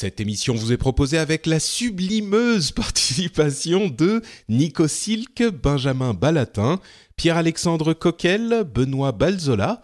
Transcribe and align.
Cette 0.00 0.18
émission 0.18 0.54
vous 0.54 0.72
est 0.72 0.78
proposée 0.78 1.18
avec 1.18 1.44
la 1.44 1.60
sublimeuse 1.60 2.70
participation 2.72 3.88
de 3.88 4.22
Nico 4.48 4.88
Silk, 4.88 5.44
Benjamin 5.62 6.14
Balatin, 6.14 6.80
Pierre-Alexandre 7.16 7.92
Coquel, 7.92 8.64
Benoît 8.64 9.12
Balzola, 9.12 9.82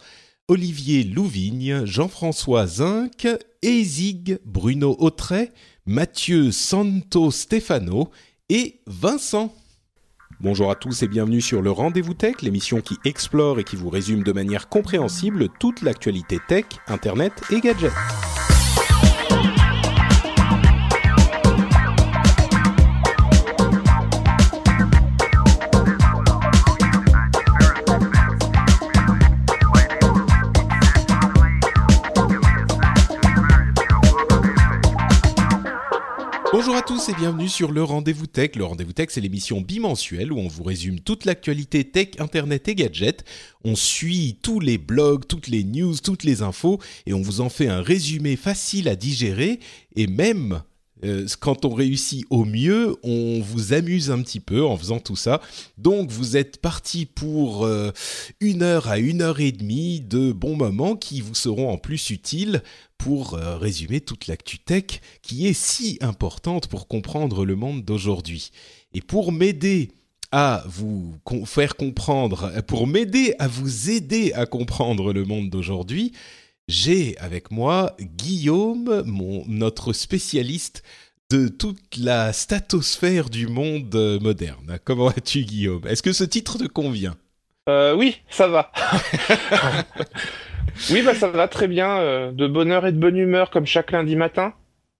Olivier 0.48 1.04
Louvigne, 1.04 1.84
Jean-François 1.84 2.66
Zinc, 2.66 3.28
Ezig, 3.60 4.38
Bruno 4.46 4.96
Autret, 5.00 5.52
Mathieu 5.84 6.50
Santo 6.50 7.30
Stefano 7.30 8.10
et 8.48 8.80
Vincent. 8.86 9.54
Bonjour 10.40 10.70
à 10.70 10.76
tous 10.76 11.02
et 11.02 11.08
bienvenue 11.08 11.42
sur 11.42 11.60
le 11.60 11.70
Rendez-vous 11.70 12.14
Tech, 12.14 12.40
l'émission 12.40 12.80
qui 12.80 12.96
explore 13.04 13.60
et 13.60 13.64
qui 13.64 13.76
vous 13.76 13.90
résume 13.90 14.22
de 14.22 14.32
manière 14.32 14.70
compréhensible 14.70 15.50
toute 15.60 15.82
l'actualité 15.82 16.38
tech, 16.48 16.64
internet 16.88 17.34
et 17.50 17.60
gadgets. 17.60 17.92
Bonjour 36.66 36.80
à 36.80 36.82
tous 36.82 37.08
et 37.10 37.14
bienvenue 37.14 37.48
sur 37.48 37.70
le 37.70 37.84
Rendez-vous 37.84 38.26
Tech. 38.26 38.56
Le 38.56 38.64
Rendez-vous 38.64 38.92
Tech, 38.92 39.10
c'est 39.12 39.20
l'émission 39.20 39.60
bimensuelle 39.60 40.32
où 40.32 40.38
on 40.40 40.48
vous 40.48 40.64
résume 40.64 40.98
toute 40.98 41.24
l'actualité 41.24 41.84
tech, 41.84 42.08
internet 42.18 42.66
et 42.66 42.74
gadgets. 42.74 43.24
On 43.64 43.76
suit 43.76 44.40
tous 44.42 44.58
les 44.58 44.76
blogs, 44.76 45.28
toutes 45.28 45.46
les 45.46 45.62
news, 45.62 45.94
toutes 46.02 46.24
les 46.24 46.42
infos 46.42 46.80
et 47.06 47.14
on 47.14 47.22
vous 47.22 47.40
en 47.40 47.50
fait 47.50 47.68
un 47.68 47.82
résumé 47.82 48.34
facile 48.34 48.88
à 48.88 48.96
digérer 48.96 49.60
et 49.94 50.08
même 50.08 50.64
quand 51.40 51.64
on 51.64 51.74
réussit 51.74 52.24
au 52.30 52.44
mieux, 52.44 52.96
on 53.02 53.40
vous 53.40 53.72
amuse 53.72 54.10
un 54.10 54.22
petit 54.22 54.40
peu 54.40 54.64
en 54.64 54.76
faisant 54.76 54.98
tout 54.98 55.16
ça. 55.16 55.40
Donc 55.78 56.10
vous 56.10 56.36
êtes 56.36 56.58
parti 56.58 57.06
pour 57.06 57.64
euh, 57.64 57.90
une 58.40 58.62
heure 58.62 58.88
à 58.88 58.98
une 58.98 59.22
heure 59.22 59.40
et 59.40 59.52
demie 59.52 60.00
de 60.00 60.32
bons 60.32 60.56
moments 60.56 60.96
qui 60.96 61.20
vous 61.20 61.34
seront 61.34 61.70
en 61.70 61.76
plus 61.76 62.10
utiles 62.10 62.62
pour 62.98 63.34
euh, 63.34 63.58
résumer 63.58 64.00
toute 64.00 64.26
l'actu 64.26 64.58
tech 64.58 65.00
qui 65.22 65.46
est 65.46 65.52
si 65.52 65.98
importante 66.00 66.68
pour 66.68 66.88
comprendre 66.88 67.44
le 67.44 67.56
monde 67.56 67.84
d'aujourd'hui. 67.84 68.50
Et 68.94 69.02
pour 69.02 69.32
m'aider 69.32 69.90
à 70.32 70.64
vous 70.66 71.14
faire 71.44 71.76
comprendre, 71.76 72.50
pour 72.66 72.86
m'aider 72.86 73.34
à 73.38 73.48
vous 73.48 73.90
aider 73.90 74.32
à 74.32 74.46
comprendre 74.46 75.12
le 75.12 75.24
monde 75.24 75.50
d'aujourd'hui, 75.50 76.12
j'ai 76.68 77.16
avec 77.18 77.50
moi 77.50 77.92
Guillaume, 78.00 79.02
mon, 79.06 79.44
notre 79.46 79.92
spécialiste 79.92 80.82
de 81.30 81.48
toute 81.48 81.96
la 81.98 82.32
statosphère 82.32 83.30
du 83.30 83.46
monde 83.48 84.18
moderne. 84.22 84.78
Comment 84.84 85.06
vas-tu 85.06 85.40
Guillaume? 85.42 85.86
Est-ce 85.88 86.02
que 86.02 86.12
ce 86.12 86.24
titre 86.24 86.58
te 86.58 86.66
convient? 86.66 87.14
Euh, 87.68 87.94
oui, 87.96 88.16
ça 88.30 88.46
va. 88.46 88.70
oui, 90.90 91.02
bah 91.02 91.14
ça 91.14 91.28
va 91.28 91.48
très 91.48 91.66
bien. 91.68 91.98
euh, 91.98 92.30
de 92.32 92.46
bonne 92.46 92.70
heure 92.70 92.86
et 92.86 92.92
de 92.92 92.98
bonne 92.98 93.16
humeur 93.16 93.50
comme 93.50 93.66
chaque 93.66 93.90
lundi 93.92 94.14
matin. 94.16 94.52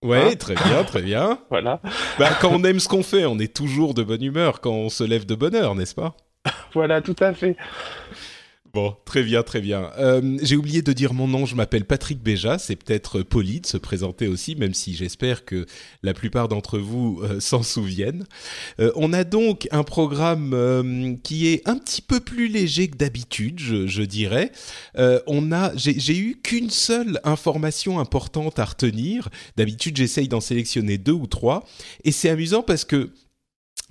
Ouais, 0.04 0.32
Hein? 0.32 0.36
très 0.36 0.54
bien, 0.54 0.84
très 0.84 1.02
bien. 1.02 1.38
Voilà. 1.50 1.80
Bah, 2.18 2.30
quand 2.40 2.50
on 2.52 2.62
aime 2.64 2.80
ce 2.80 2.88
qu'on 2.88 3.02
fait, 3.04 3.24
on 3.24 3.38
est 3.38 3.54
toujours 3.54 3.94
de 3.94 4.02
bonne 4.02 4.22
humeur 4.22 4.60
quand 4.60 4.72
on 4.72 4.88
se 4.88 5.04
lève 5.04 5.26
de 5.26 5.34
bonne 5.34 5.54
heure, 5.54 5.74
n'est-ce 5.74 5.94
pas? 5.94 6.16
Voilà, 6.74 7.00
tout 7.00 7.16
à 7.20 7.32
fait. 7.34 7.56
Bon, 8.76 8.94
très 9.06 9.22
bien, 9.22 9.42
très 9.42 9.62
bien. 9.62 9.90
Euh, 9.98 10.36
J'ai 10.42 10.54
oublié 10.54 10.82
de 10.82 10.92
dire 10.92 11.14
mon 11.14 11.26
nom, 11.26 11.46
je 11.46 11.54
m'appelle 11.54 11.86
Patrick 11.86 12.22
Béja, 12.22 12.58
c'est 12.58 12.76
peut-être 12.76 13.22
poli 13.22 13.62
de 13.62 13.66
se 13.66 13.78
présenter 13.78 14.28
aussi, 14.28 14.54
même 14.54 14.74
si 14.74 14.94
j'espère 14.94 15.46
que 15.46 15.64
la 16.02 16.12
plupart 16.12 16.46
d'entre 16.48 16.78
vous 16.78 17.22
euh, 17.22 17.40
s'en 17.40 17.62
souviennent. 17.62 18.26
Euh, 18.78 18.92
on 18.94 19.14
a 19.14 19.24
donc 19.24 19.66
un 19.70 19.82
programme 19.82 21.16
qui 21.22 21.48
est 21.48 21.66
un 21.66 21.78
petit 21.78 22.02
peu 22.02 22.20
plus 22.20 22.48
léger 22.48 22.88
que 22.88 22.98
d'habitude, 22.98 23.60
je, 23.60 23.86
je 23.86 24.02
dirais. 24.02 24.52
On 25.26 25.52
a, 25.52 25.72
j'ai 25.74 26.18
eu 26.18 26.38
qu'une 26.42 26.68
seule 26.68 27.18
information 27.24 27.98
importante 27.98 28.58
à 28.58 28.66
retenir. 28.66 29.30
D'habitude, 29.56 29.96
j'essaye 29.96 30.28
d'en 30.28 30.42
sélectionner 30.42 30.98
deux 30.98 31.12
ou 31.12 31.26
trois, 31.26 31.64
et 32.04 32.12
c'est 32.12 32.28
amusant 32.28 32.62
parce 32.62 32.84
que 32.84 33.10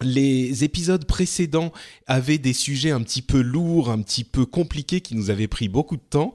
les 0.02 0.64
épisodes 0.64 1.06
précédents 1.06 1.72
avaient 2.08 2.38
des 2.38 2.54
sujets 2.54 2.92
un 2.92 3.02
petit 3.02 3.22
peu 3.22 3.42
lourds, 3.42 3.90
un 3.90 4.02
petit 4.02 4.24
peu 4.24 4.46
compliqués 4.46 5.02
qui 5.02 5.16
nous 5.16 5.30
avaient 5.30 5.48
pris 5.48 5.70
beaucoup 5.70 5.96
de 5.96 6.02
temps. 6.02 6.34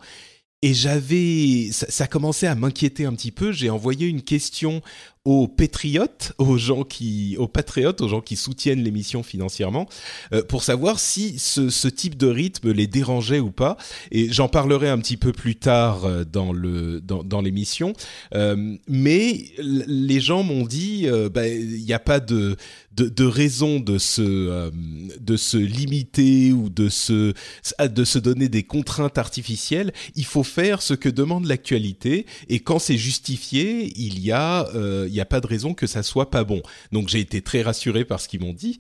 Et 0.63 0.75
j'avais, 0.75 1.71
ça, 1.73 1.91
ça 1.91 2.07
commençait 2.07 2.47
à 2.47 2.55
m'inquiéter 2.55 3.07
un 3.07 3.15
petit 3.15 3.33
peu. 3.33 3.51
J'ai 3.53 3.71
envoyé 3.71 4.07
une 4.07 4.23
question 4.23 4.83
aux 5.27 5.49
patriotes, 5.49 6.33
aux 6.39 6.57
gens 6.57 6.83
qui, 6.83 7.37
aux 7.39 7.47
patriotes, 7.47 8.01
aux 8.01 8.09
gens 8.09 8.23
qui 8.23 8.37
soutiennent 8.37 8.83
l'émission 8.83 9.23
financièrement, 9.23 9.87
euh, 10.33 10.43
pour 10.43 10.63
savoir 10.63 10.99
si 10.99 11.39
ce, 11.39 11.89
type 11.89 12.17
de 12.17 12.27
rythme 12.27 12.73
les 12.73 12.87
dérangeait 12.87 13.41
ou 13.41 13.51
pas. 13.51 13.77
Et 14.13 14.33
j'en 14.33 14.49
parlerai 14.49 14.89
un 14.89 14.99
petit 14.99 15.19
peu 15.19 15.33
plus 15.33 15.57
tard 15.57 16.07
euh, 16.07 16.25
dans 16.25 16.53
le 16.53 17.01
dans, 17.03 17.41
l'émission. 17.43 17.93
Euh, 18.35 18.77
mais 18.89 19.45
les 19.59 20.21
gens 20.21 20.43
m'ont 20.43 20.65
dit, 20.65 21.07
bah, 21.33 21.47
il 21.49 21.85
n'y 21.85 21.93
a 21.93 21.99
pas 21.99 22.21
de 22.21 22.57
de, 22.93 23.09
de 23.09 23.25
raison 23.25 23.79
de 23.79 23.99
se 23.99 24.71
de 25.19 25.37
se 25.37 25.57
limiter 25.57 26.53
ou 26.53 26.69
de 26.69 26.89
se 26.89 27.35
de 27.81 28.05
se 28.05 28.19
donner 28.19 28.49
des 28.49 28.63
contraintes 28.63 29.19
artificielles. 29.19 29.93
Il 30.17 30.25
faut 30.25 30.43
faire 30.43 30.83
ce 30.83 30.95
que 30.95 31.09
demande 31.09 31.47
l'actualité 31.47 32.27
et 32.49 32.61
quand 32.61 32.79
c'est 32.79 32.99
justifié, 32.99 33.93
il 33.97 34.21
y 34.21 34.33
a 34.33 34.67
il 35.11 35.15
y 35.17 35.21
a 35.21 35.27
pas 35.27 35.41
de 35.41 35.47
raison 35.47 35.75
que 35.75 35.87
ça 35.87 36.03
soit 36.03 36.31
pas 36.31 36.45
bon. 36.45 36.63
Donc 36.93 37.09
j'ai 37.09 37.21
été 37.21 37.43
très 37.43 37.63
rassuré 37.63 38.05
par 38.05 38.21
ce 38.21 38.29
qu'ils 38.29 38.41
m'ont 38.41 38.53
dit. 38.55 38.79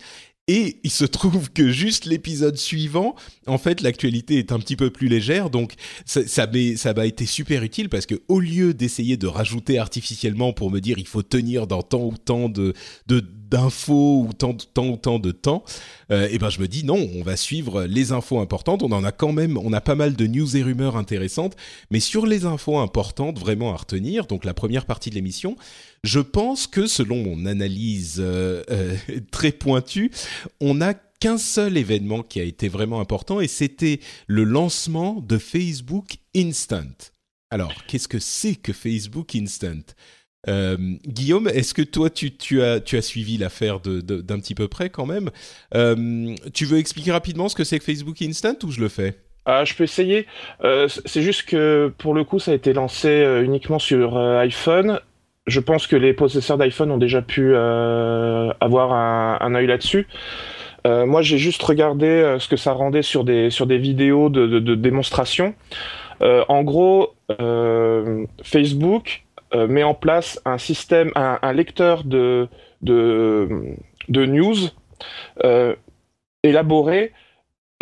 Et 0.49 0.81
il 0.83 0.91
se 0.91 1.05
trouve 1.05 1.51
que 1.53 1.71
juste 1.71 2.07
l'épisode 2.07 2.57
suivant, 2.57 3.15
en 3.47 3.59
fait, 3.59 3.83
l'actualité 3.83 4.39
est 4.39 4.51
un 4.51 4.59
petit 4.59 4.75
peu 4.75 4.91
plus 4.91 5.07
légère, 5.07 5.49
donc 5.49 5.75
ça, 6.07 6.27
ça 6.27 6.49
m'a 6.93 7.07
été 7.07 7.25
super 7.25 7.63
utile 7.63 7.89
parce 7.89 8.05
que 8.05 8.17
au 8.27 8.41
lieu 8.41 8.75
d'essayer 8.75 9.17
de 9.17 9.29
rajouter 9.29 9.79
artificiellement 9.79 10.53
pour 10.53 10.73
me 10.73 10.81
dire 10.81 10.99
il 10.99 11.07
faut 11.07 11.23
tenir 11.23 11.69
dans 11.69 11.83
tant 11.83 12.05
ou 12.05 12.15
tant 12.17 12.49
de- 12.49 12.75
d'infos 13.51 14.27
ou 14.29 14.33
tant, 14.33 14.55
tant 14.55 14.97
tant 14.97 15.19
de 15.19 15.33
temps, 15.33 15.65
euh, 16.11 16.29
et 16.31 16.39
ben 16.39 16.51
je 16.51 16.61
me 16.61 16.69
dis 16.69 16.85
non, 16.85 17.09
on 17.15 17.23
va 17.23 17.37
suivre 17.37 17.85
les 17.85 18.13
infos 18.13 18.41
importantes. 18.41 18.83
On 18.83 18.93
en 18.93 19.05
a 19.05 19.13
quand 19.13 19.33
même, 19.33 19.59
on 19.59 19.73
a 19.73 19.81
pas 19.81 19.95
mal 19.95 20.15
de 20.15 20.27
news 20.27 20.57
et 20.57 20.63
rumeurs 20.63 20.97
intéressantes, 20.97 21.57
mais 21.91 22.01
sur 22.01 22.27
les 22.27 22.45
infos 22.45 22.79
importantes 22.79 23.39
vraiment 23.39 23.73
à 23.73 23.77
retenir, 23.77 24.27
donc 24.27 24.45
la 24.45 24.55
première 24.55 24.87
partie 24.87 25.11
de 25.11 25.15
l'émission, 25.15 25.57
je 26.05 26.21
pense 26.21 26.67
que 26.67 26.87
selon 26.87 27.23
mon 27.23 27.47
analyse 27.47 28.17
euh, 28.21 28.63
euh, 28.71 28.97
très 29.31 29.53
pointue, 29.53 30.11
on 30.61 30.75
n'a 30.75 30.95
qu'un 30.95 31.39
seul 31.39 31.77
événement 31.77 32.23
qui 32.23 32.41
a 32.41 32.45
été 32.45 32.69
vraiment 32.69 33.01
important 33.01 33.41
et 33.41 33.49
c'était 33.49 34.01
le 34.27 34.45
lancement 34.45 35.21
de 35.21 35.39
Facebook 35.39 36.17
Instant. 36.35 37.13
Alors, 37.51 37.75
qu'est-ce 37.87 38.09
que 38.09 38.19
c'est 38.19 38.55
que 38.55 38.73
Facebook 38.73 39.35
Instant? 39.35 39.95
Euh, 40.49 40.77
Guillaume, 41.07 41.49
est-ce 41.49 41.75
que 41.75 41.83
toi 41.83 42.09
tu, 42.09 42.63
as, 42.63 43.03
suivi 43.03 43.39
l'affaire 43.39 43.81
d'un 43.81 44.39
petit 44.39 44.55
peu 44.55 44.69
près 44.69 44.91
quand 44.91 45.07
même 45.07 45.31
Euh, 45.75 46.35
Tu 46.55 46.65
veux 46.65 46.79
expliquer 46.79 47.13
rapidement 47.13 47.49
ce 47.49 47.55
que 47.55 47.65
c'est 47.65 47.79
que 47.79 47.85
Facebook 47.85 48.21
Instant 48.23 48.55
ou 48.65 48.71
je 48.71 48.81
le 48.81 48.89
fais? 48.89 49.17
Ah, 49.47 49.65
je 49.65 49.75
peux 49.75 49.85
essayer. 49.85 50.27
Euh, 50.65 50.89
c'est 50.89 51.23
juste 51.23 51.45
que 51.45 51.93
pour 51.99 52.15
le 52.15 52.25
coup, 52.25 52.39
ça 52.39 52.53
a 52.53 52.55
été 52.55 52.73
lancé 52.73 53.25
uniquement 53.43 53.79
sur 53.79 54.19
iPhone. 54.19 55.01
Je 55.47 55.61
pense 55.61 55.87
que 55.87 55.97
les 55.97 56.13
possesseurs 56.13 56.59
d'iPhone 56.59 56.91
ont 56.91 56.99
déjà 56.99 57.23
pu 57.23 57.55
avoir 57.55 58.93
un, 58.93 59.39
un 59.41 59.55
œil 59.55 59.67
là-dessus. 59.67 60.07
Moi, 60.85 61.23
j'ai 61.23 61.39
juste 61.39 61.63
regardé 61.63 62.37
ce 62.39 62.49
que 62.49 62.57
ça 62.57 62.73
rendait 62.73 63.03
sur 63.03 63.25
des, 63.25 63.51
vidéos 63.79 64.29
de, 64.29 64.47
de, 64.47 64.75
démonstration. 64.75 65.55
En 66.21 66.63
gros, 66.63 67.15
Facebook 68.43 69.25
met 69.55 69.83
en 69.83 69.95
place 69.95 70.41
un 70.45 70.59
système, 70.59 71.11
un, 71.15 71.39
un 71.43 71.53
lecteur 71.53 72.05
de, 72.05 72.49
de, 72.83 73.49
de 74.09 74.27
news 74.27 74.57
euh, 75.45 75.75
élaboré 76.43 77.13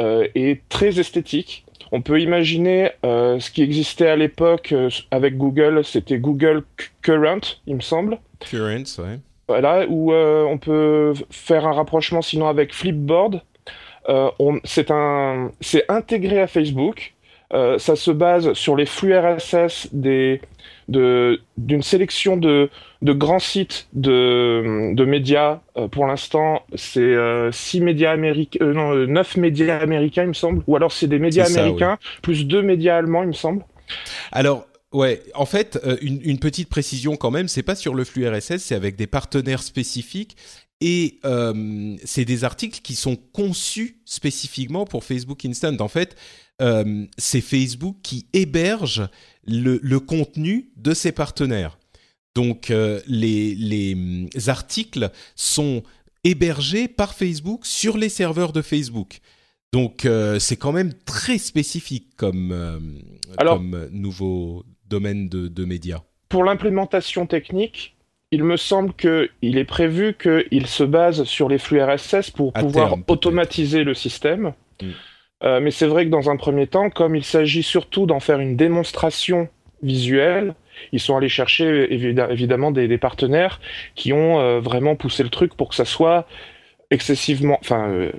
euh, 0.00 0.26
et 0.34 0.60
très 0.68 0.98
esthétique. 0.98 1.64
On 1.90 2.02
peut 2.02 2.20
imaginer 2.20 2.90
ce 3.02 3.50
qui 3.50 3.62
existait 3.62 4.08
à 4.08 4.16
l'époque 4.16 4.74
avec 5.10 5.38
Google, 5.38 5.82
c'était 5.84 6.18
Google 6.18 6.62
Current, 7.00 7.40
il 7.66 7.76
me 7.76 7.80
semble. 7.80 8.18
Current, 8.40 8.84
ouais. 8.98 9.18
Voilà, 9.48 9.86
où 9.88 10.12
on 10.12 10.58
peut 10.58 11.14
faire 11.30 11.66
un 11.66 11.72
rapprochement 11.72 12.20
sinon 12.20 12.46
avec 12.46 12.74
Flipboard. 12.74 13.40
c'est 14.64 14.90
intégré 15.88 16.40
à 16.40 16.46
Facebook. 16.46 17.14
Ça 17.50 17.96
se 17.96 18.10
base 18.10 18.52
sur 18.52 18.76
les 18.76 18.86
flux 18.86 19.16
RSS 19.16 19.88
des, 19.92 20.40
d'une 20.88 21.82
sélection 21.82 22.36
de, 22.36 22.70
de, 23.02 23.12
grands 23.12 23.38
sites 23.38 23.88
de, 23.92 24.94
de 24.94 25.04
médias. 25.04 25.60
Euh, 25.76 25.88
pour 25.88 26.06
l'instant, 26.06 26.62
c'est 26.74 27.00
euh, 27.00 27.52
six 27.52 27.80
médias 27.80 28.12
américains, 28.12 28.64
euh, 28.64 28.72
non, 28.72 28.94
neuf 29.06 29.36
médias 29.36 29.78
américains, 29.78 30.22
il 30.22 30.28
me 30.28 30.34
semble. 30.34 30.62
Ou 30.66 30.76
alors 30.76 30.92
c'est 30.92 31.06
des 31.06 31.18
médias 31.18 31.46
américains 31.46 31.98
plus 32.22 32.46
deux 32.46 32.62
médias 32.62 32.96
allemands, 32.96 33.22
il 33.22 33.28
me 33.28 33.32
semble. 33.32 33.64
Alors. 34.32 34.64
Ouais, 34.90 35.22
en 35.34 35.44
fait, 35.44 35.78
une, 36.00 36.18
une, 36.22 36.38
petite 36.38 36.70
précision 36.70 37.16
quand 37.16 37.30
même, 37.30 37.46
c'est 37.46 37.62
pas 37.62 37.74
sur 37.74 37.94
le 37.94 38.04
flux 38.04 38.26
RSS, 38.26 38.56
c'est 38.56 38.74
avec 38.74 38.96
des 38.96 39.06
partenaires 39.06 39.62
spécifiques 39.62 40.34
et 40.80 41.18
euh, 41.24 41.96
c'est 42.04 42.24
des 42.24 42.44
articles 42.44 42.80
qui 42.82 42.94
sont 42.94 43.16
conçus 43.16 44.00
spécifiquement 44.04 44.84
pour 44.84 45.04
Facebook 45.04 45.44
Instant. 45.44 45.76
En 45.80 45.88
fait, 45.88 46.16
euh, 46.60 47.04
c'est 47.16 47.40
Facebook 47.40 47.96
qui 48.02 48.26
héberge 48.32 49.08
le, 49.46 49.98
contenu 49.98 50.70
de 50.76 50.92
ses 50.92 51.12
partenaires. 51.12 51.78
Donc 52.34 52.70
euh, 52.70 53.00
les, 53.06 53.54
les, 53.54 53.94
mm, 53.94 54.28
articles 54.48 55.10
sont 55.36 55.82
hébergés 56.24 56.88
par 56.88 57.14
Facebook 57.14 57.64
sur 57.64 57.96
les 57.96 58.08
serveurs 58.08 58.52
de 58.52 58.62
Facebook. 58.62 59.20
Donc 59.72 60.04
euh, 60.04 60.38
c'est 60.38 60.56
quand 60.56 60.72
même 60.72 60.92
très 61.04 61.38
spécifique 61.38 62.08
comme, 62.16 63.00
comme 63.38 63.88
nouveau 63.92 64.64
domaine 64.88 65.28
de, 65.28 65.48
de 65.48 65.64
médias. 65.64 66.02
Pour 66.28 66.44
l'implémentation 66.44 67.26
technique, 67.26 67.96
il 68.30 68.44
me 68.44 68.56
semble 68.56 68.92
qu'il 68.94 69.58
est 69.58 69.64
prévu 69.64 70.14
qu'il 70.14 70.66
se 70.66 70.84
base 70.84 71.24
sur 71.24 71.48
les 71.48 71.58
flux 71.58 71.82
RSS 71.82 72.30
pour 72.30 72.52
pouvoir 72.52 72.96
automatiser 73.06 73.84
le 73.84 73.94
système. 73.94 74.52
Mm. 74.82 74.90
Euh, 75.44 75.60
mais 75.60 75.70
c'est 75.70 75.86
vrai 75.86 76.04
que 76.04 76.10
dans 76.10 76.30
un 76.30 76.36
premier 76.36 76.66
temps, 76.66 76.90
comme 76.90 77.14
il 77.14 77.24
s'agit 77.24 77.62
surtout 77.62 78.06
d'en 78.06 78.20
faire 78.20 78.40
une 78.40 78.56
démonstration 78.56 79.48
visuelle, 79.82 80.54
ils 80.92 81.00
sont 81.00 81.16
allés 81.16 81.28
chercher 81.28 81.92
évidemment 81.92 82.70
des, 82.70 82.98
partenaires 82.98 83.60
qui 83.94 84.12
ont 84.12 84.40
euh, 84.40 84.60
vraiment 84.60 84.96
poussé 84.96 85.22
le 85.22 85.28
truc 85.28 85.54
pour 85.54 85.68
que 85.68 85.74
ça 85.74 85.84
soit 85.84 86.26
excessivement, 86.90 87.58
enfin 87.60 87.88
euh, 87.88 88.10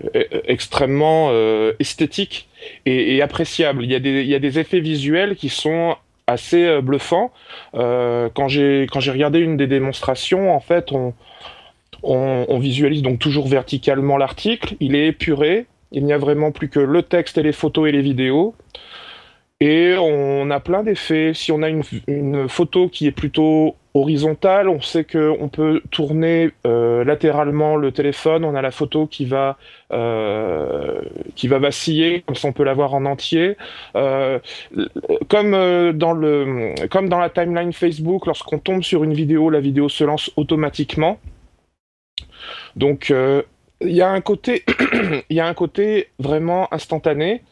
extrêmement 0.45 1.31
esthétique 1.79 2.47
et, 2.85 3.21
appréciable. 3.21 3.83
Il 3.83 3.91
y, 3.91 3.95
a 3.95 4.39
des, 4.39 4.59
effets 4.59 4.79
visuels 4.79 5.35
qui 5.35 5.49
sont 5.49 5.95
assez 6.27 6.79
bluffants. 6.81 7.31
quand 7.73 8.47
j'ai 8.47 8.87
regardé 8.91 9.39
une 9.39 9.57
des 9.57 9.67
démonstrations, 9.67 10.53
en 10.53 10.59
fait, 10.59 10.91
on, 10.91 11.13
on 12.03 12.59
visualise 12.59 13.01
donc 13.01 13.19
toujours 13.19 13.47
verticalement 13.47 14.17
l'article. 14.17 14.75
Il 14.79 14.95
est 14.95 15.07
épuré, 15.07 15.65
il 15.91 16.05
n'y 16.05 16.13
a 16.13 16.17
vraiment 16.17 16.51
plus 16.51 16.69
que 16.69 16.79
le 16.79 17.03
texte 17.03 17.37
et 17.37 17.43
les 17.43 17.53
photos 17.53 17.89
et 17.89 17.91
les 17.91 18.01
vidéos. 18.01 18.55
Et 19.61 19.95
on 19.99 20.49
a 20.51 20.59
plein 20.61 20.83
d'effets. 20.83 21.33
Si 21.33 21.51
on 21.51 21.61
a 21.63 21.69
une, 21.69 22.47
photo 22.47 22.87
qui 22.87 23.07
est 23.07 23.11
plutôt 23.11 23.75
horizontale, 23.93 24.69
on 24.69 24.79
sait 24.79 25.03
qu'on 25.03 25.49
peut 25.49 25.81
tourner 25.91 26.51
euh, 26.65 27.03
latéralement 27.03 27.75
le 27.75 27.91
téléphone. 27.91 28.45
On 28.45 28.55
a 28.55 28.61
la 28.61 28.71
photo 28.71 29.05
qui 29.05 29.25
va 29.25 29.57
euh, 29.91 31.01
qui 31.35 31.49
va 31.49 31.59
vaciller, 31.59 32.21
comme 32.21 32.35
ça 32.37 32.47
on 32.47 32.53
peut 32.53 32.63
la 32.63 32.73
voir 32.73 32.93
en 32.93 33.03
entier. 33.05 33.57
Euh, 33.97 34.39
comme 35.27 35.51
dans 35.91 36.15
comme 36.89 37.09
dans 37.09 37.19
la 37.19 37.29
timeline 37.29 37.73
Facebook, 37.73 38.27
lorsqu'on 38.27 38.59
tombe 38.59 38.83
sur 38.83 39.03
une 39.03 39.13
vidéo, 39.13 39.49
la 39.49 39.59
vidéo 39.59 39.89
se 39.89 40.05
lance 40.05 40.31
automatiquement. 40.37 41.19
Donc 42.77 43.11
il 43.81 43.91
y 43.91 44.01
a 44.01 44.09
un 45.47 45.53
côté, 45.53 46.09
vraiment 46.19 46.73
instantané. 46.73 47.43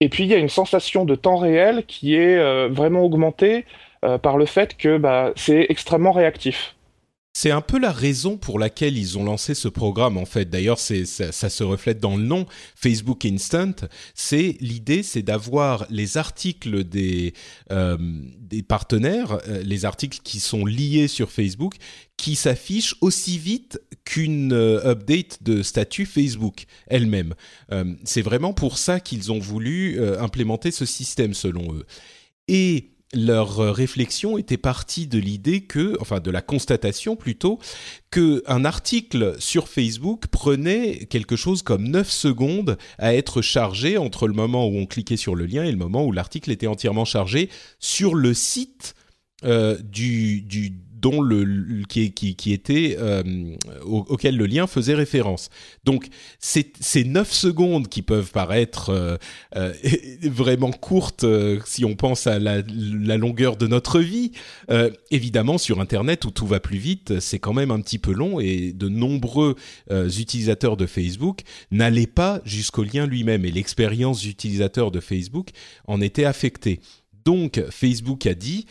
Et 0.00 0.08
puis 0.08 0.24
il 0.24 0.30
y 0.30 0.34
a 0.34 0.38
une 0.38 0.48
sensation 0.48 1.04
de 1.04 1.14
temps 1.14 1.36
réel 1.36 1.84
qui 1.86 2.14
est 2.16 2.36
euh, 2.36 2.68
vraiment 2.68 3.02
augmentée 3.02 3.64
euh, 4.04 4.18
par 4.18 4.36
le 4.36 4.44
fait 4.44 4.76
que 4.76 4.98
bah, 4.98 5.32
c'est 5.36 5.66
extrêmement 5.68 6.12
réactif. 6.12 6.74
C'est 7.36 7.50
un 7.50 7.60
peu 7.60 7.80
la 7.80 7.90
raison 7.90 8.36
pour 8.36 8.60
laquelle 8.60 8.96
ils 8.96 9.18
ont 9.18 9.24
lancé 9.24 9.54
ce 9.54 9.66
programme 9.66 10.16
en 10.18 10.24
fait. 10.24 10.48
D'ailleurs, 10.48 10.78
ça, 10.78 11.50
se 11.50 11.64
reflète 11.64 11.98
dans 11.98 12.16
le 12.16 12.22
nom 12.22 12.46
Facebook 12.76 13.24
Instant. 13.24 13.72
C'est 14.14 14.56
l'idée, 14.60 15.02
c'est 15.02 15.22
d'avoir 15.22 15.84
les 15.90 16.16
articles 16.16 16.84
des 16.84 17.34
euh, 17.72 17.98
partenaires, 18.68 19.40
euh, 19.48 19.64
les 19.64 19.84
articles 19.84 20.20
qui 20.22 20.38
sont 20.38 20.64
liés 20.64 21.08
sur 21.08 21.32
Facebook, 21.32 21.74
qui 22.16 22.36
s'affichent 22.36 22.94
aussi 23.00 23.36
vite 23.36 23.80
qu'une 24.04 24.52
euh, 24.52 24.92
update 24.92 25.42
de 25.42 25.64
statut 25.64 26.06
Facebook 26.06 26.66
elle-même. 26.86 27.34
c'est 28.04 28.22
vraiment 28.22 28.52
pour 28.52 28.78
ça 28.78 29.00
qu'ils 29.00 29.32
ont 29.32 29.40
voulu 29.40 30.00
implémenter 30.20 30.70
ce 30.70 30.86
système 30.86 31.34
selon 31.34 31.74
eux. 31.74 31.84
Et 32.46 32.93
leur 33.14 33.60
euh, 33.60 33.72
réflexion 33.72 34.38
était 34.38 34.56
partie 34.56 35.06
de 35.06 35.18
l'idée 35.18 35.62
que, 35.62 35.96
enfin 36.00 36.20
de 36.20 36.30
la 36.30 36.42
constatation 36.42 37.16
plutôt, 37.16 37.58
que 38.10 38.42
un 38.46 38.64
article 38.64 39.36
sur 39.38 39.68
Facebook 39.68 40.26
prenait 40.28 41.06
quelque 41.06 41.36
chose 41.36 41.62
comme 41.62 41.88
9 41.88 42.10
secondes 42.10 42.76
à 42.98 43.14
être 43.14 43.42
chargé 43.42 43.98
entre 43.98 44.28
le 44.28 44.34
moment 44.34 44.66
où 44.66 44.76
on 44.76 44.86
cliquait 44.86 45.16
sur 45.16 45.34
le 45.34 45.46
lien 45.46 45.64
et 45.64 45.72
le 45.72 45.78
moment 45.78 46.04
où 46.04 46.12
l'article 46.12 46.50
était 46.50 46.66
entièrement 46.66 47.04
chargé 47.04 47.50
sur 47.78 48.14
le 48.14 48.34
site 48.34 48.94
euh, 49.44 49.76
du, 49.82 50.40
du, 50.42 50.72
dont 51.04 51.20
le, 51.20 51.82
qui, 51.86 52.52
était 52.54 52.96
euh, 52.98 53.22
auquel 53.84 54.38
le 54.38 54.46
lien 54.46 54.66
faisait 54.66 54.94
référence. 54.94 55.50
Donc 55.84 56.06
ces, 56.38 56.72
ces 56.80 57.04
9 57.04 57.30
secondes 57.30 57.88
qui 57.88 58.00
peuvent 58.00 58.30
paraître 58.30 58.88
euh, 58.88 59.18
euh, 59.54 59.74
vraiment 60.22 60.70
courtes 60.70 61.26
si 61.66 61.84
on 61.84 61.94
pense 61.94 62.26
à 62.26 62.38
la, 62.38 62.62
la 62.66 63.18
longueur 63.18 63.58
de 63.58 63.66
notre 63.66 64.00
vie, 64.00 64.32
évidemment 65.10 65.58
sur 65.58 65.80
Internet 65.80 66.24
où 66.24 66.30
tout 66.30 66.46
va 66.46 66.58
plus 66.58 66.78
vite, 66.78 67.20
c'est 67.20 67.38
quand 67.38 67.52
même 67.52 67.70
un 67.70 67.82
petit 67.82 67.98
peu 67.98 68.12
long 68.12 68.40
et 68.40 68.72
de 68.72 68.88
nombreux 68.88 69.56
utilisateurs 69.90 70.78
de 70.78 70.86
Facebook 70.86 71.40
n'allaient 71.70 72.06
pas 72.06 72.40
jusqu'au 72.44 72.82
lien 72.82 73.06
lui-même 73.06 73.44
et 73.44 73.50
l'expérience 73.50 74.24
utilisateur 74.24 74.90
de 74.90 75.00
Facebook 75.00 75.50
en 75.86 76.00
était 76.00 76.24
affectée. 76.24 76.80
Donc 77.24 77.62
Facebook 77.70 78.26
a 78.26 78.34
dit, 78.34 78.66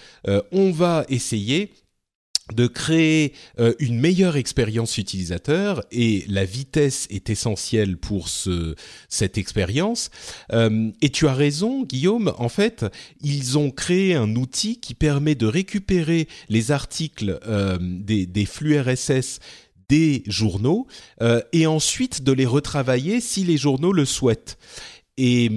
on 0.52 0.72
va 0.72 1.06
essayer 1.10 1.72
de 2.52 2.68
créer 2.68 3.34
euh, 3.60 3.74
une 3.80 4.00
meilleure 4.00 4.36
expérience 4.36 4.98
utilisateur 4.98 5.82
et 5.92 6.26
la 6.28 6.44
vitesse 6.44 7.08
est 7.10 7.30
essentielle 7.30 7.98
pour 7.98 8.28
ce, 8.28 8.76
cette 9.08 9.38
expérience. 9.38 10.10
Euh, 10.52 10.92
et 11.02 11.10
tu 11.10 11.28
as 11.28 11.34
raison, 11.34 11.84
Guillaume. 11.84 12.34
En 12.38 12.50
fait, 12.50 12.86
ils 13.22 13.58
ont 13.58 13.72
créé 13.72 14.16
un 14.16 14.36
outil 14.36 14.80
qui 14.80 14.94
permet 14.94 15.36
de 15.36 15.46
récupérer 15.46 16.28
les 16.50 16.72
articles 16.72 17.40
euh, 17.48 17.78
des, 17.80 18.46
flux 18.46 18.78
RSS 18.78 19.40
des 19.88 20.24
journaux 20.28 20.88
et 21.52 21.68
ensuite 21.68 22.24
de 22.24 22.32
les 22.32 22.46
retravailler 22.46 23.22
si 23.22 23.44
les 23.44 23.58
journaux 23.58 23.94
le 23.94 24.06
souhaitent. 24.06 24.58
Et, 25.18 25.50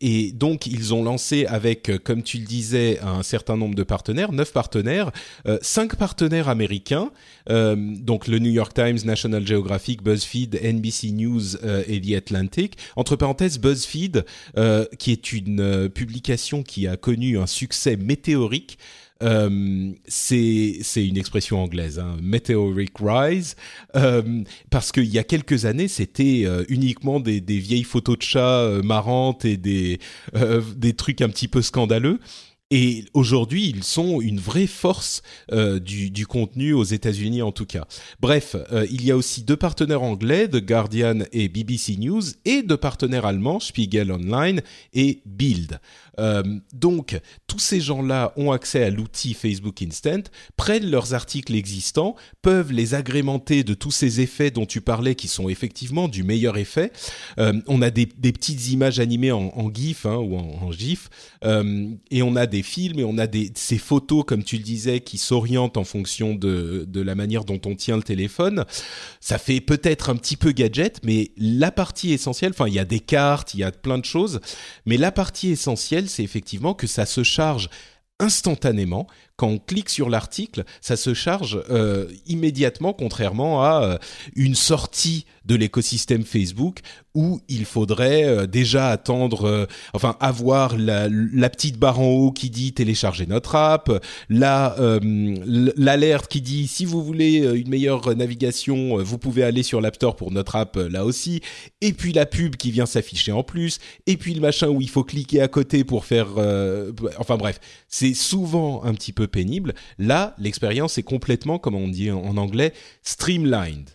et, 0.00 0.30
donc 0.30 0.66
ils 0.66 0.94
ont 0.94 1.02
lancé 1.02 1.44
avec, 1.46 1.90
comme 2.04 2.22
tu 2.22 2.38
le 2.38 2.44
disais, 2.44 3.00
un 3.00 3.24
certain 3.24 3.56
nombre 3.56 3.74
de 3.74 3.82
partenaires, 3.82 4.30
neuf 4.30 4.52
partenaires, 4.52 5.10
euh, 5.46 5.58
cinq 5.62 5.96
partenaires 5.96 6.48
américains, 6.48 7.10
euh, 7.48 7.74
donc 7.76 8.28
le 8.28 8.38
New 8.38 8.50
York 8.50 8.72
Times, 8.72 8.98
National 9.04 9.46
Geographic, 9.46 10.02
BuzzFeed, 10.02 10.60
NBC 10.62 11.10
News 11.10 11.56
euh, 11.64 11.82
et 11.88 12.00
The 12.00 12.14
Atlantic. 12.14 12.76
Entre 12.96 13.16
parenthèses, 13.16 13.58
BuzzFeed, 13.58 14.24
euh, 14.56 14.84
qui 14.98 15.10
est 15.12 15.32
une 15.32 15.88
publication 15.88 16.62
qui 16.62 16.86
a 16.86 16.96
connu 16.96 17.38
un 17.38 17.46
succès 17.46 17.96
météorique. 17.96 18.78
Euh, 19.22 19.92
c'est 20.06 20.80
une 20.96 21.18
expression 21.18 21.62
anglaise, 21.62 21.98
hein, 21.98 22.16
meteoric 22.22 22.92
rise, 23.00 23.54
euh, 23.96 24.42
parce 24.70 24.92
qu'il 24.92 25.06
y 25.06 25.18
a 25.18 25.24
quelques 25.24 25.66
années, 25.66 25.88
c'était 25.88 26.42
euh, 26.46 26.64
uniquement 26.68 27.20
des, 27.20 27.40
des, 27.40 27.58
vieilles 27.58 27.84
photos 27.84 28.18
de 28.18 28.22
chats 28.22 28.80
marrantes 28.82 29.44
et 29.44 29.56
des, 29.56 29.98
des 30.76 30.94
trucs 30.94 31.20
un 31.20 31.28
petit 31.28 31.48
peu 31.48 31.62
scandaleux. 31.62 32.18
Et 32.72 33.04
aujourd'hui, 33.14 33.68
ils 33.68 33.82
sont 33.82 34.20
une 34.20 34.38
vraie 34.38 34.68
force 34.68 35.22
du, 35.52 36.10
du, 36.10 36.24
contenu 36.24 36.72
aux 36.72 36.84
États-Unis 36.84 37.42
en 37.42 37.50
tout 37.50 37.66
cas. 37.66 37.84
Bref, 38.20 38.54
il 38.92 39.04
y 39.04 39.10
a 39.10 39.16
aussi 39.16 39.42
deux 39.42 39.56
partenaires 39.56 40.04
anglais, 40.04 40.46
The 40.46 40.64
Guardian 40.64 41.18
et 41.32 41.48
BBC 41.48 41.96
News, 41.96 42.22
et 42.44 42.62
deux 42.62 42.76
partenaires 42.76 43.26
allemands, 43.26 43.58
Spiegel 43.58 44.12
Online 44.12 44.60
et 44.94 45.20
Bild. 45.26 45.80
Euh, 46.20 46.42
donc, 46.72 47.18
tous 47.46 47.58
ces 47.58 47.80
gens-là 47.80 48.32
ont 48.36 48.52
accès 48.52 48.84
à 48.84 48.90
l'outil 48.90 49.34
Facebook 49.34 49.82
Instant, 49.82 50.22
prennent 50.56 50.88
leurs 50.88 51.14
articles 51.14 51.54
existants, 51.54 52.14
peuvent 52.42 52.72
les 52.72 52.94
agrémenter 52.94 53.64
de 53.64 53.74
tous 53.74 53.90
ces 53.90 54.20
effets 54.20 54.50
dont 54.50 54.66
tu 54.66 54.80
parlais, 54.80 55.14
qui 55.14 55.28
sont 55.28 55.48
effectivement 55.48 56.08
du 56.08 56.22
meilleur 56.22 56.58
effet. 56.58 56.92
Euh, 57.38 57.54
on 57.66 57.82
a 57.82 57.90
des, 57.90 58.06
petites 58.06 58.68
images 58.70 59.00
animées 59.00 59.32
en, 59.32 59.70
GIF 59.72 60.06
hein, 60.06 60.16
ou 60.16 60.36
en, 60.36 60.72
GIF, 60.72 61.08
euh, 61.44 61.88
et 62.10 62.22
on 62.22 62.36
a 62.36 62.46
des 62.46 62.62
films 62.62 62.98
et 62.98 63.04
on 63.04 63.18
a 63.18 63.26
des, 63.26 63.50
ces 63.54 63.78
photos, 63.78 64.24
comme 64.26 64.44
tu 64.44 64.56
le 64.56 64.62
disais, 64.62 65.00
qui 65.00 65.18
s'orientent 65.18 65.76
en 65.76 65.84
fonction 65.84 66.34
de, 66.34 66.84
de 66.86 67.00
la 67.00 67.14
manière 67.14 67.44
dont 67.44 67.60
on 67.64 67.74
tient 67.74 67.96
le 67.96 68.02
téléphone. 68.02 68.64
Ça 69.20 69.38
fait 69.38 69.60
peut-être 69.60 70.10
un 70.10 70.16
petit 70.16 70.36
peu 70.36 70.52
gadget, 70.52 71.00
mais 71.02 71.30
la 71.36 71.72
partie 71.72 72.12
essentielle, 72.12 72.52
enfin, 72.52 72.68
il 72.68 72.74
y 72.74 72.78
a 72.78 72.84
des 72.84 73.00
cartes, 73.00 73.54
il 73.54 73.60
y 73.60 73.64
a 73.64 73.72
plein 73.72 73.98
de 73.98 74.04
choses, 74.04 74.40
mais 74.86 74.96
la 74.96 75.12
partie 75.12 75.50
essentielle, 75.50 76.08
c'est 76.10 76.22
effectivement 76.22 76.74
que 76.74 76.86
ça 76.86 77.06
se 77.06 77.22
charge 77.22 77.70
instantanément. 78.18 79.06
Quand 79.40 79.48
on 79.48 79.58
clique 79.58 79.88
sur 79.88 80.10
l'article, 80.10 80.64
ça 80.82 80.96
se 80.96 81.14
charge 81.14 81.62
euh, 81.70 82.08
immédiatement, 82.26 82.92
contrairement 82.92 83.64
à 83.64 83.82
euh, 83.82 83.96
une 84.36 84.54
sortie 84.54 85.24
de 85.46 85.54
l'écosystème 85.54 86.24
Facebook 86.24 86.80
où 87.14 87.40
il 87.48 87.64
faudrait 87.64 88.24
euh, 88.24 88.46
déjà 88.46 88.90
attendre, 88.90 89.66
enfin 89.94 90.18
avoir 90.20 90.76
la, 90.76 91.08
petite 91.48 91.78
barre 91.78 92.00
en 92.00 92.08
haut 92.08 92.32
qui 92.32 92.50
dit 92.50 92.74
télécharger 92.74 93.24
notre 93.24 93.56
app, 93.56 93.90
l'alerte 94.28 96.28
qui 96.28 96.42
dit 96.42 96.68
si 96.68 96.84
vous 96.84 97.02
voulez 97.02 97.38
une 97.38 97.70
meilleure 97.70 98.14
navigation, 98.14 99.02
vous 99.02 99.16
pouvez 99.16 99.42
aller 99.42 99.62
sur 99.62 99.80
l'App 99.80 99.96
Store 99.96 100.16
pour 100.16 100.32
notre 100.32 100.56
app 100.56 100.76
là 100.76 101.06
aussi, 101.06 101.40
et 101.80 101.94
puis 101.94 102.12
la 102.12 102.26
pub 102.26 102.56
qui 102.56 102.70
vient 102.70 102.84
s'afficher 102.84 103.32
en 103.32 103.42
plus, 103.42 103.78
et 104.06 104.18
puis 104.18 104.34
le 104.34 104.42
machin 104.42 104.68
où 104.68 104.82
il 104.82 104.90
faut 104.90 105.02
cliquer 105.02 105.40
à 105.40 105.48
côté 105.48 105.82
pour 105.82 106.04
faire, 106.04 106.28
enfin 107.18 107.38
bref, 107.38 107.58
c'est 107.88 108.14
souvent 108.14 108.84
un 108.84 108.92
petit 108.92 109.12
peu 109.12 109.29
pénible. 109.30 109.74
Là, 109.98 110.34
l'expérience 110.38 110.98
est 110.98 111.02
complètement, 111.02 111.58
comme 111.58 111.74
on 111.74 111.88
dit 111.88 112.10
en 112.10 112.36
anglais, 112.36 112.72
streamlined. 113.02 113.88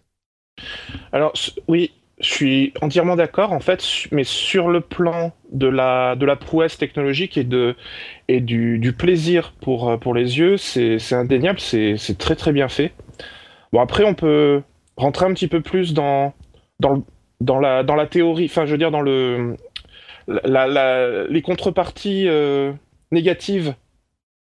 Alors 1.12 1.34
oui, 1.68 1.92
je 2.20 2.30
suis 2.30 2.74
entièrement 2.82 3.16
d'accord 3.16 3.52
en 3.52 3.60
fait, 3.60 3.84
mais 4.12 4.24
sur 4.24 4.70
le 4.70 4.82
plan 4.82 5.34
de 5.52 5.68
la, 5.68 6.16
de 6.16 6.26
la 6.26 6.36
prouesse 6.36 6.78
technologique 6.78 7.38
et, 7.38 7.44
de, 7.44 7.76
et 8.28 8.40
du, 8.40 8.94
plaisir 8.98 9.54
pour, 9.62 9.90
euh, 9.90 9.98
pour 9.98 10.14
les 10.14 10.38
yeux, 10.38 10.58
c'est 10.58 11.14
indéniable, 11.14 11.60
c'est 11.60 12.18
très 12.18 12.36
très 12.36 12.54
bien 12.54 12.70
fait. 12.70 12.94
Bon 13.74 13.82
après 13.82 14.06
on 14.06 14.14
peut 14.14 14.62
rentrer 14.96 15.26
un 15.26 15.34
petit 15.34 15.50
peu 15.50 15.62
plus 15.62 15.94
dans, 15.94 16.34
dans, 16.80 17.60
la, 17.60 17.84
dans 17.84 17.96
la 17.96 18.08
théorie, 18.08 18.46
enfin 18.46 18.66
je 18.66 18.72
veux 18.72 18.78
dire 18.78 18.92
dans 18.92 19.02
le, 19.02 19.58
les 20.28 21.42
contreparties 21.42 22.28
euh, 22.30 22.72
négatives 23.12 23.76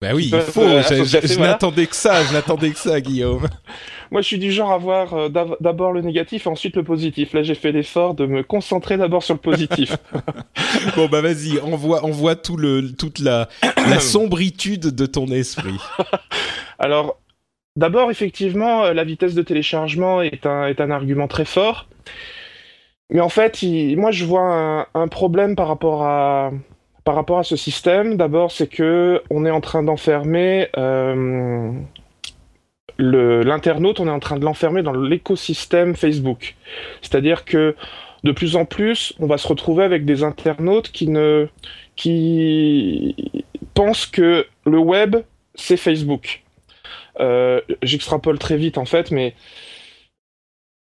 bah 0.07 0.15
oui, 0.15 0.31
il 0.33 0.41
faut. 0.41 0.63
je, 0.63 1.41
n'attendais 1.41 1.87
que 1.87 1.97
ça, 1.97 2.23
je 2.25 2.33
n'attendais 2.33 2.71
que 2.71 2.79
ça, 2.79 3.01
Guillaume. 3.01 3.47
Moi, 4.13 4.21
je 4.21 4.27
suis 4.27 4.39
du 4.39 4.53
genre 4.53 4.71
à 4.71 4.79
voir 4.79 5.15
euh, 5.15 5.29
d'abord 5.29 5.93
le 5.93 6.01
négatif 6.01 6.47
et 6.47 6.49
ensuite 6.49 6.77
le 6.77 6.85
positif. 6.85 7.33
Là, 7.33 7.43
j'ai 7.43 7.57
fait 7.57 7.73
l'effort 7.73 8.15
de 8.15 8.25
me 8.27 8.45
concentrer 8.45 8.97
d'abord 8.97 9.25
sur 9.25 9.35
le 9.35 9.41
positif. 9.41 9.97
bon, 10.97 11.09
bah 11.09 11.21
vas-y, 11.21 11.59
tout 12.43 12.57
le, 12.57 12.93
toute 12.93 13.19
la, 13.19 13.49
la 13.63 13.99
sombritude 14.01 14.95
de 14.95 15.07
ton 15.07 15.27
esprit. 15.27 15.79
Alors, 16.79 17.21
d'abord, 17.75 18.13
effectivement, 18.13 18.85
euh, 18.85 18.95
la 18.95 19.03
vitesse 19.03 19.35
de 19.35 19.43
téléchargement 19.43 20.23
est 20.23 20.47
un, 20.47 20.67
est 20.69 20.81
un 20.81 20.93
argument 20.93 21.27
très 21.27 21.45
fort. 21.45 21.89
Mais 23.11 23.21
en 23.21 23.29
fait, 23.29 23.61
moi, 23.97 24.13
je 24.13 24.25
vois 24.25 24.43
un, 24.43 24.87
un 24.95 25.09
problème 25.09 25.57
par 25.57 25.67
rapport 25.67 26.05
à, 26.05 26.53
par 27.07 27.15
rapport 27.15 27.39
à 27.39 27.45
ce 27.45 27.55
système, 27.55 28.17
d'abord, 28.17 28.51
c'est 28.51 28.67
que 28.67 29.23
on 29.31 29.47
est 29.47 29.51
en 29.53 29.61
train 29.61 29.85
d'enfermer 29.85 30.67
euh, 30.77 31.73
l'internaute, 32.99 34.01
on 34.01 34.09
est 34.09 34.11
en 34.11 34.19
train 34.19 34.37
de 34.37 34.45
l'enfermer 34.45 34.83
dans 34.83 34.93
l'écosystème 34.93 35.95
Facebook. 35.95 36.57
C'est-à-dire 37.03 37.45
que 37.45 37.77
de 38.25 38.33
plus 38.33 38.57
en 38.57 38.65
plus, 38.65 39.15
on 39.21 39.27
va 39.27 39.39
se 39.39 39.47
retrouver 39.47 39.85
avec 39.85 40.05
des 40.05 40.25
internautes 40.25 40.91
qui 40.91 41.07
ne 41.07 41.47
qui 41.95 43.15
pensent 43.75 44.07
que 44.07 44.45
le 44.65 44.79
web 44.79 45.15
c'est 45.55 45.77
Facebook. 45.77 46.43
Euh, 47.21 47.61
j'extrapole 47.85 48.41
très 48.41 48.57
vite 48.57 48.79
en 48.79 48.85
fait, 48.85 49.13
mais 49.13 49.35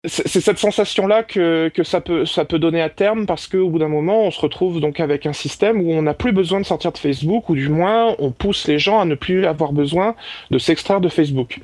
c'est 0.05 0.41
cette 0.41 0.59
sensation-là 0.59 1.25
que, 1.25 1.71
que, 1.75 1.83
ça, 1.83 2.01
peut, 2.01 2.25
ça 2.25 2.45
peut 2.45 2.61
donner 2.61 2.81
à 2.81 2.89
terme 2.89 3.27
parce 3.27 3.49
qu'au 3.49 3.69
bout 3.69 3.81
d'un 3.81 3.89
moment, 3.89 4.23
on 4.23 4.31
se 4.31 4.41
retrouve 4.41 4.81
donc 4.81 5.01
avec 5.01 5.27
un 5.27 5.33
système 5.33 5.81
où 5.81 5.91
on 5.91 6.03
n'a 6.03 6.15
plus 6.15 6.31
besoin 6.31 6.61
de 6.61 6.67
sortir 6.67 6.93
de 6.93 6.99
Facebook 6.99 7.49
ou 7.49 7.57
du 7.57 7.69
moins 7.69 8.15
on 8.21 8.31
pousse 8.31 8.69
les 8.69 8.79
gens 8.79 9.01
à 9.01 9.05
ne 9.05 9.17
plus 9.17 9.45
avoir 9.45 9.73
besoin 9.73 10.15
de 10.53 10.59
s'extraire 10.59 11.01
de 11.01 11.09
Facebook. 11.09 11.59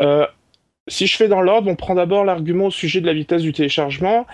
Euh, 0.00 0.26
si 0.86 1.06
je 1.06 1.16
fais 1.16 1.28
dans 1.28 1.42
l'ordre, 1.42 1.70
on 1.70 1.76
prend 1.76 1.94
d'abord 1.94 2.24
l'argument 2.24 2.66
au 2.66 2.70
sujet 2.70 3.02
de 3.02 3.06
la 3.06 3.12
vitesse 3.12 3.42
du 3.42 3.52
téléchargement. 3.52 4.26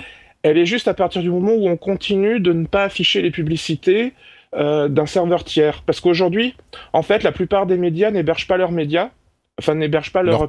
Elle 0.44 0.56
est 0.56 0.66
juste 0.66 0.86
à 0.86 0.94
partir 0.94 1.20
du 1.20 1.30
moment 1.30 1.52
où 1.52 1.68
on 1.68 1.76
continue 1.76 2.38
de 2.38 2.52
ne 2.52 2.66
pas 2.66 2.84
afficher 2.84 3.20
les 3.20 3.32
publicités 3.32 4.12
euh, 4.54 4.86
d'un 4.88 5.06
serveur 5.06 5.42
tiers. 5.42 5.82
Parce 5.84 5.98
qu'aujourd'hui, 5.98 6.54
en 6.92 7.02
fait, 7.02 7.24
la 7.24 7.32
plupart 7.32 7.66
des 7.66 7.78
médias 7.78 8.12
n'hébergent 8.12 8.46
pas 8.46 8.56
leurs 8.56 8.70
médias, 8.70 9.10
enfin 9.58 9.74
n'hébergent 9.74 10.12
pas 10.12 10.22
leur, 10.22 10.46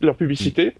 leur 0.00 0.16
publicité. 0.16 0.66
Euh, 0.66 0.72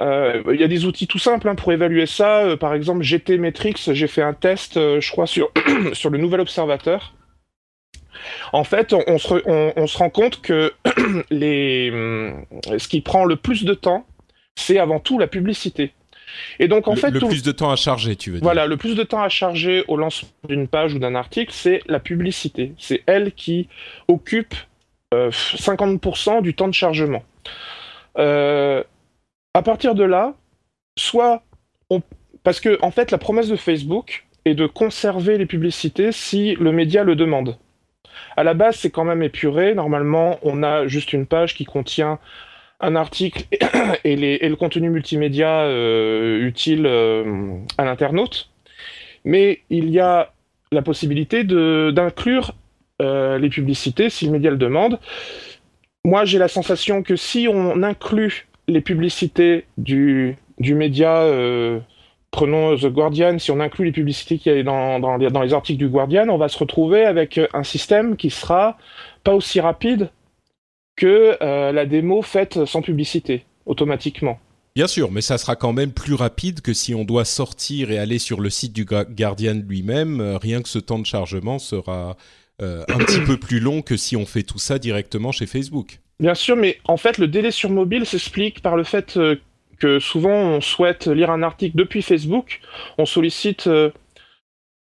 il 0.00 0.60
y 0.60 0.64
a 0.64 0.68
des 0.68 0.84
outils 0.84 1.06
tout 1.06 1.18
simples 1.18 1.48
hein, 1.48 1.54
pour 1.54 1.72
évaluer 1.72 2.06
ça. 2.06 2.44
Euh, 2.44 2.56
par 2.56 2.74
exemple, 2.74 3.02
GT 3.02 3.38
Metrix, 3.38 3.74
j'ai 3.92 4.06
fait 4.06 4.22
un 4.22 4.34
test, 4.34 4.76
euh, 4.76 5.00
je 5.00 5.10
crois, 5.10 5.26
sur, 5.26 5.50
sur 5.92 6.10
le 6.10 6.18
nouvel 6.18 6.40
observateur. 6.40 7.14
En 8.52 8.64
fait, 8.64 8.92
on, 8.92 9.18
se, 9.18 9.34
on, 9.46 9.86
se, 9.86 9.98
rend 9.98 10.10
compte 10.10 10.40
que 10.40 10.72
les, 11.30 11.90
ce 12.78 12.88
qui 12.88 13.00
prend 13.00 13.24
le 13.24 13.36
plus 13.36 13.64
de 13.64 13.74
temps, 13.74 14.06
c'est 14.56 14.78
avant 14.78 14.98
tout 14.98 15.18
la 15.18 15.28
publicité. 15.28 15.92
Et 16.58 16.68
donc, 16.68 16.88
en 16.88 16.94
le, 16.94 17.00
fait, 17.00 17.10
le 17.10 17.20
plus 17.20 17.42
de 17.42 17.52
temps 17.52 17.70
à 17.70 17.76
charger, 17.76 18.16
tu 18.16 18.30
veux 18.30 18.38
dire 18.38 18.44
Voilà, 18.44 18.66
le 18.66 18.76
plus 18.76 18.94
de 18.94 19.02
temps 19.02 19.22
à 19.22 19.28
charger 19.28 19.84
au 19.88 19.96
lancement 19.96 20.28
d'une 20.48 20.68
page 20.68 20.94
ou 20.94 20.98
d'un 20.98 21.14
article, 21.14 21.52
c'est 21.52 21.80
la 21.86 22.00
publicité. 22.00 22.72
C'est 22.78 23.02
elle 23.06 23.32
qui 23.32 23.68
occupe 24.08 24.54
50% 25.12 26.42
du 26.42 26.54
temps 26.54 26.68
de 26.68 26.74
chargement. 26.74 27.22
Euh, 28.18 28.82
à 29.58 29.62
partir 29.62 29.96
de 29.96 30.04
là, 30.04 30.34
soit 30.96 31.42
parce 32.44 32.60
que 32.60 32.78
en 32.80 32.92
fait 32.92 33.10
la 33.10 33.18
promesse 33.18 33.48
de 33.48 33.56
Facebook 33.56 34.24
est 34.44 34.54
de 34.54 34.66
conserver 34.66 35.36
les 35.36 35.46
publicités 35.46 36.12
si 36.12 36.54
le 36.54 36.70
média 36.70 37.02
le 37.02 37.16
demande. 37.16 37.58
À 38.36 38.44
la 38.44 38.54
base, 38.54 38.76
c'est 38.76 38.90
quand 38.90 39.04
même 39.04 39.20
épuré. 39.20 39.74
Normalement, 39.74 40.38
on 40.42 40.62
a 40.62 40.86
juste 40.86 41.12
une 41.12 41.26
page 41.26 41.56
qui 41.56 41.64
contient 41.64 42.20
un 42.78 42.94
article 42.94 43.46
et, 44.04 44.16
le 44.48 44.54
contenu 44.54 44.90
multimédia 44.90 45.62
euh, 45.62 46.46
utile 46.46 46.86
euh, 46.86 47.56
à 47.78 47.84
l'internaute. 47.84 48.50
Mais 49.24 49.62
il 49.70 49.90
y 49.90 49.98
a 49.98 50.32
la 50.70 50.82
possibilité 50.82 51.42
d'inclure 51.42 52.54
euh, 53.02 53.38
les 53.38 53.48
publicités 53.48 54.08
si 54.08 54.26
le 54.26 54.30
média 54.30 54.52
le 54.52 54.56
demande. 54.56 55.00
Moi, 56.04 56.24
j'ai 56.24 56.38
la 56.38 56.48
sensation 56.48 57.02
que 57.02 57.16
si 57.16 57.48
on 57.50 57.82
inclut 57.82 58.47
les 58.68 58.82
publicités 58.82 59.64
du, 59.78 60.36
du 60.60 60.74
média, 60.74 61.22
euh, 61.22 61.80
prenons 62.30 62.76
The 62.76 62.86
Guardian, 62.86 63.38
si 63.38 63.50
on 63.50 63.60
inclut 63.60 63.86
les 63.86 63.92
publicités 63.92 64.38
qu'il 64.38 64.54
y 64.54 64.58
a 64.58 64.62
dans, 64.62 65.00
dans, 65.00 65.16
les, 65.16 65.54
articles 65.54 65.78
du 65.78 65.88
Guardian, 65.88 66.28
on 66.28 66.36
va 66.36 66.48
se 66.48 66.58
retrouver 66.58 67.04
avec 67.04 67.40
un 67.52 67.64
système 67.64 68.16
qui 68.16 68.30
sera 68.30 68.76
pas 69.24 69.34
aussi 69.34 69.60
rapide 69.60 70.10
que 70.96 71.36
euh, 71.42 71.72
la 71.72 71.86
démo 71.86 72.22
faite 72.22 72.64
sans 72.66 72.82
publicité, 72.82 73.44
automatiquement. 73.66 74.38
Bien 74.76 74.86
sûr, 74.86 75.10
mais 75.10 75.22
ça 75.22 75.38
sera 75.38 75.56
quand 75.56 75.72
même 75.72 75.92
plus 75.92 76.14
rapide 76.14 76.60
que 76.60 76.72
si 76.72 76.94
on 76.94 77.04
doit 77.04 77.24
sortir 77.24 77.90
et 77.90 77.98
aller 77.98 78.18
sur 78.18 78.40
le 78.40 78.50
site 78.50 78.72
du 78.72 78.84
Guardian 78.84 79.60
lui-même. 79.66 80.20
Euh, 80.20 80.38
rien 80.38 80.62
que 80.62 80.68
ce 80.68 80.78
temps 80.78 80.98
de 80.98 81.06
chargement 81.06 81.58
sera 81.58 82.16
un 82.60 82.98
petit 82.98 83.20
peu 83.20 83.36
plus 83.38 83.60
long 83.60 83.82
que 83.82 83.96
si 83.96 84.16
on 84.16 84.26
fait 84.26 84.42
tout 84.42 84.58
ça 84.58 84.80
directement 84.80 85.30
chez 85.30 85.46
Facebook. 85.46 86.00
Bien 86.20 86.34
sûr, 86.34 86.56
mais 86.56 86.78
en 86.84 86.96
fait, 86.96 87.18
le 87.18 87.28
délai 87.28 87.50
sur 87.50 87.70
mobile 87.70 88.04
s'explique 88.04 88.60
par 88.60 88.76
le 88.76 88.82
fait 88.82 89.16
euh, 89.16 89.36
que 89.78 90.00
souvent 90.00 90.34
on 90.34 90.60
souhaite 90.60 91.06
lire 91.06 91.30
un 91.30 91.44
article 91.44 91.76
depuis 91.76 92.02
Facebook, 92.02 92.60
on 92.98 93.06
sollicite. 93.06 93.68
Euh, 93.68 93.90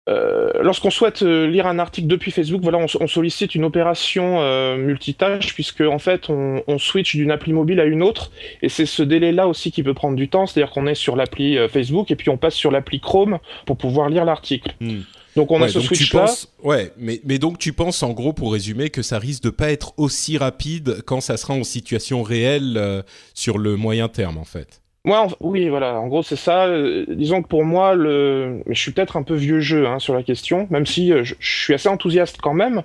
euh, 0.09 0.51
lorsqu'on 0.63 0.91
souhaite 0.91 1.23
lire 1.23 1.69
un 1.69 1.79
article 1.79 2.09
depuis 2.09 2.33
Facebook, 2.33 2.63
voilà, 2.63 2.79
on, 2.79 3.07
sollicite 3.07 3.55
une 3.55 3.65
opération 3.65 4.41
multitâche 4.77 5.55
puisque 5.55 5.83
en 5.83 6.01
fait 6.01 6.31
on, 6.31 6.79
switch 6.79 7.15
d'une 7.15 7.31
appli 7.31 7.53
mobile 7.53 7.79
à 7.79 7.85
une 7.85 8.03
autre 8.03 8.33
et 8.63 8.69
c'est 8.69 8.87
ce 8.87 9.05
délai-là 9.05 9.47
aussi 9.47 9.71
qui 9.71 9.85
peut 9.85 9.95
prendre 9.95 10.17
du 10.17 10.29
temps, 10.29 10.47
c'est-à-dire 10.47 10.73
qu'on 10.73 10.89
est 10.89 10.97
sur 10.97 11.15
l'appli 11.15 11.59
Facebook 11.69 12.11
et 12.11 12.17
puis 12.17 12.29
on 12.29 12.39
passe 12.39 12.55
sur 12.55 12.73
l'appli 12.73 12.99
Chrome 12.99 13.39
pour 13.67 13.77
pouvoir 13.77 14.09
lire 14.09 14.25
l'article. 14.25 14.73
Hmm. 14.81 15.03
Donc 15.37 15.51
on 15.51 15.61
Ouais, 15.61 15.67
a 15.67 15.69
ce 15.69 15.79
donc 15.79 15.91
tu 15.93 16.07
switch 16.07 16.13
là. 16.15 16.27
penses, 16.27 16.53
ouais, 16.63 16.93
mais, 16.97 17.21
mais 17.25 17.39
donc 17.39 17.59
tu 17.59 17.73
penses 17.73 18.03
en 18.03 18.13
gros 18.13 18.33
pour 18.33 18.53
résumer 18.53 18.91
que 18.91 19.03
ça 19.03 19.19
risque 19.19 19.43
de 19.45 19.51
pas 19.51 19.71
être 19.71 19.93
aussi 19.97 20.39
rapide 20.39 21.03
quand 21.07 21.21
ça 21.21 21.37
sera 21.37 21.55
en 21.55 21.65
situation 21.65 22.23
réelle 22.23 22.77
euh, 22.77 23.03
sur 23.35 23.59
le 23.59 23.77
moyen 23.77 24.09
terme 24.09 24.39
en 24.39 24.45
fait. 24.45 24.83
Moi, 25.05 25.29
oui, 25.41 25.71
voilà. 25.71 25.99
En 25.99 26.09
gros, 26.09 26.23
c'est 26.23 26.37
ça. 26.37 26.67
Euh, 26.67 27.07
disons 27.09 27.41
que 27.43 27.49
pour 27.49 27.65
moi, 27.65 27.95
le, 27.95 28.63
je 28.69 28.79
suis 28.79 28.93
peut-être 28.93 29.17
un 29.17 29.23
peu 29.23 29.35
vieux 29.35 29.61
jeu 29.61 29.87
hein, 29.87 29.99
sur 29.99 30.13
la 30.15 30.23
question, 30.23 30.67
même 30.71 30.85
si 30.85 31.11
euh, 31.11 31.25
je, 31.25 31.35
je 31.41 31.63
suis 31.63 31.73
assez 31.73 31.89
enthousiaste 31.89 32.37
quand 32.43 32.53
même. 32.53 32.83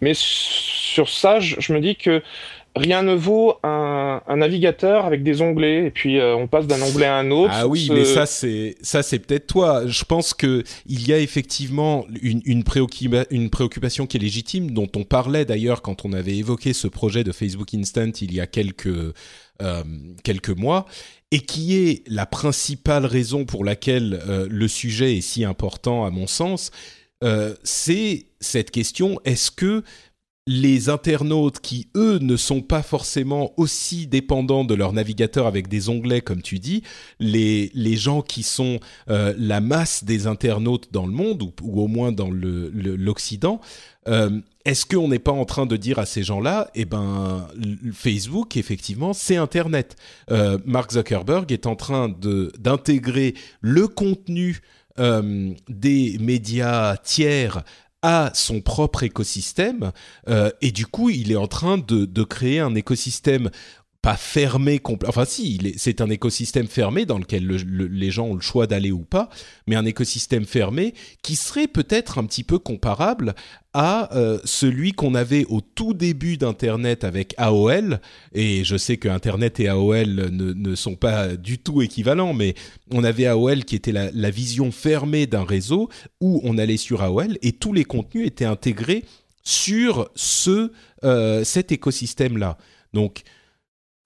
Mais 0.00 0.12
sur 0.14 1.08
ça, 1.08 1.38
je, 1.38 1.54
je 1.60 1.72
me 1.72 1.78
dis 1.80 1.94
que 1.94 2.20
rien 2.74 3.02
ne 3.02 3.14
vaut 3.14 3.54
un, 3.62 4.22
un 4.26 4.36
navigateur 4.36 5.04
avec 5.04 5.22
des 5.22 5.42
onglets, 5.42 5.86
et 5.86 5.90
puis 5.90 6.18
euh, 6.18 6.34
on 6.34 6.46
passe 6.46 6.66
d'un 6.66 6.80
onglet 6.80 7.06
à 7.06 7.16
un 7.16 7.30
autre. 7.30 7.52
Ah 7.54 7.66
oui, 7.66 7.88
mais 7.90 8.04
ça 8.04 8.24
c'est 8.26 8.76
ça 8.80 9.02
c'est 9.02 9.18
peut-être 9.18 9.46
toi. 9.46 9.86
Je 9.86 10.04
pense 10.04 10.32
que 10.32 10.62
il 10.86 11.06
y 11.06 11.12
a 11.12 11.18
effectivement 11.18 12.06
une 12.22 12.40
une, 12.44 12.62
préoccupa- 12.62 13.26
une 13.30 13.50
préoccupation 13.50 14.06
qui 14.06 14.16
est 14.16 14.20
légitime, 14.20 14.70
dont 14.70 14.88
on 14.96 15.04
parlait 15.04 15.44
d'ailleurs 15.44 15.82
quand 15.82 16.04
on 16.04 16.12
avait 16.12 16.36
évoqué 16.36 16.72
ce 16.72 16.88
projet 16.88 17.24
de 17.24 17.32
Facebook 17.32 17.74
Instant 17.74 18.12
il 18.20 18.32
y 18.32 18.40
a 18.40 18.46
quelques 18.46 18.86
euh, 19.60 19.82
quelques 20.24 20.50
mois, 20.50 20.86
et 21.30 21.40
qui 21.40 21.76
est 21.76 22.02
la 22.08 22.26
principale 22.26 23.04
raison 23.06 23.44
pour 23.44 23.64
laquelle 23.64 24.20
euh, 24.26 24.46
le 24.50 24.66
sujet 24.68 25.16
est 25.18 25.20
si 25.20 25.44
important 25.44 26.04
à 26.04 26.10
mon 26.10 26.26
sens. 26.26 26.70
c'est 27.62 28.26
cette 28.40 28.72
question 28.72 29.20
est-ce 29.24 29.52
que 29.52 29.84
les 30.48 30.88
internautes 30.88 31.60
qui, 31.60 31.88
eux, 31.96 32.18
ne 32.18 32.36
sont 32.36 32.62
pas 32.62 32.82
forcément 32.82 33.52
aussi 33.56 34.08
dépendants 34.08 34.64
de 34.64 34.74
leur 34.74 34.92
navigateur 34.92 35.46
avec 35.46 35.68
des 35.68 35.88
onglets, 35.88 36.20
comme 36.20 36.42
tu 36.42 36.58
dis, 36.58 36.82
les, 37.20 37.70
les 37.74 37.96
gens 37.96 38.22
qui 38.22 38.42
sont 38.42 38.80
euh, 39.08 39.34
la 39.38 39.60
masse 39.60 40.02
des 40.02 40.26
internautes 40.26 40.88
dans 40.90 41.06
le 41.06 41.12
monde, 41.12 41.42
ou, 41.42 41.80
au 41.80 41.86
moins 41.86 42.10
dans 42.10 42.30
l'Occident, 42.32 43.60
euh, 44.08 44.40
est-ce 44.64 44.84
qu'on 44.84 45.08
n'est 45.08 45.20
pas 45.20 45.32
en 45.32 45.44
train 45.44 45.66
de 45.66 45.76
dire 45.76 46.00
à 46.00 46.06
ces 46.06 46.24
gens-là, 46.24 46.70
eh 46.74 46.86
ben, 46.86 47.46
Facebook, 47.92 48.56
effectivement, 48.56 49.12
c'est 49.12 49.36
Internet. 49.36 49.94
Euh, 50.32 50.58
Mark 50.64 50.92
Zuckerberg 50.92 51.52
est 51.52 51.66
en 51.66 51.76
train 51.76 52.08
d'intégrer 52.58 53.34
le 53.60 53.86
contenu 53.86 54.60
des 55.68 56.18
médias 56.20 56.98
tiers 56.98 57.62
à 58.02 58.30
son 58.34 58.60
propre 58.60 59.04
écosystème 59.04 59.92
euh, 60.28 60.50
et 60.60 60.72
du 60.72 60.86
coup 60.86 61.08
il 61.10 61.30
est 61.30 61.36
en 61.36 61.46
train 61.46 61.78
de, 61.78 62.04
de 62.04 62.22
créer 62.24 62.60
un 62.60 62.74
écosystème 62.74 63.50
pas 64.02 64.16
fermé 64.16 64.80
enfin 65.06 65.24
si 65.24 65.74
c'est 65.76 66.00
un 66.00 66.10
écosystème 66.10 66.66
fermé 66.66 67.06
dans 67.06 67.18
lequel 67.18 67.46
le- 67.46 67.56
le- 67.58 67.86
les 67.86 68.10
gens 68.10 68.26
ont 68.26 68.34
le 68.34 68.40
choix 68.40 68.66
d'aller 68.66 68.90
ou 68.90 69.04
pas 69.04 69.30
mais 69.68 69.76
un 69.76 69.86
écosystème 69.86 70.44
fermé 70.44 70.92
qui 71.22 71.36
serait 71.36 71.68
peut-être 71.68 72.18
un 72.18 72.24
petit 72.24 72.42
peu 72.42 72.58
comparable 72.58 73.36
à 73.74 74.14
euh, 74.16 74.40
celui 74.44 74.90
qu'on 74.92 75.14
avait 75.14 75.44
au 75.44 75.60
tout 75.60 75.94
début 75.94 76.36
d'internet 76.36 77.04
avec 77.04 77.34
AOL 77.38 78.00
et 78.34 78.64
je 78.64 78.76
sais 78.76 78.96
que 78.96 79.08
internet 79.08 79.60
et 79.60 79.68
AOL 79.68 80.30
ne, 80.32 80.74
sont 80.74 80.96
pas 80.96 81.36
du 81.36 81.58
tout 81.58 81.80
équivalents 81.80 82.34
mais 82.34 82.54
on 82.90 83.04
avait 83.04 83.26
AOL 83.26 83.64
qui 83.64 83.76
était 83.76 83.92
la, 83.92 84.30
vision 84.30 84.72
fermée 84.72 85.26
d'un 85.28 85.44
réseau 85.44 85.88
où 86.20 86.40
on 86.42 86.58
allait 86.58 86.76
sur 86.76 87.02
AOL 87.02 87.38
et 87.40 87.52
tous 87.52 87.72
les 87.72 87.84
contenus 87.84 88.26
étaient 88.26 88.44
intégrés 88.44 89.04
sur 89.44 90.10
ce 90.16 90.72
euh, 91.04 91.44
cet 91.44 91.70
écosystème 91.70 92.36
là 92.36 92.58
donc 92.92 93.22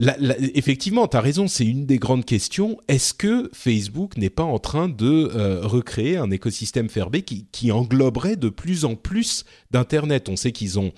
effectivement, 0.00 1.08
tu 1.08 1.16
raison, 1.16 1.48
c'est 1.48 1.64
une 1.64 1.86
des 1.86 1.98
grandes 1.98 2.24
questions. 2.24 2.78
Est-ce 2.88 3.14
que 3.14 3.50
Facebook 3.54 4.16
n'est 4.16 4.30
pas 4.30 4.42
en 4.42 4.58
train 4.58 4.88
de 4.88 5.30
euh, 5.34 5.66
recréer 5.66 6.16
un 6.18 6.30
écosystème 6.30 6.88
fermé 6.88 7.22
qui, 7.22 7.72
engloberait 7.72 8.36
de 8.36 8.48
plus 8.48 8.84
en 8.84 8.94
plus 8.94 9.44
d'Internet? 9.70 10.28
On 10.28 10.36
sait 10.36 10.52
qu'ils 10.52 10.78
ont... 10.78 10.92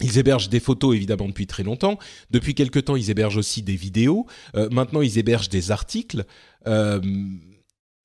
Ils 0.00 0.18
hébergent 0.18 0.50
des 0.50 0.60
photos 0.60 0.94
évidemment 0.94 1.26
depuis 1.26 1.46
très 1.46 1.62
longtemps. 1.62 1.98
Depuis 2.30 2.54
quelque 2.54 2.78
temps, 2.78 2.96
ils 2.96 3.10
hébergent 3.10 3.38
aussi 3.38 3.62
des 3.62 3.76
vidéos. 3.76 4.26
Euh, 4.54 4.68
maintenant, 4.70 5.00
ils 5.00 5.18
hébergent 5.18 5.48
des 5.48 5.70
articles. 5.70 6.26
Euh, 6.66 7.00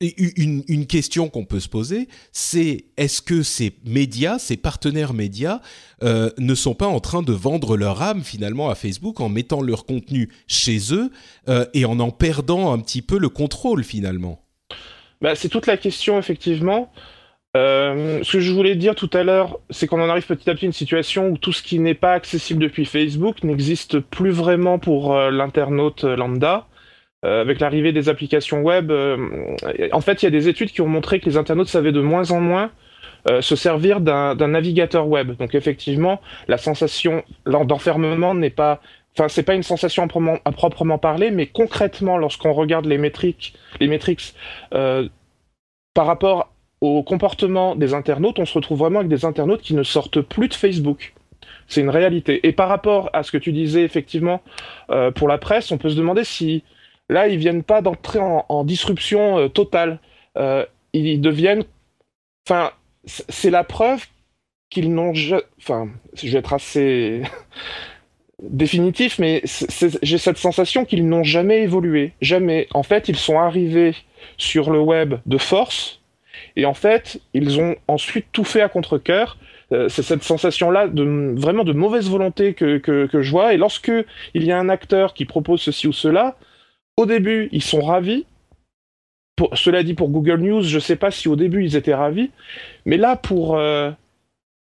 une, 0.02 0.86
question 0.88 1.30
qu'on 1.30 1.46
peut 1.46 1.60
se 1.60 1.70
poser, 1.70 2.08
c'est 2.32 2.86
est-ce 2.98 3.22
que 3.22 3.44
ces 3.44 3.74
médias, 3.86 4.40
ces 4.40 4.58
partenaires 4.58 5.14
médias, 5.14 5.62
euh, 6.04 6.32
ne 6.38 6.56
sont 6.56 6.74
pas 6.74 6.88
en 6.88 7.00
train 7.00 7.22
de 7.22 7.32
vendre 7.32 7.78
leur 7.78 8.02
âme 8.02 8.24
finalement 8.24 8.70
à 8.70 8.76
Facebook 8.76 9.20
en 9.20 9.30
mettant 9.30 9.62
leur 9.62 9.86
contenu 9.86 10.30
chez 10.48 10.94
eux 10.94 11.12
euh, 11.50 11.66
et 11.74 11.86
en 11.86 12.00
en 12.00 12.12
perdant 12.12 12.74
un 12.74 12.80
petit 12.80 13.02
peu 13.02 13.20
le 13.20 13.30
contrôle 13.30 13.84
finalement? 13.84 14.44
Bah, 15.22 15.36
c'est 15.36 15.50
toute 15.50 15.68
la 15.68 15.78
question, 15.78 16.18
effectivement. 16.18 16.92
Euh, 17.56 18.22
ce 18.24 18.34
que 18.34 18.40
je 18.40 18.52
voulais 18.52 18.76
dire 18.76 18.96
tout 18.96 19.10
à 19.14 19.24
l'heure, 19.24 19.60
c'est 19.70 19.86
qu'on 19.86 20.02
en 20.02 20.10
arrive 20.10 20.26
petit 20.26 20.50
à 20.50 20.56
petit 20.56 20.66
à 20.66 20.68
une 20.68 20.74
situation 20.74 21.30
où 21.30 21.38
tout 21.38 21.52
ce 21.52 21.62
qui 21.62 21.80
n'est 21.80 21.94
pas 21.94 22.14
accessible 22.14 22.64
depuis 22.64 22.86
Facebook 22.86 23.44
n'existe 23.44 24.00
plus 24.00 24.32
vraiment 24.32 24.80
pour 24.80 25.16
l'internaute 25.16 26.04
lambda. 26.04 26.68
Euh, 27.24 27.42
avec 27.42 27.60
l'arrivée 27.60 27.92
des 27.92 28.10
applications 28.10 28.62
web, 28.62 28.90
euh, 28.90 29.56
en 29.92 30.02
fait, 30.02 30.24
il 30.24 30.26
y 30.26 30.28
a 30.28 30.32
des 30.32 30.48
études 30.48 30.72
qui 30.72 30.82
ont 30.82 30.88
montré 30.88 31.20
que 31.20 31.26
les 31.26 31.38
internautes 31.38 31.68
savaient 31.68 31.92
de 31.92 32.02
moins 32.02 32.32
en 32.32 32.42
moins 32.42 32.72
euh, 33.30 33.42
se 33.42 33.56
servir 33.56 34.02
d'un 34.02 34.36
navigateur 34.48 35.08
web. 35.08 35.38
Donc 35.38 35.54
effectivement, 35.54 36.20
la 36.48 36.58
sensation 36.58 37.24
d'enfermement 37.46 38.34
n'est 38.34 38.50
pas, 38.50 38.82
enfin, 39.16 39.28
c'est 39.28 39.44
pas 39.44 39.54
une 39.54 39.62
sensation 39.62 40.04
à 40.04 40.52
proprement, 40.52 40.98
parler, 40.98 41.30
mais 41.30 41.46
concrètement, 41.46 42.18
lorsqu'on 42.18 42.54
regarde 42.54 42.88
les 42.88 42.98
métriques, 42.98 43.54
les 43.80 43.88
métriques 43.88 44.34
par 44.72 46.08
rapport 46.08 46.52
au 46.80 47.04
comportement 47.04 47.76
des 47.76 47.94
internautes, 47.94 48.40
on 48.40 48.46
se 48.46 48.56
retrouve 48.56 48.80
vraiment 48.80 49.00
avec 49.00 49.12
des 49.12 49.26
internautes 49.26 49.62
qui 49.62 49.76
ne 49.76 49.84
sortent 49.84 50.22
plus 50.22 50.48
de 50.48 50.56
Facebook. 50.56 51.14
C'est 51.68 51.82
une 51.82 51.92
réalité. 51.92 52.48
Et 52.48 52.52
par 52.52 52.68
rapport 52.68 53.12
à 53.14 53.22
ce 53.22 53.32
que 53.32 53.38
tu 53.38 53.52
disais, 53.52 53.84
effectivement, 53.84 54.42
pour 55.14 55.28
la 55.28 55.38
presse, 55.38 55.72
on 55.72 55.78
peut 55.78 55.90
se 55.90 55.96
demander 55.96 56.24
si 56.24 56.64
là, 57.12 57.28
ils 57.28 57.38
viennent 57.38 57.62
pas 57.62 57.82
d'entrer 57.82 58.20
en, 58.20 58.64
disruption 58.64 59.38
euh, 59.38 59.48
totale. 59.50 60.00
Euh, 60.38 60.66
ils 60.94 61.22
deviennent. 61.22 61.64
Enfin, 62.48 62.72
c'est 63.06 63.52
la 63.52 63.64
preuve 63.64 64.06
qu'ils 64.70 64.94
n'ont. 64.94 65.14
Enfin, 65.60 65.90
je 66.16 66.32
vais 66.32 66.40
être 66.40 66.54
assez 66.54 67.22
définitif, 68.42 69.20
mais 69.20 69.44
j'ai 70.02 70.18
cette 70.18 70.38
sensation 70.38 70.86
qu'ils 70.86 71.08
n'ont 71.08 71.24
jamais 71.24 71.62
évolué. 71.62 72.14
Jamais. 72.22 72.68
En 72.74 72.84
fait, 72.84 73.10
ils 73.10 73.18
sont 73.18 73.40
arrivés 73.40 73.94
sur 74.38 74.72
le 74.72 74.80
web 74.80 75.16
de 75.26 75.38
force. 75.38 76.00
Et 76.56 76.66
en 76.66 76.74
fait, 76.74 77.20
ils 77.34 77.60
ont 77.60 77.76
ensuite 77.88 78.28
tout 78.32 78.46
fait 78.46 78.62
à 78.62 78.70
contre-cœur. 78.70 79.38
Euh, 79.74 79.88
c'est 79.90 80.02
cette 80.02 80.24
sensation-là 80.24 80.88
de 80.88 81.34
vraiment 81.38 81.64
de 81.64 81.72
mauvaise 81.72 82.10
volonté 82.10 82.54
que, 82.54 82.78
que, 82.78 83.06
que 83.06 83.22
je 83.22 83.32
vois. 83.32 83.54
Et 83.54 83.58
lorsque 83.58 83.92
il 84.34 84.44
y 84.44 84.52
a 84.52 84.58
un 84.58 84.70
acteur 84.70 85.14
qui 85.14 85.26
propose 85.26 85.62
ceci 85.62 85.88
ou 85.88 85.94
cela, 85.94 86.36
au 86.98 87.06
début, 87.06 87.50
ils 87.52 87.64
sont 87.64 87.82
ravis. 87.82 88.26
Pour, 89.36 89.58
cela 89.58 89.82
dit, 89.84 89.94
pour 89.96 90.10
Google 90.10 90.40
News, 90.42 90.62
je 90.64 90.76
ne 90.76 90.82
sais 90.82 90.96
pas 90.96 91.10
si 91.10 91.28
au 91.28 91.36
début 91.36 91.64
ils 91.66 91.76
étaient 91.76 91.96
ravis, 91.96 92.30
mais 92.86 92.98
là, 92.98 93.16
pour, 93.16 93.58
euh, 93.58 93.90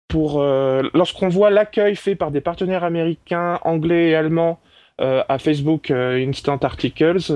pour 0.10 0.42
euh, 0.42 0.82
lorsqu'on 0.94 1.30
voit 1.30 1.50
l'accueil 1.50 1.96
fait 1.96 2.16
par 2.16 2.32
des 2.32 2.42
partenaires 2.42 2.84
américains, 2.84 3.60
anglais 3.64 4.10
et 4.10 4.16
allemands 4.16 4.60
euh, 5.00 5.24
à 5.30 5.40
Facebook 5.40 5.92
Instant 5.92 6.58
Articles, 6.58 7.32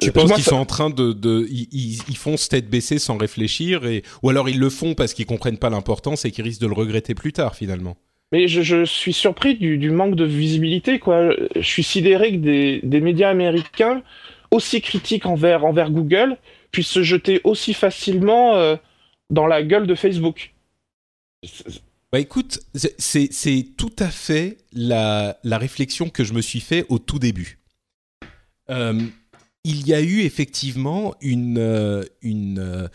Tu 0.00 0.12
penses 0.12 0.32
qu'ils 0.32 0.44
ça- 0.44 0.50
sont 0.50 0.56
en 0.56 0.66
train 0.66 0.90
de, 0.90 1.12
de 1.12 1.46
ils, 1.50 2.16
font 2.16 2.36
ce 2.36 2.48
tête 2.48 2.68
baissée 2.68 2.98
sans 2.98 3.16
réfléchir 3.16 3.86
et 3.86 4.02
ou 4.22 4.30
alors 4.30 4.48
ils 4.48 4.58
le 4.60 4.70
font 4.70 4.94
parce 4.94 5.14
qu'ils 5.14 5.26
comprennent 5.26 5.58
pas 5.58 5.70
l'importance 5.70 6.24
et 6.24 6.30
qu'ils 6.30 6.44
risquent 6.44 6.60
de 6.60 6.66
le 6.66 6.74
regretter 6.74 7.14
plus 7.14 7.32
tard 7.32 7.54
finalement. 7.54 7.96
Mais 8.34 8.48
je, 8.48 8.84
suis 8.84 9.12
surpris 9.12 9.54
du, 9.54 9.90
manque 9.92 10.16
de 10.16 10.24
visibilité, 10.24 10.98
quoi. 10.98 11.30
Je 11.54 11.60
suis 11.60 11.84
sidéré 11.84 12.32
que 12.32 12.80
des, 12.82 13.00
médias 13.00 13.30
américains 13.30 14.02
aussi 14.50 14.80
critiques 14.80 15.24
envers, 15.24 15.60
Google 15.62 16.36
puissent 16.72 16.88
se 16.88 17.04
jeter 17.04 17.40
aussi 17.44 17.74
facilement 17.74 18.56
euh, 18.56 18.74
dans 19.30 19.46
la 19.46 19.62
gueule 19.62 19.86
de 19.86 19.94
Facebook. 19.94 20.52
Bah 22.12 22.18
écoute, 22.18 22.58
c'est- 22.74 23.76
tout 23.76 23.94
à 24.00 24.08
fait 24.08 24.58
la, 24.72 25.38
réflexion 25.44 26.10
que 26.10 26.24
je 26.24 26.32
me 26.32 26.42
suis 26.42 26.58
fait 26.58 26.86
au 26.88 26.98
tout 26.98 27.20
début. 27.20 27.60
Euh, 28.68 29.00
il 29.62 29.86
y 29.86 29.94
a 29.94 30.00
eu 30.00 30.22
effectivement 30.22 31.14
une, 31.20 32.04
une 32.20 32.58
euh, 32.58 32.88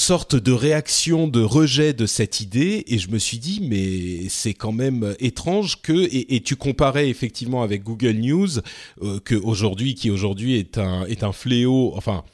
sorte 0.00 0.36
de 0.36 0.52
réaction 0.52 1.28
de 1.28 1.42
rejet 1.42 1.92
de 1.92 2.06
cette 2.06 2.40
idée 2.40 2.84
et 2.86 2.98
je 2.98 3.10
me 3.10 3.18
suis 3.18 3.38
dit 3.38 3.60
mais 3.62 4.28
c'est 4.28 4.54
quand 4.54 4.72
même 4.72 5.14
étrange 5.18 5.82
que 5.82 6.08
et, 6.10 6.40
tu 6.40 6.56
comparais 6.56 7.08
effectivement 7.08 7.62
avec 7.62 7.82
Google 7.82 8.12
News 8.12 8.60
euh, 9.02 9.18
qui 9.20 10.10
aujourd'hui 10.10 10.54
est 10.54 10.78
un 10.78 11.04
est 11.06 11.22
un 11.24 11.32
fléau 11.32 11.92
enfin 11.96 12.24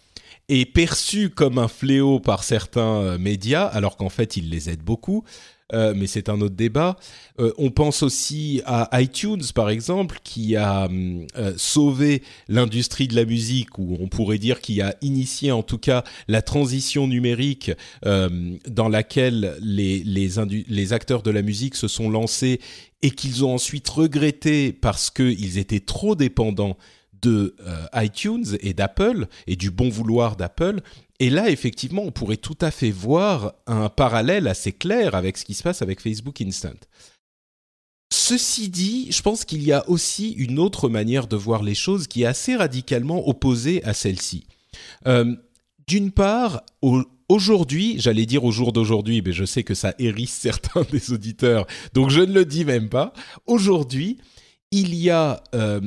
est 0.48 0.66
perçu 0.66 1.30
comme 1.30 1.58
un 1.58 1.68
fléau 1.68 2.20
par 2.20 2.44
certains 2.44 3.16
médias, 3.16 3.64
alors 3.64 3.96
qu'en 3.96 4.10
fait, 4.10 4.36
il 4.36 4.50
les 4.50 4.68
aide 4.68 4.82
beaucoup. 4.82 5.24
Euh, 5.74 5.92
mais 5.96 6.06
c'est 6.06 6.28
un 6.28 6.40
autre 6.40 6.54
débat. 6.54 6.96
Euh, 7.40 7.52
on 7.58 7.70
pense 7.70 8.02
aussi 8.02 8.62
à 8.64 8.88
iTunes, 9.00 9.42
par 9.54 9.70
exemple, 9.70 10.20
qui 10.22 10.56
a 10.56 10.88
euh, 10.88 11.54
sauvé 11.56 12.22
l'industrie 12.48 13.08
de 13.08 13.16
la 13.16 13.24
musique, 13.24 13.78
ou 13.78 13.96
on 14.00 14.08
pourrait 14.08 14.38
dire 14.38 14.60
qui 14.60 14.80
a 14.80 14.94
initié 15.02 15.50
en 15.50 15.62
tout 15.62 15.78
cas 15.78 16.04
la 16.28 16.42
transition 16.42 17.06
numérique 17.06 17.72
dans 18.02 18.88
laquelle 18.88 19.56
les, 19.60 20.02
les 20.04 20.92
acteurs 20.92 21.22
de 21.22 21.30
la 21.30 21.42
musique 21.42 21.74
se 21.74 21.88
sont 21.88 22.10
lancés 22.10 22.60
et 23.02 23.10
qu'ils 23.10 23.44
ont 23.44 23.54
ensuite 23.54 23.88
regretté 23.88 24.72
parce 24.72 25.10
qu'ils 25.10 25.58
étaient 25.58 25.80
trop 25.80 26.14
dépendants 26.14 26.76
de 27.24 27.56
iTunes 27.94 28.56
et 28.60 28.74
d'Apple 28.74 29.26
et 29.46 29.56
du 29.56 29.70
bon 29.70 29.88
vouloir 29.88 30.36
d'Apple 30.36 30.80
et 31.20 31.30
là, 31.30 31.48
effectivement, 31.48 32.02
on 32.02 32.10
pourrait 32.10 32.36
tout 32.36 32.58
à 32.60 32.70
fait 32.70 32.90
voir 32.90 33.54
un 33.66 33.88
parallèle 33.88 34.48
assez 34.48 34.72
clair 34.72 35.14
avec 35.14 35.38
ce 35.38 35.44
qui 35.44 35.54
se 35.54 35.62
passe 35.62 35.82
avec 35.82 36.00
Facebook 36.00 36.40
Instant. 36.40 36.74
Ceci 38.12 38.68
dit, 38.68 39.08
je 39.10 39.22
pense 39.22 39.44
qu'il 39.44 39.62
y 39.62 39.72
a 39.72 39.88
aussi 39.88 40.32
une 40.32 40.58
autre 40.58 40.88
manière 40.88 41.26
de 41.26 41.36
voir 41.36 41.62
les 41.62 41.74
choses 41.74 42.06
qui 42.06 42.22
est 42.22 42.26
assez 42.26 42.56
radicalement 42.56 43.28
opposée 43.28 43.82
à 43.84 43.94
celle-ci. 43.94 44.46
Euh, 45.06 45.34
d'une 45.86 46.10
part, 46.10 46.62
aujourd'hui, 47.28 47.96
j'allais 47.98 48.26
dire 48.26 48.44
au 48.44 48.50
jour 48.50 48.72
d'aujourd'hui, 48.72 49.22
mais 49.24 49.32
je 49.32 49.44
sais 49.44 49.62
que 49.62 49.74
ça 49.74 49.94
hérisse 49.98 50.32
certains 50.32 50.82
des 50.90 51.12
auditeurs, 51.12 51.66
donc 51.92 52.10
je 52.10 52.20
ne 52.20 52.32
le 52.32 52.44
dis 52.44 52.64
même 52.64 52.88
pas. 52.88 53.12
Aujourd'hui, 53.46 54.18
il 54.70 54.94
y 54.94 55.10
a 55.10 55.42
euh, 55.54 55.80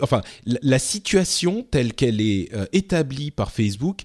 enfin, 0.00 0.22
la, 0.44 0.78
situation 0.78 1.66
telle 1.70 1.92
qu'elle 1.92 2.20
est 2.20 2.52
euh, 2.54 2.66
établie 2.72 3.30
par 3.30 3.52
Facebook 3.52 4.02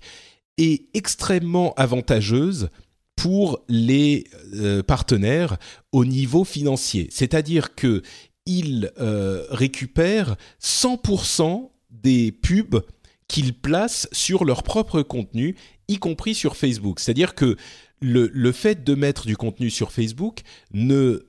est 0.58 0.86
extrêmement 0.94 1.74
avantageuse 1.76 2.70
pour 3.16 3.60
les 3.68 4.26
euh, 4.54 4.82
partenaires 4.82 5.58
au 5.92 6.06
niveau 6.06 6.44
financier. 6.44 7.08
C'est-à-dire 7.12 7.76
que 7.76 8.02
ils 8.46 8.92
euh, 9.00 9.46
récupèrent 9.50 10.36
100% 10.62 11.70
des 11.92 12.32
pubs 12.32 12.82
qu'ils 13.28 13.54
placent 13.54 14.08
sur 14.12 14.44
leur 14.44 14.64
propre 14.64 15.02
contenu, 15.04 15.56
y 15.88 15.98
compris 15.98 16.34
sur 16.34 16.56
Facebook. 16.56 17.00
C'est-à-dire 17.00 17.36
que 17.36 17.58
le, 18.02 18.52
fait 18.52 18.84
de 18.84 18.96
mettre 18.96 19.28
du 19.28 19.38
contenu 19.38 19.70
sur 19.70 19.92
Facebook 19.92 20.40
ne 20.74 21.28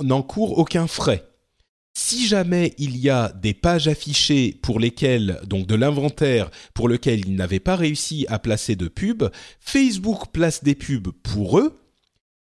n'encourt 0.00 0.56
aucun 0.56 0.86
frais 0.86 1.31
si 1.94 2.26
jamais 2.26 2.74
il 2.78 2.96
y 2.96 3.10
a 3.10 3.32
des 3.32 3.54
pages 3.54 3.88
affichées 3.88 4.58
pour 4.62 4.80
lesquelles, 4.80 5.40
donc 5.46 5.66
de 5.66 5.74
l'inventaire 5.74 6.50
pour 6.74 6.88
lequel 6.88 7.20
ils 7.20 7.34
n'avaient 7.34 7.60
pas 7.60 7.76
réussi 7.76 8.24
à 8.28 8.38
placer 8.38 8.76
de 8.76 8.88
pubs, 8.88 9.30
Facebook 9.60 10.32
place 10.32 10.64
des 10.64 10.74
pubs 10.74 11.10
pour 11.22 11.58
eux 11.58 11.78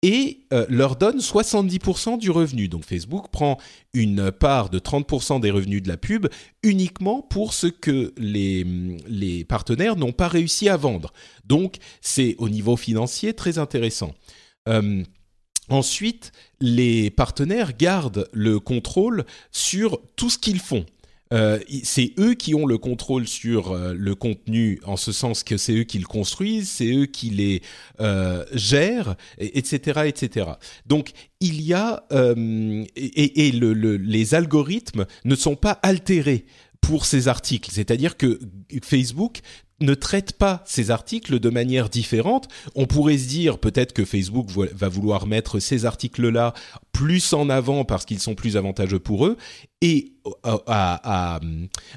et 0.02 0.46
euh, 0.54 0.66
leur 0.70 0.96
donne 0.96 1.20
70% 1.20 2.20
du 2.20 2.30
revenu. 2.30 2.68
Donc 2.68 2.86
Facebook 2.86 3.30
prend 3.32 3.58
une 3.94 4.32
part 4.32 4.70
de 4.70 4.80
30% 4.80 5.42
des 5.42 5.52
revenus 5.52 5.84
de 5.84 5.90
la 5.90 5.98
pub 5.98 6.28
uniquement 6.62 7.22
pour 7.22 7.54
ce 7.54 7.68
que 7.68 8.14
les, 8.18 8.66
les 9.08 9.44
partenaires 9.44 9.96
n'ont 9.98 10.12
pas 10.14 10.28
réussi 10.30 10.70
à 10.70 10.78
vendre. 10.78 11.12
Donc 11.46 11.78
c'est 12.02 12.36
au 12.38 12.48
niveau 12.48 12.78
financier 12.78 13.34
très 13.34 13.58
intéressant. 13.58 14.14
Euh, 14.70 15.04
Ensuite, 15.70 16.34
les 16.64 17.10
partenaires 17.10 17.76
gardent 17.78 18.30
le 18.32 18.58
contrôle 18.58 19.26
sur 19.52 20.00
tout 20.16 20.30
ce 20.30 20.38
qu'ils 20.38 20.62
font. 20.62 20.86
Euh, 21.34 21.60
c'est 21.84 22.14
eux 22.20 22.36
qui 22.36 22.56
ont 22.56 22.66
le 22.66 22.78
contrôle 22.78 23.28
sur 23.28 23.72
euh, 23.72 23.94
le 23.94 24.16
contenu, 24.16 24.80
en 24.86 24.96
ce 24.96 25.12
sens 25.12 25.44
que 25.44 25.58
c'est 25.58 25.74
eux 25.74 25.84
qui 25.84 26.00
le 26.00 26.06
construisent, 26.06 26.70
c'est 26.70 26.94
eux 26.94 27.06
qui 27.06 27.32
les 27.32 27.62
euh, 28.00 28.46
gèrent, 28.54 29.16
etc., 29.40 30.04
etc. 30.06 30.52
Donc 30.86 31.12
il 31.42 31.62
y 31.62 31.74
a 31.74 32.06
et, 32.96 33.52
les 33.52 34.36
algorithmes 34.36 35.06
ne 35.26 35.36
sont 35.36 35.58
pas 35.58 35.80
altérés 35.84 36.46
pour 36.80 37.06
ces 37.06 37.28
articles. 37.28 37.72
C'est-à-dire 37.74 38.16
que 38.16 38.40
Facebook 38.84 39.40
ne 39.82 39.94
traite 39.94 40.34
pas 40.34 40.64
ces 40.66 40.92
articles 40.92 41.40
de 41.40 41.50
manière 41.50 41.90
différente. 41.90 42.48
On 42.76 42.86
pourrait 42.86 43.18
se 43.18 43.28
dire 43.28 43.58
peut-être 43.58 43.94
que 43.94 44.06
Facebook 44.06 44.50
va 44.50 44.90
vouloir 44.90 45.28
mettre 45.28 45.60
ces 45.60 45.86
articles-là 45.86 46.54
plus 46.92 47.34
en 47.34 47.50
avant 47.50 47.84
parce 47.86 48.06
qu'ils 48.06 48.20
sont 48.20 48.36
plus 48.36 48.56
avantageux 48.58 49.00
pour 49.00 49.26
eux 49.26 49.38
et 49.82 50.14
euh, 50.46 50.58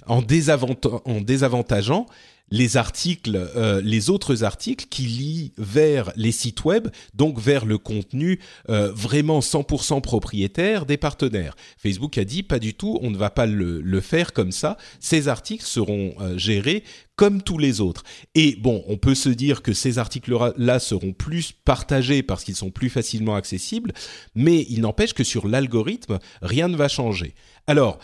en, 0.07 0.23
désavantageant 0.23 2.07
les 2.51 2.77
articles, 2.77 3.37
euh, 3.57 3.81
les 3.83 4.11
autres 4.11 4.45
articles 4.45 4.87
qui 4.89 5.03
lient 5.03 5.53
vers 5.59 6.13
les 6.17 6.33
sites 6.33 6.65
web, 6.65 6.89
donc 7.15 7.41
vers 7.41 7.65
le 7.65 7.79
contenu 7.79 8.39
euh, 8.69 8.93
vraiment 8.93 9.41
100% 9.41 10.01
propriétaire 10.01 10.87
des 10.87 10.97
partenaires. 10.97 11.57
Facebook 11.77 12.19
a 12.19 12.25
dit 12.25 12.43
pas 12.43 12.59
du 12.59 12.75
tout, 12.75 12.99
on 13.03 13.11
ne 13.11 13.17
va 13.17 13.31
pas 13.31 13.47
le, 13.47 13.81
le 13.81 14.01
faire 14.01 14.33
comme 14.33 14.53
ça. 14.53 14.77
Ces 15.01 15.29
articles 15.29 15.65
seront 15.65 16.15
euh, 16.21 16.39
gérés 16.39 16.85
comme 17.17 17.43
tous 17.43 17.59
les 17.59 17.81
autres. 17.81 18.05
Et 18.35 18.57
bon, 18.57 18.85
on 18.87 18.99
peut 18.99 19.15
se 19.15 19.31
dire 19.31 19.63
que 19.63 19.73
ces 19.73 19.99
articles-là 19.99 20.79
seront 20.79 21.13
plus 21.13 21.53
partagés 21.53 22.23
parce 22.23 22.45
qu'ils 22.45 22.57
sont 22.57 22.71
plus 22.71 22.91
facilement 22.91 23.35
accessibles, 23.35 23.93
mais 24.35 24.67
il 24.69 24.83
n'empêche 24.83 25.15
que 25.15 25.25
sur 25.25 25.49
l'algorithme, 25.49 26.19
rien 26.43 26.69
ne 26.69 26.77
va 26.77 26.89
changer. 26.89 27.35
Alors, 27.67 27.99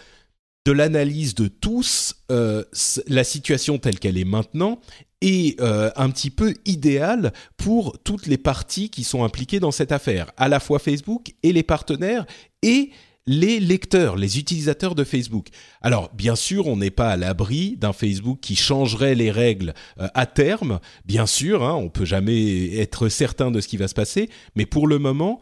de 0.64 0.72
l'analyse 0.72 1.35
de 1.35 1.48
tous, 1.48 2.14
euh, 2.31 2.64
la 3.09 3.25
situation 3.25 3.79
telle 3.79 3.98
qu'elle 3.98 4.18
est 4.18 4.25
maintenant 4.25 4.81
est 5.20 5.61
euh, 5.61 5.90
un 5.96 6.11
petit 6.11 6.31
peu 6.31 6.55
idéale 6.64 7.33
pour 7.57 7.98
toutes 8.05 8.27
les 8.27 8.38
parties 8.38 8.90
qui 8.90 9.05
sont 9.05 9.25
impliquées 9.25 9.61
dans 9.61 9.70
cette 9.70 9.92
affaire, 9.92 10.31
à 10.37 10.48
la 10.48 10.61
fois 10.61 10.79
Facebook 10.79 11.33
et 11.42 11.53
les 11.53 11.62
partenaires 11.62 12.27
et 12.62 12.90
les 13.27 13.61
lecteurs, 13.61 14.16
les 14.16 14.38
utilisateurs 14.38 14.96
de 14.96 15.05
Facebook. 15.05 15.48
Alors, 15.81 16.11
bien 16.12 16.35
sûr, 16.35 16.66
on 16.66 16.77
n'est 16.77 16.90
pas 16.90 17.11
à 17.11 17.16
l'abri 17.16 17.77
d'un 17.77 17.92
Facebook 17.92 18.40
qui 18.40 18.57
changerait 18.57 19.14
les 19.14 19.31
règles 19.31 19.75
euh, 20.01 20.09
à 20.14 20.27
terme. 20.27 20.81
Bien 21.05 21.27
sûr, 21.27 21.62
hein, 21.62 21.75
on 21.75 21.88
peut 21.88 22.05
jamais 22.05 22.77
être 22.77 23.09
certain 23.09 23.53
de 23.53 23.61
ce 23.61 23.68
qui 23.68 23.77
va 23.77 23.87
se 23.87 23.94
passer, 23.94 24.29
mais 24.57 24.66
pour 24.66 24.88
le 24.88 24.98
moment, 24.98 25.40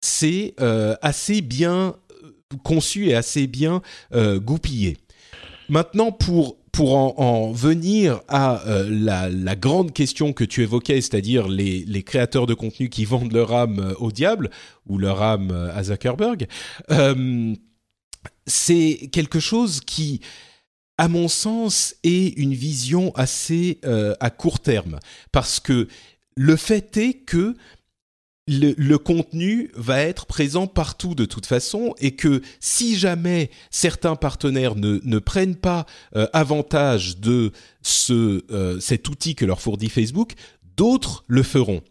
c'est 0.00 0.54
assez 1.02 1.40
bien 1.40 1.96
conçu 2.62 3.08
et 3.08 3.14
assez 3.14 3.46
bien 3.46 3.82
euh, 4.14 4.38
goupillé. 4.38 4.96
Maintenant, 5.68 6.12
pour 6.12 6.56
pour 6.70 6.94
en, 7.20 7.50
venir 7.50 8.20
à 8.28 8.64
euh, 8.68 8.86
la, 8.88 9.56
grande 9.56 9.92
question 9.92 10.32
que 10.32 10.44
tu 10.44 10.62
évoquais, 10.62 11.00
c'est-à-dire 11.00 11.48
les, 11.48 11.84
les, 11.84 12.04
créateurs 12.04 12.46
de 12.46 12.54
contenu 12.54 12.88
qui 12.88 13.04
vendent 13.04 13.32
leur 13.32 13.52
âme 13.52 13.80
euh, 13.80 13.94
au 13.98 14.12
diable 14.12 14.50
ou 14.86 14.96
leur 14.96 15.20
âme 15.20 15.50
à 15.74 15.82
Zuckerberg, 15.82 16.46
c'est 18.46 19.08
quelque 19.10 19.40
chose 19.40 19.80
qui, 19.80 20.20
à 20.98 21.08
mon 21.08 21.26
sens, 21.26 21.96
est 22.04 22.38
une 22.38 22.54
vision 22.54 23.12
assez 23.16 23.80
à 24.20 24.30
court 24.30 24.60
terme, 24.60 25.00
parce 25.32 25.58
que 25.58 25.88
le 26.36 26.54
fait 26.54 26.96
est 26.96 27.14
que 27.14 27.56
le, 28.48 28.96
contenu 28.96 29.70
va 29.74 30.00
être 30.00 30.26
présent 30.26 30.66
partout 30.66 31.14
de 31.14 31.24
toute 31.24 31.46
façon 31.46 31.94
et 32.00 32.12
que 32.12 32.42
si 32.60 32.96
jamais 32.96 33.50
certains 33.70 34.16
partenaires 34.16 34.74
ne, 34.74 35.18
prennent 35.18 35.56
pas 35.56 35.86
euh, 36.16 36.26
avantage 36.32 37.18
de 37.18 37.52
euh, 38.10 38.80
cet 38.80 39.08
outil 39.08 39.34
que 39.34 39.44
leur 39.44 39.60
fournit 39.60 39.90
Facebook, 39.90 40.34
d'autres 40.78 41.24
le 41.26 41.42
feront. 41.42 41.82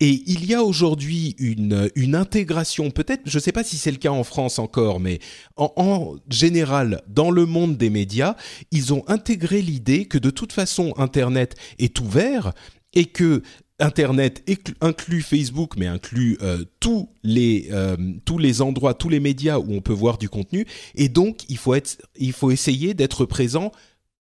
Et 0.00 0.22
il 0.26 0.44
y 0.44 0.54
a 0.54 0.62
aujourd'hui 0.62 1.34
une, 1.38 2.14
intégration, 2.14 2.90
peut-être, 2.90 3.22
je 3.24 3.38
ne 3.38 3.42
sais 3.42 3.52
pas 3.52 3.64
si 3.64 3.76
c'est 3.76 3.90
le 3.90 3.96
cas 3.96 4.10
en 4.10 4.22
France 4.22 4.58
encore, 4.58 5.00
mais 5.00 5.18
en, 5.56 6.16
général, 6.28 7.02
dans 7.08 7.30
le 7.30 7.46
monde 7.46 7.76
des 7.76 7.90
médias, 7.90 8.36
ils 8.70 8.92
ont 8.92 9.02
intégré 9.08 9.62
l'idée 9.62 10.04
que 10.04 10.18
de 10.18 10.30
toute 10.30 10.52
façon, 10.52 10.92
Internet 10.98 11.56
est 11.78 11.98
ouvert 12.00 12.52
et 12.92 13.06
que 13.06 13.42
Internet 13.80 14.48
inclut 14.80 15.22
Facebook, 15.22 15.74
mais 15.76 15.86
inclut 15.86 16.38
euh, 16.42 16.64
tous 16.78 17.08
les 17.24 17.68
euh, 17.72 17.96
tous 18.24 18.38
les 18.38 18.62
endroits, 18.62 18.94
tous 18.94 19.08
les 19.08 19.18
médias 19.18 19.58
où 19.58 19.72
on 19.72 19.80
peut 19.80 19.92
voir 19.92 20.16
du 20.16 20.28
contenu, 20.28 20.64
et 20.94 21.08
donc 21.08 21.44
il 21.48 21.58
faut 21.58 21.74
être, 21.74 22.00
il 22.16 22.32
faut 22.32 22.52
essayer 22.52 22.94
d'être 22.94 23.24
présent 23.26 23.72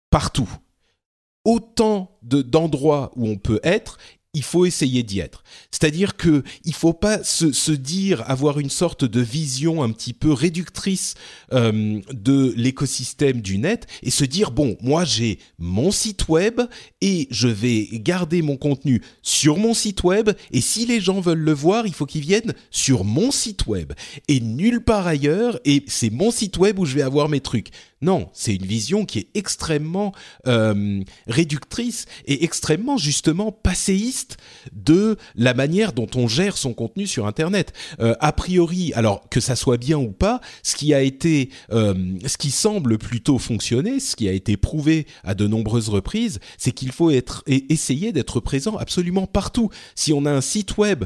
partout. 0.10 0.50
Autant 1.46 2.18
d'endroits 2.24 3.12
où 3.16 3.28
on 3.28 3.38
peut 3.38 3.60
être, 3.64 4.00
il 4.34 4.44
faut 4.44 4.66
essayer 4.66 5.04
d'y 5.04 5.20
être. 5.20 5.44
C'est-à-dire 5.70 6.18
que 6.18 6.44
il 6.66 6.74
faut 6.74 6.94
pas 6.94 7.24
se, 7.24 7.72
dire 7.72 8.24
avoir 8.30 8.60
une 8.60 8.70
sorte 8.70 9.06
de 9.06 9.22
vision 9.22 9.84
un 9.84 9.92
petit 9.92 10.14
peu 10.14 10.32
réductrice 10.32 11.16
euh, 11.54 12.00
de 12.12 12.54
l'écosystème 12.56 13.42
du 13.42 13.58
net 13.58 13.88
et 14.02 14.12
se 14.12 14.26
dire 14.26 14.52
bon 14.52 14.78
moi 14.82 15.06
j'ai 15.06 15.40
mon 15.60 15.92
site 15.92 16.28
web 16.30 16.62
et 17.02 17.28
je 17.32 17.48
vais 17.48 17.88
garder 17.94 18.42
mon 18.42 18.58
contenu 18.58 19.02
sur 19.22 19.58
mon 19.58 19.74
site 19.74 20.04
web 20.04 20.30
et 20.52 20.62
si 20.62 20.86
les 20.86 21.00
gens 21.00 21.20
veulent 21.20 21.40
le 21.40 21.54
voir 21.54 21.88
il 21.88 21.94
faut 21.94 22.06
qu'ils 22.06 22.22
viennent 22.22 22.54
sur 22.70 23.04
mon 23.04 23.32
site 23.32 23.66
web 23.68 23.94
et 24.28 24.40
nulle 24.40 24.84
part 24.84 25.08
ailleurs 25.08 25.60
et 25.66 25.84
c'est 25.88 26.12
mon 26.12 26.32
site 26.32 26.58
web 26.58 26.80
où 26.80 26.86
je 26.86 26.96
vais 26.96 27.02
avoir 27.02 27.30
mes 27.30 27.42
trucs. 27.42 27.72
Non, 28.04 28.28
c'est 28.34 28.54
une 28.54 28.66
vision 28.66 29.06
qui 29.06 29.20
est 29.20 29.28
extrêmement 29.34 30.12
euh, 30.46 31.02
réductrice 31.26 32.06
et 32.26 32.44
extrêmement 32.44 32.98
justement 32.98 33.54
passéiste 33.54 34.36
de 34.74 35.16
la 35.36 35.54
manière 35.54 35.94
dont 35.94 36.10
on 36.16 36.28
gère 36.28 36.58
son 36.58 36.74
contenu 36.74 37.08
sur 37.08 37.28
Internet. 37.28 37.72
Euh, 38.02 38.14
a 38.20 38.34
priori, 38.34 38.92
alors 38.94 39.30
que 39.30 39.40
ça 39.40 39.56
soit 39.56 39.78
bien 39.78 39.98
ou 39.98 40.12
pas, 40.12 40.42
euh, 40.84 41.94
ce 42.26 42.38
qui 42.38 42.52
semble 42.52 42.98
plutôt 42.98 43.38
fonctionner, 43.38 44.02
ce 44.02 44.18
qui 44.18 44.28
a 44.28 44.34
été 44.34 44.58
prouvé 44.58 45.08
à 45.24 45.34
de 45.34 45.48
nombreuses 45.48 45.88
reprises, 45.88 46.42
c'est 46.58 46.74
qu'il 46.74 46.92
faut 46.92 47.10
être 47.10 47.46
essayer 47.48 48.12
d'être 48.12 48.42
présent 48.42 48.76
absolument 48.76 49.28
partout. 49.28 49.70
Si 49.96 50.12
on 50.12 50.26
a 50.26 50.32
un 50.32 50.42
site 50.42 50.78
web, 50.78 51.06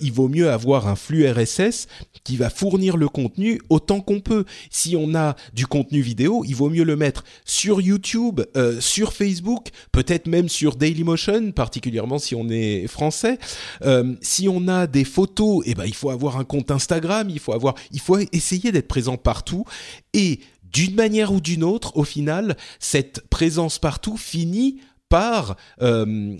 il 0.00 0.12
vaut 0.12 0.28
mieux 0.28 0.50
avoir 0.50 0.88
un 0.88 0.96
flux 0.96 1.30
RSS 1.30 1.88
qui 2.24 2.38
va 2.38 2.48
fournir 2.48 2.96
le 2.96 3.08
contenu 3.08 3.60
autant 3.68 4.00
qu'on 4.00 4.20
peut. 4.20 4.46
Si 4.70 4.96
on 4.96 5.14
a 5.14 5.36
du 5.52 5.66
contenu 5.66 6.00
vidéo 6.00 6.37
il 6.44 6.54
vaut 6.54 6.70
mieux 6.70 6.84
le 6.84 6.96
mettre 6.96 7.24
sur 7.44 7.80
YouTube, 7.80 8.40
euh, 8.56 8.80
sur 8.80 9.12
Facebook, 9.12 9.68
peut-être 9.92 10.26
même 10.26 10.48
sur 10.48 10.76
Dailymotion, 10.76 11.52
particulièrement 11.52 12.18
si 12.18 12.34
on 12.34 12.48
est 12.48 12.86
français. 12.86 13.38
Euh, 13.82 14.14
si 14.20 14.48
on 14.48 14.68
a 14.68 14.86
des 14.86 15.04
photos, 15.04 15.62
eh 15.66 15.74
ben 15.74 15.84
il 15.84 15.94
faut 15.94 16.10
avoir 16.10 16.38
un 16.38 16.44
compte 16.44 16.70
Instagram, 16.70 17.28
il 17.30 17.38
faut 17.38 17.52
avoir, 17.52 17.74
il 17.92 18.00
faut 18.00 18.18
essayer 18.32 18.72
d'être 18.72 18.88
présent 18.88 19.16
partout 19.16 19.64
et 20.12 20.40
d'une 20.72 20.94
manière 20.94 21.32
ou 21.32 21.40
d'une 21.40 21.64
autre, 21.64 21.96
au 21.96 22.04
final, 22.04 22.56
cette 22.78 23.26
présence 23.28 23.78
partout 23.78 24.16
finit 24.16 24.80
par 25.08 25.56
euh, 25.80 26.36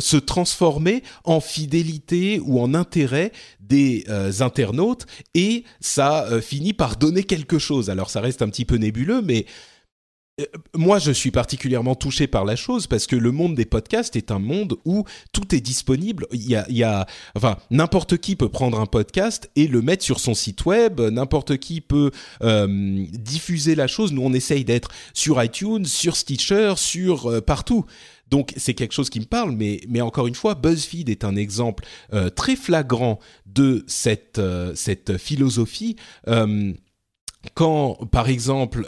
se 0.00 0.16
transformer 0.16 1.02
en 1.24 1.40
fidélité 1.40 2.40
ou 2.44 2.60
en 2.60 2.74
intérêt 2.74 3.32
des 3.60 4.04
euh, 4.08 4.32
internautes 4.40 5.06
et 5.34 5.64
ça 5.80 6.26
euh, 6.26 6.40
finit 6.40 6.72
par 6.72 6.96
donner 6.96 7.24
quelque 7.24 7.58
chose. 7.58 7.90
Alors 7.90 8.10
ça 8.10 8.20
reste 8.20 8.42
un 8.42 8.48
petit 8.48 8.64
peu 8.64 8.76
nébuleux, 8.76 9.22
mais 9.22 9.46
euh, 9.46 9.48
moi, 10.74 10.98
je 10.98 11.10
suis 11.10 11.30
particulièrement 11.30 11.94
touché 11.94 12.26
par 12.26 12.44
la 12.44 12.56
chose 12.56 12.86
parce 12.86 13.06
que 13.06 13.16
le 13.16 13.32
monde 13.32 13.54
des 13.54 13.64
podcasts 13.64 14.16
est 14.16 14.30
un 14.30 14.38
monde 14.38 14.76
où 14.84 15.04
tout 15.32 15.54
est 15.54 15.60
disponible. 15.60 16.26
Il 16.32 16.48
y 16.48 16.56
a, 16.56 16.66
il 16.68 16.76
y 16.76 16.84
a 16.84 17.06
enfin, 17.34 17.56
n'importe 17.70 18.18
qui 18.18 18.36
peut 18.36 18.48
prendre 18.48 18.78
un 18.80 18.86
podcast 18.86 19.50
et 19.56 19.66
le 19.66 19.82
mettre 19.82 20.04
sur 20.04 20.20
son 20.20 20.34
site 20.34 20.64
web. 20.66 21.00
N'importe 21.00 21.58
qui 21.58 21.80
peut 21.80 22.10
diffuser 22.40 23.74
la 23.74 23.86
chose. 23.86 24.12
Nous, 24.12 24.22
on 24.22 24.32
essaye 24.32 24.64
d'être 24.64 24.90
sur 25.14 25.42
iTunes, 25.42 25.84
sur 25.84 26.16
Stitcher, 26.16 26.74
sur 26.76 27.42
partout. 27.44 27.84
Donc 28.30 28.52
c'est 28.56 28.74
quelque 28.74 28.92
chose 28.92 29.10
qui 29.10 29.20
me 29.20 29.24
parle, 29.24 29.52
mais, 29.52 29.80
mais 29.88 30.00
encore 30.00 30.26
une 30.26 30.34
fois, 30.34 30.54
BuzzFeed 30.54 31.08
est 31.08 31.24
un 31.24 31.36
exemple 31.36 31.84
euh, 32.12 32.30
très 32.30 32.56
flagrant 32.56 33.18
de 33.46 33.84
cette, 33.86 34.38
euh, 34.38 34.74
cette 34.74 35.16
philosophie. 35.18 35.96
Euh, 36.28 36.72
quand, 37.54 37.94
par 38.10 38.28
exemple, 38.28 38.86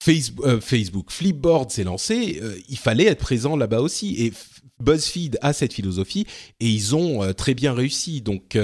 Facebook, 0.00 0.60
Facebook, 0.60 1.10
Flipboard 1.10 1.70
s'est 1.70 1.84
lancé, 1.84 2.40
il 2.68 2.78
fallait 2.78 3.06
être 3.06 3.20
présent 3.20 3.56
là-bas 3.56 3.80
aussi. 3.80 4.14
Et 4.18 4.32
BuzzFeed 4.80 5.38
a 5.42 5.52
cette 5.52 5.74
philosophie 5.74 6.26
et 6.58 6.66
ils 6.66 6.96
ont 6.96 7.32
très 7.34 7.54
bien 7.54 7.74
réussi. 7.74 8.22
Donc 8.22 8.56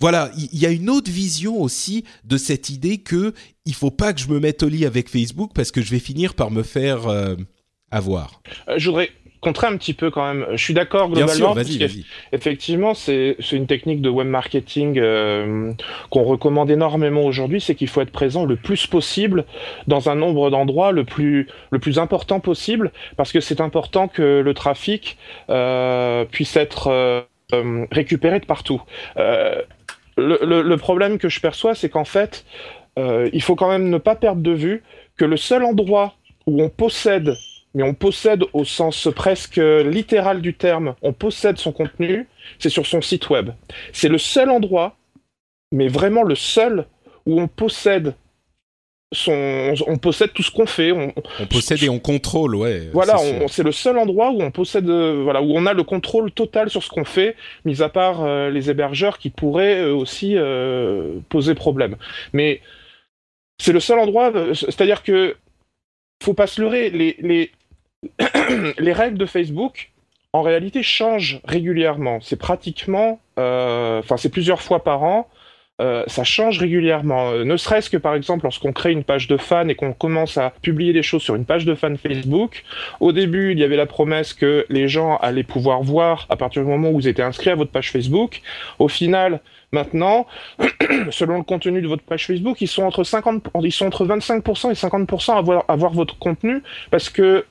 voilà, 0.00 0.30
il 0.36 0.58
y, 0.58 0.66
a 0.66 0.70
une 0.70 0.88
autre 0.88 1.10
vision 1.10 1.60
aussi 1.60 2.04
de 2.24 2.36
cette 2.36 2.70
idée 2.70 2.98
que 2.98 3.34
il 3.66 3.74
faut 3.74 3.90
pas 3.90 4.12
que 4.12 4.20
je 4.20 4.28
me 4.28 4.40
mette 4.40 4.62
au 4.62 4.68
lit 4.68 4.86
avec 4.86 5.08
Facebook 5.10 5.52
parce 5.54 5.70
que 5.70 5.82
je 5.82 5.90
vais 5.90 5.98
finir 5.98 6.34
par 6.34 6.50
me 6.50 6.62
faire 6.62 7.08
à 7.94 8.00
voir 8.00 8.42
euh, 8.68 8.74
Je 8.76 8.90
voudrais 8.90 9.10
contrer 9.44 9.66
un 9.66 9.76
petit 9.76 9.94
peu 9.94 10.10
quand 10.10 10.26
même. 10.26 10.46
Je 10.52 10.62
suis 10.62 10.74
d'accord 10.74 11.08
globalement. 11.08 11.54
Bien 11.54 11.64
sûr, 11.64 11.88
Effectivement, 12.32 12.94
c'est 12.94 13.36
une 13.52 13.66
technique 13.66 14.00
de 14.00 14.08
web 14.08 14.26
marketing 14.26 14.98
euh, 14.98 15.72
qu'on 16.10 16.24
recommande 16.24 16.70
énormément 16.70 17.22
aujourd'hui, 17.22 17.60
c'est 17.60 17.74
qu'il 17.74 17.88
faut 17.88 18.00
être 18.00 18.10
présent 18.10 18.44
le 18.44 18.56
plus 18.56 18.86
possible 18.86 19.44
dans 19.86 20.08
un 20.08 20.14
nombre 20.14 20.50
d'endroits 20.50 20.92
le 20.92 21.04
plus 21.04 21.46
le 21.70 21.78
plus 21.78 21.98
important 21.98 22.40
possible, 22.40 22.90
parce 23.16 23.32
que 23.32 23.40
c'est 23.40 23.60
important 23.60 24.08
que 24.08 24.40
le 24.40 24.54
trafic 24.54 25.18
euh, 25.50 26.24
puisse 26.24 26.56
être 26.56 27.26
récupéré 27.92 28.40
de 28.40 28.46
partout. 28.46 28.82
Le, 30.16 30.62
le, 30.62 30.76
problème 30.76 31.18
que 31.18 31.28
je 31.28 31.40
perçois, 31.40 31.74
c'est 31.74 31.88
qu'en 31.88 32.04
fait, 32.04 32.44
il 32.96 33.42
faut 33.42 33.54
quand 33.54 33.68
même 33.68 33.90
ne 33.90 33.98
pas 33.98 34.16
perdre 34.16 34.42
de 34.42 34.52
vue 34.52 34.82
que 35.16 35.24
le 35.24 35.36
seul 35.36 35.62
endroit 35.62 36.14
où 36.46 36.62
on 36.62 36.68
possède 36.68 37.34
mais 37.74 37.82
on 37.82 37.94
possède 37.94 38.44
au 38.52 38.64
sens 38.64 39.08
presque 39.14 39.56
littéral 39.56 40.40
du 40.40 40.54
terme, 40.54 40.94
on 41.02 41.12
possède 41.12 41.58
son 41.58 41.72
contenu, 41.72 42.28
c'est 42.58 42.68
sur 42.68 42.86
son 42.86 43.02
site 43.02 43.28
web. 43.30 43.50
C'est 43.92 44.08
le 44.08 44.18
seul 44.18 44.50
endroit, 44.50 44.96
mais 45.72 45.88
vraiment 45.88 46.22
le 46.22 46.36
seul, 46.36 46.86
où 47.26 47.40
on 47.40 47.48
possède 47.48 48.14
son, 49.12 49.74
on 49.86 49.96
possède 49.96 50.32
tout 50.32 50.42
ce 50.42 50.50
qu'on 50.50 50.66
fait. 50.66 50.92
On, 50.92 51.12
possède 51.46 51.82
et 51.82 51.88
on 51.88 51.98
contrôle, 51.98 52.54
ouais. 52.54 52.90
Voilà, 52.92 53.16
c'est 53.48 53.62
le 53.62 53.72
seul 53.72 53.98
endroit 53.98 54.30
où 54.30 54.42
on 54.42 54.50
possède, 54.50 54.88
euh, 54.88 55.22
voilà, 55.22 55.42
où 55.42 55.52
on 55.54 55.66
a 55.66 55.72
le 55.72 55.82
contrôle 55.82 56.30
total 56.30 56.70
sur 56.70 56.82
ce 56.82 56.88
qu'on 56.88 57.04
fait, 57.04 57.36
mis 57.64 57.82
à 57.82 57.88
part 57.88 58.22
euh, 58.22 58.50
les 58.50 58.70
hébergeurs 58.70 59.18
qui 59.18 59.30
pourraient 59.30 59.84
aussi 59.84 60.36
euh, 60.36 61.18
poser 61.28 61.54
problème. 61.54 61.96
Mais 62.32 62.60
c'est 63.58 63.72
le 63.72 63.80
seul 63.80 63.98
endroit, 63.98 64.32
c'est-à-dire 64.52 65.02
que 65.02 65.36
faut 66.22 66.34
pas 66.34 66.46
se 66.46 66.60
leurrer, 66.60 66.90
les, 66.90 67.16
les, 67.20 67.50
les 68.78 68.92
règles 68.92 69.18
de 69.18 69.26
Facebook, 69.26 69.90
en 70.32 70.42
réalité, 70.42 70.82
changent 70.82 71.40
régulièrement. 71.44 72.18
C'est 72.20 72.38
pratiquement, 72.38 73.20
euh, 73.38 74.00
enfin, 74.00 74.16
c'est 74.16 74.30
plusieurs 74.30 74.60
fois 74.60 74.82
par 74.82 75.02
an. 75.02 75.28
Euh, 75.80 76.04
ça 76.06 76.22
change 76.22 76.60
régulièrement. 76.60 77.32
Euh, 77.32 77.44
ne 77.44 77.56
serait-ce 77.56 77.90
que 77.90 77.96
par 77.96 78.14
exemple 78.14 78.44
lorsqu'on 78.44 78.72
crée 78.72 78.92
une 78.92 79.02
page 79.02 79.26
de 79.26 79.36
fans 79.36 79.66
et 79.66 79.74
qu'on 79.74 79.92
commence 79.92 80.38
à 80.38 80.50
publier 80.62 80.92
des 80.92 81.02
choses 81.02 81.22
sur 81.22 81.34
une 81.34 81.44
page 81.44 81.64
de 81.64 81.74
fans 81.74 81.96
Facebook. 81.96 82.62
Au 83.00 83.10
début, 83.10 83.50
il 83.50 83.58
y 83.58 83.64
avait 83.64 83.76
la 83.76 83.86
promesse 83.86 84.34
que 84.34 84.66
les 84.68 84.86
gens 84.86 85.16
allaient 85.16 85.42
pouvoir 85.42 85.82
voir 85.82 86.26
à 86.30 86.36
partir 86.36 86.62
du 86.62 86.68
moment 86.68 86.90
où 86.90 86.94
vous 86.94 87.08
étiez 87.08 87.24
inscrit 87.24 87.50
à 87.50 87.56
votre 87.56 87.72
page 87.72 87.90
Facebook. 87.90 88.40
Au 88.78 88.86
final, 88.86 89.40
maintenant, 89.72 90.28
selon 91.10 91.38
le 91.38 91.42
contenu 91.42 91.82
de 91.82 91.88
votre 91.88 92.04
page 92.04 92.24
Facebook, 92.24 92.60
ils 92.60 92.68
sont 92.68 92.84
entre 92.84 93.02
50, 93.02 93.48
ils 93.60 93.72
sont 93.72 93.86
entre 93.86 94.06
25% 94.06 94.70
et 94.70 94.74
50% 94.74 95.36
à 95.36 95.40
voir, 95.40 95.64
à 95.66 95.74
voir 95.74 95.92
votre 95.92 96.16
contenu 96.18 96.62
parce 96.92 97.10
que 97.10 97.44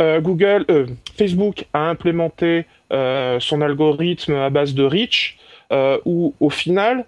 euh, 0.00 0.20
Google, 0.20 0.64
euh, 0.70 0.86
Facebook 1.16 1.66
a 1.72 1.88
implémenté 1.88 2.66
euh, 2.92 3.40
son 3.40 3.62
algorithme 3.62 4.34
à 4.34 4.50
base 4.50 4.74
de 4.74 4.84
reach, 4.84 5.38
où 6.04 6.34
au 6.38 6.50
final, 6.50 7.04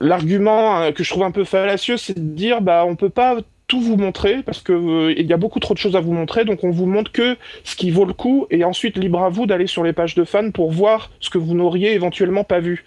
l'argument 0.00 0.92
que 0.92 1.02
je 1.02 1.10
trouve 1.10 1.24
un 1.24 1.30
peu 1.30 1.44
fallacieux, 1.44 1.96
c'est 1.96 2.14
de 2.14 2.34
dire 2.34 2.60
bah 2.60 2.84
on 2.86 2.94
peut 2.94 3.08
pas 3.08 3.38
tout 3.68 3.82
vous 3.82 3.96
montrer 3.96 4.42
parce 4.42 4.62
que 4.62 4.72
euh, 4.72 5.14
il 5.16 5.26
y 5.26 5.32
a 5.32 5.36
beaucoup 5.36 5.60
trop 5.60 5.74
de 5.74 5.78
choses 5.78 5.94
à 5.94 6.00
vous 6.00 6.12
montrer, 6.12 6.46
donc 6.46 6.64
on 6.64 6.70
vous 6.70 6.86
montre 6.86 7.12
que 7.12 7.36
ce 7.64 7.76
qui 7.76 7.90
vaut 7.90 8.06
le 8.06 8.14
coup, 8.14 8.46
et 8.50 8.64
ensuite 8.64 8.96
libre 8.96 9.22
à 9.22 9.28
vous 9.28 9.46
d'aller 9.46 9.66
sur 9.66 9.84
les 9.84 9.92
pages 9.92 10.14
de 10.14 10.24
fans 10.24 10.50
pour 10.50 10.72
voir 10.72 11.10
ce 11.20 11.28
que 11.28 11.36
vous 11.36 11.54
n'auriez 11.54 11.92
éventuellement 11.92 12.44
pas 12.44 12.60
vu. 12.60 12.84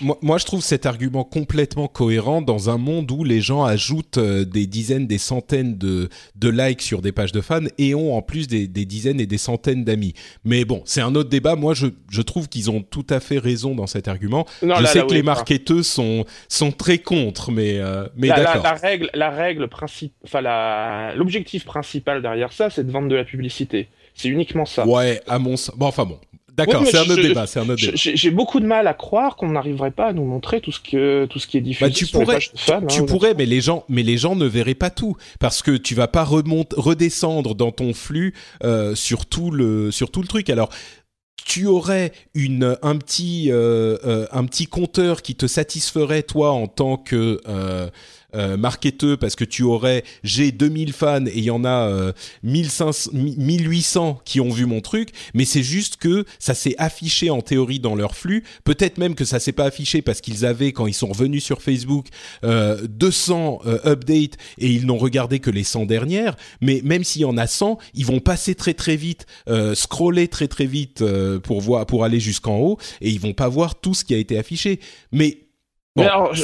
moi, 0.00 0.38
je 0.38 0.46
trouve 0.46 0.62
cet 0.62 0.86
argument 0.86 1.24
complètement 1.24 1.88
cohérent 1.88 2.40
dans 2.40 2.70
un 2.70 2.78
monde 2.78 3.10
où 3.12 3.22
les 3.22 3.42
gens 3.42 3.64
ajoutent 3.64 4.16
euh, 4.16 4.46
des 4.46 4.66
dizaines, 4.66 5.06
des 5.06 5.18
centaines 5.18 5.76
de, 5.76 6.08
de 6.36 6.48
likes 6.48 6.82
sur 6.82 7.02
des 7.02 7.12
pages 7.12 7.32
de 7.32 7.42
fans 7.42 7.60
et 7.76 7.94
ont 7.94 8.16
en 8.16 8.22
plus 8.22 8.48
des, 8.48 8.66
des 8.66 8.86
dizaines 8.86 9.20
et 9.20 9.26
des 9.26 9.38
centaines 9.38 9.84
d'amis. 9.84 10.14
Mais 10.44 10.64
bon, 10.64 10.82
c'est 10.86 11.02
un 11.02 11.14
autre 11.14 11.28
débat. 11.28 11.54
Moi, 11.54 11.74
je, 11.74 11.88
je 12.10 12.22
trouve 12.22 12.48
qu'ils 12.48 12.70
ont 12.70 12.80
tout 12.80 13.06
à 13.10 13.20
fait 13.20 13.38
raison 13.38 13.74
dans 13.74 13.86
cet 13.86 14.08
argument. 14.08 14.46
je 14.62 14.86
sais 14.86 15.02
que 15.06 15.12
les 15.12 15.22
marketeurs 15.22 15.84
sont, 15.84 16.24
sont 16.48 16.72
très 16.72 16.96
contre, 16.96 17.52
mais, 17.52 17.78
euh, 17.78 18.06
mais 18.16 18.28
d'accord. 18.28 18.62
La, 18.62 18.70
la, 18.70 18.72
règle, 18.72 19.10
la 19.12 19.30
règle 19.30 19.68
principale 19.68 20.13
enfin 20.24 21.12
l'objectif 21.14 21.64
principal 21.64 22.22
derrière 22.22 22.52
ça, 22.52 22.70
c'est 22.70 22.86
de 22.86 22.90
vendre 22.90 23.08
de 23.08 23.16
la 23.16 23.24
publicité. 23.24 23.88
C'est 24.14 24.28
uniquement 24.28 24.66
ça. 24.66 24.86
Ouais, 24.86 25.20
à 25.26 25.38
mon 25.38 25.54
bon, 25.76 25.86
enfin 25.86 26.04
bon. 26.04 26.18
D'accord, 26.56 26.84
c'est 26.86 26.98
un 26.98 27.02
autre 27.02 27.20
débat. 27.20 27.46
C'est 27.46 27.58
un 27.58 27.68
autre 27.68 27.80
débat. 27.80 27.96
J'ai 27.96 28.30
beaucoup 28.30 28.60
de 28.60 28.66
mal 28.66 28.86
à 28.86 28.94
croire 28.94 29.36
qu'on 29.36 29.50
n'arriverait 29.50 29.90
pas 29.90 30.08
à 30.08 30.12
nous 30.12 30.24
montrer 30.24 30.60
tout 30.60 30.70
ce 30.70 30.78
que 30.78 31.26
tout 31.26 31.40
ce 31.40 31.48
qui 31.48 31.56
est 31.56 31.60
diffusé. 31.60 31.90
Bah, 31.90 31.94
tu 31.94 32.06
pourrais, 32.06 32.38
tu, 32.38 32.72
hein, 32.72 33.06
pourrais, 33.06 33.34
mais 33.34 33.46
les 33.46 33.60
gens, 33.60 33.84
mais 33.88 34.04
les 34.04 34.16
gens 34.16 34.36
ne 34.36 34.46
verraient 34.46 34.74
pas 34.74 34.90
tout 34.90 35.16
parce 35.40 35.62
que 35.62 35.72
tu 35.76 35.96
vas 35.96 36.06
pas 36.06 36.22
remonter, 36.22 36.76
redescendre 36.78 37.56
dans 37.56 37.72
ton 37.72 37.92
flux 37.92 38.34
euh, 38.62 38.94
sur 38.94 39.26
tout 39.26 39.50
le 39.50 39.90
sur 39.90 40.12
tout 40.12 40.22
le 40.22 40.28
truc. 40.28 40.48
Alors 40.48 40.70
tu 41.44 41.66
aurais 41.66 42.12
une 42.34 42.76
un 42.82 42.96
petit 42.96 43.50
euh, 43.50 43.98
euh, 44.04 44.26
un 44.32 44.44
petit 44.44 44.66
compteur 44.66 45.22
qui 45.22 45.34
te 45.34 45.46
satisferait 45.46 46.22
toi 46.22 46.52
en 46.52 46.66
tant 46.66 46.96
que 46.96 47.40
euh, 47.48 47.88
euh, 48.34 48.56
parce 49.20 49.36
que 49.36 49.44
tu 49.44 49.62
aurais 49.62 50.04
j'ai 50.22 50.52
2000 50.52 50.92
fans 50.92 51.26
et 51.26 51.32
il 51.38 51.44
y 51.44 51.50
en 51.50 51.64
a 51.64 51.88
euh, 51.88 52.12
1500 52.42 53.10
1800 53.12 54.20
qui 54.24 54.40
ont 54.40 54.50
vu 54.50 54.66
mon 54.66 54.80
truc 54.80 55.10
mais 55.34 55.44
c'est 55.44 55.62
juste 55.62 55.96
que 55.96 56.24
ça 56.38 56.54
s'est 56.54 56.74
affiché 56.78 57.30
en 57.30 57.40
théorie 57.40 57.80
dans 57.80 57.94
leur 57.94 58.16
flux. 58.16 58.44
Peut-être 58.64 58.98
même 58.98 59.14
que 59.14 59.24
ça 59.24 59.40
s'est 59.40 59.52
pas 59.52 59.64
affiché 59.64 60.02
parce 60.02 60.20
qu'ils 60.20 60.44
avaient 60.44 60.72
quand 60.72 60.86
ils 60.86 60.94
sont 60.94 61.08
revenus 61.08 61.44
sur 61.44 61.62
Facebook 61.62 62.08
euh, 62.44 62.86
200 62.88 63.60
euh, 63.66 63.78
updates 63.84 64.36
et 64.58 64.68
ils 64.68 64.86
n'ont 64.86 64.98
regardé 64.98 65.38
que 65.40 65.50
les 65.50 65.64
100 65.64 65.86
dernières. 65.86 66.36
Mais 66.60 66.80
même 66.84 67.04
s'il 67.04 67.22
y 67.22 67.24
en 67.24 67.36
a 67.36 67.46
100 67.46 67.78
ils 67.94 68.06
vont 68.06 68.20
passer 68.20 68.54
très 68.54 68.74
très 68.74 68.96
vite 68.96 69.26
euh, 69.48 69.74
scroller 69.74 70.28
très 70.28 70.48
très 70.48 70.66
vite 70.66 71.04
pour 71.42 71.60
voir 71.60 71.86
pour 71.86 72.04
aller 72.04 72.20
jusqu'en 72.20 72.58
haut 72.58 72.78
et 73.00 73.10
ils 73.10 73.20
vont 73.20 73.32
pas 73.32 73.48
voir 73.48 73.74
tout 73.80 73.94
ce 73.94 74.04
qui 74.04 74.14
a 74.14 74.18
été 74.18 74.38
affiché. 74.38 74.80
Mais 75.12 75.43
mais 75.96 76.06
alors, 76.06 76.34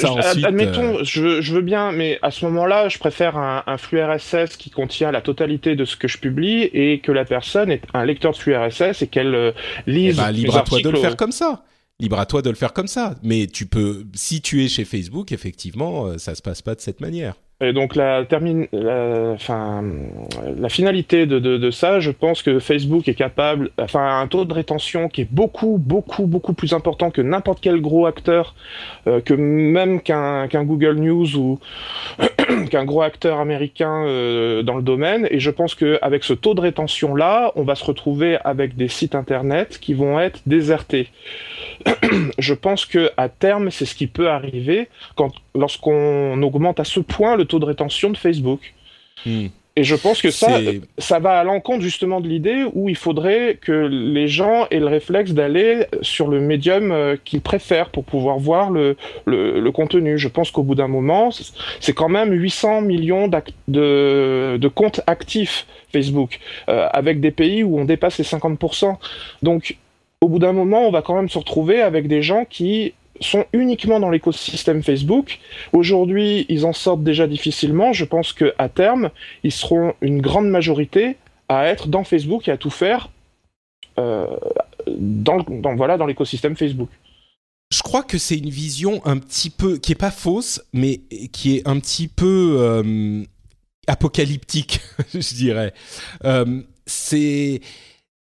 admettons, 0.44 0.98
euh, 0.98 1.04
je, 1.04 1.52
veux 1.52 1.60
bien, 1.60 1.90
mais 1.90 2.20
à 2.22 2.30
ce 2.30 2.44
moment-là, 2.44 2.88
je 2.88 2.98
préfère 2.98 3.36
un, 3.36 3.76
flux 3.78 4.00
RSS 4.00 4.56
qui 4.56 4.70
contient 4.70 5.10
la 5.10 5.20
totalité 5.20 5.74
de 5.74 5.84
ce 5.84 5.96
que 5.96 6.06
je 6.06 6.18
publie 6.18 6.62
et 6.72 7.00
que 7.00 7.10
la 7.10 7.24
personne 7.24 7.70
ait 7.72 7.82
un 7.92 8.04
lecteur 8.04 8.32
de 8.32 8.36
flux 8.36 8.56
RSS 8.56 9.02
et 9.02 9.08
qu'elle 9.08 9.34
euh, 9.34 9.52
lise. 9.88 10.18
Eh 10.18 10.22
ben, 10.22 10.30
libre 10.30 10.56
à 10.56 10.62
toi 10.62 10.80
de 10.80 10.88
le 10.88 10.98
faire 10.98 11.16
comme 11.16 11.32
ça. 11.32 11.64
Libre 11.98 12.20
à 12.20 12.26
toi 12.26 12.42
de 12.42 12.50
le 12.50 12.56
faire 12.56 12.72
comme 12.72 12.86
ça. 12.86 13.16
Mais 13.24 13.48
tu 13.48 13.66
peux, 13.66 14.04
si 14.14 14.40
tu 14.40 14.64
es 14.64 14.68
chez 14.68 14.84
Facebook, 14.84 15.32
effectivement, 15.32 16.06
euh, 16.06 16.18
ça 16.18 16.36
se 16.36 16.42
passe 16.42 16.62
pas 16.62 16.76
de 16.76 16.80
cette 16.80 17.00
manière. 17.00 17.34
Et 17.62 17.74
donc 17.74 17.94
la, 17.94 18.24
termine, 18.24 18.66
la, 18.72 19.32
enfin, 19.34 19.84
la 20.58 20.68
finalité 20.70 21.26
de, 21.26 21.38
de, 21.38 21.58
de, 21.58 21.70
ça, 21.70 22.00
je 22.00 22.10
pense 22.10 22.42
que 22.42 22.58
Facebook 22.58 23.06
est 23.06 23.14
capable, 23.14 23.70
enfin 23.78 24.20
un 24.20 24.26
taux 24.28 24.46
de 24.46 24.54
rétention 24.54 25.08
qui 25.08 25.22
est 25.22 25.28
beaucoup, 25.30 25.76
beaucoup, 25.78 26.26
beaucoup 26.26 26.54
plus 26.54 26.72
important 26.72 27.10
que 27.10 27.20
n'importe 27.20 27.60
quel 27.60 27.82
gros 27.82 28.06
acteur, 28.06 28.54
euh, 29.06 29.20
que 29.20 29.34
même 29.34 30.00
qu'un 30.00 30.46
Google 30.64 30.96
News 31.00 31.36
ou 31.36 31.58
qu'un 32.70 32.84
gros 32.84 33.02
acteur 33.02 33.38
américain 33.38 34.04
euh, 34.06 34.62
dans 34.62 34.76
le 34.76 34.82
domaine. 34.82 35.26
Et 35.30 35.40
je 35.40 35.50
pense 35.50 35.74
qu'avec 35.74 36.24
ce 36.24 36.32
taux 36.32 36.54
de 36.54 36.60
rétention 36.60 37.14
là, 37.14 37.52
on 37.56 37.62
va 37.62 37.74
se 37.74 37.84
retrouver 37.84 38.38
avec 38.44 38.76
des 38.76 38.88
sites 38.88 39.14
internet 39.14 39.78
qui 39.80 39.94
vont 39.94 40.18
être 40.20 40.40
désertés. 40.46 41.08
je 42.38 42.54
pense 42.54 42.86
que 42.86 43.10
à 43.16 43.28
terme, 43.28 43.70
c'est 43.70 43.86
ce 43.86 43.94
qui 43.94 44.06
peut 44.06 44.28
arriver 44.28 44.88
lorsqu'on 45.54 46.40
augmente 46.42 46.80
à 46.80 46.84
ce 46.84 47.00
point 47.00 47.36
le 47.36 47.44
taux 47.44 47.58
de 47.58 47.64
rétention 47.64 48.10
de 48.10 48.16
Facebook. 48.16 48.74
Hmm. 49.26 49.48
Et 49.80 49.82
je 49.82 49.96
pense 49.96 50.20
que 50.20 50.30
ça, 50.30 50.58
ça 50.98 51.20
va 51.20 51.38
à 51.38 51.42
l'encontre 51.42 51.80
justement 51.80 52.20
de 52.20 52.28
l'idée 52.28 52.66
où 52.74 52.90
il 52.90 52.96
faudrait 52.96 53.56
que 53.58 53.72
les 53.72 54.28
gens 54.28 54.66
aient 54.70 54.78
le 54.78 54.88
réflexe 54.88 55.30
d'aller 55.30 55.86
sur 56.02 56.28
le 56.28 56.38
médium 56.38 56.92
euh, 56.92 57.16
qu'ils 57.24 57.40
préfèrent 57.40 57.88
pour 57.88 58.04
pouvoir 58.04 58.38
voir 58.38 58.68
le, 58.68 58.98
le, 59.24 59.70
contenu. 59.70 60.18
Je 60.18 60.28
pense 60.28 60.50
qu'au 60.50 60.62
bout 60.62 60.74
d'un 60.74 60.86
moment, 60.86 61.30
c'est 61.80 61.94
quand 61.94 62.10
même 62.10 62.30
800 62.30 62.82
millions 62.82 63.26
de, 63.68 64.58
de, 64.58 64.68
comptes 64.68 65.00
actifs 65.06 65.66
Facebook, 65.90 66.40
euh, 66.68 66.86
avec 66.92 67.20
des 67.20 67.30
pays 67.30 67.64
où 67.64 67.78
on 67.80 67.86
dépasse 67.86 68.18
les 68.18 68.24
50%. 68.24 68.96
Donc, 69.42 69.78
au 70.20 70.28
bout 70.28 70.40
d'un 70.40 70.52
moment, 70.52 70.86
on 70.86 70.90
va 70.90 71.00
quand 71.00 71.14
même 71.14 71.30
se 71.30 71.38
retrouver 71.38 71.80
avec 71.80 72.06
des 72.06 72.20
gens 72.20 72.44
qui 72.44 72.92
sont 73.20 73.44
uniquement 73.52 74.00
dans 74.00 74.10
l'écosystème 74.10 74.82
Facebook. 74.82 75.38
Aujourd'hui, 75.72 76.46
ils 76.48 76.64
en 76.64 76.72
sortent 76.72 77.04
déjà 77.04 77.26
difficilement. 77.26 77.92
Je 77.92 78.04
pense 78.04 78.32
qu'à 78.32 78.68
terme, 78.68 79.10
ils 79.44 79.52
seront 79.52 79.94
une 80.00 80.20
grande 80.20 80.48
majorité 80.48 81.16
à 81.48 81.66
être 81.66 81.88
dans 81.88 82.04
Facebook 82.04 82.48
et 82.48 82.52
à 82.52 82.56
tout 82.56 82.70
faire 82.70 83.10
euh, 83.98 84.26
dans, 84.86 85.44
voilà, 85.76 85.98
dans 85.98 86.06
l'écosystème 86.06 86.56
Facebook. 86.56 86.88
Je 87.70 87.82
crois 87.82 88.02
que 88.02 88.18
c'est 88.18 88.38
une 88.38 88.50
vision 88.50 89.04
un 89.04 89.18
petit 89.18 89.50
peu 89.50 89.76
qui 89.76 89.92
est 89.92 89.96
pas 89.96 90.10
fausse, 90.10 90.62
mais 90.72 91.00
qui 91.32 91.56
est 91.56 91.68
un 91.68 91.78
petit 91.78 92.08
peu 92.08 92.56
euh, 92.58 93.22
apocalyptique, 93.86 94.80
je 95.14 95.34
dirais. 95.34 95.74
Euh, 96.24 96.62
c'est 96.86 97.60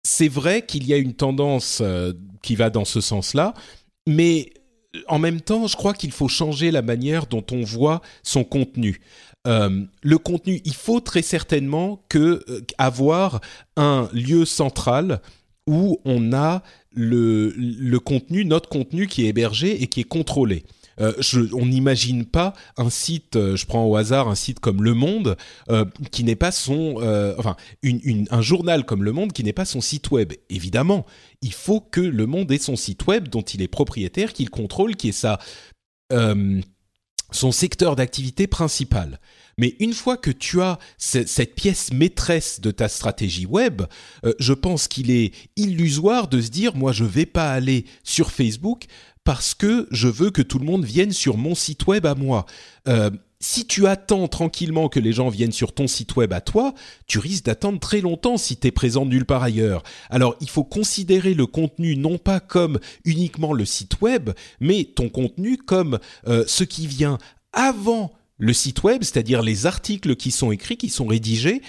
c'est 0.04 0.28
vrai 0.28 0.64
qu'il 0.64 0.88
y 0.88 0.94
a 0.94 0.98
une 0.98 1.14
tendance 1.14 1.82
qui 2.44 2.56
va 2.56 2.70
dans 2.70 2.86
ce 2.86 3.02
sens-là, 3.02 3.56
mais 4.08 4.52
en 5.08 5.20
même 5.20 5.42
temps, 5.42 5.68
je 5.68 5.76
crois 5.76 5.94
qu'il 5.94 6.12
faut 6.12 6.28
changer 6.28 6.72
la 6.72 6.82
manière 6.82 7.28
dont 7.28 7.46
on 7.52 7.64
voit 7.64 8.02
son 8.24 8.44
contenu. 8.44 9.02
Euh, 9.48 9.84
le 10.02 10.18
contenu, 10.18 10.62
il 10.66 10.74
faut 10.74 11.00
très 11.00 11.22
certainement 11.22 12.02
euh, 12.16 12.40
avoir 12.78 13.42
un 13.78 14.10
lieu 14.14 14.46
central 14.46 15.22
où 15.68 16.00
on 16.06 16.34
a 16.34 16.64
le 16.98 17.98
contenu, 17.98 18.46
notre 18.46 18.70
contenu 18.70 19.08
qui 19.08 19.26
est 19.26 19.30
hébergé 19.30 19.82
et 19.82 19.88
qui 19.88 20.02
est 20.02 20.06
contrôlé. 20.06 20.64
Euh, 21.00 21.14
on 21.54 21.66
n'imagine 21.66 22.26
pas 22.26 22.54
un 22.78 22.90
site, 22.90 23.36
euh, 23.36 23.56
je 23.56 23.66
prends 23.66 23.86
au 23.86 23.96
hasard 23.96 24.28
un 24.28 24.36
site 24.36 24.60
comme 24.60 24.84
Le 24.84 24.94
Monde, 24.94 25.36
euh, 25.70 25.86
qui 26.12 26.24
n'est 26.24 26.36
pas 26.36 26.52
son, 26.52 26.96
enfin, 27.38 27.56
un 27.84 28.42
journal 28.42 28.86
comme 28.86 29.04
Le 29.04 29.12
Monde 29.12 29.34
qui 29.34 29.44
n'est 29.44 29.54
pas 29.54 29.66
son 29.66 29.82
site 29.82 30.12
web. 30.12 30.34
Évidemment, 30.50 31.06
il 31.42 31.54
faut 31.54 31.82
que 31.82 32.02
Le 32.02 32.26
Monde 32.26 32.52
ait 32.52 32.58
son 32.58 32.76
site 32.76 33.08
web 33.08 33.28
dont 33.28 33.42
il 33.42 33.62
est 33.62 33.68
propriétaire, 33.68 34.34
qu'il 34.34 34.50
contrôle, 34.50 34.96
qui 34.96 35.10
est 35.10 35.12
sa, 35.12 35.40
son 37.32 37.52
secteur 37.52 37.96
d'activité 37.96 38.48
principal. 38.48 39.20
Mais 39.58 39.76
une 39.80 39.94
fois 39.94 40.18
que 40.18 40.32
tu 40.32 40.62
as 40.62 40.80
cette 40.98 41.56
pièce 41.56 41.94
maîtresse 41.94 42.60
de 42.60 42.72
ta 42.72 42.90
stratégie 42.90 43.46
web, 43.46 43.84
je 44.40 44.54
pense 44.54 44.88
qu'il 44.88 45.12
est 45.12 45.34
illusoire 45.56 46.28
de 46.28 46.42
se 46.42 46.50
dire 46.50 46.76
moi 46.76 46.92
je 46.92 47.06
vais 47.06 47.26
pas 47.26 47.52
aller 47.52 47.86
sur 48.04 48.32
Facebook 48.32 48.86
parce 49.26 49.54
que 49.54 49.88
je 49.92 50.08
veux 50.08 50.30
que 50.30 50.42
tout 50.42 50.60
le 50.60 50.66
monde 50.66 50.86
vienne 50.86 51.12
sur 51.12 51.36
mon 51.36 51.56
site 51.56 51.88
web 51.88 52.06
à 52.06 52.16
moi. 52.16 52.46
Euh, 52.88 53.10
si 53.42 53.68
tu 53.68 53.86
attends 53.86 54.28
tranquillement 54.28 54.88
que 54.88 55.00
les 55.00 55.12
gens 55.12 55.30
viennent 55.30 55.52
sur 55.52 55.74
ton 55.74 55.88
site 55.88 56.16
web 56.16 56.32
à 56.32 56.42
toi, 56.42 56.74
tu 57.08 57.20
risques 57.20 57.46
d'attendre 57.46 57.80
très 57.80 58.02
longtemps 58.02 58.38
si 58.38 58.56
tu 58.56 58.68
es 58.68 58.72
présent 58.72 59.06
nulle 59.06 59.26
part 59.26 59.44
ailleurs. 59.44 59.84
Alors 60.10 60.36
il 60.42 60.50
faut 60.50 60.64
considérer 60.64 61.34
le 61.34 61.46
contenu 61.48 61.98
non 61.98 62.18
pas 62.18 62.40
comme 62.40 62.80
uniquement 63.04 63.52
le 63.52 63.66
site 63.66 64.00
web, 64.02 64.30
mais 64.60 64.86
ton 64.86 65.10
contenu 65.10 65.58
comme 65.58 66.00
euh, 66.28 66.46
ce 66.48 66.64
qui 66.64 66.88
vient 66.88 67.18
avant 67.52 68.14
le 68.38 68.54
site 68.54 68.84
web, 68.84 69.04
c'est-à-dire 69.04 69.42
les 69.42 69.66
articles 69.66 70.16
qui 70.16 70.32
sont 70.32 70.52
écrits, 70.52 70.78
qui 70.78 70.90
sont 70.90 71.08
rédigés, 71.08 71.62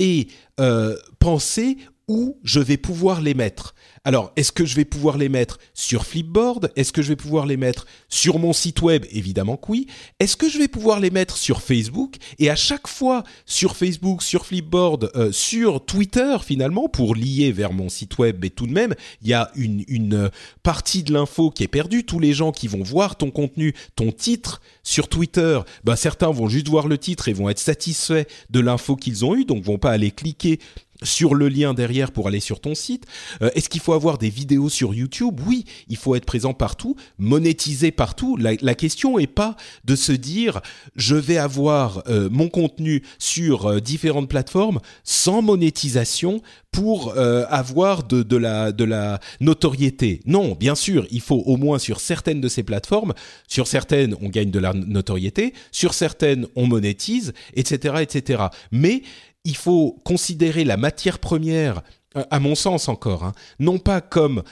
et 0.00 0.28
euh, 0.60 0.96
penser 1.18 1.78
où 2.08 2.38
je 2.42 2.60
vais 2.60 2.78
pouvoir 2.78 3.20
les 3.20 3.34
mettre. 3.34 3.74
Alors, 4.04 4.32
est-ce 4.36 4.52
que 4.52 4.64
je 4.64 4.74
vais 4.74 4.86
pouvoir 4.86 5.18
les 5.18 5.28
mettre 5.28 5.58
sur 5.74 6.06
Flipboard? 6.06 6.72
Est-ce 6.76 6.92
que 6.92 7.02
je 7.02 7.08
vais 7.08 7.16
pouvoir 7.16 7.44
les 7.44 7.58
mettre 7.58 7.86
sur 8.08 8.38
mon 8.38 8.54
site 8.54 8.80
web? 8.80 9.04
Évidemment 9.10 9.56
que 9.56 9.72
oui. 9.72 9.86
Est-ce 10.18 10.36
que 10.36 10.48
je 10.48 10.56
vais 10.56 10.68
pouvoir 10.68 11.00
les 11.00 11.10
mettre 11.10 11.36
sur 11.36 11.60
Facebook? 11.60 12.16
Et 12.38 12.48
à 12.48 12.56
chaque 12.56 12.88
fois 12.88 13.22
sur 13.44 13.76
Facebook, 13.76 14.22
sur 14.22 14.46
Flipboard, 14.46 15.10
euh, 15.14 15.30
sur 15.32 15.84
Twitter 15.84 16.36
finalement, 16.42 16.88
pour 16.88 17.14
lier 17.14 17.52
vers 17.52 17.72
mon 17.72 17.90
site 17.90 18.16
web, 18.18 18.38
mais 18.40 18.50
tout 18.50 18.66
de 18.66 18.72
même, 18.72 18.94
il 19.20 19.28
y 19.28 19.34
a 19.34 19.50
une, 19.54 19.84
une 19.88 20.30
partie 20.62 21.02
de 21.02 21.12
l'info 21.12 21.50
qui 21.50 21.64
est 21.64 21.68
perdue. 21.68 22.04
Tous 22.04 22.20
les 22.20 22.32
gens 22.32 22.52
qui 22.52 22.68
vont 22.68 22.82
voir 22.82 23.16
ton 23.16 23.30
contenu, 23.30 23.74
ton 23.94 24.10
titre 24.12 24.62
sur 24.82 25.08
Twitter, 25.08 25.60
bah, 25.84 25.96
certains 25.96 26.30
vont 26.30 26.48
juste 26.48 26.68
voir 26.68 26.88
le 26.88 26.96
titre 26.96 27.28
et 27.28 27.34
vont 27.34 27.50
être 27.50 27.58
satisfaits 27.58 28.24
de 28.48 28.60
l'info 28.60 28.96
qu'ils 28.96 29.26
ont 29.26 29.36
eue, 29.36 29.44
donc 29.44 29.62
vont 29.62 29.78
pas 29.78 29.90
aller 29.90 30.10
cliquer 30.10 30.58
sur 31.02 31.34
le 31.34 31.48
lien 31.48 31.74
derrière 31.74 32.10
pour 32.10 32.28
aller 32.28 32.40
sur 32.40 32.60
ton 32.60 32.74
site 32.74 33.04
euh, 33.42 33.50
Est-ce 33.54 33.68
qu'il 33.68 33.80
faut 33.80 33.92
avoir 33.92 34.18
des 34.18 34.30
vidéos 34.30 34.68
sur 34.68 34.94
YouTube? 34.94 35.40
Oui, 35.46 35.64
il 35.88 35.96
faut 35.96 36.14
être 36.14 36.24
présent 36.24 36.54
partout, 36.54 36.96
monétiser 37.18 37.90
partout. 37.90 38.36
La, 38.36 38.74
question 38.74 39.18
est 39.18 39.26
pas 39.26 39.56
de 39.84 39.96
se 39.96 40.12
dire 40.12 40.60
je 40.94 41.16
vais 41.16 41.38
avoir 41.38 42.02
euh, 42.08 42.28
mon 42.30 42.48
contenu 42.48 43.02
sur 43.18 43.66
euh, 43.66 43.80
différentes 43.80 44.28
plateformes 44.28 44.80
sans 45.04 45.42
monétisation 45.42 46.42
pour 46.70 47.16
avoir 47.16 48.04
de, 48.04 48.22
de, 48.22 48.36
la, 48.36 48.72
de 48.72 48.84
la 48.84 49.18
notoriété. 49.40 50.20
Non, 50.26 50.54
bien 50.54 50.74
sûr, 50.74 51.06
il 51.10 51.22
faut 51.22 51.42
au 51.46 51.56
moins 51.56 51.78
sur 51.78 51.98
certaines 51.98 52.40
de 52.40 52.46
ces 52.46 52.62
plateformes, 52.62 53.14
sur 53.48 53.66
certaines 53.66 54.14
on 54.20 54.28
gagne 54.28 54.50
de 54.50 54.58
la 54.58 54.74
notoriété, 54.74 55.54
sur 55.72 55.94
certaines 55.94 56.46
on 56.54 56.66
monétise, 56.66 57.32
etc., 57.54 57.96
etc. 58.02 58.44
Mais 58.70 59.02
il 59.48 59.56
faut 59.56 59.96
considérer 60.04 60.62
la 60.64 60.76
matière 60.76 61.18
première, 61.18 61.80
euh, 62.16 62.24
à 62.30 62.38
mon 62.38 62.54
sens 62.54 62.88
encore, 62.88 63.24
hein, 63.24 63.32
non 63.58 63.78
pas 63.78 64.02
comme 64.02 64.42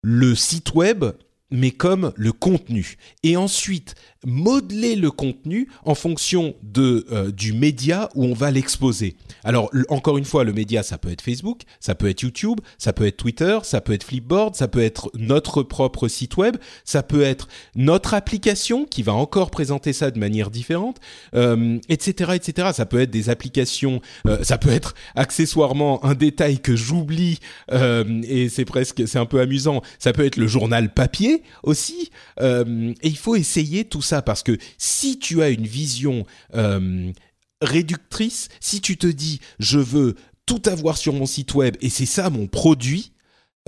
le 0.00 0.36
site 0.36 0.74
web, 0.74 1.04
mais 1.50 1.72
comme 1.72 2.12
le 2.14 2.30
contenu. 2.30 2.98
Et 3.24 3.36
ensuite, 3.36 3.96
modeler 4.26 4.96
le 4.96 5.10
contenu 5.10 5.68
en 5.84 5.94
fonction 5.94 6.54
de, 6.62 7.06
euh, 7.12 7.30
du 7.30 7.52
média 7.52 8.08
où 8.14 8.24
on 8.24 8.34
va 8.34 8.50
l'exposer. 8.50 9.16
Alors, 9.44 9.70
encore 9.88 10.18
une 10.18 10.24
fois, 10.24 10.42
le 10.44 10.52
média, 10.52 10.82
ça 10.82 10.98
peut 10.98 11.10
être 11.10 11.22
Facebook, 11.22 11.62
ça 11.78 11.94
peut 11.94 12.08
être 12.08 12.22
YouTube, 12.22 12.60
ça 12.78 12.92
peut 12.92 13.06
être 13.06 13.16
Twitter, 13.16 13.58
ça 13.62 13.80
peut 13.80 13.92
être 13.92 14.04
Flipboard, 14.04 14.56
ça 14.56 14.66
peut 14.66 14.82
être 14.82 15.10
notre 15.14 15.62
propre 15.62 16.08
site 16.08 16.36
web, 16.36 16.56
ça 16.84 17.02
peut 17.02 17.22
être 17.22 17.48
notre 17.76 18.14
application 18.14 18.86
qui 18.86 19.02
va 19.02 19.12
encore 19.12 19.50
présenter 19.50 19.92
ça 19.92 20.10
de 20.10 20.18
manière 20.18 20.50
différente, 20.50 20.96
etc., 21.32 22.30
euh, 22.30 22.34
etc. 22.34 22.70
Ça 22.74 22.86
peut 22.86 23.00
être 23.00 23.10
des 23.10 23.30
applications, 23.30 24.00
euh, 24.26 24.42
ça 24.42 24.58
peut 24.58 24.70
être 24.70 24.94
accessoirement 25.14 26.04
un 26.04 26.14
détail 26.14 26.58
que 26.58 26.74
j'oublie 26.74 27.38
et 27.70 28.48
c'est 28.48 28.64
presque, 28.64 29.06
c'est 29.06 29.18
un 29.18 29.26
peu 29.26 29.40
amusant. 29.40 29.82
Ça 29.98 30.12
peut 30.12 30.24
être 30.24 30.36
le 30.36 30.46
journal 30.46 30.92
papier 30.92 31.42
aussi. 31.62 32.10
et 32.40 32.94
il 33.02 33.16
faut 33.16 33.36
essayer 33.36 33.84
tout 33.84 34.02
ça 34.08 34.22
parce 34.22 34.42
que 34.42 34.56
si 34.78 35.18
tu 35.18 35.42
as 35.42 35.50
une 35.50 35.66
vision 35.66 36.26
euh, 36.54 37.12
réductrice, 37.60 38.48
si 38.60 38.80
tu 38.80 38.96
te 38.96 39.06
dis 39.06 39.40
je 39.58 39.78
veux 39.78 40.16
tout 40.46 40.62
avoir 40.66 40.96
sur 40.96 41.12
mon 41.12 41.26
site 41.26 41.54
web 41.54 41.76
et 41.80 41.90
c'est 41.90 42.06
ça 42.06 42.30
mon 42.30 42.46
produit, 42.46 43.12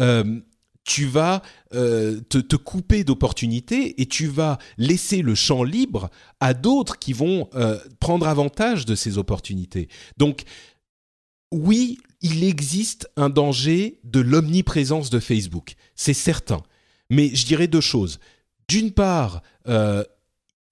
euh, 0.00 0.40
tu 0.85 1.07
vas 1.07 1.42
euh, 1.74 2.20
te, 2.31 2.57
couper 2.57 3.05
d'opportunités 3.05 4.00
et 4.00 4.07
tu 4.07 4.26
vas 4.26 4.59
laisser 4.79 5.20
le 5.20 5.35
champ 5.35 5.62
libre 5.62 6.11
à 6.40 6.55
d'autres 6.55 6.98
qui 6.98 7.12
vont 7.12 7.48
prendre 8.00 8.26
avantage 8.26 8.87
de 8.87 8.94
ces 8.94 9.18
opportunités. 9.18 9.88
Donc, 10.16 10.42
oui, 11.53 11.98
il 12.22 12.44
existe 12.44 13.09
un 13.16 13.29
danger 13.29 14.00
de 14.05 14.20
l'omniprésence 14.20 15.11
de 15.11 15.20
Facebook, 15.20 15.74
c'est 15.94 16.14
certain. 16.14 16.62
Mais 17.11 17.35
je 17.35 17.44
dirais 17.44 17.66
deux 17.66 17.83
choses. 17.83 18.18
d'une 18.68 18.92
part, 18.92 19.42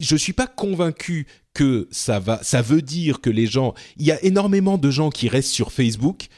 je 0.01 0.17
suis 0.17 0.33
pas 0.33 0.47
convaincu 0.47 1.27
que 1.55 1.89
ça 1.91 2.21
va, 2.21 2.41
ça 2.43 2.63
veut 2.63 2.83
dire 2.83 3.21
que 3.21 3.31
les 3.31 3.47
gens, 3.47 3.75
il 3.97 4.07
y 4.07 4.13
a 4.13 4.23
énormément 4.25 4.79
de 4.79 4.91
gens 4.91 5.11
qui 5.11 5.29
restent 5.29 5.51
sur 5.51 5.73
Facebook, 5.73 6.29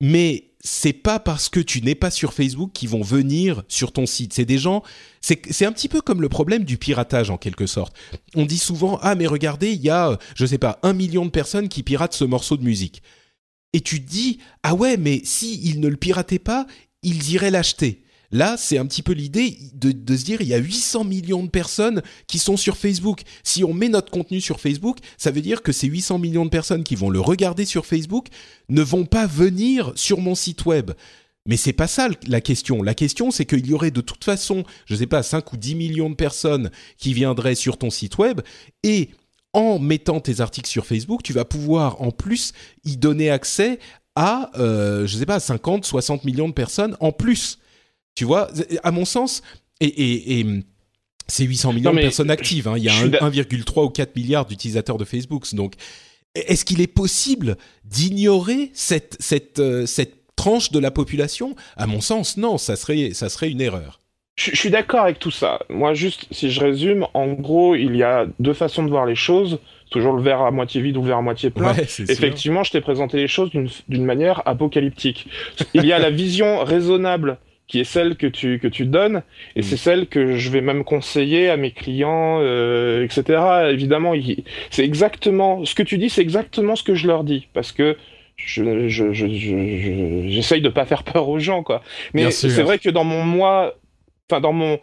mais 0.00 0.54
c'est 0.60 0.94
pas 0.94 1.18
parce 1.18 1.50
que 1.50 1.60
tu 1.60 1.82
n'es 1.82 1.94
pas 1.94 2.10
sur 2.10 2.32
Facebook 2.32 2.70
qu'ils 2.72 2.88
vont 2.88 3.02
venir 3.02 3.64
sur 3.68 3.92
ton 3.92 4.06
site. 4.06 4.32
C'est 4.32 4.46
des 4.46 4.58
gens, 4.58 4.82
c'est 5.20 5.66
un 5.66 5.72
petit 5.72 5.88
peu 5.88 6.00
comme 6.00 6.22
le 6.22 6.30
problème 6.30 6.64
du 6.64 6.78
piratage 6.78 7.30
en 7.30 7.36
quelque 7.36 7.66
sorte. 7.66 7.94
On 8.34 8.46
dit 8.46 8.58
souvent 8.58 8.98
ah 9.02 9.14
mais 9.14 9.26
regardez 9.26 9.72
il 9.72 9.82
y 9.82 9.90
a 9.90 10.18
je 10.34 10.46
sais 10.46 10.58
pas 10.58 10.78
un 10.82 10.94
million 10.94 11.26
de 11.26 11.30
personnes 11.30 11.68
qui 11.68 11.82
piratent 11.82 12.14
ce 12.14 12.24
morceau 12.24 12.56
de 12.56 12.64
musique. 12.64 13.02
Et 13.74 13.80
tu 13.80 14.02
te 14.02 14.08
dis 14.08 14.38
ah 14.62 14.74
ouais 14.74 14.96
mais 14.96 15.20
si 15.24 15.60
ils 15.64 15.80
ne 15.80 15.88
le 15.88 15.96
pirataient 15.96 16.38
pas 16.38 16.66
ils 17.02 17.32
iraient 17.32 17.50
l'acheter. 17.50 18.03
Là, 18.34 18.56
c'est 18.58 18.78
un 18.78 18.86
petit 18.86 19.04
peu 19.04 19.12
l'idée 19.12 19.56
de, 19.74 20.16
se 20.16 20.24
dire, 20.24 20.40
il 20.40 20.48
y 20.48 20.54
a 20.54 20.58
800 20.58 21.04
millions 21.04 21.44
de 21.44 21.48
personnes 21.48 22.02
qui 22.26 22.40
sont 22.40 22.56
sur 22.56 22.76
Facebook. 22.76 23.22
Si 23.44 23.62
on 23.62 23.72
met 23.72 23.88
notre 23.88 24.10
contenu 24.10 24.40
sur 24.40 24.58
Facebook, 24.58 24.98
ça 25.18 25.30
veut 25.30 25.40
dire 25.40 25.62
que 25.62 25.70
ces 25.70 25.86
800 25.86 26.18
millions 26.18 26.44
de 26.44 26.50
personnes 26.50 26.82
qui 26.82 26.96
vont 26.96 27.10
le 27.10 27.20
regarder 27.20 27.64
sur 27.64 27.86
Facebook 27.86 28.26
ne 28.68 28.82
vont 28.82 29.04
pas 29.04 29.28
venir 29.28 29.92
sur 29.94 30.18
mon 30.18 30.34
site 30.34 30.66
web. 30.66 30.90
Mais 31.46 31.56
c'est 31.56 31.72
pas 31.72 31.86
ça 31.86 32.08
la 32.26 32.40
question. 32.40 32.82
La 32.82 32.94
question, 32.94 33.30
c'est 33.30 33.44
qu'il 33.44 33.68
y 33.68 33.72
aurait 33.72 33.92
de 33.92 34.00
toute 34.00 34.24
façon, 34.24 34.64
je 34.86 34.96
sais 34.96 35.06
pas, 35.06 35.22
5 35.22 35.52
ou 35.52 35.56
10 35.56 35.76
millions 35.76 36.10
de 36.10 36.16
personnes 36.16 36.72
qui 36.98 37.14
viendraient 37.14 37.54
sur 37.54 37.78
ton 37.78 37.90
site 37.90 38.18
web 38.18 38.40
et 38.82 39.10
en 39.52 39.78
mettant 39.78 40.18
tes 40.18 40.40
articles 40.40 40.68
sur 40.68 40.86
Facebook, 40.86 41.22
tu 41.22 41.32
vas 41.32 41.44
pouvoir 41.44 42.02
en 42.02 42.10
plus 42.10 42.52
y 42.84 42.96
donner 42.96 43.30
accès 43.30 43.78
à, 44.16 44.50
euh, 44.58 45.06
je 45.06 45.18
sais 45.18 45.26
pas, 45.26 45.38
50, 45.38 45.84
60 45.84 46.24
millions 46.24 46.48
de 46.48 46.54
personnes 46.54 46.96
en 46.98 47.12
plus. 47.12 47.60
Tu 48.14 48.24
vois, 48.24 48.48
à 48.82 48.90
mon 48.90 49.04
sens, 49.04 49.42
et, 49.80 50.40
et, 50.40 50.46
c'est 51.26 51.44
800 51.44 51.72
millions 51.72 51.92
de 51.92 52.00
personnes 52.00 52.30
actives. 52.30 52.68
Hein. 52.68 52.74
Il 52.76 52.84
y 52.84 52.88
a 52.88 52.92
1,3 52.92 53.84
ou 53.84 53.88
4 53.88 54.16
milliards 54.16 54.46
d'utilisateurs 54.46 54.98
de 54.98 55.04
Facebook. 55.04 55.46
Donc, 55.54 55.74
est-ce 56.34 56.64
qu'il 56.64 56.80
est 56.80 56.86
possible 56.86 57.56
d'ignorer 57.84 58.70
cette, 58.74 59.16
cette, 59.20 59.58
euh, 59.58 59.86
cette 59.86 60.14
tranche 60.36 60.70
de 60.70 60.78
la 60.78 60.90
population? 60.90 61.54
À 61.76 61.86
mon 61.86 62.00
sens, 62.00 62.36
non, 62.36 62.58
ça 62.58 62.76
serait, 62.76 63.14
ça 63.14 63.28
serait 63.28 63.50
une 63.50 63.60
erreur. 63.60 64.00
Je, 64.36 64.54
suis 64.56 64.70
d'accord 64.70 65.02
avec 65.02 65.20
tout 65.20 65.30
ça. 65.30 65.60
Moi, 65.68 65.94
juste, 65.94 66.26
si 66.32 66.50
je 66.50 66.60
résume, 66.60 67.06
en 67.14 67.28
gros, 67.28 67.76
il 67.76 67.94
y 67.96 68.02
a 68.02 68.26
deux 68.40 68.52
façons 68.52 68.82
de 68.82 68.90
voir 68.90 69.06
les 69.06 69.14
choses. 69.14 69.60
Toujours 69.90 70.12
le 70.12 70.22
verre 70.22 70.40
à 70.40 70.50
moitié 70.50 70.80
vide 70.80 70.96
ou 70.96 71.02
le 71.02 71.08
verre 71.08 71.18
à 71.18 71.22
moitié 71.22 71.50
plein. 71.50 71.72
Effectivement, 71.72 72.64
je 72.64 72.72
t'ai 72.72 72.80
présenté 72.80 73.18
les 73.18 73.28
choses 73.28 73.50
d'une 73.50 74.04
manière 74.04 74.42
apocalyptique. 74.44 75.28
Il 75.72 75.86
y 75.86 75.92
a 75.92 76.00
la 76.00 76.10
vision 76.10 76.64
raisonnable 76.64 77.38
qui 77.66 77.80
est 77.80 77.84
celle 77.84 78.16
que 78.16 78.26
tu 78.26 78.58
que 78.58 78.68
tu 78.68 78.84
donnes 78.86 79.22
et 79.56 79.60
mm. 79.60 79.62
c'est 79.62 79.76
celle 79.76 80.06
que 80.06 80.36
je 80.36 80.50
vais 80.50 80.60
même 80.60 80.84
conseiller 80.84 81.48
à 81.48 81.56
mes 81.56 81.70
clients 81.70 82.38
euh, 82.40 83.04
etc 83.04 83.68
évidemment 83.70 84.12
c'est 84.70 84.84
exactement 84.84 85.64
ce 85.64 85.74
que 85.74 85.82
tu 85.82 85.98
dis 85.98 86.10
c'est 86.10 86.22
exactement 86.22 86.76
ce 86.76 86.82
que 86.82 86.94
je 86.94 87.06
leur 87.06 87.24
dis 87.24 87.48
parce 87.54 87.72
que 87.72 87.96
je 88.36 88.88
j'essaye 88.88 90.60
je, 90.60 90.64
de 90.64 90.68
pas 90.68 90.84
faire 90.84 91.04
peur 91.04 91.28
aux 91.28 91.38
gens 91.38 91.62
quoi. 91.62 91.82
Mais 92.12 92.30
c'est 92.30 92.62
vrai 92.62 92.78
que 92.78 92.90
dans 92.90 93.04
mon 93.04 93.22
moi 93.22 93.74
enfin 94.28 94.40
dans 94.40 94.52
mon 94.52 94.78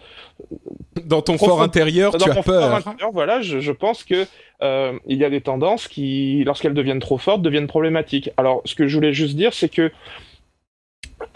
dans 1.03 1.21
ton 1.21 1.37
fort 1.37 1.61
intérieur 1.61 2.15
tu 2.15 2.29
as 2.29 2.43
peur. 2.43 2.81
voilà 3.11 3.41
je, 3.41 3.59
je 3.59 3.71
pense 3.71 4.03
que 4.03 4.25
euh, 4.61 4.93
il 5.07 5.17
y 5.17 5.25
a 5.25 5.29
des 5.29 5.41
tendances 5.41 5.87
qui 5.87 6.43
lorsqu'elles 6.45 6.75
deviennent 6.75 6.99
trop 6.99 7.17
fortes 7.17 7.41
deviennent 7.41 7.67
problématiques. 7.67 8.29
Alors 8.37 8.61
ce 8.65 8.75
que 8.75 8.87
je 8.87 8.95
voulais 8.95 9.13
juste 9.13 9.35
dire 9.35 9.53
c'est 9.53 9.69
que 9.69 9.91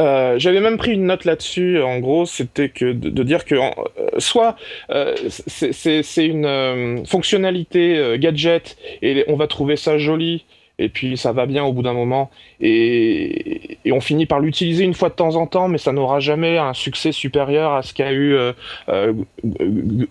euh, 0.02 0.38
j'avais 0.38 0.60
même 0.60 0.78
pris 0.78 0.92
une 0.92 1.06
note 1.06 1.26
là-dessus. 1.26 1.82
En 1.82 2.00
gros, 2.00 2.26
c'était 2.26 2.70
que 2.70 2.92
de, 2.92 3.24
dire 3.24 3.46
que 3.46 3.56
euh, 3.56 3.70
soit 4.18 4.56
euh, 4.92 5.16
c'est 5.28 6.26
une 6.26 7.06
fonctionnalité 7.06 8.18
gadget 8.20 8.78
et 9.02 9.24
on 9.28 9.36
va 9.36 9.48
trouver 9.48 9.76
ça 9.78 9.98
joli 9.98 10.46
et 10.78 10.90
puis 10.90 11.16
ça 11.16 11.32
va 11.32 11.46
bien 11.46 11.64
au 11.64 11.72
bout 11.72 11.84
d'un 11.84 11.94
moment 11.94 12.30
et, 12.60 13.78
et, 13.86 13.92
on 13.94 14.02
finit 14.02 14.26
par 14.26 14.42
l'utiliser 14.42 14.84
une 14.84 14.94
fois 14.94 15.08
de 15.08 15.14
temps 15.14 15.38
en 15.38 15.48
temps, 15.48 15.70
mais 15.70 15.78
ça 15.78 15.94
n'aura 15.94 16.20
jamais 16.20 16.58
un 16.58 16.74
succès 16.74 17.14
supérieur 17.14 17.74
à 17.74 17.82
ce 17.82 17.94
qu'a 17.94 18.12
eu 18.12 18.38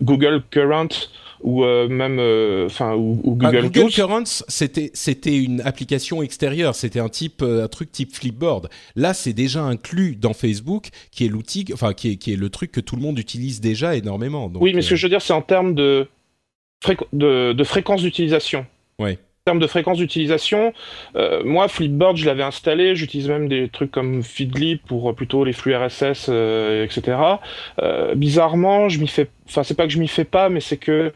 Google 0.01 0.41
Current 0.49 0.89
ou 1.41 1.63
euh, 1.63 1.87
même 1.87 2.17
euh, 2.19 2.65
enfin 2.65 2.95
ou, 2.95 3.37
ah, 3.41 3.51
Google, 3.51 3.69
Google 3.69 3.91
Currents 3.91 4.43
c'était 4.47 4.91
c'était 4.93 5.37
une 5.37 5.61
application 5.61 6.21
extérieure. 6.21 6.75
C'était 6.75 6.99
un 6.99 7.09
type 7.09 7.41
euh, 7.41 7.65
un 7.65 7.67
truc 7.67 7.91
type 7.91 8.13
Flipboard. 8.15 8.69
Là 8.95 9.13
c'est 9.13 9.33
déjà 9.33 9.61
inclus 9.61 10.15
dans 10.15 10.33
Facebook 10.33 10.89
qui 11.11 11.25
est 11.25 11.29
l'outil 11.29 11.65
enfin 11.73 11.93
qui 11.93 12.11
est, 12.11 12.15
qui 12.17 12.33
est 12.33 12.37
le 12.37 12.49
truc 12.49 12.71
que 12.71 12.81
tout 12.81 12.95
le 12.95 13.01
monde 13.01 13.19
utilise 13.19 13.61
déjà 13.61 13.95
énormément. 13.95 14.51
Oui 14.55 14.73
mais 14.73 14.81
ce 14.81 14.91
que 14.91 14.95
je 14.95 15.05
veux 15.05 15.09
dire 15.09 15.21
c'est 15.21 15.33
en 15.33 15.41
termes 15.41 15.75
de 15.75 16.07
de, 17.13 17.53
de 17.53 17.63
fréquence 17.63 18.01
d'utilisation. 18.01 18.65
Ouais 18.99 19.19
termes 19.45 19.59
de 19.59 19.67
fréquence 19.67 19.99
d'utilisation, 19.99 20.73
moi 21.43 21.67
Flipboard 21.67 22.17
je 22.17 22.25
l'avais 22.25 22.41
installé, 22.41 22.95
j'utilise 22.95 23.29
même 23.29 23.47
des 23.47 23.69
trucs 23.69 23.91
comme 23.91 24.23
Feedly 24.23 24.77
pour 24.77 25.13
plutôt 25.13 25.43
les 25.45 25.53
flux 25.53 25.75
RSS, 25.75 26.29
etc. 26.29 27.17
bizarrement, 28.15 28.89
je 28.89 28.99
m'y 28.99 29.07
fais, 29.07 29.27
enfin 29.47 29.61
c'est 29.61 29.75
pas 29.75 29.85
que 29.85 29.93
je 29.93 29.99
m'y 29.99 30.07
fais 30.07 30.23
pas, 30.25 30.49
mais 30.49 30.61
c'est 30.61 30.77
que 30.77 31.13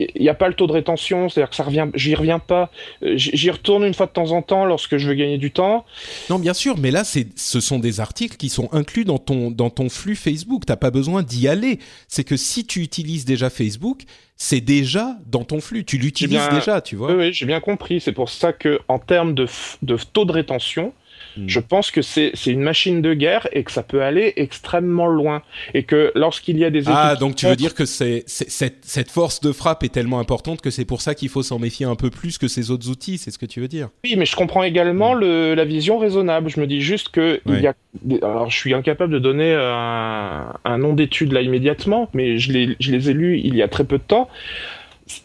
il 0.00 0.22
n'y 0.22 0.28
a 0.28 0.34
pas 0.34 0.46
le 0.46 0.54
taux 0.54 0.68
de 0.68 0.72
rétention, 0.72 1.28
c'est-à-dire 1.28 1.50
que 1.50 1.56
ça 1.56 1.64
revient, 1.64 1.88
j'y 1.94 2.14
reviens 2.14 2.38
pas. 2.38 2.70
Euh, 3.02 3.14
j'y 3.16 3.50
retourne 3.50 3.82
une 3.82 3.94
fois 3.94 4.06
de 4.06 4.12
temps 4.12 4.30
en 4.30 4.42
temps 4.42 4.64
lorsque 4.64 4.96
je 4.96 5.08
veux 5.08 5.14
gagner 5.14 5.38
du 5.38 5.50
temps. 5.50 5.84
Non, 6.30 6.38
bien 6.38 6.54
sûr, 6.54 6.78
mais 6.78 6.92
là, 6.92 7.02
ce 7.02 7.60
sont 7.60 7.80
des 7.80 7.98
articles 7.98 8.36
qui 8.36 8.48
sont 8.48 8.68
inclus 8.72 9.04
dans 9.04 9.18
ton, 9.18 9.50
dans 9.50 9.70
ton 9.70 9.88
flux 9.88 10.14
Facebook. 10.14 10.66
T'as 10.66 10.76
pas 10.76 10.92
besoin 10.92 11.24
d'y 11.24 11.48
aller. 11.48 11.80
C'est 12.06 12.22
que 12.22 12.36
si 12.36 12.64
tu 12.64 12.80
utilises 12.80 13.24
déjà 13.24 13.50
Facebook, 13.50 14.02
c'est 14.36 14.60
déjà 14.60 15.16
dans 15.26 15.42
ton 15.42 15.60
flux. 15.60 15.84
Tu 15.84 15.98
l'utilises 15.98 16.48
déjà, 16.52 16.80
tu 16.80 16.94
vois. 16.94 17.10
Oui, 17.10 17.16
oui 17.18 17.32
j'ai 17.32 17.46
bien 17.46 17.58
compris. 17.58 18.00
C'est 18.00 18.12
pour 18.12 18.30
ça 18.30 18.52
que, 18.52 18.78
en 18.86 19.00
termes 19.00 19.34
de, 19.34 19.48
de 19.82 19.96
taux 20.12 20.24
de 20.24 20.32
rétention, 20.32 20.92
Hmm. 21.38 21.48
Je 21.48 21.60
pense 21.60 21.90
que 21.90 22.02
c'est 22.02 22.32
une 22.46 22.60
machine 22.60 23.00
de 23.00 23.14
guerre 23.14 23.48
et 23.52 23.62
que 23.62 23.70
ça 23.70 23.82
peut 23.82 24.02
aller 24.02 24.32
extrêmement 24.36 25.06
loin. 25.06 25.42
Et 25.72 25.84
que 25.84 26.10
lorsqu'il 26.14 26.58
y 26.58 26.64
a 26.64 26.70
des 26.70 26.82
Ah, 26.86 27.16
donc 27.16 27.36
tu 27.36 27.46
veux 27.46 27.56
dire 27.56 27.74
que 27.74 27.84
c'est 27.84 28.24
cette, 28.26 28.78
cette 28.82 29.10
force 29.10 29.40
de 29.40 29.52
frappe 29.52 29.84
est 29.84 29.92
tellement 29.92 30.18
importante 30.18 30.60
que 30.60 30.70
c'est 30.70 30.84
pour 30.84 31.00
ça 31.00 31.14
qu'il 31.14 31.28
faut 31.28 31.42
s'en 31.42 31.58
méfier 31.58 31.86
un 31.86 31.94
peu 31.94 32.10
plus 32.10 32.38
que 32.38 32.48
ces 32.48 32.70
autres 32.70 32.90
outils, 32.90 33.18
c'est 33.18 33.30
ce 33.30 33.38
que 33.38 33.46
tu 33.46 33.60
veux 33.60 33.68
dire? 33.68 33.88
Oui, 34.04 34.16
mais 34.16 34.26
je 34.26 34.34
comprends 34.34 34.64
également 34.64 35.14
hmm. 35.14 35.20
le, 35.20 35.54
la 35.54 35.64
vision 35.64 35.98
raisonnable. 35.98 36.50
Je 36.50 36.60
me 36.60 36.66
dis 36.66 36.80
juste 36.80 37.10
que 37.10 37.40
il 37.46 37.60
y 37.60 37.66
a... 37.66 37.74
Alors, 38.22 38.50
je 38.50 38.56
suis 38.56 38.74
incapable 38.74 39.12
de 39.12 39.18
donner 39.18 39.54
un, 39.54 40.54
un 40.64 40.78
nom 40.78 40.92
d'étude 40.92 41.32
là 41.32 41.40
immédiatement, 41.40 42.08
mais 42.14 42.38
je 42.38 42.52
les, 42.52 42.76
je 42.80 42.90
les 42.90 43.10
ai 43.10 43.12
lus 43.12 43.38
il 43.38 43.54
y 43.54 43.62
a 43.62 43.68
très 43.68 43.84
peu 43.84 43.98
de 43.98 44.02
temps 44.02 44.28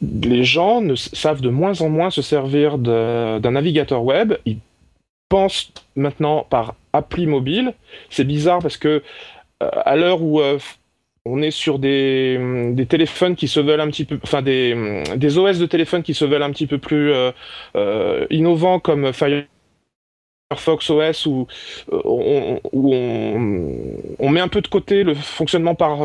les 0.01 0.43
gens 0.43 0.81
ne 0.81 0.95
savent 0.95 1.41
de 1.41 1.49
moins 1.49 1.81
en 1.81 1.89
moins 1.89 2.09
se 2.09 2.21
servir 2.21 2.77
d'un 2.77 3.51
navigateur 3.51 4.03
web. 4.03 4.33
Ils 4.45 4.57
pense 5.33 5.73
maintenant 5.95 6.45
par 6.47 6.75
appli 6.93 7.25
mobile. 7.25 7.73
C'est 8.11 8.23
bizarre 8.23 8.59
parce 8.59 8.77
que 8.77 9.01
euh, 9.63 9.69
à 9.83 9.95
l'heure 9.95 10.21
où 10.21 10.39
euh, 10.39 10.59
on 11.25 11.41
est 11.41 11.49
sur 11.49 11.79
des, 11.79 12.35
hum, 12.37 12.75
des, 12.75 12.85
téléphones 12.85 13.35
qui 13.35 13.47
se 13.47 13.59
veulent 13.59 13.81
un 13.81 13.87
petit 13.87 14.05
peu, 14.05 14.19
enfin 14.21 14.43
des, 14.43 14.73
hum, 14.73 15.17
des 15.17 15.39
OS 15.39 15.57
de 15.57 15.65
téléphone 15.65 16.03
qui 16.03 16.13
se 16.13 16.23
veulent 16.23 16.43
un 16.43 16.51
petit 16.51 16.67
peu 16.67 16.77
plus 16.77 17.11
euh, 17.11 18.27
innovants 18.29 18.79
comme 18.79 19.11
Firefox 19.11 20.91
OS 20.91 21.25
où, 21.25 21.47
on, 21.91 22.59
où 22.71 22.93
on, 22.93 24.29
met 24.29 24.39
un 24.39 24.49
peu 24.49 24.61
de 24.61 24.67
côté 24.67 25.03
le 25.03 25.15
fonctionnement 25.15 25.73
par, 25.73 26.01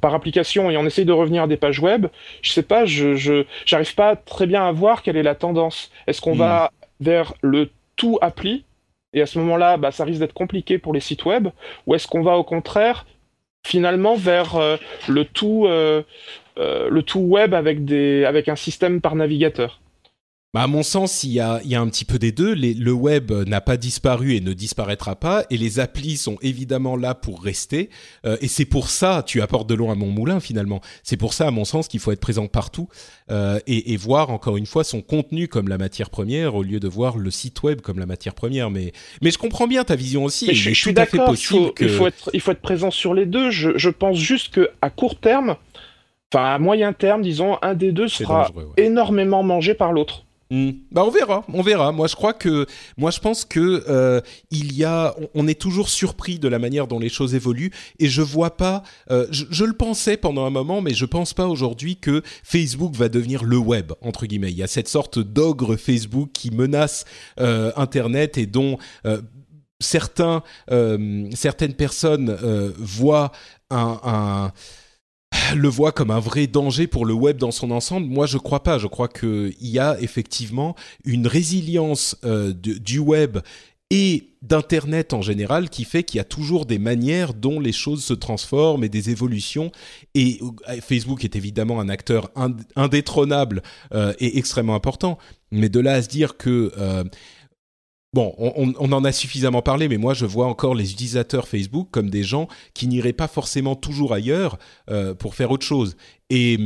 par 0.00 0.14
application 0.14 0.70
et 0.70 0.76
on 0.76 0.86
essaye 0.86 1.04
de 1.04 1.12
revenir 1.12 1.42
à 1.42 1.46
des 1.48 1.56
pages 1.56 1.80
web. 1.80 2.06
Je 2.40 2.52
sais 2.52 2.62
pas, 2.62 2.84
je 2.84 3.44
j'arrive 3.66 3.96
pas 3.96 4.14
très 4.14 4.46
bien 4.46 4.64
à 4.64 4.70
voir 4.70 5.02
quelle 5.02 5.16
est 5.16 5.24
la 5.24 5.34
tendance. 5.34 5.90
Est-ce 6.06 6.20
qu'on 6.20 6.36
hmm. 6.36 6.46
va 6.46 6.70
vers 7.00 7.34
le 7.40 7.68
tout 8.00 8.18
appli, 8.22 8.64
et 9.12 9.20
à 9.20 9.26
ce 9.26 9.38
moment-là, 9.40 9.76
bah, 9.76 9.90
ça 9.90 10.04
risque 10.04 10.20
d'être 10.20 10.32
compliqué 10.32 10.78
pour 10.78 10.94
les 10.94 11.00
sites 11.00 11.26
web, 11.26 11.48
ou 11.86 11.94
est-ce 11.94 12.08
qu'on 12.08 12.22
va 12.22 12.38
au 12.38 12.44
contraire 12.44 13.04
finalement 13.62 14.14
vers 14.14 14.56
euh, 14.56 14.78
le 15.06 15.26
tout 15.26 15.66
euh, 15.66 16.02
euh, 16.56 16.88
le 16.88 17.02
tout 17.02 17.20
web 17.20 17.52
avec 17.52 17.84
des 17.84 18.24
avec 18.24 18.48
un 18.48 18.56
système 18.56 19.02
par 19.02 19.16
navigateur? 19.16 19.82
Bah 20.52 20.62
à 20.62 20.66
mon 20.66 20.82
sens, 20.82 21.22
il 21.22 21.30
y 21.30 21.38
a, 21.38 21.60
il 21.62 21.70
y 21.70 21.76
a 21.76 21.80
un 21.80 21.88
petit 21.88 22.04
peu 22.04 22.18
des 22.18 22.32
deux. 22.32 22.54
le 22.54 22.92
web 22.92 23.30
n'a 23.30 23.60
pas 23.60 23.76
disparu 23.76 24.34
et 24.34 24.40
ne 24.40 24.52
disparaîtra 24.52 25.14
pas, 25.14 25.44
et 25.48 25.56
les 25.56 25.78
applis 25.78 26.16
sont 26.16 26.38
évidemment 26.42 26.96
là 26.96 27.14
pour 27.14 27.40
rester. 27.40 27.88
Euh, 28.26 28.36
et 28.40 28.48
c'est 28.48 28.64
pour 28.64 28.90
ça, 28.90 29.22
tu 29.24 29.42
apportes 29.42 29.68
de 29.68 29.74
l'eau 29.74 29.90
à 29.90 29.94
mon 29.94 30.08
moulin 30.08 30.40
finalement. 30.40 30.80
C'est 31.04 31.16
pour 31.16 31.34
ça, 31.34 31.46
à 31.46 31.50
mon 31.52 31.64
sens, 31.64 31.86
qu'il 31.86 32.00
faut 32.00 32.10
être 32.10 32.20
présent 32.20 32.48
partout 32.48 32.88
euh, 33.30 33.60
et, 33.68 33.92
et, 33.92 33.96
voir 33.96 34.30
encore 34.30 34.56
une 34.56 34.66
fois 34.66 34.82
son 34.82 35.02
contenu 35.02 35.46
comme 35.46 35.68
la 35.68 35.78
matière 35.78 36.10
première 36.10 36.56
au 36.56 36.64
lieu 36.64 36.80
de 36.80 36.88
voir 36.88 37.16
le 37.16 37.30
site 37.30 37.62
web 37.62 37.80
comme 37.80 38.00
la 38.00 38.06
matière 38.06 38.34
première. 38.34 38.70
Mais, 38.70 38.92
mais 39.22 39.30
je 39.30 39.38
comprends 39.38 39.68
bien 39.68 39.84
ta 39.84 39.94
vision 39.94 40.24
aussi. 40.24 40.48
Mais 40.48 40.54
je, 40.54 40.70
suis 40.72 40.92
d'accord. 40.92 41.30
Il, 41.30 41.36
faut, 41.36 41.72
il, 41.78 41.88
faut 41.90 42.08
être, 42.08 42.30
il 42.34 42.40
faut 42.40 42.50
être 42.50 42.60
présent 42.60 42.90
sur 42.90 43.14
les 43.14 43.26
deux. 43.26 43.52
Je, 43.52 43.78
je 43.78 43.88
pense 43.88 44.18
juste 44.18 44.52
que 44.52 44.70
à 44.82 44.90
court 44.90 45.20
terme, 45.20 45.54
enfin 46.34 46.54
à 46.54 46.58
moyen 46.58 46.92
terme, 46.92 47.22
disons, 47.22 47.56
un 47.62 47.74
des 47.74 47.92
deux 47.92 48.08
sera 48.08 48.50
énormément 48.76 49.44
mangé 49.44 49.74
par 49.74 49.92
l'autre. 49.92 50.24
Hmm. 50.52 50.70
Bah 50.90 51.04
on 51.04 51.10
verra, 51.10 51.44
on 51.52 51.62
verra. 51.62 51.92
Moi 51.92 52.08
je 52.08 52.16
crois 52.16 52.32
que, 52.32 52.66
moi 52.96 53.12
je 53.12 53.20
pense 53.20 53.44
que 53.44 53.84
euh, 53.88 54.20
il 54.50 54.74
y 54.74 54.82
a, 54.82 55.14
on 55.34 55.46
est 55.46 55.58
toujours 55.58 55.88
surpris 55.88 56.40
de 56.40 56.48
la 56.48 56.58
manière 56.58 56.88
dont 56.88 56.98
les 56.98 57.08
choses 57.08 57.36
évoluent 57.36 57.70
et 58.00 58.08
je 58.08 58.20
vois 58.20 58.56
pas. 58.56 58.82
Euh, 59.12 59.28
je, 59.30 59.64
le 59.64 59.74
pensais 59.74 60.16
pendant 60.16 60.44
un 60.46 60.50
moment, 60.50 60.80
mais 60.80 60.92
je 60.92 61.04
pense 61.04 61.34
pas 61.34 61.46
aujourd'hui 61.46 61.98
que 61.98 62.22
Facebook 62.42 62.96
va 62.96 63.08
devenir 63.08 63.44
le 63.44 63.58
web 63.58 63.92
entre 64.00 64.26
guillemets. 64.26 64.50
Il 64.50 64.58
y 64.58 64.64
a 64.64 64.66
cette 64.66 64.88
sorte 64.88 65.20
d'ogre 65.20 65.76
Facebook 65.76 66.30
qui 66.32 66.50
menace 66.50 67.04
euh, 67.38 67.70
Internet 67.76 68.36
et 68.36 68.46
dont 68.46 68.76
certaines 69.80 71.74
personnes 71.76 72.36
voient 72.76 73.30
un 73.70 74.50
le 75.54 75.68
voit 75.68 75.92
comme 75.92 76.10
un 76.10 76.20
vrai 76.20 76.46
danger 76.46 76.86
pour 76.86 77.06
le 77.06 77.14
web 77.14 77.36
dans 77.36 77.50
son 77.50 77.70
ensemble. 77.70 78.06
Moi, 78.06 78.26
je 78.26 78.38
crois 78.38 78.62
pas. 78.62 78.78
Je 78.78 78.86
crois 78.86 79.08
qu'il 79.08 79.54
y 79.60 79.78
a 79.78 80.00
effectivement 80.00 80.74
une 81.04 81.26
résilience 81.26 82.16
euh, 82.24 82.52
du 82.52 82.98
web 82.98 83.38
et 83.90 84.28
d'internet 84.42 85.12
en 85.12 85.20
général 85.20 85.68
qui 85.68 85.84
fait 85.84 86.04
qu'il 86.04 86.18
y 86.18 86.20
a 86.20 86.24
toujours 86.24 86.64
des 86.64 86.78
manières 86.78 87.34
dont 87.34 87.58
les 87.58 87.72
choses 87.72 88.04
se 88.04 88.14
transforment 88.14 88.84
et 88.84 88.88
des 88.88 89.10
évolutions 89.10 89.72
et 90.14 90.40
euh, 90.68 90.80
Facebook 90.80 91.24
est 91.24 91.34
évidemment 91.34 91.80
un 91.80 91.88
acteur 91.88 92.30
indétrônable 92.76 93.62
euh, 93.92 94.14
et 94.20 94.38
extrêmement 94.38 94.76
important 94.76 95.18
mais 95.50 95.68
de 95.68 95.80
là 95.80 95.94
à 95.94 96.02
se 96.02 96.08
dire 96.08 96.36
que 96.36 96.72
Bon, 98.12 98.34
on, 98.38 98.92
en 98.92 99.04
a 99.04 99.12
suffisamment 99.12 99.62
parlé, 99.62 99.86
mais 99.86 99.96
moi 99.96 100.14
je 100.14 100.26
vois 100.26 100.46
encore 100.46 100.74
les 100.74 100.90
utilisateurs 100.90 101.46
Facebook 101.46 101.90
comme 101.92 102.10
des 102.10 102.24
gens 102.24 102.48
qui 102.74 102.88
n'iraient 102.88 103.12
pas 103.12 103.28
forcément 103.28 103.76
toujours 103.76 104.12
ailleurs 104.12 104.58
euh, 104.90 105.14
pour 105.14 105.36
faire 105.36 105.52
autre 105.52 105.64
chose. 105.64 105.96
Et, 106.28 106.58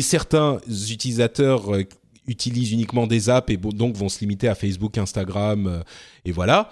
certains 0.00 0.60
utilisateurs 0.66 1.74
euh, 1.74 1.82
utilisent 2.26 2.72
uniquement 2.72 3.06
des 3.06 3.28
apps 3.28 3.52
et 3.52 3.58
donc 3.58 3.96
vont 3.96 4.08
se 4.08 4.20
limiter 4.20 4.48
à 4.48 4.54
Facebook, 4.54 4.96
Instagram 4.96 5.66
euh, 5.66 5.82
et 6.24 6.32
voilà. 6.32 6.70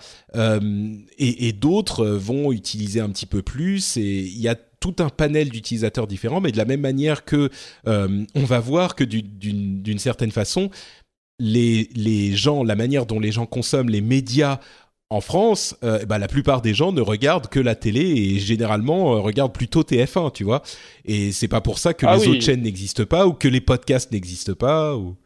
et, 1.18 1.52
d'autres 1.52 2.06
vont 2.06 2.52
utiliser 2.52 3.00
un 3.00 3.10
petit 3.10 3.26
peu 3.26 3.42
plus. 3.42 3.98
Et 3.98 4.20
il 4.20 4.40
y 4.40 4.48
a 4.48 4.54
tout 4.54 4.96
un 4.98 5.10
panel 5.10 5.50
d'utilisateurs 5.50 6.06
différents, 6.06 6.40
mais 6.40 6.52
de 6.52 6.56
la 6.56 6.64
même 6.64 6.80
manière 6.80 7.26
que 7.26 7.50
on 7.84 8.44
va 8.44 8.60
voir 8.60 8.94
que 8.94 9.04
d'une 9.04 9.98
certaine 9.98 10.30
façon, 10.30 10.70
les, 11.38 11.88
les 11.94 12.32
gens, 12.34 12.64
la 12.64 12.74
manière 12.74 13.06
dont 13.06 13.20
les 13.20 13.32
gens 13.32 13.46
consomment 13.46 13.90
les 13.90 14.00
médias 14.00 14.58
en 15.08 15.20
France, 15.20 15.76
euh, 15.84 16.04
bah, 16.04 16.18
la 16.18 16.26
plupart 16.26 16.62
des 16.62 16.74
gens 16.74 16.90
ne 16.90 17.00
regardent 17.00 17.46
que 17.46 17.60
la 17.60 17.76
télé 17.76 18.00
et 18.00 18.38
généralement 18.40 19.14
euh, 19.14 19.20
regardent 19.20 19.52
plutôt 19.52 19.82
TF1, 19.82 20.32
tu 20.32 20.42
vois. 20.42 20.62
Et 21.04 21.30
c'est 21.30 21.48
pas 21.48 21.60
pour 21.60 21.78
ça 21.78 21.94
que 21.94 22.06
ah 22.06 22.16
les 22.16 22.26
autres 22.26 22.40
chaînes 22.40 22.62
n'existent 22.62 23.04
pas 23.04 23.26
ou 23.26 23.32
que 23.32 23.46
les 23.46 23.60
podcasts 23.60 24.10
n'existent 24.10 24.54
pas. 24.54 24.96
Ou... 24.96 25.16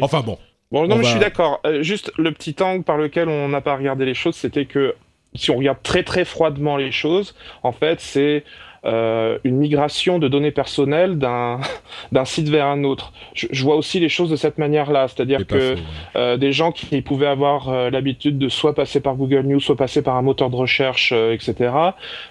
Enfin 0.00 0.22
bon. 0.22 0.38
Bon, 0.72 0.88
non, 0.88 0.96
mais 0.96 1.04
je 1.04 1.10
suis 1.10 1.20
d'accord. 1.20 1.60
Euh, 1.66 1.82
juste 1.82 2.12
le 2.16 2.32
petit 2.32 2.56
angle 2.60 2.82
par 2.82 2.96
lequel 2.96 3.28
on 3.28 3.48
n'a 3.48 3.60
pas 3.60 3.76
regardé 3.76 4.04
les 4.04 4.14
choses, 4.14 4.34
c'était 4.34 4.64
que 4.64 4.94
si 5.34 5.50
on 5.50 5.56
regarde 5.56 5.78
très 5.82 6.02
très 6.02 6.24
froidement 6.24 6.76
les 6.76 6.90
choses, 6.90 7.34
en 7.62 7.72
fait, 7.72 8.00
c'est 8.00 8.42
euh, 8.86 9.38
une 9.42 9.56
migration 9.56 10.18
de 10.18 10.28
données 10.28 10.52
personnelles 10.52 11.18
d'un 11.18 11.60
d'un 12.12 12.24
site 12.24 12.48
vers 12.48 12.66
un 12.66 12.84
autre. 12.84 13.12
Je, 13.34 13.46
je, 13.50 13.64
vois 13.64 13.76
aussi 13.76 13.98
les 13.98 14.08
choses 14.08 14.30
de 14.30 14.36
cette 14.36 14.58
manière-là, 14.58 15.08
c'est-à-dire 15.08 15.46
que 15.46 15.74
euh, 16.14 16.36
des 16.36 16.52
gens 16.52 16.70
qui 16.70 17.02
pouvaient 17.02 17.26
avoir 17.26 17.68
euh, 17.68 17.90
l'habitude 17.90 18.38
de 18.38 18.48
soit 18.48 18.74
passer 18.74 19.00
par 19.00 19.16
Google 19.16 19.42
News, 19.42 19.60
soit 19.60 19.76
passer 19.76 20.02
par 20.02 20.16
un 20.16 20.22
moteur 20.22 20.50
de 20.50 20.56
recherche, 20.56 21.12
etc. 21.12 21.72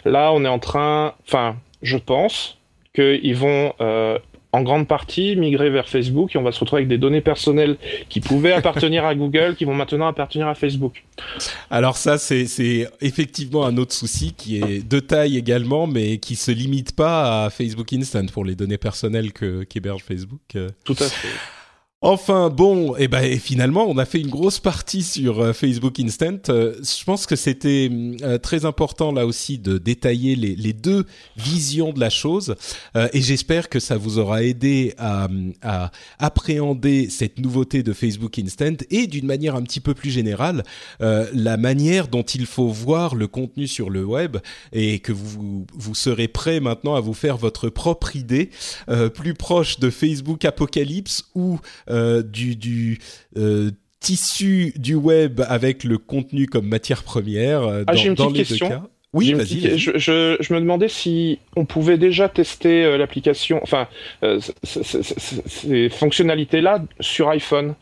Là, 0.06 0.32
on 0.34 0.46
est 0.46 0.50
en 0.50 0.60
train, 0.60 1.14
enfin, 1.28 1.58
je 1.82 1.98
pense 1.98 2.58
qu'ils 2.94 3.36
vont 3.36 3.74
en 4.56 4.62
grande 4.62 4.88
partie 4.88 5.36
migrer 5.36 5.70
vers 5.70 5.90
Facebook 5.90 6.34
et 6.34 6.38
on 6.38 6.44
va 6.44 6.52
se 6.52 6.60
retrouver 6.60 6.82
avec 6.82 6.90
des 6.90 6.98
données 6.98 7.22
personnelles 7.22 7.78
qui 8.08 8.22
pouvaient 8.22 8.54
appartenir 8.54 9.06
à 9.06 9.14
Google 9.14 9.56
qui 9.58 9.66
vont 9.66 9.74
maintenant 9.74 10.08
appartenir 10.08 10.48
à 10.48 10.56
Facebook. 10.56 11.04
Alors 11.70 11.98
ça, 11.98 12.18
c'est 12.18 12.88
effectivement 13.02 13.66
un 13.66 13.78
autre 13.78 13.94
souci 13.94 14.34
qui 14.34 14.58
est 14.58 14.88
de 14.88 15.00
taille 15.00 15.38
également, 15.38 15.88
mais 15.88 16.18
qui 16.18 16.36
se 16.36 16.52
limite 16.52 16.96
pas 16.96 17.46
à 17.46 17.50
Facebook 17.50 17.92
Instant 17.94 18.26
pour 18.32 18.46
les 18.46 18.56
données 18.56 18.78
personnelles 18.78 19.32
qu'héberge 19.34 20.04
Facebook. 20.04 20.42
Tout 20.84 20.96
à 21.00 21.06
fait. 21.06 21.28
Enfin 22.08 22.52
bon, 22.52 22.96
et 22.98 23.06
eh 23.06 23.08
ben 23.08 23.24
et 23.24 23.40
finalement 23.40 23.88
on 23.88 23.98
a 23.98 24.06
fait 24.06 24.20
une 24.20 24.30
grosse 24.30 24.60
partie 24.60 25.02
sur 25.02 25.40
euh, 25.40 25.54
Facebook 25.54 26.00
Instant. 26.00 26.38
Euh, 26.50 26.76
je 26.84 27.04
pense 27.04 27.26
que 27.26 27.36
c'était 27.36 27.90
euh, 28.22 28.38
très 28.38 28.64
important 28.64 29.12
là 29.12 29.26
aussi 29.26 29.58
de 29.58 29.80
détailler 29.80 30.36
les, 30.36 30.74
deux 30.74 31.08
visions 31.36 31.94
de 31.94 32.00
la 32.00 32.12
chose 32.12 32.56
et 33.14 33.22
j'espère 33.22 33.70
que 33.70 33.80
ça 33.80 33.98
vous 33.98 34.20
aura 34.20 34.44
aidé 34.44 34.94
à, 35.00 35.28
à, 35.64 35.90
appréhender 36.20 37.10
cette 37.10 37.40
nouveauté 37.40 37.82
de 37.82 37.92
Facebook 37.92 38.38
Instant 38.38 38.76
et 38.92 39.08
d'une 39.08 39.26
manière 39.26 39.56
un 39.56 39.64
petit 39.64 39.80
peu 39.80 39.96
plus 39.96 40.12
générale 40.12 40.64
la 41.00 41.58
manière 41.58 42.08
dont 42.08 42.24
il 42.24 42.46
faut 42.46 42.68
voir 42.68 43.16
le 43.16 43.28
contenu 43.28 43.68
sur 43.68 43.90
le 43.90 44.04
web 44.04 44.38
et 44.74 45.00
que 45.00 45.12
vous 45.12 45.66
vous 45.74 45.96
serez 45.96 46.28
prêt 46.28 46.60
maintenant 46.60 46.96
à 46.96 47.00
vous 47.00 47.14
faire 47.14 47.38
votre 47.38 47.70
propre 47.70 48.16
idée 48.16 48.50
plus 49.14 49.34
proche 49.34 49.80
de 49.80 49.90
Facebook 49.90 50.44
Apocalypse 50.46 51.24
ou 51.36 51.60
euh, 51.96 52.22
du, 52.24 53.00
euh, 53.38 53.72
tissu 54.00 54.74
du 54.76 54.96
web 54.96 55.42
avec 55.48 55.84
le 55.84 55.98
contenu 55.98 56.46
comme 56.46 56.68
matière 56.68 57.04
première 57.04 57.62
euh, 57.64 57.84
ah, 57.88 57.94
dans, 58.16 58.30
les 58.30 58.44
deux 58.44 58.58
cas. 58.58 58.84
Oui, 59.14 59.32
vas-y. 59.32 59.78
je, 59.78 60.54
me 60.54 60.60
demandais 60.60 60.90
si 60.90 61.40
on 61.56 61.64
pouvait 61.66 61.98
déjà 61.98 62.28
tester 62.28 62.98
l'application, 62.98 63.62
enfin, 63.64 63.88
ces 64.64 65.90
fonctionnalités-là 65.90 66.84
sur 67.00 67.30
iPhone. 67.30 67.76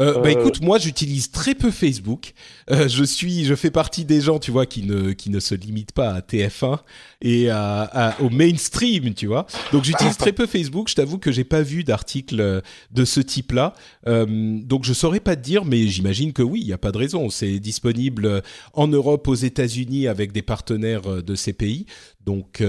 Euh, 0.00 0.14
Bah 0.14 0.28
euh. 0.28 0.40
écoute, 0.40 0.60
moi 0.60 0.78
j'utilise 0.78 1.30
très 1.30 1.54
peu 1.54 1.70
Facebook. 1.70 2.32
Euh, 2.68 2.88
je 2.88 3.04
suis, 3.04 3.44
je 3.44 3.54
fais 3.54 3.70
partie 3.70 4.04
des 4.04 4.20
gens, 4.20 4.40
tu 4.40 4.50
vois, 4.50 4.66
qui 4.66 4.82
ne 4.82 5.12
qui 5.12 5.30
ne 5.30 5.38
se 5.38 5.54
limitent 5.54 5.92
pas 5.92 6.10
à 6.14 6.20
TF1 6.20 6.80
et 7.22 7.48
à, 7.50 8.16
au 8.20 8.28
mainstream, 8.28 9.14
tu 9.14 9.28
vois. 9.28 9.46
Donc 9.70 9.84
j'utilise 9.84 10.16
très 10.16 10.32
peu 10.32 10.46
Facebook. 10.46 10.88
Je 10.88 10.96
t'avoue 10.96 11.18
que 11.18 11.30
j'ai 11.30 11.44
pas 11.44 11.62
vu 11.62 11.84
d'article 11.84 12.62
de 12.90 13.04
ce 13.04 13.20
type-là. 13.20 13.74
Euh, 14.08 14.26
donc 14.62 14.84
je 14.84 14.92
saurais 14.92 15.20
pas 15.20 15.36
te 15.36 15.42
dire, 15.42 15.64
mais 15.64 15.86
j'imagine 15.86 16.32
que 16.32 16.42
oui, 16.42 16.60
il 16.60 16.66
y 16.66 16.72
a 16.72 16.78
pas 16.78 16.90
de 16.90 16.98
raison. 16.98 17.30
C'est 17.30 17.60
disponible 17.60 18.42
en 18.72 18.88
Europe, 18.88 19.28
aux 19.28 19.34
États-Unis, 19.34 20.08
avec 20.08 20.32
des 20.32 20.42
partenaires 20.42 21.22
de 21.22 21.34
ces 21.36 21.52
pays. 21.52 21.86
Donc 22.26 22.60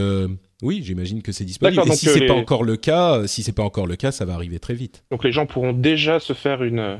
oui, 0.62 0.82
j'imagine 0.84 1.22
que 1.22 1.32
c'est 1.32 1.43
disponible. 1.43 1.84
Et 1.86 1.95
si 1.95 2.06
c'est 2.06 2.26
pas 2.26 2.34
encore 2.34 2.64
le 2.64 2.78
cas, 2.78 3.18
euh, 3.18 3.28
si 3.28 3.43
c'est 3.43 3.51
pas 3.51 3.64
encore 3.64 3.88
le 3.88 3.97
cas, 3.97 4.12
ça 4.12 4.24
va 4.24 4.34
arriver 4.34 4.60
très 4.60 4.74
vite. 4.74 5.03
Donc 5.12 5.24
les 5.24 5.32
gens 5.32 5.45
pourront 5.45 5.74
déjà 5.74 6.22
se 6.22 6.32
faire 6.32 6.64
une, 6.64 6.99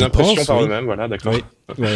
impression 0.00 0.44
par 0.46 0.62
eux-mêmes, 0.62 0.86
voilà, 0.86 1.06
d'accord. 1.06 1.34
Oui. 1.34 1.86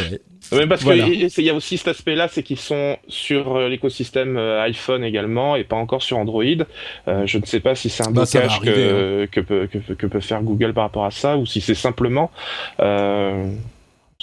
Ouais, 0.53 0.67
parce 0.67 0.85
qu'il 0.85 1.45
y 1.45 1.51
a 1.51 1.55
aussi 1.55 1.79
cet 1.79 1.89
aspect-là, 1.89 2.29
c'est 2.29 2.43
qu'ils 2.43 2.59
sont 2.59 2.99
sur 3.09 3.57
euh, 3.57 3.69
l'écosystème 3.71 4.37
euh, 4.37 4.61
iPhone 4.63 5.03
également 5.03 5.57
et 5.57 5.65
pas 5.65 5.77
encore 5.77 6.03
sur 6.03 6.19
Android. 6.19 6.45
je 7.07 7.39
ne 7.39 7.47
sais 7.47 7.61
pas 7.61 7.75
si 7.75 7.89
c'est 7.89 8.03
un 8.03 8.11
bah, 8.11 8.25
blocage 8.25 8.61
que, 8.61 9.23
hein. 9.23 9.27
que, 9.33 9.41
peut, 9.41 9.67
que, 9.67 10.07
peut 10.07 10.21
faire 10.21 10.43
Google 10.43 10.75
par 10.75 10.85
rapport 10.85 11.07
à 11.07 11.11
ça 11.11 11.39
ou 11.39 11.47
si 11.47 11.63
c'est 11.63 11.75
simplement, 11.75 12.31
euh, 12.81 13.51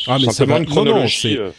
ah, 0.05 0.17
mais 0.20 0.32
simplement 0.32 0.57
une 0.57 0.65
chronologie. 0.67 1.39
Non, 1.39 1.51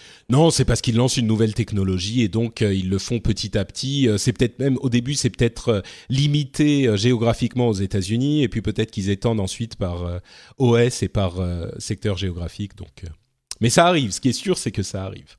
c'est 0.50 0.64
parce 0.64 0.80
qu'ils 0.80 0.96
lancent 0.96 1.16
une 1.16 1.26
nouvelle 1.26 1.54
technologie 1.54 2.22
et 2.22 2.28
donc 2.28 2.62
euh, 2.62 2.72
ils 2.72 2.88
le 2.88 2.98
font 2.98 3.18
petit 3.18 3.58
à 3.58 3.64
petit. 3.64 4.08
Euh, 4.08 4.16
c'est 4.16 4.32
peut-être 4.32 4.58
même 4.60 4.78
au 4.80 4.88
début, 4.88 5.14
c'est 5.14 5.30
peut-être 5.30 5.68
euh, 5.68 5.80
limité 6.08 6.96
géographiquement 6.96 7.68
aux 7.68 7.74
États-Unis 7.74 8.42
et 8.42 8.48
puis 8.48 8.62
peut-être 8.62 8.90
qu'ils 8.92 9.10
étendent 9.10 9.40
ensuite 9.40 9.76
par 9.76 10.20
OS 10.58 11.02
et 11.02 11.08
par 11.08 11.34
secteur 11.78 12.16
géographique. 12.16 12.76
Donc, 12.76 13.04
mais 13.60 13.70
ça 13.70 13.86
arrive. 13.86 14.12
Ce 14.12 14.20
qui 14.20 14.28
est 14.28 14.32
sûr, 14.32 14.56
c'est 14.56 14.70
que 14.70 14.82
ça 14.82 15.04
arrive. 15.04 15.36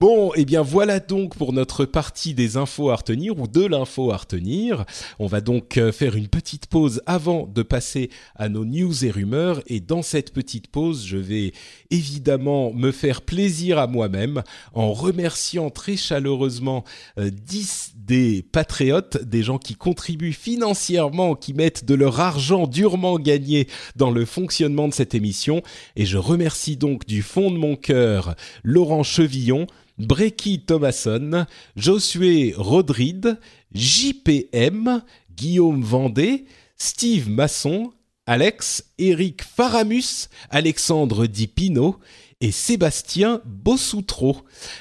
Bon, 0.00 0.32
et 0.34 0.42
eh 0.42 0.44
bien 0.44 0.62
voilà 0.62 1.00
donc 1.00 1.34
pour 1.34 1.52
notre 1.52 1.84
partie 1.84 2.32
des 2.32 2.56
infos 2.56 2.90
à 2.90 2.94
retenir 2.94 3.36
ou 3.36 3.48
de 3.48 3.66
l'info 3.66 4.12
à 4.12 4.16
retenir. 4.18 4.84
On 5.18 5.26
va 5.26 5.40
donc 5.40 5.76
euh, 5.76 5.90
faire 5.90 6.14
une 6.14 6.28
petite 6.28 6.68
pause 6.68 7.02
avant 7.04 7.48
de 7.52 7.64
passer 7.64 8.08
à 8.36 8.48
nos 8.48 8.64
news 8.64 9.04
et 9.04 9.10
rumeurs. 9.10 9.60
Et 9.66 9.80
dans 9.80 10.02
cette 10.02 10.32
petite 10.32 10.68
pause, 10.68 11.04
je 11.04 11.16
vais 11.16 11.52
évidemment 11.90 12.72
me 12.72 12.92
faire 12.92 13.22
plaisir 13.22 13.80
à 13.80 13.88
moi-même 13.88 14.44
en 14.72 14.92
remerciant 14.92 15.68
très 15.68 15.96
chaleureusement 15.96 16.84
10 17.16 17.90
euh, 17.96 17.98
des 18.06 18.42
patriotes, 18.52 19.24
des 19.24 19.42
gens 19.42 19.58
qui 19.58 19.74
contribuent 19.74 20.32
financièrement, 20.32 21.34
qui 21.34 21.54
mettent 21.54 21.84
de 21.84 21.94
leur 21.94 22.20
argent 22.20 22.68
durement 22.68 23.18
gagné 23.18 23.66
dans 23.96 24.12
le 24.12 24.24
fonctionnement 24.26 24.86
de 24.86 24.94
cette 24.94 25.16
émission. 25.16 25.60
Et 25.96 26.06
je 26.06 26.18
remercie 26.18 26.76
donc 26.76 27.04
du 27.04 27.20
fond 27.20 27.50
de 27.50 27.58
mon 27.58 27.74
cœur 27.74 28.36
Laurent 28.62 29.02
Chevillon, 29.02 29.66
Brecky 29.98 30.60
Thomasson, 30.60 31.46
Josué 31.76 32.54
Rodride, 32.56 33.38
JPM, 33.72 35.02
Guillaume 35.34 35.82
Vendée, 35.82 36.46
Steve 36.76 37.28
Masson, 37.28 37.92
Alex, 38.26 38.84
Eric 38.98 39.42
Faramus, 39.42 40.28
Alexandre 40.50 41.26
Dipino, 41.26 41.98
et 42.40 42.52
Sébastien 42.52 43.40
Bossoutreau. 43.44 44.36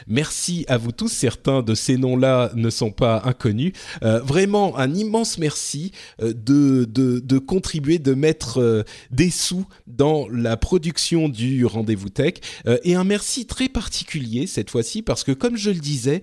Merci 0.05 0.63
à 0.67 0.77
vous 0.77 0.91
tous. 0.91 1.07
Certains 1.07 1.63
de 1.63 1.73
ces 1.73 1.97
noms-là 1.97 2.51
ne 2.53 2.69
sont 2.69 2.91
pas 2.91 3.23
inconnus. 3.25 3.73
Euh, 4.03 4.19
vraiment 4.19 4.77
un 4.77 4.93
immense 4.93 5.39
merci 5.39 5.91
euh, 6.21 6.33
de, 6.33 6.85
de, 6.85 7.39
contribuer, 7.39 7.97
de 7.97 8.13
mettre 8.13 8.59
euh, 8.59 8.83
des 9.09 9.31
sous 9.31 9.65
dans 9.87 10.27
la 10.29 10.55
production 10.55 11.29
du 11.29 11.65
rendez-vous 11.65 12.09
tech. 12.09 12.35
et 12.83 12.93
un 12.93 13.03
merci 13.03 13.47
très 13.47 13.69
particulier 13.69 14.45
cette 14.45 14.69
fois-ci 14.69 15.01
parce 15.01 15.23
que 15.23 15.31
comme 15.31 15.57
je 15.57 15.71
le 15.71 15.79
disais, 15.79 16.21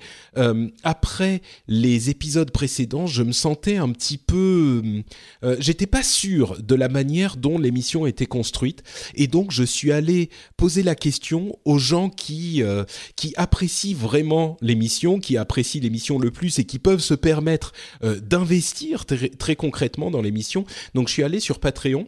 après 0.82 1.42
les 1.66 2.10
épisodes 2.10 2.50
précédents, 2.50 3.06
je 3.06 3.22
me 3.22 3.32
sentais 3.32 3.76
un 3.76 3.90
petit 3.90 4.18
peu... 4.18 4.82
J'étais 5.58 5.86
pas 5.86 6.02
sûr 6.02 6.62
de 6.62 6.74
la 6.74 6.88
manière 6.88 7.36
dont 7.36 7.58
l'émission 7.58 8.06
était 8.06 8.26
construite 8.26 8.82
et 9.14 9.26
donc 9.26 9.50
je 9.50 9.64
suis 9.64 9.92
allé 9.92 10.30
poser 10.56 10.82
la 10.82 10.94
question 10.94 11.23
aux 11.32 11.78
gens 11.78 12.10
qui, 12.10 12.62
qui 13.16 13.32
apprécient 13.36 13.96
vraiment 13.96 14.56
l'émission, 14.60 15.20
qui 15.20 15.36
apprécient 15.36 15.80
l'émission 15.80 16.18
le 16.18 16.30
plus 16.30 16.58
et 16.58 16.64
qui 16.64 16.78
peuvent 16.78 17.00
se 17.00 17.14
permettre 17.14 17.72
euh, 18.02 18.20
d'investir 18.20 19.04
très 19.06 19.56
concrètement 19.56 20.10
dans 20.10 20.22
l'émission. 20.22 20.64
Donc 20.94 21.08
je 21.08 21.14
suis 21.14 21.22
allé 21.22 21.40
sur 21.40 21.60
Patreon 21.60 22.06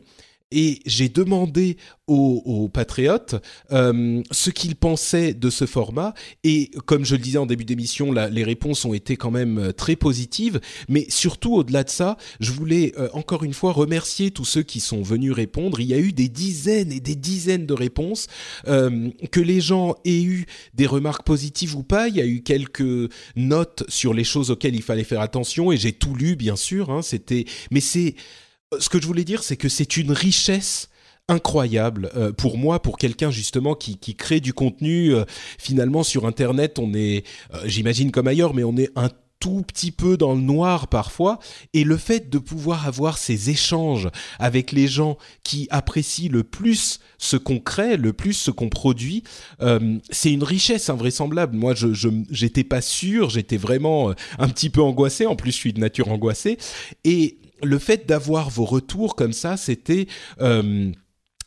et 0.52 0.80
j'ai 0.86 1.08
demandé 1.08 1.76
aux, 2.06 2.70
patriotes 2.72 3.34
euh, 3.72 4.22
ce 4.30 4.50
qu'ils 4.50 4.76
pensaient 4.76 5.34
de 5.34 5.50
ce 5.50 5.66
format. 5.66 6.14
Et 6.44 6.70
comme 6.84 7.04
je 7.04 7.16
le 7.16 7.20
disais 7.20 7.38
en 7.38 7.46
début 7.46 7.64
d'émission 7.64 8.12
les 8.12 8.44
réponses 8.44 8.84
ont 8.84 8.94
été 8.94 9.16
quand 9.16 9.32
même 9.32 9.58
euh, 9.58 9.72
très 9.72 9.96
positives. 9.96 10.60
Mais 10.88 11.06
surtout 11.08 11.54
au-delà 11.54 11.82
de 11.82 11.90
ça 11.90 12.16
je 12.38 12.52
voulais 12.52 12.92
euh, 12.96 13.08
encore 13.12 13.42
une 13.42 13.54
fois 13.54 13.72
remercier 13.72 14.30
tous 14.30 14.44
ceux 14.44 14.62
qui 14.62 14.78
sont 14.78 15.02
venus 15.02 15.32
répondre. 15.32 15.80
Il 15.80 15.86
y 15.86 15.94
a 15.94 15.98
eu 15.98 16.12
des 16.12 16.28
dizaines 16.28 16.92
et 16.92 17.00
des 17.00 17.16
dizaines 17.16 17.66
de 17.66 17.74
réponses 17.74 18.28
que 18.66 19.40
les 19.40 19.60
gens 19.60 19.94
aient 20.04 20.22
eu 20.22 20.46
des 20.74 20.86
remarques 20.86 21.24
positives 21.26 21.76
ou 21.76 21.82
pas. 21.82 22.08
Il 22.08 22.16
y 22.16 22.20
a 22.20 22.26
eu 22.26 22.42
quelques 22.42 23.10
notes 23.34 23.84
sur 23.88 24.14
les 24.14 24.24
choses 24.24 24.50
auxquelles 24.50 24.76
il 24.76 24.82
fallait 24.82 25.04
faire 25.04 25.20
attention 25.20 25.72
et 25.72 25.76
j'ai 25.76 25.92
tout 25.92 26.14
lu 26.14 26.36
bien 26.36 26.56
sûr 26.56 26.90
hein, 26.90 27.02
c'était 27.02 27.44
mais 27.70 27.80
c'est 27.80 28.14
ce 28.78 28.88
que 28.88 29.00
je 29.00 29.06
voulais 29.06 29.24
dire, 29.24 29.42
c'est 29.42 29.56
que 29.56 29.68
c'est 29.68 29.96
une 29.96 30.12
richesse 30.12 30.88
incroyable 31.28 32.10
euh, 32.16 32.32
pour 32.32 32.56
moi, 32.56 32.80
pour 32.80 32.98
quelqu'un 32.98 33.30
justement 33.30 33.74
qui, 33.74 33.96
crée 34.14 34.40
du 34.40 34.52
contenu. 34.52 35.14
Euh, 35.14 35.24
finalement, 35.58 36.02
sur 36.02 36.26
Internet, 36.26 36.78
on 36.78 36.94
est, 36.94 37.24
euh, 37.54 37.62
j'imagine 37.64 38.10
comme 38.10 38.28
ailleurs, 38.28 38.54
mais 38.54 38.64
on 38.64 38.76
est 38.76 38.90
un 38.96 39.10
tout 39.38 39.62
petit 39.62 39.90
peu 39.90 40.16
dans 40.16 40.34
le 40.34 40.40
noir 40.40 40.88
parfois, 40.88 41.38
et 41.74 41.84
le 41.84 41.98
fait 41.98 42.30
de 42.30 42.38
pouvoir 42.38 42.88
avoir 42.88 43.18
ces 43.18 43.50
échanges 43.50 44.08
avec 44.38 44.72
les 44.72 44.88
gens 44.88 45.18
qui 45.44 45.68
apprécient 45.70 46.32
le 46.32 46.42
plus 46.42 47.00
ce 47.18 47.36
qu'on 47.36 47.58
crée, 47.58 47.98
le 47.98 48.14
plus 48.14 48.32
ce 48.32 48.50
qu'on 48.50 48.70
produit, 48.70 49.24
c'est 50.10 50.32
une 50.32 50.42
richesse 50.42 50.88
invraisemblable. 50.88 51.54
Moi, 51.54 51.74
je 51.74 51.88
j'étais 52.30 52.64
pas 52.64 52.80
sûr, 52.80 53.28
j'étais 53.28 53.58
vraiment 53.58 54.14
un 54.38 54.48
petit 54.48 54.70
peu 54.70 54.80
angoissé. 54.80 55.26
En 55.26 55.36
plus, 55.36 55.52
je 55.52 55.56
suis 55.56 55.72
de 55.74 55.80
nature 55.80 56.08
angoissée, 56.08 56.56
et 57.04 57.36
le 57.62 57.78
fait 57.78 58.06
d'avoir 58.06 58.50
vos 58.50 58.64
retours 58.64 59.16
comme 59.16 59.32
ça, 59.32 59.56
c'était 59.56 60.06
euh, 60.40 60.92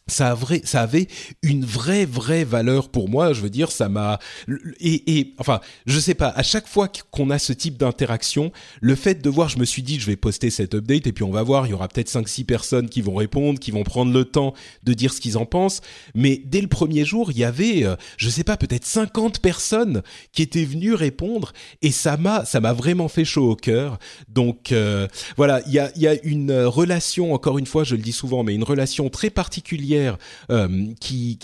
ça, 0.10 0.38
avait 0.74 1.08
une 1.42 1.66
vraie 1.66 2.06
vraie 2.06 2.44
valeur 2.44 2.90
pour 2.90 3.10
moi. 3.10 3.34
Je 3.34 3.42
veux 3.42 3.50
dire, 3.50 3.72
ça 3.72 3.90
m'a 3.90 4.20
et, 4.80 5.34
enfin, 5.38 5.60
je 5.86 6.00
sais 6.00 6.14
pas. 6.14 6.30
À 6.30 6.44
chaque 6.44 6.68
fois 6.68 6.90
qu'on 7.12 7.30
a 7.30 7.40
ce 7.40 7.54
type 7.54 7.78
d'interaction, 7.78 8.52
le 8.82 8.96
fait 8.96 9.22
de 9.22 9.30
voir, 9.30 9.50
je 9.50 9.58
me 9.58 9.66
suis 9.66 9.82
dit, 9.82 10.00
je 10.00 10.06
vais 10.06 10.16
poster 10.16 10.50
cette 10.50 10.76
update 10.76 11.08
et 11.08 11.12
puis 11.12 11.24
on 11.24 11.32
va 11.32 11.44
voir. 11.44 11.68
Il 11.68 11.72
y 11.72 11.74
aura 11.74 11.88
peut-être 11.88 12.10
5-6 12.10 12.46
personnes 12.46 12.90
qui 12.90 13.02
vont 13.02 13.16
répondre, 13.16 13.60
qui 13.60 13.72
vont 13.72 13.84
prendre 13.84 14.12
le 14.12 14.26
temps 14.26 14.54
de 14.84 14.94
dire 14.94 15.14
ce 15.14 15.22
qu'ils 15.22 15.38
en 15.38 15.46
pensent. 15.46 15.82
Mais 16.16 16.42
dès 16.46 16.62
le 16.62 16.68
premier 16.68 17.06
jour, 17.06 17.32
il 17.32 17.38
y 17.38 17.44
avait, 17.44 17.84
euh, 17.86 17.96
je 18.18 18.30
sais 18.30 18.44
pas, 18.44 18.58
peut-être 18.58 18.86
50 18.86 19.40
personnes 19.40 20.02
qui 20.32 20.42
étaient 20.42 20.66
venues 20.66 20.94
répondre 20.94 21.54
et 21.82 21.92
ça 21.92 22.18
m'a 22.18 22.46
ça 22.46 22.60
m'a 22.60 22.74
vraiment 22.74 23.08
fait 23.08 23.26
chaud 23.26 23.52
au 23.52 23.56
cœur. 23.56 24.00
Donc 24.28 24.72
euh, 24.72 25.08
voilà, 25.38 25.62
il 25.68 25.74
y 25.74 25.80
a 25.80 25.92
y 25.96 26.08
a 26.08 26.16
une 26.24 26.52
relation, 26.52 27.34
encore 27.34 27.58
une 27.58 27.66
fois, 27.66 27.84
je 27.84 27.96
le 27.96 28.02
dis 28.02 28.12
souvent, 28.12 28.44
mais 28.44 28.56
une 28.56 28.64
relation 28.64 29.10
très 29.10 29.30
particulière 29.30 29.99
euh, 30.50 30.94
qui, 31.00 31.38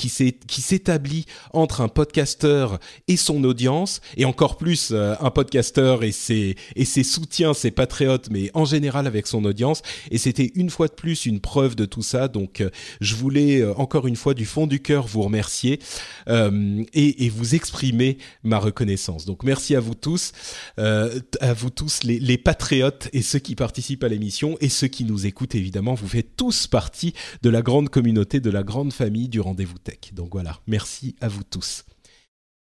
s'établit 0.49 1.25
entre 1.53 1.81
un 1.81 1.87
podcasteur 1.87 2.79
et 3.07 3.17
son 3.17 3.43
audience, 3.43 4.01
et 4.17 4.25
encore 4.25 4.57
plus 4.57 4.89
euh, 4.91 5.15
un 5.19 5.31
podcasteur 5.31 6.03
et 6.03 6.11
ses, 6.11 6.55
soutiens, 7.03 7.53
ses 7.53 7.71
patriotes, 7.71 8.29
mais 8.29 8.51
en 8.53 8.65
général 8.65 9.07
avec 9.07 9.27
son 9.27 9.45
audience. 9.45 9.81
Et 10.11 10.17
c'était 10.17 10.51
une 10.55 10.69
fois 10.69 10.87
de 10.87 10.93
plus 10.93 11.25
une 11.25 11.39
preuve 11.39 11.75
de 11.75 11.85
tout 11.85 12.01
ça. 12.01 12.27
Donc 12.27 12.61
euh, 12.61 12.69
je 13.01 13.15
voulais 13.15 13.63
encore 13.77 14.07
une 14.07 14.15
fois 14.15 14.33
du 14.33 14.45
fond 14.45 14.67
du 14.67 14.81
cœur 14.81 15.07
vous 15.07 15.21
remercier 15.21 15.79
et, 16.27 17.29
vous 17.29 17.55
exprimer 17.55 18.17
ma 18.43 18.59
reconnaissance. 18.59 19.25
Donc 19.25 19.43
merci 19.43 19.75
à 19.75 19.79
vous 19.79 19.95
tous, 19.95 20.31
à 20.77 21.53
vous 21.53 21.69
tous 21.69 22.03
les, 22.03 22.19
les 22.19 22.37
patriotes 22.37 23.09
et 23.13 23.21
ceux 23.21 23.39
qui 23.39 23.55
participent 23.55 24.03
à 24.03 24.07
l'émission 24.07 24.57
et 24.61 24.69
ceux 24.69 24.87
qui 24.87 25.03
nous 25.03 25.25
écoutent 25.25 25.55
évidemment. 25.55 25.93
Vous 25.93 26.07
faites 26.07 26.35
tous 26.37 26.67
partie 26.67 27.13
de 27.41 27.49
la 27.49 27.61
grande 27.61 27.89
communauté 27.89 28.39
la 28.49 28.63
grande 28.63 28.93
famille 28.93 29.29
du 29.29 29.39
rendez-vous 29.39 29.77
tech. 29.77 30.13
Donc 30.13 30.29
voilà, 30.33 30.59
merci 30.67 31.15
à 31.21 31.27
vous 31.27 31.43
tous. 31.43 31.83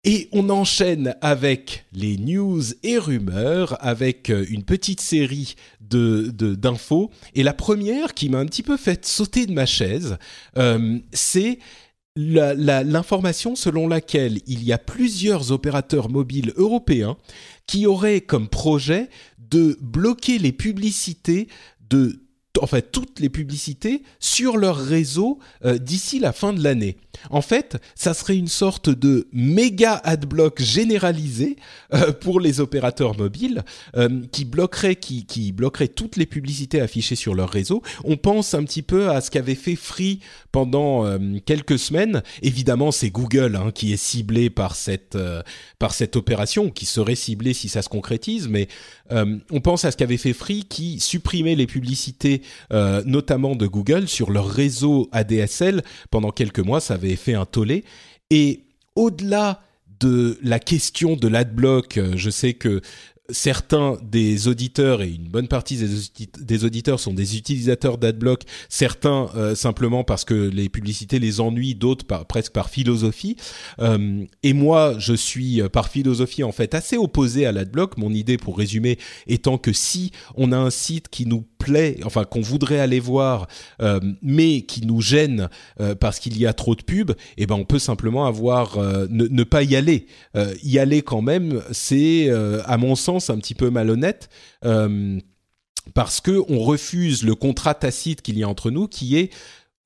Et 0.03 0.29
on 0.31 0.49
enchaîne 0.49 1.15
avec 1.21 1.85
les 1.91 2.17
news 2.17 2.61
et 2.83 2.97
rumeurs, 2.97 3.77
avec 3.85 4.29
euh, 4.29 4.45
une 4.47 4.63
petite 4.63 5.01
série 5.01 5.55
de 5.81 6.29
d'infos. 6.29 7.11
et 7.33 7.43
la 7.43 7.53
première 7.53 8.13
qui 8.13 8.29
m'a 8.29 8.39
un 8.39 8.45
petit 8.45 8.63
peu 8.63 8.77
fait 8.77 9.05
sauter 9.05 9.45
de 9.45 9.53
ma 9.53 9.65
chaise, 9.65 10.17
euh, 10.57 10.99
c'est 11.11 11.59
l'information 12.15 13.55
selon 13.55 13.87
laquelle 13.87 14.39
il 14.47 14.63
y 14.63 14.73
a 14.73 14.77
plusieurs 14.77 15.51
opérateurs 15.51 16.09
mobiles 16.09 16.51
européens 16.55 17.15
qui 17.67 17.85
auraient 17.85 18.21
comme 18.21 18.47
projet 18.47 19.09
de 19.37 19.77
bloquer 19.81 20.39
les 20.39 20.51
publicités 20.51 21.47
de 21.89 22.26
en 22.61 22.67
fait 22.67 22.91
toutes 22.91 23.19
les 23.19 23.29
publicités 23.29 24.03
sur 24.19 24.57
leur 24.57 24.77
réseau 24.77 25.39
euh, 25.65 25.77
d'ici 25.77 26.19
la 26.19 26.33
fin 26.33 26.53
de 26.53 26.63
l'année. 26.63 26.97
En 27.29 27.41
fait, 27.41 27.77
ça 27.95 28.13
serait 28.13 28.37
une 28.37 28.47
sorte 28.47 28.89
de 28.89 29.27
méga 29.33 29.93
adblock 30.03 30.61
généralisé 30.61 31.57
euh, 31.93 32.11
pour 32.11 32.39
les 32.39 32.59
opérateurs 32.59 33.17
mobiles 33.17 33.63
euh, 33.95 34.21
qui 34.31 34.45
bloquerait 34.45 35.87
toutes 35.87 36.15
les 36.15 36.25
publicités 36.25 36.81
affichées 36.81 37.15
sur 37.15 37.35
leur 37.35 37.49
réseau. 37.49 37.81
On 38.03 38.17
pense 38.17 38.53
un 38.53 38.63
petit 38.63 38.81
peu 38.81 39.09
à 39.09 39.21
ce 39.21 39.31
qu'avait 39.31 39.55
fait 39.55 39.75
Free 39.75 40.19
pendant 40.51 41.05
quelques 41.45 41.77
semaines. 41.77 42.23
Évidemment, 42.41 42.91
c'est 42.91 43.09
Google 43.09 43.55
hein, 43.55 43.71
qui 43.71 43.93
est 43.93 43.97
ciblé 43.97 44.49
par 44.49 44.75
cette 44.75 45.17
par 45.77 45.93
cette 45.93 46.15
opération, 46.15 46.69
qui 46.69 46.85
serait 46.85 47.15
ciblé 47.15 47.53
si 47.53 47.69
ça 47.69 47.81
se 47.81 47.89
concrétise. 47.89 48.47
Mais 48.47 48.67
on 49.11 49.61
pense 49.61 49.85
à 49.85 49.91
ce 49.91 49.97
qu'avait 49.97 50.17
fait 50.17 50.33
Free 50.33 50.63
qui 50.63 50.99
supprimait 50.99 51.55
les 51.55 51.67
publicités 51.67 52.41
euh, 52.73 53.01
notamment 53.05 53.55
de 53.55 53.67
Google, 53.67 54.07
sur 54.07 54.31
leur 54.31 54.47
réseau 54.47 55.09
ADSL. 55.11 55.83
Pendant 56.11 56.31
quelques 56.31 56.59
mois, 56.59 56.79
ça 56.79 56.95
avait 56.95 57.15
fait 57.15 57.33
un 57.33 57.45
tollé. 57.45 57.83
Et 58.29 58.63
au-delà 58.95 59.61
de 59.99 60.37
la 60.41 60.59
question 60.59 61.15
de 61.15 61.27
l'adblock, 61.27 61.97
euh, 61.97 62.13
je 62.15 62.29
sais 62.29 62.53
que 62.53 62.81
certains 63.29 63.97
des 64.01 64.47
auditeurs 64.47 65.01
et 65.01 65.09
une 65.09 65.27
bonne 65.27 65.47
partie 65.47 65.77
des, 66.39 66.65
auditeurs 66.65 66.99
sont 66.99 67.13
des 67.13 67.37
utilisateurs 67.37 67.97
d'adblock, 67.97 68.43
certains 68.69 69.29
euh, 69.35 69.55
simplement 69.55 70.03
parce 70.03 70.23
que 70.23 70.33
les 70.33 70.69
publicités 70.69 71.19
les 71.19 71.41
ennuient, 71.41 71.75
d'autres 71.75 72.05
presque 72.25 72.53
par 72.53 72.69
philosophie. 72.69 73.35
Euh, 73.79 74.23
et 74.43 74.53
moi, 74.53 74.95
je 74.97 75.13
suis 75.13 75.61
euh, 75.61 75.69
par 75.69 75.89
philosophie 75.89 76.43
en 76.43 76.51
fait 76.51 76.73
assez 76.73 76.97
opposé 76.97 77.45
à 77.45 77.51
l'adblock. 77.51 77.97
Mon 77.97 78.11
idée, 78.11 78.37
pour 78.37 78.57
résumer, 78.57 78.97
étant 79.27 79.57
que 79.57 79.73
si 79.73 80.11
on 80.35 80.51
a 80.51 80.57
un 80.57 80.69
site 80.69 81.09
qui 81.09 81.25
nous 81.25 81.43
plaît, 81.57 81.97
enfin 82.05 82.23
qu'on 82.23 82.41
voudrait 82.41 82.79
aller 82.79 82.99
voir, 82.99 83.47
mais 84.21 84.61
qui 84.61 84.85
nous 84.85 85.01
gêne 85.01 85.49
parce 85.99 86.19
qu'il 86.19 86.37
y 86.37 86.45
a 86.45 86.53
trop 86.53 86.75
de 86.75 86.83
pubs, 86.83 87.13
eh 87.37 87.45
ben 87.45 87.55
on 87.55 87.65
peut 87.65 87.79
simplement 87.79 88.25
avoir 88.25 88.77
ne, 88.77 89.27
ne, 89.27 89.43
pas 89.43 89.63
y 89.63 89.75
aller. 89.75 90.05
y 90.63 90.77
aller 90.77 91.01
quand 91.01 91.21
même, 91.21 91.61
c'est 91.71 92.29
à 92.29 92.77
mon 92.77 92.95
sens 92.95 93.16
un 93.29 93.37
petit 93.37 93.55
peu 93.55 93.69
malhonnête. 93.69 94.29
Euh, 94.65 95.19
parce 95.93 96.21
que 96.21 96.43
on 96.49 96.59
refuse 96.59 97.23
le 97.23 97.35
contrat 97.35 97.73
tacite 97.73 98.21
qu'il 98.21 98.37
y 98.37 98.43
a 98.43 98.49
entre 98.49 98.71
nous, 98.71 98.87
qui 98.87 99.17
est 99.17 99.31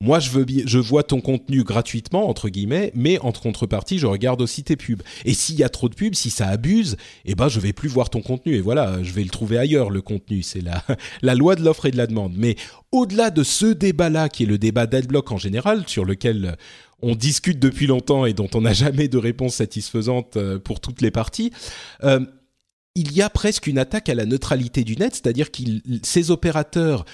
moi 0.00 0.18
je 0.18 0.30
veux 0.30 0.44
je 0.66 0.78
vois 0.78 1.04
ton 1.04 1.20
contenu 1.20 1.62
gratuitement 1.62 2.28
entre 2.28 2.48
guillemets, 2.48 2.90
mais 2.94 3.20
en 3.20 3.30
contrepartie 3.30 3.98
je 3.98 4.06
regarde 4.06 4.42
aussi 4.42 4.64
tes 4.64 4.74
pubs. 4.74 5.02
Et 5.24 5.32
s'il 5.32 5.56
y 5.56 5.62
a 5.62 5.68
trop 5.68 5.88
de 5.88 5.94
pubs, 5.94 6.14
si 6.14 6.30
ça 6.30 6.48
abuse, 6.48 6.96
eh 7.24 7.36
ben 7.36 7.48
je 7.48 7.60
vais 7.60 7.72
plus 7.72 7.88
voir 7.88 8.10
ton 8.10 8.20
contenu 8.20 8.56
et 8.56 8.60
voilà, 8.60 9.00
je 9.02 9.12
vais 9.12 9.22
le 9.22 9.30
trouver 9.30 9.58
ailleurs 9.58 9.90
le 9.90 10.02
contenu. 10.02 10.42
C'est 10.42 10.60
la 10.60 10.82
la 11.22 11.34
loi 11.36 11.54
de 11.54 11.62
l'offre 11.62 11.86
et 11.86 11.92
de 11.92 11.96
la 11.96 12.08
demande. 12.08 12.34
Mais 12.36 12.56
au-delà 12.90 13.30
de 13.30 13.44
ce 13.44 13.66
débat-là, 13.66 14.28
qui 14.28 14.42
est 14.42 14.46
le 14.46 14.58
débat 14.58 14.86
d'adblock 14.86 15.30
en 15.30 15.38
général, 15.38 15.84
sur 15.86 16.04
lequel 16.04 16.56
on 17.02 17.14
discute 17.14 17.58
depuis 17.58 17.86
longtemps 17.86 18.26
et 18.26 18.32
dont 18.32 18.48
on 18.54 18.62
n'a 18.62 18.72
jamais 18.72 19.08
de 19.08 19.18
réponse 19.18 19.56
satisfaisante 19.56 20.36
euh, 20.36 20.58
pour 20.58 20.80
toutes 20.80 21.00
les 21.00 21.10
parties. 21.10 21.52
Euh, 22.04 22.20
il 22.94 23.12
y 23.12 23.22
a 23.22 23.30
presque 23.30 23.66
une 23.66 23.78
attaque 23.78 24.08
à 24.08 24.14
la 24.14 24.26
neutralité 24.26 24.84
du 24.84 24.96
net, 24.96 25.14
c'est-à-dire 25.14 25.50
que 25.50 25.62
ces 26.02 26.30
opérateurs 26.30 27.04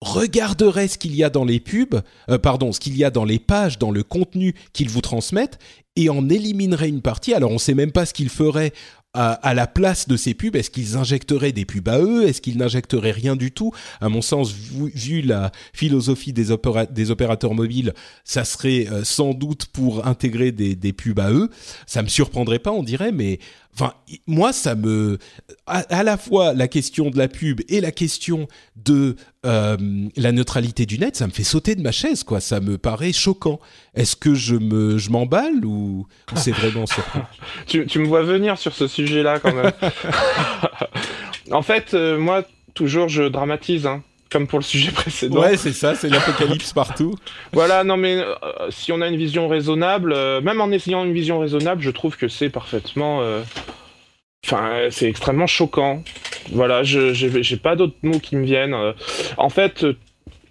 regarderait 0.00 0.88
ce 0.88 0.98
qu'il 0.98 1.14
y 1.14 1.24
a 1.24 1.30
dans 1.30 1.44
les 1.44 1.60
pubs, 1.60 2.02
euh, 2.28 2.38
pardon, 2.38 2.72
ce 2.72 2.80
qu'il 2.80 2.96
y 2.96 3.04
a 3.04 3.10
dans 3.10 3.24
les 3.24 3.38
pages, 3.38 3.78
dans 3.78 3.90
le 3.90 4.02
contenu 4.02 4.54
qu'ils 4.72 4.90
vous 4.90 5.00
transmettent, 5.00 5.58
et 5.96 6.10
en 6.10 6.28
éliminerait 6.28 6.88
une 6.88 7.00
partie. 7.00 7.34
Alors 7.34 7.50
on 7.50 7.54
ne 7.54 7.58
sait 7.58 7.74
même 7.74 7.92
pas 7.92 8.04
ce 8.04 8.12
qu'ils 8.12 8.28
feraient 8.28 8.72
à, 9.14 9.54
la 9.54 9.68
place 9.68 10.08
de 10.08 10.16
ces 10.16 10.34
pubs 10.34 10.56
Est-ce 10.56 10.70
qu'ils 10.70 10.96
injecteraient 10.96 11.52
des 11.52 11.64
pubs 11.64 11.88
à 11.88 12.00
eux? 12.00 12.26
Est-ce 12.26 12.40
qu'ils 12.40 12.58
n'injecteraient 12.58 13.12
rien 13.12 13.36
du 13.36 13.52
tout? 13.52 13.70
À 14.00 14.08
mon 14.08 14.22
sens, 14.22 14.52
vu, 14.52 15.22
la 15.22 15.52
philosophie 15.72 16.32
des, 16.32 16.46
des, 16.90 17.10
opérateurs 17.10 17.54
mobiles, 17.54 17.94
ça 18.24 18.44
serait 18.44 18.88
euh, 18.90 19.04
sans 19.04 19.32
doute 19.32 19.66
pour 19.66 20.06
intégrer 20.06 20.50
des, 20.50 20.74
des 20.74 20.92
pubs 20.92 21.20
à 21.20 21.30
eux. 21.30 21.48
Ça 21.86 22.02
me 22.02 22.08
surprendrait 22.08 22.58
pas, 22.58 22.72
on 22.72 22.82
dirait, 22.82 23.12
mais 23.12 23.38
Enfin, 23.74 23.92
moi, 24.28 24.52
ça 24.52 24.76
me, 24.76 25.18
à, 25.66 26.04
la 26.04 26.16
fois 26.16 26.54
la 26.54 26.68
question 26.68 27.10
de 27.10 27.18
la 27.18 27.26
pub 27.26 27.60
et 27.68 27.80
la 27.80 27.90
question 27.90 28.46
de 28.76 29.16
euh, 29.44 29.76
la 30.16 30.30
neutralité 30.30 30.86
du 30.86 30.98
net, 30.98 31.16
ça 31.16 31.26
me 31.26 31.32
fait 31.32 31.42
sauter 31.42 31.74
de 31.74 31.82
ma 31.82 31.90
chaise, 31.90 32.22
quoi. 32.22 32.40
Ça 32.40 32.60
me 32.60 32.78
paraît 32.78 33.12
choquant. 33.12 33.58
Est-ce 33.94 34.14
que 34.14 34.34
je 34.34 34.54
me, 34.54 34.96
je 34.98 35.10
m'emballe 35.10 35.64
ou, 35.64 36.06
c'est 36.36 36.52
vraiment 36.52 36.84
tu, 37.66 37.84
tu 37.86 37.98
me 37.98 38.06
vois 38.06 38.22
venir 38.22 38.58
sur 38.58 38.72
ce 38.72 38.86
sujet-là, 38.86 39.40
quand 39.40 39.52
même. 39.52 39.72
en 41.50 41.62
fait, 41.62 41.94
euh, 41.94 42.16
moi, 42.16 42.44
toujours, 42.74 43.08
je 43.08 43.24
dramatise. 43.24 43.86
Hein 43.86 44.04
comme 44.34 44.48
pour 44.48 44.58
le 44.58 44.64
sujet 44.64 44.90
précédent. 44.90 45.40
Ouais, 45.40 45.56
c'est 45.56 45.72
ça, 45.72 45.94
c'est 45.94 46.08
l'apocalypse 46.08 46.72
partout. 46.74 47.14
Voilà, 47.52 47.84
non 47.84 47.96
mais 47.96 48.16
euh, 48.16 48.34
si 48.70 48.90
on 48.90 49.00
a 49.00 49.06
une 49.06 49.16
vision 49.16 49.46
raisonnable, 49.46 50.12
euh, 50.12 50.40
même 50.40 50.60
en 50.60 50.72
essayant 50.72 51.04
une 51.04 51.12
vision 51.12 51.38
raisonnable, 51.38 51.80
je 51.80 51.90
trouve 51.90 52.16
que 52.16 52.26
c'est 52.26 52.50
parfaitement. 52.50 53.22
Euh, 53.22 53.42
enfin, 54.44 54.88
c'est 54.90 55.08
extrêmement 55.08 55.46
choquant. 55.46 56.02
Voilà, 56.50 56.82
je 56.82 57.12
j'ai 57.12 57.56
pas 57.56 57.76
d'autres 57.76 57.94
mots 58.02 58.18
qui 58.18 58.34
me 58.34 58.44
viennent. 58.44 58.76
En 59.36 59.50
fait, 59.50 59.86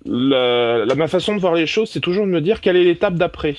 la, 0.06 0.86
ma 0.96 1.10
façon 1.10 1.36
de 1.36 1.42
voir 1.42 1.54
les 1.54 1.68
choses, 1.68 1.90
c'est 1.92 2.00
toujours 2.00 2.26
de 2.26 2.32
me 2.32 2.40
dire 2.40 2.62
quelle 2.62 2.78
est 2.78 2.86
l'étape 2.86 3.16
d'après. 3.16 3.58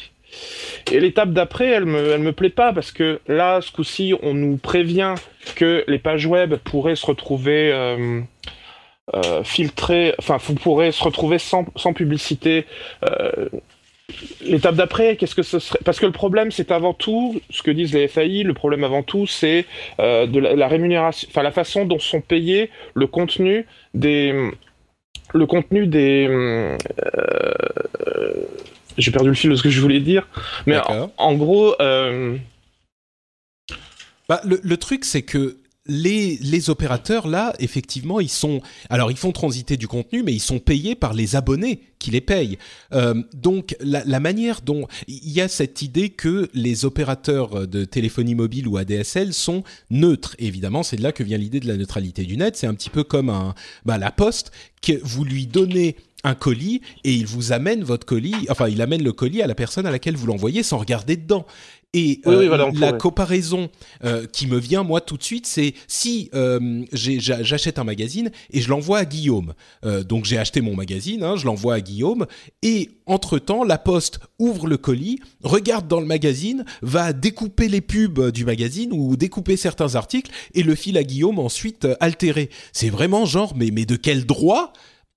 Et 0.91 1.01
l'étape 1.01 1.33
d'après, 1.33 1.67
elle 1.67 1.85
me, 1.85 2.13
elle 2.13 2.23
me 2.23 2.33
plaît 2.33 2.49
pas 2.49 2.73
parce 2.73 2.93
que 2.93 3.21
là, 3.29 3.61
ce 3.61 3.71
coup-ci, 3.71 4.15
on 4.23 4.33
nous 4.33 4.57
prévient 4.57 5.17
que 5.55 5.85
les 5.87 5.99
pages 5.99 6.25
web 6.25 6.55
pourraient 6.65 6.97
se 6.97 7.05
retrouver 7.05 7.71
filtrer, 9.45 10.15
enfin, 10.19 10.39
vous 10.39 10.55
pourrez 10.55 10.93
se 10.93 11.03
retrouver 11.05 11.39
sans, 11.39 11.67
sans 11.77 11.93
publicité. 11.93 12.67
Euh, 13.05 13.49
l'étape 14.43 14.75
d'après, 14.75 15.17
qu'est-ce 15.17 15.35
que 15.35 15.43
ce 15.43 15.59
serait? 15.59 15.81
Parce 15.85 16.01
que 16.01 16.07
le 16.07 16.13
problème, 16.13 16.51
c'est 16.51 16.71
avant 16.71 16.95
tout, 16.95 17.41
ce 17.51 17.63
que 17.63 17.71
disent 17.71 17.93
les 17.93 18.09
FAI, 18.09 18.43
le 18.43 18.55
problème 18.55 18.85
avant 18.85 19.03
tout, 19.03 19.27
c'est 19.27 19.67
euh, 20.01 20.27
de 20.27 20.41
la, 20.41 20.69
rémunération, 20.69 21.29
enfin 21.31 21.43
la 21.43 21.53
façon 21.53 21.85
dont 21.85 21.99
sont 21.99 22.21
payés 22.21 22.71
le 22.95 23.07
contenu 23.07 23.67
des, 23.93 24.51
le 25.33 25.47
contenu 25.47 25.87
des. 25.87 26.77
J'ai 28.97 29.11
perdu 29.11 29.29
le 29.29 29.35
fil 29.35 29.51
de 29.51 29.57
ce 29.57 29.63
que 29.63 29.71
je 29.71 29.81
voulais 29.81 30.01
dire, 30.01 30.29
mais 30.67 30.79
en, 31.19 31.35
gros. 31.35 31.75
Bah, 34.29 34.41
le, 34.45 34.59
le, 34.63 34.77
truc, 34.79 35.05
c'est 35.05 35.21
que 35.21 35.59
les, 35.87 36.39
les 36.41 36.71
opérateurs 36.71 37.29
là, 37.29 37.53
effectivement, 37.59 38.21
ils 38.21 38.31
sont 38.31 38.61
alors 38.89 39.11
ils 39.11 39.17
font 39.17 39.33
transiter 39.33 39.77
du 39.77 39.89
contenu, 39.89 40.23
mais 40.23 40.33
ils 40.33 40.41
sont 40.41 40.59
payés 40.59 40.95
par 40.95 41.13
les 41.13 41.37
abonnés 41.37 41.81
qui 41.99 42.11
les 42.11 42.21
payent. 42.21 42.59
Euh, 42.93 43.23
donc 43.35 43.77
la, 43.81 44.03
la, 44.05 44.21
manière 44.21 44.61
dont 44.63 44.87
il 45.09 45.31
y 45.31 45.41
a 45.41 45.49
cette 45.49 45.83
idée 45.83 46.11
que 46.11 46.49
les 46.55 46.85
opérateurs 46.85 47.67
de 47.67 47.85
téléphonie 47.85 48.35
mobile 48.35 48.69
ou 48.69 48.77
ADSL 48.77 49.33
sont 49.33 49.63
neutres. 49.91 50.37
Évidemment, 50.39 50.83
c'est 50.83 50.97
de 50.97 51.03
là 51.03 51.13
que 51.13 51.23
vient 51.23 51.39
l'idée 51.39 51.61
de 51.61 51.69
la 51.69 51.77
neutralité 51.77 52.25
du 52.25 52.37
net. 52.37 52.57
C'est 52.57 52.67
un 52.67 52.75
petit 52.75 52.91
peu 52.91 53.05
comme 53.05 53.31
un 53.31 53.55
bah, 53.85 53.99
la 53.99 54.11
Poste 54.11 54.53
que 54.83 54.93
vous 55.03 55.25
lui 55.25 55.47
donnez 55.47 55.97
un 56.25 56.35
colis 56.35 56.81
et 57.05 57.13
il 57.13 57.27
vous 57.27 57.53
amène 57.53 57.85
votre 57.85 58.07
colis, 58.07 58.35
enfin 58.49 58.69
il 58.69 58.81
amène 58.81 59.05
le 59.05 59.13
colis 59.13 59.43
à 59.43 59.47
la 59.47 59.55
personne 59.55 59.87
à 59.87 59.91
laquelle 59.91 60.17
vous 60.17 60.27
l'envoyez 60.27 60.63
sans 60.63 60.79
regarder 60.79 61.17
dedans. 61.17 61.47
Et 61.95 62.21
euh, 62.27 62.73
la 62.75 62.93
comparaison 62.93 63.71
euh, 64.03 64.27
qui 64.27 64.49
me 64.49 64.59
vient 64.59 64.83
moi 64.83 65.01
tout 65.01 65.17
de 65.17 65.23
suite, 65.23 65.47
c'est 65.47 65.75
si 65.87 66.29
euh, 66.35 66.85
j'achète 66.93 67.79
un 67.79 67.85
magazine 67.85 68.33
et 68.51 68.61
je 68.61 68.69
l'envoie 68.69 68.99
à 68.99 69.05
Guillaume. 69.05 69.55
donc 70.09 70.25
j'ai 70.25 70.37
acheté 70.37 70.61
mon 70.61 70.75
magazine, 70.75 71.23
hein, 71.23 71.37
je 71.37 71.47
l'envoie 71.47 71.75
à 71.75 71.81
Guillaume 71.81 72.27
et 72.63 72.91
entre 73.07 73.39
temps 73.39 73.63
la 73.63 73.79
Poste 73.79 74.19
ouvre 74.41 74.67
le 74.67 74.77
colis, 74.77 75.21
regarde 75.45 75.87
dans 75.87 76.01
le 76.01 76.07
magazine, 76.07 76.65
va 76.83 77.13
découper 77.13 77.69
les 77.69 77.81
pubs 77.81 78.33
du 78.33 78.45
magazine 78.45 78.91
ou 78.93 79.17
découper 79.17 79.57
certains 79.57 79.95
articles 79.95 80.33
et 80.55 80.65
le 80.65 80.75
file 80.75 80.99
à 80.99 81.05
Guillaume 81.05 81.39
ensuite 81.39 81.87
altéré. 82.01 82.51
C'est 82.73 82.91
vraiment 82.91 83.25
genre 83.25 83.55
mais 83.57 83.71
mais 83.71 83.87
de 83.87 83.95
quel 83.95 84.27
droit 84.27 84.73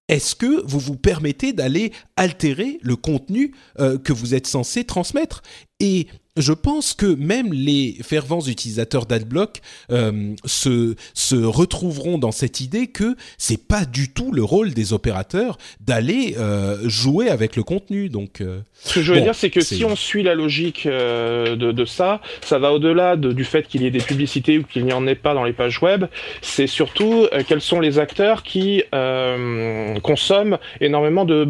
est-ce 0.10 0.36
que 0.36 0.64
vous 0.66 0.80
vous 0.80 0.96
permettez 0.96 1.54
d'aller 1.54 1.92
altérer 2.16 2.78
le 2.82 2.96
contenu 2.96 3.54
que 3.78 4.14
vous 4.14 4.36
êtes 4.36 4.48
censé 4.48 4.86
transmettre? 4.86 5.42
Et 5.80 6.08
je 6.38 6.54
pense 6.54 6.94
que 6.94 7.06
même 7.06 7.52
les 7.52 7.98
fervents 8.02 8.42
utilisateurs 8.42 9.06
d'Adblock 9.06 9.62
euh, 9.92 10.34
se, 10.46 10.96
se 11.14 11.36
retrouveront 11.36 12.18
dans 12.18 12.32
cette 12.32 12.62
idée 12.62 12.88
que 12.88 13.16
c'est 13.38 13.68
pas 13.68 13.86
du 13.86 14.14
tout 14.14 14.32
le 14.32 14.44
rôle 14.44 14.74
des 14.74 14.94
opérateurs 14.94 15.58
d'aller 15.80 16.36
euh, 16.38 16.78
jouer 16.88 17.30
avec 17.30 17.56
le 17.56 17.64
contenu. 17.64 18.10
Donc, 18.10 18.42
euh, 18.42 18.60
ce 18.84 18.96
que 18.96 19.02
je 19.02 19.14
veux 19.14 19.22
dire, 19.22 19.36
c'est 19.36 19.50
que 19.50 19.62
si 19.62 19.84
on 19.84 19.96
suit 19.96 20.24
la 20.24 20.36
logique 20.36 20.88
de, 20.88 21.56
de, 21.56 21.86
ça, 21.86 22.22
ça 22.42 22.60
va 22.60 22.72
au-delà 22.72 23.16
du 23.16 23.44
fait 23.44 23.68
qu'il 23.68 23.82
y 23.82 23.88
ait 23.88 23.92
des 23.92 24.00
publicités 24.00 24.60
ou 24.60 24.64
qu'il 24.64 24.86
n'y 24.86 24.94
en 24.94 25.08
ait 25.08 25.16
pas 25.16 25.34
dans 25.34 25.44
les 25.44 25.54
pages 25.54 25.82
web. 25.82 26.06
C'est 26.42 26.68
surtout 26.68 27.28
quels 27.48 27.62
sont 27.62 27.80
les 27.80 28.00
acteurs 28.00 28.44
qui 28.44 28.84
consomment 30.04 30.60
énormément 30.80 31.26
de 31.26 31.50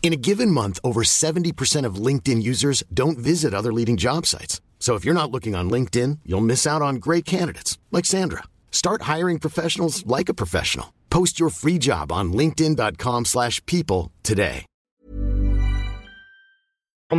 In 0.00 0.14
a 0.14 0.16
given 0.16 0.50
month, 0.50 0.78
over 0.82 1.02
70% 1.02 1.84
of 1.84 1.96
LinkedIn 2.06 2.42
users 2.42 2.82
don't 2.94 3.18
visit 3.18 3.52
other 3.52 3.72
leading 3.74 3.98
job 3.98 4.24
sites. 4.24 4.62
So 4.78 4.94
if 4.94 5.04
you're 5.04 5.12
not 5.12 5.30
looking 5.30 5.54
on 5.54 5.68
LinkedIn, 5.68 6.20
you'll 6.24 6.40
miss 6.40 6.66
out 6.66 6.80
on 6.80 6.96
great 6.96 7.26
candidates 7.26 7.76
like 7.92 8.06
Sandra. 8.06 8.44
Start 8.70 9.02
hiring 9.02 9.38
professionals 9.38 10.06
like 10.06 10.30
a 10.30 10.34
professional. 10.34 10.94
Post 11.10 11.38
your 11.38 11.50
free 11.50 11.78
job 11.78 12.10
on 12.10 12.32
linkedin.com/people 12.32 14.10
today. 14.22 14.64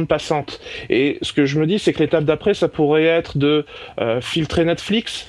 passante. 0.08 0.60
Et 0.90 1.18
ce 1.22 1.34
que 1.34 1.46
je 1.46 1.60
me 1.60 1.66
dis 1.66 1.80
c'est 1.80 1.94
que 1.94 2.00
l'étape 2.00 2.24
d'après 2.24 2.54
ça 2.54 2.68
pourrait 2.68 3.06
être 3.06 3.38
de 3.38 3.66
euh, 4.00 4.22
filtrer 4.22 4.64
Netflix 4.64 5.26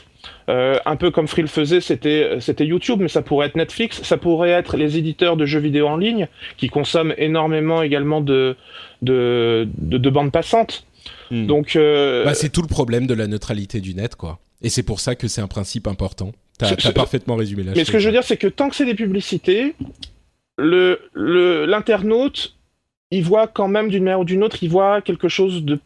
Euh, 0.50 0.78
un 0.84 0.96
peu 0.96 1.10
comme 1.12 1.28
Free 1.28 1.42
le 1.42 1.48
faisait, 1.48 1.80
c'était 1.80 2.38
c'était 2.40 2.66
YouTube, 2.66 2.98
mais 3.00 3.08
ça 3.08 3.22
pourrait 3.22 3.46
être 3.46 3.54
Netflix, 3.54 4.02
ça 4.02 4.16
pourrait 4.16 4.50
être 4.50 4.76
les 4.76 4.98
éditeurs 4.98 5.36
de 5.36 5.46
jeux 5.46 5.60
vidéo 5.60 5.86
en 5.86 5.96
ligne 5.96 6.26
qui 6.56 6.68
consomment 6.68 7.14
énormément 7.18 7.82
également 7.82 8.20
de 8.20 8.56
de, 9.00 9.68
de, 9.78 10.10
bandes 10.10 10.32
passantes. 10.32 10.86
Hmm. 11.30 11.46
Donc 11.46 11.76
euh, 11.76 12.24
bah, 12.24 12.34
c'est 12.34 12.48
tout 12.48 12.62
le 12.62 12.68
problème 12.68 13.06
de 13.06 13.14
la 13.14 13.28
neutralité 13.28 13.80
du 13.80 13.94
net, 13.94 14.16
quoi. 14.16 14.40
Et 14.60 14.70
c'est 14.70 14.82
pour 14.82 14.98
ça 14.98 15.14
que 15.14 15.28
c'est 15.28 15.40
un 15.40 15.46
principe 15.46 15.86
important. 15.86 16.32
T'as 16.58 16.72
as 16.72 16.92
parfaitement 16.92 17.36
résumé 17.36 17.62
la 17.62 17.72
Mais 17.72 17.84
ce 17.84 17.92
que 17.92 18.00
je 18.00 18.06
veux 18.06 18.12
dire, 18.12 18.24
c'est 18.24 18.36
que 18.36 18.48
tant 18.48 18.68
que 18.68 18.76
c'est 18.76 18.84
des 18.84 18.94
publicités, 18.94 19.76
le 20.58 20.98
l'internaute, 21.14 22.56
il 23.12 23.22
voit 23.22 23.46
quand 23.46 23.68
même 23.68 23.88
d'une 23.88 24.04
manière 24.04 24.20
ou 24.20 24.24
d'une 24.24 24.42
autre, 24.42 24.58
il 24.62 24.68
voit 24.68 25.00
quelque 25.00 25.28
chose 25.28 25.64
de 25.64 25.78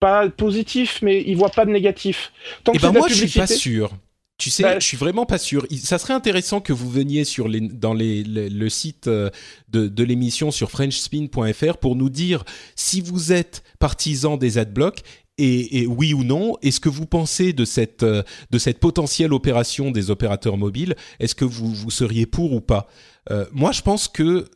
pas 0.00 0.28
positif, 0.28 1.00
mais 1.02 1.22
il 1.26 1.36
voit 1.36 1.50
pas 1.50 1.64
de 1.64 1.70
négatif. 1.70 2.32
Tant 2.64 2.72
eh 2.74 2.78
ben 2.78 2.92
moi, 2.92 3.08
je 3.08 3.14
suis 3.14 3.38
pas 3.38 3.46
sûr. 3.46 3.92
Tu 4.38 4.50
sais, 4.50 4.62
bah, 4.62 4.78
je 4.78 4.86
suis 4.86 4.96
vraiment 4.96 5.26
pas 5.26 5.38
sûr. 5.38 5.66
Ça 5.82 5.98
serait 5.98 6.14
intéressant 6.14 6.60
que 6.60 6.72
vous 6.72 6.88
veniez 6.88 7.24
sur 7.24 7.48
les, 7.48 7.60
dans 7.60 7.92
les, 7.92 8.22
le 8.22 8.68
site 8.68 9.08
euh, 9.08 9.30
de, 9.68 9.88
de 9.88 10.04
l'émission 10.04 10.52
sur 10.52 10.70
frenchspin.fr 10.70 11.76
pour 11.78 11.96
nous 11.96 12.08
dire 12.08 12.44
si 12.76 13.00
vous 13.00 13.32
êtes 13.32 13.64
partisan 13.80 14.36
des 14.36 14.58
adblocks 14.58 15.02
et, 15.38 15.86
oui 15.86 16.14
ou 16.14 16.24
non, 16.24 16.56
est-ce 16.62 16.80
que 16.80 16.88
vous 16.88 17.06
pensez 17.06 17.52
de 17.52 17.64
cette, 17.64 18.02
euh, 18.02 18.22
de 18.50 18.58
cette 18.58 18.80
potentielle 18.80 19.32
opération 19.32 19.90
des 19.90 20.10
opérateurs 20.10 20.56
mobiles? 20.56 20.96
Est-ce 21.20 21.34
que 21.34 21.44
vous, 21.44 21.72
vous 21.72 21.90
seriez 21.90 22.26
pour 22.26 22.52
ou 22.52 22.60
pas? 22.60 22.88
Euh, 23.30 23.46
Moi, 23.52 23.72
je 23.72 23.82
pense 23.82 24.08
que 24.08 24.46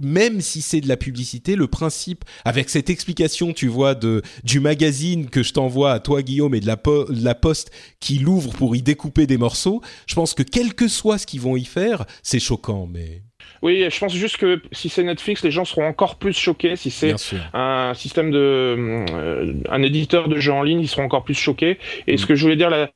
même 0.00 0.40
si 0.40 0.62
c'est 0.62 0.80
de 0.80 0.88
la 0.88 0.96
publicité, 0.96 1.56
le 1.56 1.66
principe, 1.66 2.24
avec 2.44 2.70
cette 2.70 2.90
explication, 2.90 3.52
tu 3.52 3.68
vois, 3.68 3.94
de 3.94 4.22
du 4.42 4.60
magazine 4.60 5.30
que 5.30 5.42
je 5.42 5.52
t'envoie 5.52 5.92
à 5.92 6.00
toi, 6.00 6.22
Guillaume, 6.22 6.54
et 6.54 6.60
de 6.60 6.66
la, 6.66 6.80
la 7.08 7.34
poste 7.34 7.70
qui 8.00 8.18
l'ouvre 8.18 8.52
pour 8.52 8.76
y 8.76 8.82
découper 8.82 9.26
des 9.26 9.38
morceaux, 9.38 9.80
je 10.06 10.14
pense 10.14 10.34
que 10.34 10.42
quel 10.42 10.74
que 10.74 10.88
soit 10.88 11.18
ce 11.18 11.26
qu'ils 11.26 11.40
vont 11.40 11.56
y 11.56 11.64
faire, 11.64 12.04
c'est 12.22 12.40
choquant, 12.40 12.86
mais... 12.86 13.22
Oui, 13.62 13.86
je 13.90 13.98
pense 13.98 14.14
juste 14.14 14.36
que 14.36 14.60
si 14.72 14.88
c'est 14.88 15.02
Netflix, 15.02 15.42
les 15.42 15.50
gens 15.50 15.64
seront 15.64 15.86
encore 15.86 16.16
plus 16.16 16.36
choqués. 16.36 16.76
Si 16.76 16.90
c'est 16.90 17.14
un 17.54 17.92
système 17.94 18.30
de, 18.30 18.38
euh, 18.38 19.54
un 19.70 19.82
éditeur 19.82 20.28
de 20.28 20.36
jeux 20.38 20.52
en 20.52 20.62
ligne, 20.62 20.80
ils 20.80 20.88
seront 20.88 21.04
encore 21.04 21.24
plus 21.24 21.34
choqués. 21.34 21.78
Et 22.06 22.16
ce 22.16 22.24
mm. 22.24 22.26
que 22.26 22.34
je 22.34 22.42
voulais 22.42 22.56
dire, 22.56 22.70
la, 22.70 22.90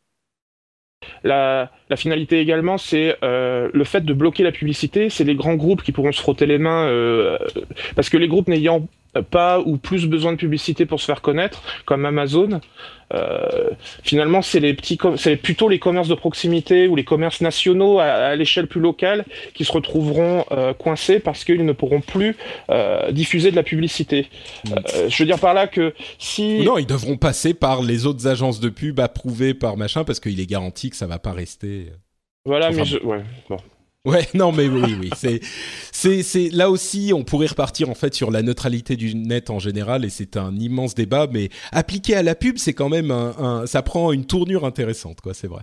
la, 1.24 1.70
la 1.90 1.96
finalité 1.96 2.40
également, 2.40 2.78
c'est 2.78 3.16
euh, 3.22 3.70
le 3.72 3.84
fait 3.84 4.04
de 4.04 4.12
bloquer 4.12 4.42
la 4.42 4.52
publicité. 4.52 5.10
C'est 5.10 5.24
les 5.24 5.34
grands 5.34 5.54
groupes 5.54 5.82
qui 5.82 5.92
pourront 5.92 6.12
se 6.12 6.20
frotter 6.20 6.46
les 6.46 6.58
mains, 6.58 6.86
euh, 6.86 7.38
parce 7.96 8.08
que 8.08 8.16
les 8.16 8.28
groupes 8.28 8.48
n'ayant 8.48 8.86
pas 9.22 9.60
ou 9.60 9.76
plus 9.76 10.06
besoin 10.06 10.32
de 10.32 10.36
publicité 10.36 10.86
pour 10.86 11.00
se 11.00 11.06
faire 11.06 11.22
connaître, 11.22 11.62
comme 11.84 12.04
Amazon. 12.04 12.60
Euh, 13.14 13.70
finalement, 14.02 14.42
c'est 14.42 14.60
les 14.60 14.74
petits, 14.74 14.98
c'est 15.16 15.36
plutôt 15.36 15.68
les 15.68 15.78
commerces 15.78 16.08
de 16.08 16.14
proximité 16.14 16.88
ou 16.88 16.96
les 16.96 17.04
commerces 17.04 17.40
nationaux 17.40 17.98
à, 17.98 18.36
l'échelle 18.36 18.66
plus 18.66 18.80
locale 18.80 19.24
qui 19.54 19.64
se 19.64 19.72
retrouveront 19.72 20.44
euh, 20.52 20.74
coincés 20.74 21.18
parce 21.18 21.44
qu'ils 21.44 21.64
ne 21.64 21.72
pourront 21.72 22.00
plus 22.00 22.36
euh, 22.70 23.10
diffuser 23.12 23.50
de 23.50 23.56
la 23.56 23.62
publicité. 23.62 24.28
Mm. 24.66 24.74
Je 25.08 25.22
veux 25.22 25.26
dire 25.26 25.38
par 25.38 25.54
là 25.54 25.66
que 25.66 25.94
si 26.18 26.60
non, 26.60 26.78
ils 26.78 26.86
devront 26.86 27.16
passer 27.16 27.54
par 27.54 27.82
les 27.82 28.06
autres 28.06 28.26
agences 28.26 28.60
de 28.60 28.68
pub 28.68 29.00
approuvées 29.00 29.54
par 29.54 29.76
machin 29.76 30.04
parce 30.04 30.20
qu'il 30.20 30.38
est 30.38 30.46
garanti 30.46 30.90
que 30.90 30.96
ça 30.96 31.06
va 31.06 31.18
pas 31.18 31.32
rester. 31.32 31.92
Voilà, 32.44 32.70
mais 32.70 32.84
je... 32.84 32.98
ouais, 32.98 33.22
bon. 33.48 33.58
Ouais, 34.08 34.26
non, 34.34 34.52
mais 34.52 34.68
oui, 34.68 34.96
oui, 34.98 35.10
c'est, 35.14 35.40
c'est, 36.22 36.48
là 36.50 36.70
aussi, 36.70 37.12
on 37.14 37.24
pourrait 37.24 37.48
repartir 37.48 37.90
en 37.90 37.94
fait 37.94 38.14
sur 38.14 38.30
la 38.30 38.42
neutralité 38.42 38.96
du 38.96 39.14
net 39.14 39.50
en 39.50 39.58
général, 39.58 40.04
et 40.04 40.10
c'est 40.10 40.38
un 40.38 40.56
immense 40.56 40.94
débat, 40.94 41.26
mais 41.30 41.50
appliqué 41.72 42.14
à 42.14 42.22
la 42.22 42.34
pub, 42.34 42.56
c'est 42.56 42.72
quand 42.72 42.88
même 42.88 43.10
un, 43.10 43.66
ça 43.66 43.82
prend 43.82 44.12
une 44.12 44.24
tournure 44.24 44.64
intéressante, 44.64 45.20
quoi, 45.20 45.34
c'est 45.34 45.46
vrai. 45.46 45.62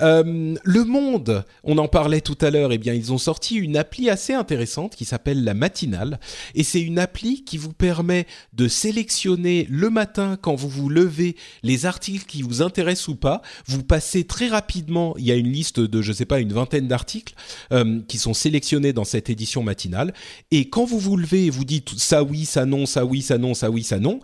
Euh, 0.00 0.54
le 0.62 0.84
Monde, 0.84 1.44
on 1.62 1.78
en 1.78 1.88
parlait 1.88 2.20
tout 2.20 2.38
à 2.40 2.50
l'heure, 2.50 2.72
eh 2.72 2.78
bien 2.78 2.94
ils 2.94 3.12
ont 3.12 3.18
sorti 3.18 3.56
une 3.56 3.76
appli 3.76 4.10
assez 4.10 4.32
intéressante 4.32 4.96
qui 4.96 5.04
s'appelle 5.04 5.44
la 5.44 5.54
matinale 5.54 6.18
et 6.54 6.62
c'est 6.62 6.80
une 6.80 6.98
appli 6.98 7.44
qui 7.44 7.58
vous 7.58 7.72
permet 7.72 8.26
de 8.52 8.68
sélectionner 8.68 9.66
le 9.70 9.90
matin 9.90 10.36
quand 10.40 10.54
vous 10.54 10.68
vous 10.68 10.88
levez 10.88 11.36
les 11.62 11.86
articles 11.86 12.26
qui 12.26 12.42
vous 12.42 12.62
intéressent 12.62 13.08
ou 13.08 13.16
pas. 13.16 13.42
Vous 13.66 13.82
passez 13.82 14.24
très 14.24 14.48
rapidement, 14.48 15.14
il 15.18 15.24
y 15.24 15.32
a 15.32 15.36
une 15.36 15.50
liste 15.50 15.80
de 15.80 16.02
je 16.02 16.12
sais 16.12 16.26
pas 16.26 16.40
une 16.40 16.52
vingtaine 16.52 16.88
d'articles 16.88 17.34
euh, 17.72 18.00
qui 18.08 18.18
sont 18.18 18.34
sélectionnés 18.34 18.92
dans 18.92 19.04
cette 19.04 19.30
édition 19.30 19.62
matinale 19.62 20.12
et 20.50 20.68
quand 20.68 20.84
vous 20.84 20.98
vous 20.98 21.16
levez 21.16 21.46
et 21.46 21.50
vous 21.50 21.64
dites 21.64 21.90
ça 21.98 22.22
oui, 22.22 22.44
ça 22.44 22.66
non, 22.66 22.86
ça 22.86 23.04
oui, 23.04 23.22
ça 23.22 23.38
non, 23.38 23.54
ça 23.54 23.70
oui, 23.70 23.82
ça 23.82 23.98
non, 23.98 24.20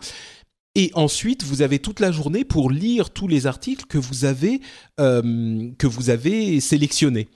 et 0.73 0.91
ensuite, 0.93 1.43
vous 1.43 1.61
avez 1.61 1.79
toute 1.79 1.99
la 1.99 2.11
journée 2.11 2.45
pour 2.45 2.71
lire 2.71 3.09
tous 3.09 3.27
les 3.27 3.45
articles 3.45 3.85
que 3.87 3.97
vous 3.97 4.23
avez 4.23 4.61
euh, 5.01 5.69
que 5.77 5.87
vous 5.87 6.09
avez 6.09 6.61
sélectionnés. 6.61 7.27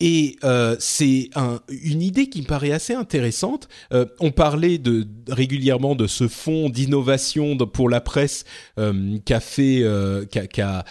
Et 0.00 0.36
euh, 0.42 0.74
c'est 0.80 1.30
une 1.68 2.02
idée 2.02 2.28
qui 2.28 2.42
me 2.42 2.46
paraît 2.46 2.72
assez 2.72 2.92
intéressante. 2.92 3.68
Euh, 3.92 4.04
on 4.18 4.32
parlait 4.32 4.78
de, 4.78 5.06
régulièrement 5.28 5.94
de 5.94 6.08
ce 6.08 6.26
fonds 6.26 6.68
d'innovation 6.68 7.56
pour 7.56 7.88
la 7.88 8.00
presse 8.00 8.44
euh, 8.80 9.18
qu'a 9.24 9.38
fait, 9.38 9.82
euh, 9.82 10.24
qu'a 10.24 10.84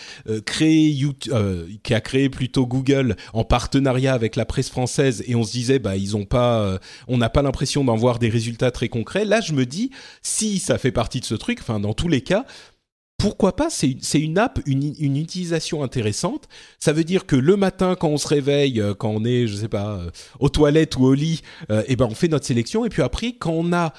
créé, 0.45 0.97
qui 1.83 1.93
a 1.93 2.01
créé 2.01 2.29
plutôt 2.29 2.65
Google 2.65 3.17
en 3.33 3.43
partenariat 3.43 4.13
avec 4.13 4.37
la 4.37 4.45
presse 4.45 4.69
française. 4.69 5.25
Et 5.27 5.35
on 5.35 5.43
se 5.43 5.51
disait, 5.51 5.79
bah 5.79 5.97
ils 5.97 6.15
ont 6.15 6.25
pas, 6.25 6.79
on 7.09 7.17
n'a 7.17 7.29
pas 7.29 7.41
l'impression 7.41 7.83
d'en 7.83 7.97
voir 7.97 8.17
des 8.17 8.29
résultats 8.29 8.71
très 8.71 8.87
concrets. 8.87 9.25
Là, 9.25 9.41
je 9.41 9.51
me 9.51 9.65
dis, 9.65 9.91
si 10.21 10.57
ça 10.57 10.77
fait 10.77 10.93
partie 10.93 11.19
de 11.19 11.25
ce 11.25 11.35
truc, 11.35 11.59
enfin 11.59 11.81
dans 11.81 11.93
tous 11.93 12.07
les 12.07 12.21
cas, 12.21 12.45
pourquoi 13.21 13.55
pas 13.55 13.69
C'est 13.69 14.19
une 14.19 14.39
app, 14.39 14.59
une, 14.65 15.15
utilisation 15.15 15.83
intéressante. 15.83 16.47
Ça 16.79 16.91
veut 16.91 17.03
dire 17.03 17.27
que 17.27 17.35
le 17.35 17.55
matin, 17.55 17.95
quand 17.95 18.09
on 18.09 18.17
se 18.17 18.27
réveille, 18.27 18.81
euh, 18.81 18.95
quand 18.95 19.09
on 19.09 19.23
est, 19.23 19.45
je 19.45 19.55
sais 19.57 19.67
pas, 19.67 19.97
euh, 19.97 20.09
aux 20.39 20.49
toilettes 20.49 20.97
ou 20.97 21.05
au 21.05 21.13
lit, 21.13 21.41
euh, 21.69 21.83
eh 21.87 21.95
ben 21.95 22.07
on 22.09 22.15
fait 22.15 22.27
notre 22.27 22.47
sélection. 22.47 22.83
Et 22.83 22.89
puis 22.89 23.03
après, 23.03 23.33
quand 23.33 23.51
on 23.51 23.73
a 23.73 23.93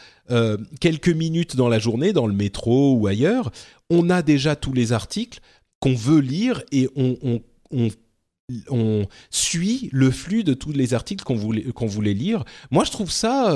quelques 0.80 1.10
minutes 1.10 1.56
dans 1.56 1.68
la 1.68 1.78
journée, 1.78 2.14
dans 2.14 2.26
le 2.26 2.32
métro 2.32 2.94
ou 2.94 3.06
ailleurs, 3.06 3.52
on 3.90 4.08
a 4.08 4.22
déjà 4.22 4.56
tous 4.56 4.72
les 4.72 4.92
articles 4.92 5.40
qu'on 5.78 5.94
veut 5.94 6.20
lire 6.20 6.62
et 6.72 6.88
on, 6.96 7.42
suit 9.30 9.90
le 9.92 10.10
flux 10.10 10.42
de 10.42 10.54
tous 10.54 10.72
les 10.72 10.94
articles 10.94 11.22
qu'on 11.22 11.36
voulait, 11.36 11.64
qu'on 11.72 11.86
voulait 11.86 12.14
lire. 12.14 12.44
Moi, 12.70 12.84
je 12.84 12.90
trouve 12.90 13.10
ça, 13.10 13.54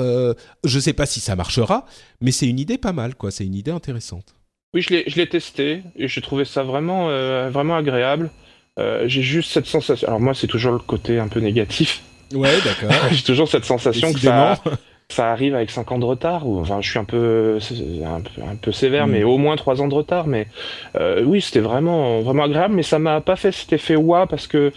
je 0.63 0.75
ne 0.75 0.81
sais 0.81 0.93
pas 0.93 1.07
si 1.07 1.19
ça 1.19 1.35
marchera, 1.35 1.87
mais 2.21 2.31
c'est 2.31 2.47
une 2.47 2.59
idée 2.59 2.77
pas 2.77 2.93
mal, 2.93 3.15
quoi. 3.15 3.31
C'est 3.31 3.45
une 3.45 3.55
idée 3.55 3.71
intéressante. 3.71 4.36
Oui, 4.73 4.81
je 4.81 5.15
l'ai 5.15 5.27
testé 5.27 5.81
et 5.95 6.07
j'ai 6.07 6.21
trouvé 6.21 6.45
ça 6.45 6.63
vraiment, 6.63 7.09
euh, 7.09 7.49
vraiment 7.49 7.75
agréable. 7.75 8.29
Euh, 8.77 9.07
j'ai 9.07 9.21
juste 9.21 9.51
cette 9.51 9.65
sensation. 9.65 10.07
Alors, 10.07 10.19
moi, 10.19 10.33
c'est 10.33 10.47
toujours 10.47 10.73
le 10.73 10.79
côté 10.79 11.19
un 11.19 11.27
peu 11.27 11.39
négatif. 11.39 12.03
Ouais, 12.33 12.53
d'accord. 12.63 12.95
j'ai 13.11 13.23
toujours 13.23 13.47
cette 13.47 13.65
sensation 13.65 14.13
que 14.13 14.19
ça, 14.19 14.61
ça 15.09 15.31
arrive 15.31 15.55
avec 15.55 15.71
5 15.71 15.91
ans 15.93 15.99
de 15.99 16.05
retard. 16.05 16.47
Ou, 16.47 16.59
enfin, 16.59 16.81
je 16.81 16.89
suis 16.89 16.99
un 16.99 17.05
peu, 17.05 17.59
un 18.05 18.55
peu, 18.55 18.71
sévère, 18.71 19.07
mm. 19.07 19.11
mais 19.11 19.23
au 19.23 19.37
moins 19.37 19.55
3 19.55 19.81
ans 19.81 19.87
de 19.87 19.95
retard. 19.95 20.27
Mais 20.27 20.47
euh, 20.95 21.23
oui, 21.23 21.41
c'était 21.41 21.61
vraiment, 21.61 22.19
vraiment 22.21 22.43
agréable, 22.43 22.75
mais 22.75 22.83
ça 22.83 22.99
m'a 22.99 23.21
pas 23.21 23.35
fait 23.37 23.51
cet 23.51 23.73
effet 23.73 23.95
wa 23.95 24.27
parce 24.27 24.47
que. 24.47 24.71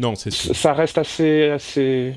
Non, 0.00 0.14
c'est 0.14 0.32
Ça 0.32 0.72
reste 0.72 0.98
assez. 0.98 1.50
assez 1.50 2.14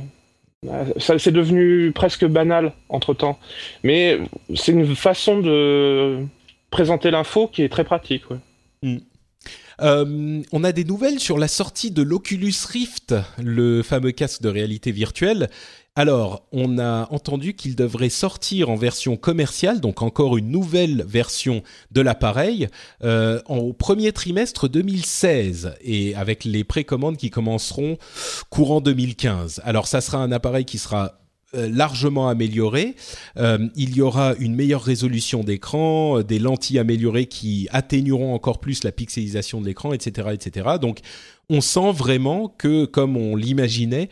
ça 0.98 1.20
c'est 1.20 1.32
devenu 1.32 1.92
presque 1.92 2.26
banal 2.26 2.72
entre 2.88 3.14
temps. 3.14 3.38
Mais 3.84 4.20
c'est 4.56 4.72
une 4.72 4.96
façon 4.96 5.40
de 5.40 6.26
présenter 6.74 7.12
l'info 7.12 7.48
qui 7.48 7.62
est 7.62 7.70
très 7.70 7.84
pratique. 7.84 8.24
Mm. 8.82 8.98
Euh, 9.82 10.42
on 10.52 10.64
a 10.64 10.72
des 10.72 10.84
nouvelles 10.84 11.20
sur 11.20 11.38
la 11.38 11.48
sortie 11.48 11.92
de 11.92 12.02
l'Oculus 12.02 12.54
Rift, 12.68 13.16
le 13.42 13.84
fameux 13.84 14.12
casque 14.12 14.42
de 14.42 14.50
réalité 14.50 14.92
virtuelle. 14.92 15.50
Alors, 15.96 16.48
on 16.52 16.80
a 16.80 17.08
entendu 17.12 17.54
qu'il 17.54 17.76
devrait 17.76 18.10
sortir 18.10 18.72
en 18.72 18.76
version 18.76 19.16
commerciale, 19.16 19.80
donc 19.80 20.02
encore 20.02 20.38
une 20.38 20.50
nouvelle 20.50 21.06
version 21.08 21.62
de 21.92 22.02
l'appareil, 22.02 22.68
euh, 23.04 23.40
au 23.48 23.74
premier 23.74 24.12
trimestre 24.12 24.68
2016, 24.68 25.76
et 25.82 26.16
avec 26.16 26.44
les 26.44 26.64
précommandes 26.64 27.18
qui 27.18 27.30
commenceront 27.30 27.98
courant 28.50 28.82
2015. 28.82 29.62
Alors, 29.64 29.86
ça 29.86 30.02
sera 30.02 30.18
un 30.18 30.32
appareil 30.32 30.66
qui 30.66 30.80
sera 30.80 31.06
euh, 31.06 31.10
largement 31.54 32.28
amélioré. 32.28 32.96
Euh, 33.38 33.68
il 33.76 33.96
y 33.96 34.02
aura 34.02 34.34
une 34.40 34.56
meilleure 34.56 34.84
résolution 34.84 35.44
d'écran, 35.44 36.20
euh, 36.20 36.24
des 36.24 36.40
lentilles 36.40 36.80
améliorées 36.80 37.26
qui 37.26 37.68
atténueront 37.72 38.34
encore 38.34 38.60
plus 38.60 38.84
la 38.84 38.92
pixelisation 38.92 39.62
de 39.62 39.66
l'écran, 39.66 39.94
etc., 39.94 40.30
etc. 40.34 40.70
Donc, 40.82 41.00
on 41.50 41.62
sent 41.62 41.92
vraiment 41.92 42.48
que, 42.48 42.86
comme 42.86 43.18
on 43.18 43.36
l'imaginait, 43.36 44.10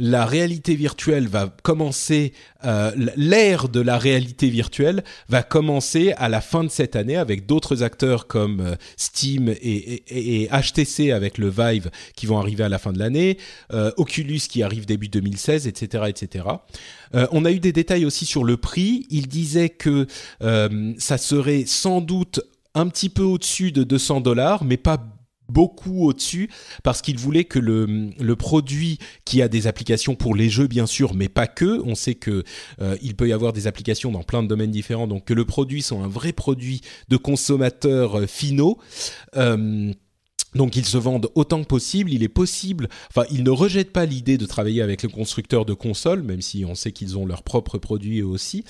la 0.00 0.26
réalité 0.26 0.76
virtuelle 0.76 1.26
va 1.26 1.52
commencer, 1.64 2.32
euh, 2.64 2.92
l'ère 3.16 3.68
de 3.68 3.80
la 3.80 3.98
réalité 3.98 4.48
virtuelle 4.48 5.02
va 5.28 5.42
commencer 5.42 6.12
à 6.12 6.28
la 6.28 6.40
fin 6.40 6.62
de 6.62 6.68
cette 6.68 6.94
année 6.94 7.16
avec 7.16 7.46
d'autres 7.46 7.82
acteurs 7.82 8.28
comme 8.28 8.60
euh, 8.60 8.76
Steam 8.96 9.52
et, 9.60 10.48
HTC 10.52 11.10
avec 11.10 11.36
le 11.36 11.48
Vive 11.48 11.90
qui 12.14 12.26
vont 12.26 12.38
arriver 12.38 12.62
à 12.62 12.68
la 12.68 12.78
fin 12.78 12.92
de 12.92 12.98
l'année, 13.00 13.38
euh, 13.72 13.90
Oculus 13.96 14.42
qui 14.48 14.62
arrive 14.62 14.86
début 14.86 15.08
2016, 15.08 15.66
etc., 15.66 16.04
etc. 16.06 16.44
on 17.32 17.44
a 17.44 17.50
eu 17.50 17.58
des 17.58 17.72
détails 17.72 18.04
aussi 18.04 18.24
sur 18.24 18.44
le 18.44 18.56
prix. 18.56 19.06
Il 19.10 19.26
disait 19.26 19.70
que 19.70 20.06
ça 20.40 21.18
serait 21.18 21.64
sans 21.66 22.00
doute 22.00 22.40
un 22.74 22.86
petit 22.88 23.08
peu 23.08 23.22
au-dessus 23.22 23.72
de 23.72 23.82
200 23.82 24.20
dollars, 24.20 24.64
mais 24.64 24.76
pas 24.76 24.98
beaucoup 25.48 26.06
au-dessus 26.06 26.50
parce 26.82 27.02
qu'il 27.02 27.18
voulait 27.18 27.44
que 27.44 27.58
le, 27.58 28.10
le, 28.18 28.36
produit 28.36 28.98
qui 29.24 29.42
a 29.42 29.48
des 29.48 29.66
applications 29.66 30.14
pour 30.14 30.34
les 30.34 30.48
jeux 30.48 30.66
bien 30.66 30.86
sûr 30.86 31.14
mais 31.14 31.28
pas 31.28 31.46
que. 31.46 31.82
On 31.84 31.94
sait 31.94 32.14
que 32.14 32.44
euh, 32.80 32.96
il 33.02 33.14
peut 33.16 33.28
y 33.28 33.32
avoir 33.32 33.52
des 33.52 33.66
applications 33.66 34.10
dans 34.10 34.22
plein 34.22 34.42
de 34.42 34.48
domaines 34.48 34.70
différents. 34.70 35.06
Donc 35.06 35.24
que 35.24 35.34
le 35.34 35.44
produit 35.44 35.82
soit 35.82 35.98
un 35.98 36.08
vrai 36.08 36.32
produit 36.32 36.82
de 37.08 37.16
consommateurs 37.16 38.20
euh, 38.20 38.26
finaux. 38.26 38.78
Euh, 39.36 39.92
donc 40.58 40.76
ils 40.76 40.84
se 40.84 40.98
vendent 40.98 41.30
autant 41.36 41.62
que 41.62 41.68
possible. 41.68 42.12
Il 42.12 42.22
est 42.22 42.28
possible, 42.28 42.88
enfin 43.10 43.24
ils 43.30 43.44
ne 43.44 43.50
rejettent 43.50 43.92
pas 43.92 44.04
l'idée 44.04 44.36
de 44.36 44.44
travailler 44.44 44.82
avec 44.82 45.02
le 45.02 45.08
constructeur 45.08 45.64
de 45.64 45.72
consoles, 45.72 46.22
même 46.22 46.42
si 46.42 46.64
on 46.66 46.74
sait 46.74 46.92
qu'ils 46.92 47.16
ont 47.16 47.24
leurs 47.24 47.44
propres 47.44 47.78
produits 47.78 48.20
eux 48.20 48.26
aussi. 48.26 48.64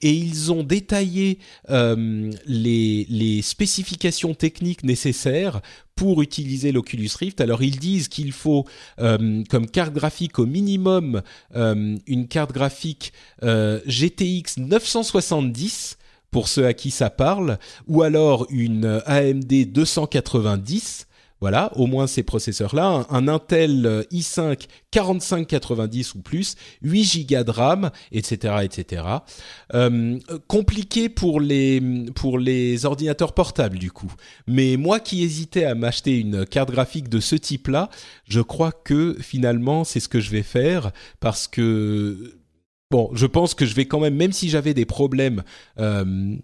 Et 0.00 0.12
ils 0.12 0.52
ont 0.52 0.62
détaillé 0.62 1.38
euh, 1.68 2.30
les, 2.46 3.42
spécifications 3.42 4.34
techniques 4.34 4.84
nécessaires 4.84 5.60
pour 5.96 6.22
utiliser 6.22 6.70
l'Oculus 6.70 7.10
Rift. 7.18 7.40
Alors 7.40 7.62
ils 7.62 7.78
disent 7.78 8.08
qu'il 8.08 8.32
faut 8.32 8.64
euh, 9.00 9.42
comme 9.50 9.66
carte 9.66 9.92
graphique 9.92 10.38
au 10.38 10.46
minimum 10.46 11.22
euh, 11.56 11.96
une 12.06 12.28
carte 12.28 12.52
graphique 12.52 13.12
GTX 13.42 14.58
970 14.58 15.98
pour 16.30 16.48
ceux 16.48 16.66
à 16.66 16.74
qui 16.74 16.90
ça 16.90 17.10
parle, 17.10 17.58
ou 17.86 18.02
alors 18.02 18.46
une 18.50 19.02
AMD 19.06 19.72
290 19.72 21.06
voilà, 21.44 21.70
au 21.76 21.86
moins 21.86 22.06
ces 22.06 22.22
processeurs-là, 22.22 23.04
un, 23.10 23.28
Intel 23.28 24.06
i5 24.10 24.66
4590 24.90 26.14
ou 26.14 26.22
plus, 26.22 26.56
8 26.80 27.28
Go 27.28 27.44
de 27.44 27.50
RAM, 27.50 27.90
etc., 28.12 28.54
etc. 28.62 29.02
Euh, 29.74 30.18
compliqué 30.46 31.10
pour 31.10 31.40
les 31.40 31.82
pour 32.14 32.38
les 32.38 32.86
ordinateurs 32.86 33.34
portables 33.34 33.78
du 33.78 33.90
coup. 33.90 34.10
Mais 34.46 34.78
moi 34.78 35.00
qui 35.00 35.22
hésitais 35.22 35.66
à 35.66 35.74
m'acheter 35.74 36.18
une 36.18 36.46
carte 36.46 36.70
graphique 36.70 37.10
de 37.10 37.20
ce 37.20 37.36
type-là, 37.36 37.90
je 38.26 38.40
crois 38.40 38.72
que 38.72 39.14
finalement 39.20 39.84
c'est 39.84 40.00
ce 40.00 40.08
que 40.08 40.20
je 40.20 40.30
vais 40.30 40.42
faire 40.42 40.92
parce 41.20 41.46
que 41.46 42.38
bon, 42.90 43.10
je 43.12 43.26
pense 43.26 43.52
que 43.52 43.66
je 43.66 43.74
vais 43.74 43.84
quand 43.84 44.00
même, 44.00 44.16
même 44.16 44.32
si 44.32 44.48
j'avais 44.48 44.72
des 44.72 44.86
problèmes 44.86 45.42
euh, 45.78 46.36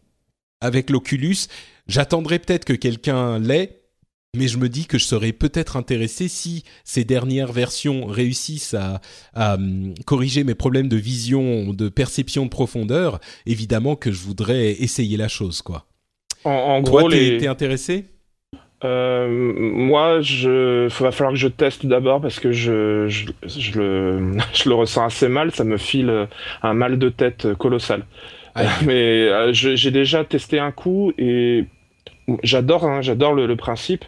avec 0.60 0.90
l'Oculus, 0.90 1.46
j'attendrai 1.86 2.38
peut-être 2.38 2.66
que 2.66 2.74
quelqu'un 2.74 3.38
l'ait 3.38 3.79
mais 4.36 4.46
je 4.46 4.58
me 4.58 4.68
dis 4.68 4.86
que 4.86 4.98
je 4.98 5.04
serais 5.04 5.32
peut-être 5.32 5.76
intéressé 5.76 6.28
si 6.28 6.64
ces 6.84 7.04
dernières 7.04 7.52
versions 7.52 8.06
réussissent 8.06 8.74
à, 8.74 9.00
hum, 9.54 9.94
corriger 10.06 10.44
mes 10.44 10.54
problèmes 10.54 10.88
de 10.88 10.96
vision, 10.96 11.72
de 11.72 11.88
perception 11.88 12.44
de 12.44 12.50
profondeur. 12.50 13.18
Évidemment 13.46 13.96
que 13.96 14.12
je 14.12 14.20
voudrais 14.20 14.70
essayer 14.82 15.16
la 15.16 15.28
chose, 15.28 15.62
quoi. 15.62 15.86
En, 16.44 16.82
Toi, 16.82 17.02
gros, 17.02 17.10
t'es 17.10 17.38
les... 17.38 17.46
intéressé? 17.48 18.06
Euh, 18.82 19.28
moi, 19.28 20.20
je, 20.22 20.86
il 20.86 21.02
va 21.02 21.10
falloir 21.10 21.34
que 21.34 21.38
je 21.38 21.48
teste 21.48 21.84
d'abord 21.84 22.22
parce 22.22 22.40
que 22.40 22.50
je, 22.52 23.08
je, 23.08 23.26
je 23.44 23.78
le, 23.78 24.38
je 24.54 24.68
le 24.68 24.74
ressens 24.74 25.04
assez 25.04 25.28
mal. 25.28 25.50
Ça 25.50 25.64
me 25.64 25.76
file 25.76 26.28
un 26.62 26.74
mal 26.74 26.98
de 26.98 27.08
tête 27.08 27.52
colossal. 27.54 28.06
Aïe. 28.54 28.68
Mais 28.86 29.28
euh, 29.28 29.52
j'ai 29.52 29.90
déjà 29.90 30.24
testé 30.24 30.58
un 30.60 30.72
coup 30.72 31.12
et 31.18 31.64
j'adore, 32.42 32.84
hein, 32.84 33.02
j'adore 33.02 33.32
le, 33.34 33.46
le 33.46 33.56
principe, 33.56 34.04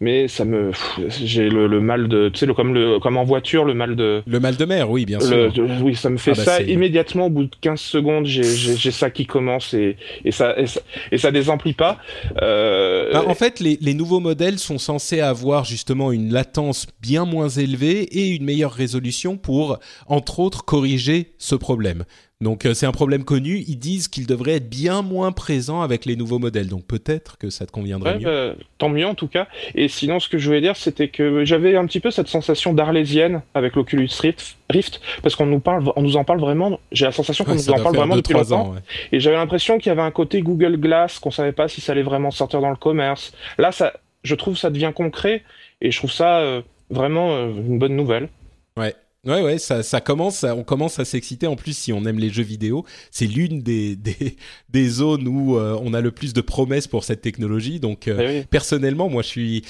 mais 0.00 0.28
ça 0.28 0.44
me, 0.44 0.70
j'ai 1.08 1.48
le, 1.48 1.66
le 1.66 1.80
mal 1.80 2.08
de, 2.08 2.28
tu 2.28 2.38
sais, 2.46 2.54
comme 2.54 2.72
le, 2.74 2.98
comme 2.98 3.16
en 3.16 3.24
voiture, 3.24 3.64
le 3.64 3.74
mal 3.74 3.96
de, 3.96 4.22
Le 4.26 4.40
mal 4.40 4.56
de 4.56 4.64
mer, 4.64 4.90
oui, 4.90 5.04
bien 5.04 5.20
sûr. 5.20 5.52
de- 5.52 5.82
oui, 5.82 5.94
ça 5.94 6.08
me 6.10 6.16
fait 6.16 6.32
Ah 6.32 6.36
bah, 6.38 6.44
ça 6.44 6.62
immédiatement 6.62 7.26
au 7.26 7.30
bout 7.30 7.44
de 7.44 7.56
15 7.60 7.80
secondes. 7.80 8.26
J'ai, 8.26 8.42
ça 8.90 9.10
qui 9.10 9.26
commence 9.26 9.74
et, 9.74 9.96
et 10.24 10.30
ça, 10.32 10.58
et 10.58 10.66
ça, 10.66 10.80
et 11.12 11.18
ça 11.18 11.30
désemplit 11.30 11.74
pas. 11.74 11.98
Euh, 12.42 13.12
Bah, 13.12 13.24
en 13.26 13.34
fait, 13.34 13.60
les, 13.60 13.78
les 13.80 13.94
nouveaux 13.94 14.20
modèles 14.20 14.58
sont 14.58 14.78
censés 14.78 15.20
avoir 15.20 15.64
justement 15.64 16.12
une 16.12 16.32
latence 16.32 16.86
bien 17.02 17.24
moins 17.24 17.48
élevée 17.48 18.02
et 18.02 18.28
une 18.28 18.44
meilleure 18.44 18.72
résolution 18.72 19.36
pour, 19.36 19.78
entre 20.06 20.40
autres, 20.40 20.64
corriger 20.64 21.34
ce 21.38 21.54
problème. 21.54 22.04
Donc 22.42 22.66
euh, 22.66 22.74
c'est 22.74 22.84
un 22.84 22.92
problème 22.92 23.24
connu. 23.24 23.64
Ils 23.66 23.78
disent 23.78 24.08
qu'il 24.08 24.26
devrait 24.26 24.52
être 24.56 24.68
bien 24.68 25.00
moins 25.00 25.32
présent 25.32 25.80
avec 25.80 26.04
les 26.04 26.16
nouveaux 26.16 26.38
modèles. 26.38 26.68
Donc 26.68 26.84
peut-être 26.84 27.38
que 27.38 27.48
ça 27.48 27.64
te 27.64 27.72
conviendrait 27.72 28.14
Ouais, 28.14 28.18
mieux. 28.18 28.24
bah, 28.58 28.62
tant 28.76 28.90
mieux 28.90 29.06
en 29.06 29.14
tout 29.14 29.26
cas. 29.26 29.48
Et 29.74 29.88
sinon, 29.88 30.20
ce 30.20 30.28
que 30.28 30.36
je 30.36 30.46
voulais 30.46 30.60
dire, 30.60 30.76
c'était 30.76 31.08
que 31.08 31.46
j'avais 31.46 31.76
un 31.76 31.86
petit 31.86 32.00
peu 32.00 32.10
cette 32.10 32.28
sensation 32.28 32.74
d'arlésienne 32.74 33.40
avec 33.54 33.74
l'Oculus 33.74 34.10
Rift, 34.20 34.58
Rift, 34.68 35.00
parce 35.22 35.34
qu'on 35.34 35.46
nous 35.46 35.60
parle, 35.60 35.90
on 35.96 36.02
nous 36.02 36.18
en 36.18 36.24
parle 36.24 36.40
vraiment. 36.40 36.78
J'ai 36.92 37.06
la 37.06 37.12
sensation 37.12 37.44
qu'on 37.46 37.52
Ouais, 37.52 37.56
nous 37.56 37.70
en 37.70 37.82
parle 37.82 37.96
vraiment 37.96 38.14
deux, 38.16 38.20
depuis 38.20 38.34
trois 38.34 38.42
longtemps. 38.58 38.70
ans. 38.70 38.74
ouais. 38.74 38.80
Et 39.12 39.20
j'avais 39.20 39.36
l'impression 39.36 39.78
qu'il 39.78 39.88
y 39.88 39.92
avait 39.92 40.02
un 40.02 40.10
côté 40.10 40.42
Google 40.42 40.76
Glass, 40.76 41.18
qu'on 41.18 41.30
savait 41.30 41.52
pas 41.52 41.68
si 41.68 41.80
ça 41.80 41.92
allait 41.92 42.02
vraiment 42.02 42.30
sortir 42.30 42.60
dans 42.60 42.70
le 42.70 42.76
commerce. 42.76 43.32
Là, 43.56 43.72
ça, 43.72 43.94
je 44.24 44.34
trouve, 44.34 44.58
ça 44.58 44.68
devient 44.68 44.92
concret, 44.94 45.42
et 45.80 45.90
je 45.90 45.96
trouve 45.96 46.12
ça 46.12 46.40
euh, 46.40 46.60
vraiment 46.90 47.34
euh, 47.34 47.46
une 47.48 47.78
bonne 47.78 47.96
nouvelle. 47.96 48.28
Ouais, 48.76 48.94
ouais, 49.26 49.58
ça, 49.58 49.82
ça 49.82 50.00
commence, 50.00 50.44
à- 50.44 50.54
on 50.54 50.62
commence 50.64 50.98
à 50.98 51.04
s'exciter. 51.04 51.46
En 51.46 51.56
plus, 51.56 51.76
si 51.76 51.92
on 51.92 52.04
aime 52.04 52.18
les 52.18 52.30
jeux 52.30 52.42
vidéo, 52.42 52.84
c'est 53.10 53.26
l'une 53.26 53.62
des, 53.62 53.96
des, 53.96 54.36
des 54.70 54.88
zones 54.88 55.26
où 55.28 55.56
euh, 55.58 55.78
on 55.82 55.94
a 55.94 56.00
le 56.00 56.10
plus 56.10 56.32
de 56.32 56.40
promesses 56.40 56.86
pour 56.86 57.04
cette 57.04 57.20
technologie. 57.22 57.80
Donc, 57.80 58.08
euh, 58.08 58.18
Eh 58.20 58.38
oui. 58.40 58.44
personnellement, 58.50 59.08
moi, 59.08 59.22
je 59.22 59.28
suis. 59.28 59.62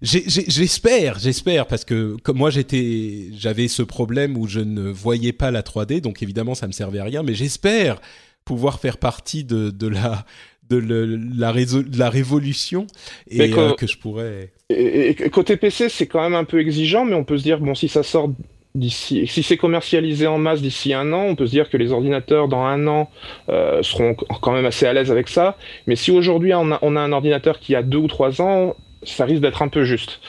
J'espère, 0.00 1.18
j'espère, 1.18 1.66
parce 1.66 1.84
que 1.84 2.16
comme 2.22 2.36
moi 2.38 2.50
j'étais, 2.50 3.30
j'avais 3.36 3.66
ce 3.66 3.82
problème 3.82 4.36
où 4.36 4.46
je 4.46 4.60
ne 4.60 4.88
voyais 4.90 5.32
pas 5.32 5.50
la 5.50 5.62
3D, 5.62 6.00
donc 6.00 6.22
évidemment 6.22 6.54
ça 6.54 6.68
me 6.68 6.72
servait 6.72 7.00
à 7.00 7.04
rien, 7.04 7.24
mais 7.24 7.34
j'espère 7.34 8.00
pouvoir 8.44 8.78
faire 8.78 8.98
partie 8.98 9.42
de, 9.42 9.70
de 9.70 9.88
la 9.88 10.24
de 10.70 10.76
le- 10.76 11.16
la, 11.16 11.50
réso- 11.52 11.82
de 11.82 11.98
la 11.98 12.10
révolution 12.10 12.86
et 13.26 13.52
euh, 13.52 13.72
que 13.74 13.86
je 13.88 13.96
pourrais. 13.98 14.52
Et, 14.70 15.08
et 15.10 15.30
côté 15.30 15.56
PC, 15.56 15.88
c'est 15.88 16.06
quand 16.06 16.22
même 16.22 16.34
un 16.34 16.44
peu 16.44 16.60
exigeant, 16.60 17.04
mais 17.04 17.14
on 17.14 17.24
peut 17.24 17.38
se 17.38 17.42
dire, 17.42 17.58
bon, 17.58 17.74
si 17.74 17.88
ça 17.88 18.02
sort 18.04 18.30
d'ici, 18.78 19.26
si 19.26 19.42
c'est 19.42 19.56
commercialisé 19.56 20.26
en 20.26 20.38
masse 20.38 20.62
d'ici 20.62 20.94
un 20.94 21.12
an, 21.12 21.22
on 21.24 21.34
peut 21.34 21.46
se 21.46 21.50
dire 21.52 21.68
que 21.70 21.76
les 21.76 21.92
ordinateurs 21.92 22.48
dans 22.48 22.62
un 22.64 22.86
an 22.86 23.10
euh, 23.48 23.82
seront 23.82 24.14
quand 24.14 24.52
même 24.52 24.64
assez 24.66 24.86
à 24.86 24.92
l'aise 24.92 25.10
avec 25.10 25.28
ça. 25.28 25.56
Mais 25.86 25.96
si 25.96 26.10
aujourd'hui 26.10 26.54
on 26.54 26.72
a, 26.72 26.78
on 26.82 26.96
a 26.96 27.00
un 27.00 27.12
ordinateur 27.12 27.58
qui 27.58 27.74
a 27.74 27.82
deux 27.82 27.98
ou 27.98 28.08
trois 28.08 28.40
ans, 28.40 28.74
ça 29.02 29.24
risque 29.24 29.42
d'être 29.42 29.62
un 29.62 29.68
peu 29.68 29.84
juste. 29.84 30.20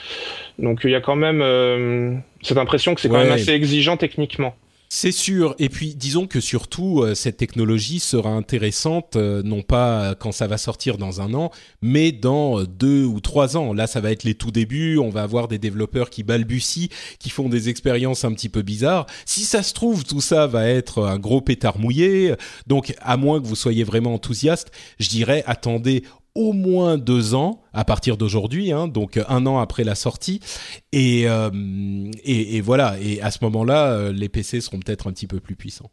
Donc 0.58 0.80
il 0.84 0.90
y 0.90 0.94
a 0.94 1.00
quand 1.00 1.16
même 1.16 1.40
euh, 1.42 2.14
cette 2.42 2.58
impression 2.58 2.94
que 2.94 3.00
c'est 3.00 3.08
quand 3.08 3.16
Ouais. 3.16 3.24
même 3.24 3.32
assez 3.32 3.52
exigeant 3.52 3.96
techniquement. 3.96 4.54
C'est 4.92 5.12
sûr. 5.12 5.54
Et 5.60 5.68
puis, 5.68 5.94
disons 5.94 6.26
que 6.26 6.40
surtout, 6.40 7.02
euh, 7.02 7.14
cette 7.14 7.36
technologie 7.36 8.00
sera 8.00 8.30
intéressante, 8.30 9.14
euh, 9.14 9.40
non 9.44 9.62
pas 9.62 10.16
quand 10.16 10.32
ça 10.32 10.48
va 10.48 10.58
sortir 10.58 10.98
dans 10.98 11.20
un 11.20 11.32
an, 11.32 11.52
mais 11.80 12.10
dans 12.10 12.58
euh, 12.58 12.66
deux 12.66 13.04
ou 13.04 13.20
trois 13.20 13.56
ans. 13.56 13.72
Là, 13.72 13.86
ça 13.86 14.00
va 14.00 14.10
être 14.10 14.24
les 14.24 14.34
tout 14.34 14.50
débuts. 14.50 14.98
On 14.98 15.08
va 15.08 15.22
avoir 15.22 15.46
des 15.46 15.58
développeurs 15.58 16.10
qui 16.10 16.24
balbutient, 16.24 16.88
qui 17.20 17.30
font 17.30 17.48
des 17.48 17.68
expériences 17.68 18.24
un 18.24 18.32
petit 18.32 18.48
peu 18.48 18.62
bizarres. 18.62 19.06
Si 19.26 19.44
ça 19.44 19.62
se 19.62 19.74
trouve, 19.74 20.02
tout 20.02 20.20
ça 20.20 20.48
va 20.48 20.66
être 20.66 21.04
un 21.04 21.20
gros 21.20 21.40
pétard 21.40 21.78
mouillé. 21.78 22.34
Donc, 22.66 22.92
à 23.00 23.16
moins 23.16 23.40
que 23.40 23.46
vous 23.46 23.54
soyez 23.54 23.84
vraiment 23.84 24.14
enthousiaste, 24.14 24.72
je 24.98 25.08
dirais 25.08 25.44
attendez 25.46 26.02
au 26.34 26.52
moins 26.52 26.98
deux 26.98 27.34
ans 27.34 27.62
à 27.72 27.84
partir 27.84 28.16
d'aujourd'hui, 28.16 28.72
hein, 28.72 28.88
donc 28.88 29.16
euh, 29.16 29.24
un 29.28 29.46
an 29.46 29.58
après 29.58 29.84
la 29.84 29.94
sortie. 29.94 30.40
Et, 30.92 31.28
euh, 31.28 31.50
et, 32.24 32.56
et 32.56 32.60
voilà, 32.60 32.96
et 33.00 33.20
à 33.20 33.30
ce 33.30 33.38
moment-là, 33.42 33.92
euh, 33.92 34.12
les 34.12 34.28
PC 34.28 34.60
seront 34.60 34.78
peut-être 34.78 35.08
un 35.08 35.12
petit 35.12 35.26
peu 35.26 35.40
plus 35.40 35.56
puissants. 35.56 35.90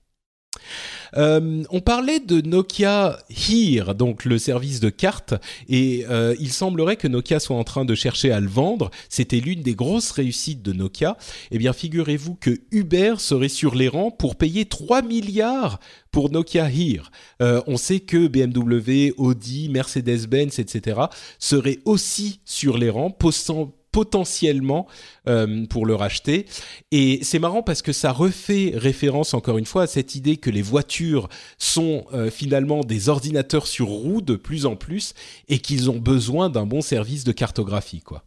Euh, 1.16 1.64
on 1.70 1.80
parlait 1.80 2.20
de 2.20 2.42
Nokia 2.42 3.20
Here, 3.30 3.96
donc 3.96 4.26
le 4.26 4.38
service 4.38 4.80
de 4.80 4.90
cartes, 4.90 5.34
et 5.70 6.06
euh, 6.10 6.36
il 6.40 6.52
semblerait 6.52 6.98
que 6.98 7.08
Nokia 7.08 7.40
soit 7.40 7.56
en 7.56 7.64
train 7.64 7.86
de 7.86 7.96
chercher 7.96 8.32
à 8.32 8.40
le 8.40 8.48
vendre. 8.48 8.92
C'était 9.10 9.40
l'une 9.40 9.62
des 9.62 9.76
grosses 9.76 10.12
réussites 10.12 10.62
de 10.62 10.74
Nokia. 10.74 11.18
Eh 11.52 11.58
bien, 11.58 11.74
figurez-vous 11.74 12.36
que 12.36 12.62
Uber 12.72 13.16
serait 13.18 13.50
sur 13.50 13.76
les 13.76 13.88
rangs 13.88 14.12
pour 14.12 14.36
payer 14.36 14.66
3 14.66 15.02
milliards 15.02 15.80
pour 16.12 16.32
Nokia 16.32 16.70
Here. 16.70 17.12
Euh, 17.42 17.62
on 17.68 17.78
sait 17.78 18.00
que 18.00 18.28
BMW, 18.28 19.14
Audi, 19.18 19.70
Mercedes-Benz, 19.70 20.60
etc. 20.60 21.02
seraient 21.40 21.80
aussi 21.86 22.40
sur 22.46 22.78
les 22.78 22.90
rangs, 22.90 23.12
posant 23.12 23.74
potentiellement 23.98 24.86
euh, 25.28 25.66
pour 25.66 25.88
le 25.88 25.96
racheter. 25.96 26.46
Et 26.92 27.18
c'est 27.24 27.40
marrant 27.40 27.64
parce 27.64 27.82
que 27.82 27.92
ça 27.92 28.12
refait 28.12 28.74
référence 28.76 29.34
encore 29.34 29.58
une 29.58 29.66
fois 29.66 29.82
à 29.82 29.88
cette 29.88 30.14
idée 30.14 30.38
que 30.38 30.52
les 30.52 30.62
voitures 30.62 31.30
sont 31.58 32.06
euh, 32.14 32.30
finalement 32.30 32.82
des 32.82 33.10
ordinateurs 33.10 33.66
sur 33.66 33.88
roues 33.88 34.22
de 34.22 34.36
plus 34.36 34.68
en 34.68 34.76
plus 34.76 35.16
et 35.48 35.58
qu'ils 35.58 35.90
ont 35.90 35.98
besoin 35.98 36.52
d'un 36.52 36.68
bon 36.68 36.82
service 36.82 37.24
de 37.24 37.32
cartographie, 37.32 38.02
quoi. 38.02 38.24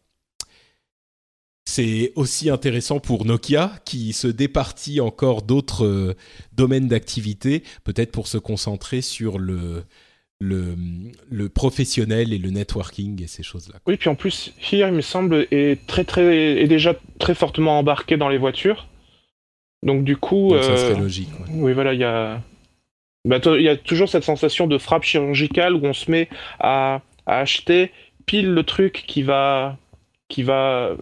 C'est 1.66 2.12
aussi 2.16 2.51
intéressant 2.51 2.99
pour 2.99 3.25
Nokia 3.25 3.71
qui 3.85 4.12
se 4.12 4.27
départit 4.27 5.01
encore 5.01 5.43
d'autres 5.43 5.87
euh, 5.87 6.16
domaines 6.53 6.89
d'activité, 6.89 7.62
peut-être 7.85 8.11
pour 8.11 8.27
se 8.27 8.39
concentrer 8.39 9.03
sur 9.03 9.39
le, 9.39 9.85
le, 10.41 10.74
le 11.30 11.49
professionnel 11.49 12.32
et 12.32 12.38
le 12.38 12.51
networking 12.51 13.22
et 13.22 13.26
ces 13.26 13.43
choses-là. 13.43 13.78
Oui, 13.86 13.97
puis 13.97 14.09
en 14.09 14.14
plus, 14.14 14.55
Here, 14.59 14.88
il 14.88 14.95
me 14.95 15.03
semble, 15.03 15.47
est 15.51 15.86
très 15.86 16.05
très 16.05 16.62
est 16.62 16.66
déjà 16.66 16.95
très 17.18 17.34
fortement 17.34 17.78
embarqué 17.78 18.16
dans 18.16 18.28
les 18.28 18.38
voitures. 18.38 18.88
Donc 19.82 20.05
du 20.05 20.16
coup, 20.16 20.51
Donc 20.51 20.62
ça 20.62 20.70
euh, 20.72 20.76
serait 20.76 21.01
logique. 21.01 21.28
ouais. 21.41 21.47
Oui, 21.55 21.72
voilà, 21.72 21.95
il 21.95 22.01
y 22.01 22.05
a... 22.05 22.43
Bah, 23.28 23.38
il 23.45 23.62
y 23.62 23.68
a 23.68 23.76
toujours 23.76 24.09
cette 24.09 24.24
sensation 24.24 24.66
de 24.66 24.78
frappe 24.78 25.05
chirurgicale 25.05 25.74
où 25.74 25.84
on 25.84 25.93
se 25.93 26.11
met 26.11 26.28
à, 26.59 27.03
à 27.26 27.41
acheter 27.41 27.91
pile 28.24 28.53
le 28.53 28.62
truc 28.62 29.05
qui 29.07 29.22
va... 29.22 29.76
qui 30.28 30.43
va... 30.43 30.97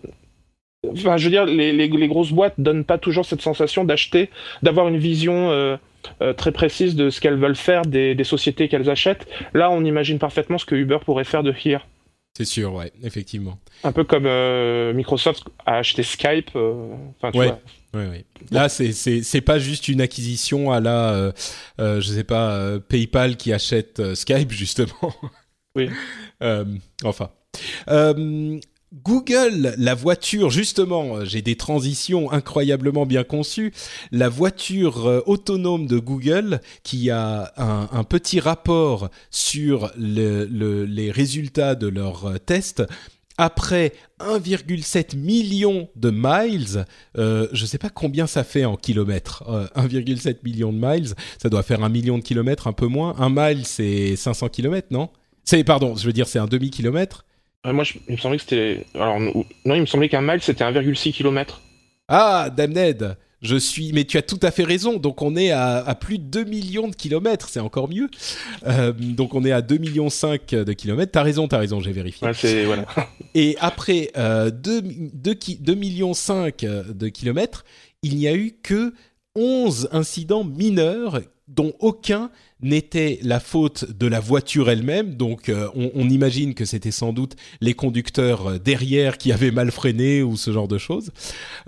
Enfin, 0.89 1.17
je 1.17 1.25
veux 1.25 1.31
dire, 1.31 1.45
les, 1.45 1.73
les, 1.73 1.89
les 1.89 2.09
grosses 2.09 2.33
boîtes 2.33 2.55
donnent 2.59 2.85
pas 2.85 2.99
toujours 2.99 3.25
cette 3.25 3.43
sensation 3.43 3.85
d'acheter, 3.85 4.31
d'avoir 4.63 4.89
une 4.89 4.99
vision 4.99 5.51
euh, 5.51 5.77
euh, 6.23 6.33
très 6.33 6.53
précise 6.53 6.95
de 6.97 7.11
ce 7.11 7.21
qu'elles 7.21 7.39
veulent 7.39 7.57
faire 7.57 7.83
des, 7.83 8.15
des 8.15 8.25
sociétés 8.25 8.69
qu'elles 8.69 8.91
achètent. 8.91 9.27
Là, 9.55 9.71
on 9.71 9.85
imagine 9.85 10.19
parfaitement 10.19 10.59
ce 10.59 10.65
que 10.67 10.75
Uber 10.75 10.99
pourrait 11.05 11.25
faire 11.25 11.43
de 11.43 11.53
Here. 11.65 11.81
C'est 12.37 12.45
sûr, 12.45 12.73
ouais, 12.75 12.93
effectivement. 13.03 13.59
Un 13.83 13.91
peu 13.93 14.05
comme 14.05 14.27
euh, 14.27 14.93
Microsoft 14.93 15.45
a 15.67 15.79
acheté 15.79 16.03
Skype. 16.05 16.51
euh, 16.55 16.95
Enfin, 17.17 17.33
tu 17.33 17.39
Ouais. 17.39 17.47
vois. 17.49 17.61
Ouais, 17.95 18.07
ouais. 18.07 18.25
Là, 18.53 18.69
c'est 18.69 19.41
pas 19.41 19.59
juste 19.59 19.89
une 19.89 20.01
acquisition 20.01 20.71
à 20.71 20.79
la, 20.79 21.15
euh, 21.15 21.33
euh, 21.81 22.01
je 22.01 22.09
sais 22.13 22.23
pas, 22.25 22.53
euh, 22.53 22.79
PayPal 22.79 23.37
qui 23.37 23.53
achète 23.53 24.15
Skype 24.15 24.51
justement. 24.53 25.13
Oui. 25.75 25.89
Enfin. 27.03 27.31
Euh, 28.93 28.97
Google, 29.03 29.75
la 29.77 29.95
voiture, 29.95 30.51
justement, 30.51 31.25
j'ai 31.25 31.43
des 31.43 31.57
transitions 31.57 32.33
incroyablement 32.33 33.07
bien 33.07 33.25
conçues. 33.25 33.73
La 34.13 34.29
voiture 34.29 35.07
euh, 35.07 35.21
autonome 35.27 35.87
de 35.87 35.99
Google, 35.99 36.61
qui 36.83 37.11
a 37.11 37.53
un, 37.57 38.05
petit 38.05 38.41
rapport 38.41 39.11
sur 39.31 39.91
les 39.97 41.11
résultats 41.11 41.75
de 41.75 41.89
leurs 41.89 42.27
euh, 42.27 42.39
tests, 42.39 42.83
après 43.39 43.93
1,7 44.19 45.17
million 45.17 45.89
de 45.95 46.11
miles, 46.11 46.85
euh, 47.17 47.47
je 47.53 47.63
ne 47.63 47.67
sais 47.69 47.79
pas 47.79 47.89
combien 47.89 48.27
ça 48.27 48.43
fait 48.43 48.65
en 48.65 48.77
kilomètres. 48.77 49.45
1,7 49.77 50.39
million 50.45 50.73
de 50.73 50.79
miles, 50.79 51.15
ça 51.41 51.49
doit 51.49 51.63
faire 51.63 51.85
un 51.85 51.89
million 51.89 52.19
de 52.19 52.23
kilomètres, 52.23 52.67
un 52.67 52.73
peu 52.73 52.89
moins. 52.89 53.15
Un 53.19 53.31
mile, 53.31 53.65
c'est 53.65 54.17
500 54.17 54.49
kilomètres, 54.49 54.89
non? 54.91 55.09
C'est 55.45 55.63
pardon, 55.63 55.95
je 55.95 56.05
veux 56.05 56.13
dire, 56.13 56.27
c'est 56.27 56.41
un 56.41 56.49
demi 56.49 56.71
kilomètre. 56.71 57.25
Euh, 57.67 57.73
moi, 57.73 57.85
il 58.09 58.15
me 58.15 58.19
semblait 58.19 58.39
que 58.39 58.45
c'était. 58.45 58.87
Alors, 58.95 59.19
non, 59.21 59.45
il 59.75 59.81
me 59.81 59.87
semblait 59.87 60.09
qu'un 60.09 60.23
mile, 60.23 60.41
c'était 60.41 60.65
1,6 60.65 61.13
km. 61.13 61.61
Ah, 62.09 62.51
Damned 62.55 63.17
je 63.41 63.57
suis, 63.57 63.93
mais 63.93 64.05
tu 64.05 64.19
as 64.19 64.23
tout 64.23 64.41
à 64.43 64.51
fait 64.51 64.65
raison. 64.65 64.97
Donc 64.97 65.23
on 65.23 65.37
est 65.37 65.51
à, 65.51 65.95
plus 65.95 66.19
de 66.19 66.25
2 66.25 66.45
millions 66.45 66.89
de 66.89 66.95
kilomètres, 66.95 67.49
c'est 67.49 67.61
encore 67.61 67.89
mieux. 67.89 68.09
Euh, 68.67 68.93
donc 68.93 69.35
on 69.35 69.45
est 69.45 69.53
à 69.53 69.63
2 69.63 69.79
millions 69.79 70.11
5 70.11 70.51
de 70.51 70.73
kilomètres. 70.73 71.13
T'as 71.13 71.23
raison, 71.23 71.47
t'as 71.47 71.59
raison, 71.59 71.81
j'ai 71.81 71.93
vérifié. 71.93 72.27
Ouais, 72.27 72.65
voilà. 72.65 72.87
Et 73.35 73.57
après 73.61 74.11
euh, 74.17 74.51
2, 74.51 74.83
2, 74.83 75.75
millions 75.75 76.15
5 76.15 76.61
de 76.61 77.09
kilomètres, 77.09 77.65
il 78.03 78.17
n'y 78.17 78.27
a 78.27 78.35
eu 78.35 78.57
que 78.63 78.93
11 79.37 79.91
incidents 79.93 80.45
mineurs 80.45 81.21
dont 81.47 81.73
aucun 81.79 82.31
n'était 82.61 83.19
la 83.23 83.41
faute 83.41 83.85
de 83.99 84.07
la 84.07 84.21
voiture 84.21 84.71
elle-même. 84.71 85.15
Donc 85.15 85.49
euh, 85.49 85.69
on, 85.75 86.09
imagine 86.09 86.55
que 86.55 86.65
c'était 86.65 86.91
sans 86.91 87.13
doute 87.13 87.37
les 87.61 87.75
conducteurs 87.75 88.47
euh, 88.47 88.59
derrière 88.59 89.19
qui 89.19 89.33
avaient 89.33 89.51
mal 89.51 89.71
freiné 89.71 90.23
ou 90.23 90.37
ce 90.37 90.53
genre 90.53 90.69
de 90.69 90.79
choses. 90.79 91.11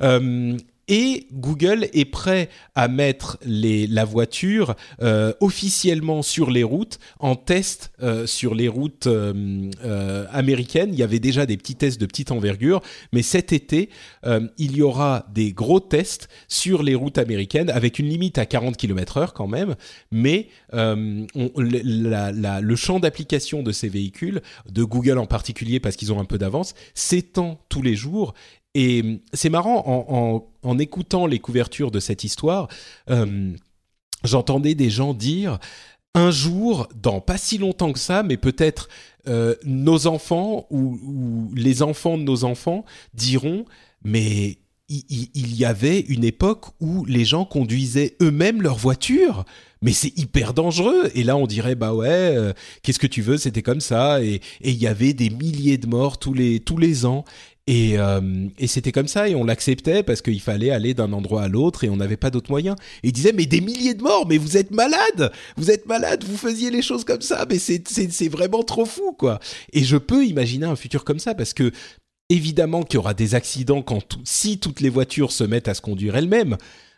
Euh, 0.01 0.57
et 0.91 1.29
Google 1.33 1.89
est 1.95 2.05
prêt 2.05 2.51
à 2.75 2.89
mettre 2.89 3.39
la 3.47 4.05
voiture 4.05 4.75
euh, 5.01 5.33
officiellement 5.41 6.23
sur 6.23 6.51
les 6.51 6.65
routes 6.65 6.99
en 7.21 7.37
test 7.37 7.93
euh, 8.03 8.27
sur 8.27 8.57
les 8.57 8.67
routes 8.67 9.07
euh, 9.07 10.27
américaines. 10.33 10.91
Il 10.93 10.99
y 10.99 11.05
avait 11.05 11.21
déjà 11.21 11.47
des 11.47 11.57
petits 11.57 11.77
tests 11.77 12.01
de 12.01 12.07
petite 12.07 12.33
envergure, 12.33 12.83
mais 13.13 13.23
cet 13.23 13.53
été, 13.53 13.89
il 14.59 14.77
y 14.77 14.83
aura 14.83 15.27
des 15.33 15.53
gros 15.53 15.79
tests 15.79 16.29
sur 16.49 16.83
les 16.83 16.97
routes 16.97 17.19
américaines 17.19 17.71
avec 17.71 18.01
une 18.01 18.09
limite 18.09 18.39
à 18.39 18.47
40 18.47 18.77
km/h 18.77 19.33
quand 19.33 19.47
même, 19.47 19.77
mais 20.11 20.49
le 20.73 22.75
champ 22.75 22.99
d'application 22.99 23.63
de 23.63 23.71
ces 23.71 23.89
véhicules, 23.89 24.43
de 24.69 24.83
Google 24.83 25.19
en 25.19 25.27
particulier 25.27 25.79
parce 25.79 25.95
qu'ils 25.95 26.13
ont 26.13 26.19
un 26.19 26.25
peu 26.25 26.39
d'avance, 26.39 26.75
s'étend 26.95 27.61
tous 27.69 27.83
les 27.83 27.95
jours 27.95 28.35
et 28.75 29.01
hum, 29.03 29.19
c'est 29.33 29.51
marrant, 29.51 30.47
en, 30.63 30.79
écoutant 30.79 31.27
les 31.27 31.39
couvertures 31.39 31.91
de 31.91 32.01
cette 32.01 32.25
histoire, 32.25 32.69
hum, 33.09 33.57
j'entendais 34.25 34.75
des 34.75 34.91
gens 34.91 35.15
dire, 35.15 35.59
un 36.15 36.31
jour, 36.31 36.89
dans 36.95 37.21
pas 37.21 37.39
si 37.39 37.59
longtemps 37.59 37.93
que 37.93 37.99
ça, 37.99 38.23
mais 38.23 38.37
peut-être 38.37 38.89
euh, 39.29 39.55
nos 39.65 40.07
enfants 40.07 40.67
ou, 40.71 41.51
les 41.55 41.83
enfants 41.83 42.19
de 42.19 42.23
nos 42.23 42.45
enfants 42.45 42.85
diront, 43.15 43.65
mais 44.03 44.59
il, 44.89 45.55
y 45.57 45.65
avait 45.65 46.01
une 46.01 46.25
époque 46.25 46.67
où 46.81 47.05
les 47.05 47.25
gens 47.25 47.45
conduisaient 47.45 48.17
eux-mêmes 48.21 48.61
leur 48.61 48.77
voiture 48.77 49.45
mais 49.83 49.93
c'est 49.93 50.17
hyper 50.19 50.53
dangereux. 50.55 51.11
Et 51.15 51.23
là, 51.23 51.37
on 51.37 51.47
dirait, 51.47 51.75
bah 51.75 51.95
ouais, 51.95 52.09
euh, 52.09 52.53
qu'est-ce 52.83 52.99
que 52.99 53.07
tu 53.07 53.23
veux, 53.23 53.39
c'était 53.39 53.63
comme 53.63 53.81
ça. 53.81 54.23
Et 54.23 54.41
il 54.61 54.75
y 54.75 54.87
avait 54.87 55.13
des 55.13 55.31
milliers 55.31 55.79
de 55.79 55.87
morts 55.87 56.19
tous 56.19 56.35
les, 56.35 56.61
tous 56.61 56.77
les 56.77 57.07
ans. 57.07 57.25
Euh, 57.69 58.49
et, 58.59 58.67
c'était 58.67 58.93
comme 58.93 59.09
ça, 59.09 59.29
et 59.29 59.35
on 59.35 59.45
l'acceptait 59.45 60.03
parce 60.03 60.23
qu'il 60.23 60.41
fallait 60.41 60.71
aller 60.71 60.95
d'un 60.95 61.13
endroit 61.13 61.43
à 61.43 61.49
l'autre 61.49 61.85
et 61.85 61.91
on 61.91 61.97
n'avait 61.97 62.17
pas 62.17 62.31
d'autres 62.31 62.51
moyens. 62.51 62.77
Et 63.03 63.09
il 63.09 63.13
disait, 63.13 63.33
mais 63.33 63.47
des 63.47 63.61
milliers 63.61 63.95
de 63.95 64.03
morts, 64.03 64.27
mais 64.27 64.39
vous 64.39 64.57
êtes 64.57 64.71
malade, 64.71 65.33
vous 65.57 65.71
êtes 65.71 65.87
malade, 65.87 66.25
vous 66.25 66.37
faisiez 66.37 66.71
les 66.71 66.83
choses 66.83 67.05
comme 67.05 67.21
ça, 67.21 67.47
mais 67.49 67.59
c'est 67.59 68.29
vraiment 68.29 68.63
trop 68.63 68.85
fou, 68.85 69.13
quoi. 69.13 69.39
Et 69.73 69.85
je 69.85 69.97
peux 69.97 70.25
imaginer 70.25 70.67
un 70.67 70.77
futur 70.77 71.05
comme 71.05 71.19
ça 71.19 71.35
parce 71.35 71.55
que 71.55 71.71
évidemment 72.29 72.83
qu'il 72.83 72.95
y 72.95 72.99
aura 72.99 73.15
des 73.15 73.35
accidents 73.35 73.83
quand 73.83 74.19
si 74.25 74.59
toutes 74.59 74.81
les 74.81 74.89
voitures 74.89 75.33
se 75.33 75.45
mettent 75.45 75.69
à 75.69 75.75
se 75.75 75.81
conduire 75.81 76.17
elles-mêmes 76.17 76.57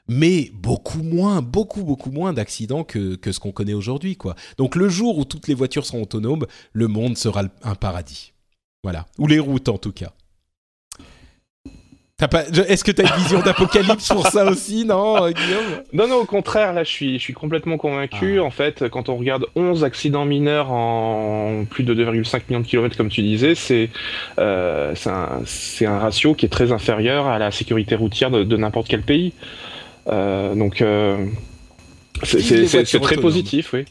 mais 0.08 0.50
beaucoup 0.52 1.02
moins, 1.02 1.42
beaucoup, 1.42 1.84
beaucoup 1.84 2.10
moins 2.10 2.32
d'accidents 2.32 2.82
que 2.82 3.18
ce 3.24 3.38
qu'on 3.38 3.52
connaît 3.52 3.72
aujourd'hui, 3.72 4.16
quoi. 4.16 4.34
Donc 4.58 4.74
le 4.74 4.88
jour 4.88 5.16
où 5.16 5.24
toutes 5.24 5.46
les 5.46 5.54
voitures 5.54 5.86
seront 5.86 6.02
autonomes, 6.02 6.46
le 6.72 6.88
monde 6.88 7.16
sera 7.16 7.44
un 7.62 7.74
paradis. 7.76 8.32
Voilà. 8.82 9.06
Ou 9.18 9.28
les 9.28 9.38
routes, 9.38 9.68
en 9.68 9.78
tout 9.78 9.92
cas. 9.92 10.12
Est-ce 12.68 12.84
que 12.84 12.92
tu 12.92 13.02
as 13.02 13.08
une 13.08 13.22
vision 13.22 13.40
d'apocalypse 13.40 14.08
pour 14.08 14.26
ça 14.26 14.44
aussi, 14.44 14.84
non, 14.84 15.24
euh, 15.24 15.30
Guillaume? 15.30 15.82
Non, 15.92 16.08
non, 16.08 16.16
au 16.16 16.24
contraire, 16.24 16.72
là, 16.72 16.84
je 16.84 16.90
suis, 16.90 17.18
je 17.18 17.22
suis 17.22 17.32
complètement 17.32 17.78
convaincu. 17.78 18.38
Ah. 18.38 18.44
En 18.44 18.50
fait, 18.50 18.88
quand 18.88 19.08
on 19.08 19.16
regarde 19.16 19.46
11 19.56 19.84
accidents 19.84 20.24
mineurs 20.24 20.70
en 20.70 21.64
plus 21.68 21.84
de 21.84 21.94
2,5 21.94 22.42
millions 22.48 22.60
de 22.60 22.66
kilomètres, 22.66 22.96
comme 22.96 23.08
tu 23.08 23.22
disais, 23.22 23.54
c'est 23.54 23.90
euh, 24.38 24.94
un, 25.06 25.86
un, 25.86 25.98
ratio 25.98 26.34
qui 26.34 26.46
est 26.46 26.50
très 26.50 26.72
inférieur 26.72 27.26
à 27.26 27.38
la 27.38 27.50
sécurité 27.50 27.94
routière 27.94 28.30
de, 28.30 28.56
n'importe 28.56 28.88
quel 28.88 29.02
pays. 29.02 29.32
Euh, 30.08 30.54
donc, 30.54 30.82
euh, 30.82 31.26
c'est 32.22 33.00
très 33.00 33.16
positif, 33.16 33.72
oui. 33.72 33.84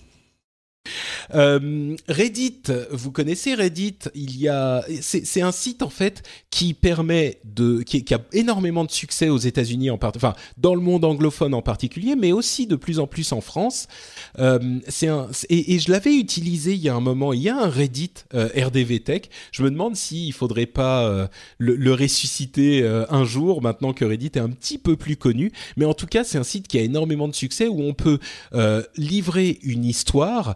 Euh, 1.33 1.95
Reddit, 2.07 2.63
vous 2.91 3.11
connaissez 3.11 3.53
Reddit? 3.53 3.97
Il 4.15 4.37
y 4.37 4.47
a, 4.47 4.83
c'est 5.01 5.41
un 5.41 5.51
site 5.51 5.81
en 5.81 5.89
fait 5.89 6.23
qui 6.49 6.73
permet 6.73 7.39
de, 7.45 7.81
qui, 7.81 8.03
a 8.13 8.19
énormément 8.33 8.83
de 8.83 8.91
succès 8.91 9.29
aux 9.29 9.37
États-Unis 9.37 9.89
enfin 9.89 10.33
dans 10.57 10.75
le 10.75 10.81
monde 10.81 11.05
anglophone 11.05 11.53
en 11.53 11.61
particulier, 11.61 12.15
mais 12.15 12.31
aussi 12.31 12.67
de 12.67 12.75
plus 12.75 12.99
en 12.99 13.07
plus 13.07 13.31
en 13.31 13.41
France. 13.41 13.87
Euh, 14.39 14.79
et, 15.49 15.79
je 15.79 15.91
l'avais 15.91 16.15
utilisé 16.15 16.73
il 16.73 16.81
y 16.81 16.89
a 16.89 16.95
un 16.95 16.99
moment. 16.99 17.33
Il 17.33 17.41
y 17.41 17.49
a 17.49 17.57
un 17.57 17.69
Reddit 17.69 18.13
euh, 18.33 18.49
RDV 18.55 18.99
Tech. 19.01 19.21
Je 19.51 19.63
me 19.63 19.71
demande 19.71 19.95
s'il 19.95 20.33
faudrait 20.33 20.65
pas 20.65 21.05
euh, 21.05 21.27
le, 21.57 21.93
ressusciter 21.93 22.85
un 23.09 23.25
jour 23.25 23.61
maintenant 23.61 23.93
que 23.93 24.05
Reddit 24.05 24.31
est 24.35 24.39
un 24.39 24.49
petit 24.49 24.77
peu 24.77 24.95
plus 24.95 25.17
connu. 25.17 25.51
Mais 25.77 25.85
en 25.85 25.93
tout 25.93 26.07
cas, 26.07 26.23
c'est 26.23 26.37
un 26.37 26.43
site 26.43 26.67
qui 26.67 26.77
a 26.77 26.81
énormément 26.81 27.27
de 27.27 27.35
succès 27.35 27.67
où 27.67 27.81
on 27.81 27.93
peut 27.93 28.19
livrer 28.97 29.59
une 29.63 29.85
histoire 29.85 30.55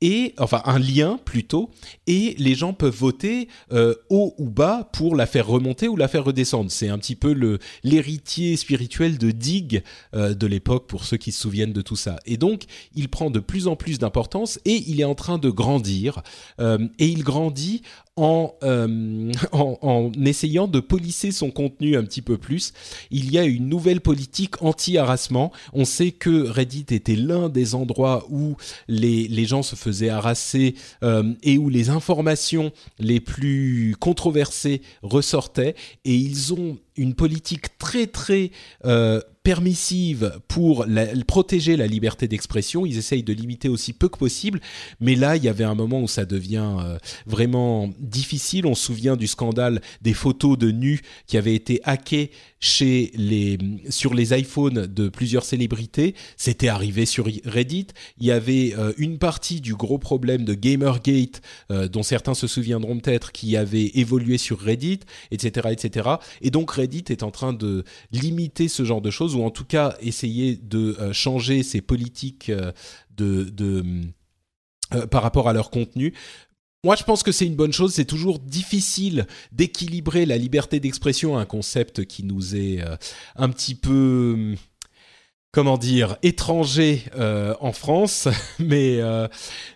et 0.00 0.34
enfin 0.38 0.62
un 0.64 0.78
lien 0.78 1.18
plutôt 1.24 1.70
et 2.06 2.34
les 2.38 2.54
gens 2.54 2.72
peuvent 2.72 2.94
voter 2.94 3.48
euh, 3.72 3.94
haut 4.08 4.34
ou 4.38 4.48
bas 4.48 4.88
pour 4.92 5.14
la 5.14 5.26
faire 5.26 5.46
remonter 5.46 5.88
ou 5.88 5.96
la 5.96 6.08
faire 6.08 6.24
redescendre. 6.24 6.70
C'est 6.70 6.88
un 6.88 6.98
petit 6.98 7.16
peu 7.16 7.32
le 7.32 7.58
l'héritier 7.84 8.56
spirituel 8.56 9.18
de 9.18 9.30
Dig 9.30 9.82
euh, 10.14 10.34
de 10.34 10.46
l'époque 10.46 10.86
pour 10.86 11.04
ceux 11.04 11.16
qui 11.16 11.32
se 11.32 11.40
souviennent 11.40 11.72
de 11.72 11.82
tout 11.82 11.96
ça. 11.96 12.16
Et 12.24 12.36
donc 12.36 12.64
il 12.94 13.08
prend 13.08 13.30
de 13.30 13.40
plus 13.40 13.66
en 13.66 13.76
plus 13.76 13.98
d'importance 13.98 14.58
et 14.64 14.82
il 14.86 15.00
est 15.00 15.04
en 15.04 15.14
train 15.14 15.38
de 15.38 15.50
grandir 15.50 16.22
euh, 16.60 16.78
et 16.98 17.06
il 17.06 17.22
grandit 17.22 17.82
en, 18.16 18.54
en, 19.52 20.12
essayant 20.24 20.68
de 20.68 20.80
polisser 20.80 21.32
son 21.32 21.50
contenu 21.50 21.96
un 21.96 22.04
petit 22.04 22.22
peu 22.22 22.36
plus. 22.36 22.72
Il 23.10 23.30
y 23.30 23.38
a 23.38 23.44
une 23.44 23.68
nouvelle 23.68 24.00
politique 24.00 24.62
anti-harassement. 24.62 25.52
On 25.72 25.84
sait 25.84 26.10
que 26.10 26.48
Reddit 26.48 26.86
était 26.90 27.16
l'un 27.16 27.48
des 27.48 27.74
endroits 27.74 28.26
où 28.28 28.56
les, 28.88 29.26
les 29.28 29.44
gens 29.46 29.62
se 29.62 29.74
faisaient 29.74 29.89
harasser 30.08 30.74
euh, 31.02 31.34
et 31.42 31.58
où 31.58 31.68
les 31.68 31.90
informations 31.90 32.72
les 32.98 33.20
plus 33.20 33.96
controversées 33.98 34.82
ressortaient. 35.02 35.74
Et 36.04 36.14
ils 36.14 36.54
ont 36.54 36.78
une 37.00 37.14
politique 37.14 37.78
très 37.78 38.06
très 38.06 38.50
euh, 38.84 39.20
permissive 39.42 40.38
pour 40.48 40.84
protéger 41.26 41.78
la 41.78 41.86
liberté 41.86 42.28
d'expression. 42.28 42.84
Ils 42.84 42.98
essayent 42.98 43.22
de 43.22 43.32
limiter 43.32 43.70
aussi 43.70 43.94
peu 43.94 44.10
que 44.10 44.18
possible. 44.18 44.60
Mais 45.00 45.14
là, 45.14 45.36
il 45.36 45.42
y 45.42 45.48
avait 45.48 45.64
un 45.64 45.74
moment 45.74 46.02
où 46.02 46.08
ça 46.08 46.26
devient 46.26 46.76
euh, 46.78 46.98
vraiment 47.26 47.90
difficile. 47.98 48.66
On 48.66 48.74
se 48.74 48.84
souvient 48.84 49.16
du 49.16 49.26
scandale 49.26 49.80
des 50.02 50.12
photos 50.12 50.58
de 50.58 50.70
nus 50.70 51.00
qui 51.26 51.38
avaient 51.38 51.54
été 51.54 51.80
hackées 51.84 52.32
chez 52.60 53.12
les, 53.14 53.56
sur 53.88 54.12
les 54.12 54.38
iPhones 54.38 54.86
de 54.86 55.08
plusieurs 55.08 55.44
célébrités. 55.44 56.14
C'était 56.36 56.68
arrivé 56.68 57.06
sur 57.06 57.26
Reddit. 57.46 57.86
Il 58.18 58.26
y 58.26 58.32
avait 58.32 58.74
euh, 58.76 58.92
une 58.98 59.16
partie 59.16 59.62
du 59.62 59.74
gros 59.74 59.98
problème 59.98 60.44
de 60.44 60.52
Gamergate, 60.52 61.40
dont 61.70 62.02
certains 62.02 62.34
se 62.34 62.46
souviendront 62.46 62.98
peut-être, 62.98 63.32
qui 63.32 63.56
avait 63.56 63.90
évolué 63.94 64.36
sur 64.36 64.60
Reddit, 64.60 65.00
etc., 65.30 65.68
etc. 65.72 66.10
Et 66.42 66.50
donc 66.50 66.72
Reddit 66.72 66.89
est 66.96 67.22
en 67.22 67.30
train 67.30 67.52
de 67.52 67.84
limiter 68.12 68.68
ce 68.68 68.84
genre 68.84 69.00
de 69.00 69.10
choses, 69.10 69.34
ou 69.34 69.42
en 69.42 69.50
tout 69.50 69.64
cas 69.64 69.96
essayer 70.00 70.56
de 70.56 70.96
euh, 70.98 71.12
changer 71.12 71.62
ses 71.62 71.80
politiques 71.80 72.50
de, 73.16 73.44
de 73.44 73.84
par 75.10 75.22
rapport 75.22 75.48
à 75.48 75.52
leur 75.52 75.70
contenu 75.70 76.14
moi, 76.82 76.96
je 76.96 77.04
pense 77.04 77.22
que 77.22 77.30
c'est 77.30 77.46
une 77.46 77.56
bonne 77.56 77.72
chose. 77.72 77.92
C'est 77.92 78.06
toujours 78.06 78.38
difficile 78.38 79.26
d'équilibrer 79.52 80.24
la 80.24 80.38
liberté 80.38 80.80
d'expression, 80.80 81.36
un 81.36 81.44
concept 81.44 82.06
qui 82.06 82.24
nous 82.24 82.56
est 82.56 82.80
euh, 82.80 82.96
un 83.36 83.50
petit 83.50 83.74
peu 83.74 84.54
comment 85.52 85.78
dire 85.78 86.16
étranger 86.22 87.02
euh, 87.16 87.54
en 87.60 87.72
France, 87.72 88.28
mais 88.58 89.00
euh, 89.00 89.26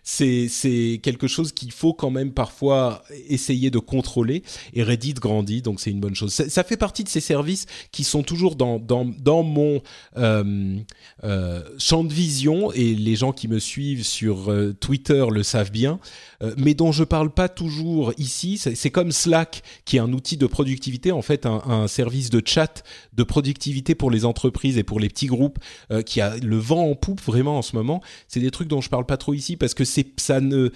c'est 0.02 1.00
quelque 1.02 1.26
chose 1.26 1.52
qu'il 1.52 1.72
faut 1.72 1.94
quand 1.94 2.10
même 2.10 2.32
parfois 2.32 3.02
essayer 3.28 3.70
de 3.70 3.78
contrôler. 3.78 4.42
Et 4.72 4.82
Reddit 4.82 5.14
grandit, 5.14 5.62
donc 5.62 5.80
c'est 5.80 5.90
une 5.90 6.00
bonne 6.00 6.14
chose. 6.14 6.32
Ça, 6.32 6.48
ça, 6.48 6.62
fait 6.62 6.76
partie 6.76 7.02
de 7.02 7.08
ces 7.08 7.20
services 7.20 7.66
qui 7.90 8.04
sont 8.04 8.22
toujours 8.22 8.54
dans 8.54 8.78
dans 8.78 9.04
dans 9.04 9.42
mon 9.42 9.82
euh, 10.16 10.78
euh 11.24 11.62
champ 11.78 12.04
de 12.04 12.12
vision 12.12 12.72
et 12.72 12.94
les 12.94 13.16
gens 13.16 13.32
qui 13.32 13.48
me 13.48 13.58
suivent 13.58 14.04
sur 14.04 14.50
euh, 14.50 14.72
Twitter 14.72 15.24
le 15.30 15.42
savent 15.42 15.72
bien, 15.72 15.98
euh, 16.42 16.54
mais 16.56 16.74
dont 16.74 16.92
je 16.92 17.04
parle 17.04 17.30
pas 17.30 17.48
toujours 17.48 18.12
ici. 18.16 18.58
C'est 18.58 18.90
comme 18.90 19.10
Slack 19.10 19.62
qui 19.84 19.96
est 19.96 20.00
un 20.00 20.12
outil 20.12 20.36
de 20.36 20.46
productivité, 20.46 21.10
en 21.10 21.22
fait 21.22 21.46
un, 21.46 21.62
un 21.66 21.88
service 21.88 22.30
de 22.30 22.42
chat 22.44 22.84
de 23.12 23.22
productivité 23.24 23.94
pour 23.94 24.10
les 24.10 24.24
entreprises 24.24 24.78
et 24.78 24.84
pour 24.84 25.00
les 25.00 25.08
petits 25.08 25.26
groupes 25.26 25.58
euh, 25.90 26.02
qui 26.02 26.20
a 26.20 26.36
le 26.36 26.56
vent 26.56 26.90
en 26.90 26.94
poupe 26.94 27.20
vraiment 27.20 27.58
en 27.58 27.62
ce 27.62 27.76
moment. 27.76 28.02
C'est 28.28 28.40
des 28.40 28.50
trucs 28.50 28.68
dont 28.68 28.80
je 28.80 28.88
parle 28.88 29.06
pas 29.06 29.16
trop 29.16 29.34
ici 29.34 29.56
parce 29.56 29.74
que 29.74 29.84
c'est 29.84 30.08
ça 30.20 30.40
ne 30.40 30.70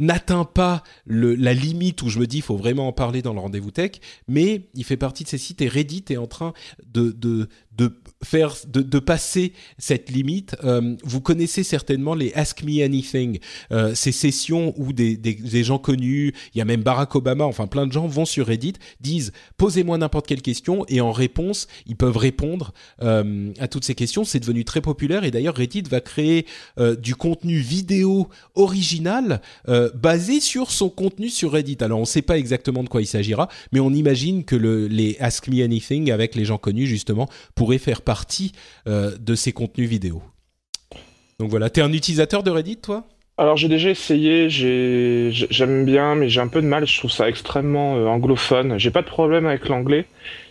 n'atteint 0.00 0.44
pas 0.44 0.82
le, 1.06 1.34
la 1.34 1.54
limite 1.54 2.02
où 2.02 2.08
je 2.08 2.18
me 2.18 2.26
dis 2.26 2.40
faut 2.40 2.56
vraiment 2.56 2.88
en 2.88 2.92
parler 2.92 3.22
dans 3.22 3.32
le 3.32 3.40
rendez-vous 3.40 3.70
tech, 3.70 3.92
mais 4.26 4.68
il 4.74 4.84
fait 4.84 4.96
partie 4.96 5.24
de 5.24 5.28
ces 5.28 5.38
sites 5.38 5.62
et 5.62 5.68
Reddit 5.68 6.04
est 6.10 6.16
en 6.16 6.26
train 6.26 6.52
de, 6.92 7.12
de, 7.12 7.48
de 7.76 7.92
faire 8.22 8.54
de, 8.68 8.82
de, 8.82 8.98
passer 8.98 9.52
cette 9.78 10.10
limite. 10.10 10.56
Euh, 10.62 10.96
vous 11.02 11.20
connaissez 11.20 11.64
certainement 11.64 12.14
les 12.14 12.32
Ask 12.34 12.62
Me 12.62 12.84
Anything, 12.84 13.38
euh, 13.72 13.94
ces 13.94 14.12
sessions 14.12 14.74
où 14.76 14.92
des, 14.92 15.16
des, 15.16 15.34
des, 15.34 15.64
gens 15.64 15.78
connus, 15.78 16.32
il 16.54 16.58
y 16.58 16.60
a 16.60 16.64
même 16.64 16.82
Barack 16.82 17.14
Obama, 17.16 17.44
enfin 17.44 17.66
plein 17.66 17.86
de 17.86 17.92
gens 17.92 18.06
vont 18.06 18.24
sur 18.24 18.46
Reddit, 18.46 18.74
disent 19.00 19.32
posez-moi 19.56 19.98
n'importe 19.98 20.26
quelle 20.26 20.42
question 20.42 20.84
et 20.88 21.00
en 21.00 21.12
réponse 21.12 21.66
ils 21.86 21.96
peuvent 21.96 22.16
répondre 22.16 22.72
euh, 23.02 23.52
à 23.58 23.68
toutes 23.68 23.84
ces 23.84 23.94
questions. 23.94 24.24
C'est 24.24 24.40
devenu 24.40 24.64
très 24.64 24.80
populaire 24.80 25.24
et 25.24 25.30
d'ailleurs 25.30 25.56
Reddit 25.56 25.82
va 25.90 26.00
créer 26.00 26.46
euh, 26.78 26.96
du 26.96 27.14
contenu 27.14 27.58
vidéo 27.58 28.28
original 28.54 29.40
euh, 29.68 29.90
basé 29.94 30.40
sur 30.40 30.70
son 30.70 30.90
contenu 30.90 31.28
sur 31.28 31.52
Reddit. 31.52 31.78
Alors 31.80 31.98
on 31.98 32.02
ne 32.02 32.06
sait 32.06 32.22
pas 32.22 32.38
exactement 32.38 32.82
de 32.82 32.88
quoi 32.88 33.02
il 33.02 33.06
s'agira, 33.06 33.48
mais 33.72 33.80
on 33.80 33.92
imagine 33.92 34.44
que 34.44 34.56
le, 34.56 34.86
les 34.86 35.16
Ask 35.20 35.48
Me 35.48 35.62
Anything 35.62 36.10
avec 36.10 36.34
les 36.34 36.44
gens 36.44 36.58
connus 36.58 36.86
justement 36.86 37.28
pourraient 37.62 37.78
faire 37.78 38.02
partie 38.02 38.50
euh, 38.88 39.12
de 39.20 39.36
ces 39.36 39.52
contenus 39.52 39.88
vidéo. 39.88 40.20
Donc 41.38 41.48
voilà, 41.48 41.70
t'es 41.70 41.80
un 41.80 41.92
utilisateur 41.92 42.42
de 42.42 42.50
Reddit, 42.50 42.78
toi? 42.78 43.04
Alors 43.38 43.56
j'ai 43.56 43.68
déjà 43.68 43.88
essayé, 43.88 44.50
j'aime 44.50 45.84
bien, 45.84 46.16
mais 46.16 46.28
j'ai 46.28 46.40
un 46.40 46.48
peu 46.48 46.60
de 46.60 46.66
mal. 46.66 46.84
Je 46.88 46.98
trouve 46.98 47.12
ça 47.12 47.28
extrêmement 47.28 47.96
euh, 47.96 48.06
anglophone. 48.06 48.78
J'ai 48.78 48.90
pas 48.90 49.02
de 49.02 49.06
problème 49.06 49.46
avec 49.46 49.68
l'anglais, 49.68 50.06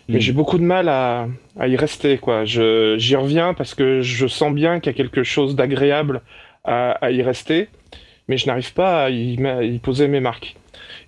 mais 0.07 0.19
Mm. 0.19 0.21
j'ai 0.21 0.31
beaucoup 0.31 0.57
de 0.57 0.63
mal 0.63 0.88
à, 0.88 1.27
à 1.59 1.67
y 1.67 1.75
rester. 1.75 2.17
quoi. 2.17 2.45
Je- 2.45 2.95
J'y 2.97 3.17
reviens 3.17 3.53
parce 3.53 3.75
que 3.75 4.01
je 4.01 4.25
sens 4.27 4.53
bien 4.53 4.79
qu'il 4.79 4.89
y 4.93 4.95
a 4.95 4.97
quelque 4.97 5.23
chose 5.23 5.53
d'agréable 5.57 6.21
à, 6.63 6.91
à 6.91 7.11
y 7.11 7.21
rester, 7.21 7.67
mais 8.29 8.38
je 8.38 8.47
n'arrive 8.47 8.71
pas 8.73 9.03
à 9.03 9.09
y, 9.09 9.38
à 9.45 9.63
y 9.63 9.79
poser 9.79 10.07
mes 10.07 10.21
marques. 10.21 10.55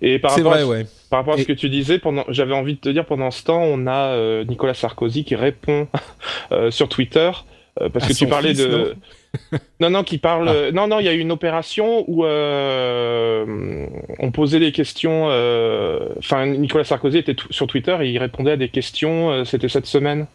Et 0.06 0.18
par 0.18 0.32
rapport, 0.32 0.52
vrai, 0.52 0.60
à, 0.62 0.66
ouais. 0.66 0.86
par 1.10 1.20
rapport 1.20 1.34
à 1.34 1.38
Et- 1.38 1.42
ce 1.42 1.46
que 1.46 1.52
tu 1.52 1.68
disais, 1.70 1.98
pendant, 1.98 2.24
j'avais 2.28 2.54
envie 2.54 2.74
de 2.74 2.80
te 2.80 2.88
dire 2.88 3.06
pendant 3.06 3.30
ce 3.30 3.42
temps, 3.44 3.62
on 3.62 3.86
a 3.86 4.08
euh, 4.14 4.44
Nicolas 4.44 4.74
Sarkozy 4.74 5.24
qui 5.24 5.34
répond 5.36 5.88
euh, 6.52 6.70
sur 6.70 6.88
Twitter. 6.88 7.30
euh, 7.80 7.88
parce 7.88 8.04
À 8.04 8.08
que 8.08 8.12
tu 8.14 8.26
parlais 8.26 8.54
fils, 8.54 8.64
de 8.66 8.94
non 9.80 9.90
non 9.90 10.04
qui 10.04 10.18
parle 10.18 10.48
Ah. 10.48 10.70
non 10.72 10.86
non 10.86 11.00
il 11.00 11.06
y 11.06 11.08
a 11.08 11.12
eu 11.12 11.18
une 11.18 11.32
opération 11.32 12.04
où 12.06 12.24
euh, 12.24 13.86
on 14.20 14.30
posait 14.30 14.60
des 14.60 14.70
questions 14.72 15.26
euh, 15.30 16.08
enfin 16.18 16.46
Nicolas 16.46 16.84
Sarkozy 16.84 17.18
était 17.18 17.34
sur 17.50 17.66
Twitter 17.66 17.96
et 18.02 18.10
il 18.10 18.18
répondait 18.18 18.52
à 18.52 18.56
des 18.56 18.68
questions 18.68 19.30
euh, 19.32 19.44
c'était 19.44 19.68
cette 19.68 19.86
semaine 19.86 20.26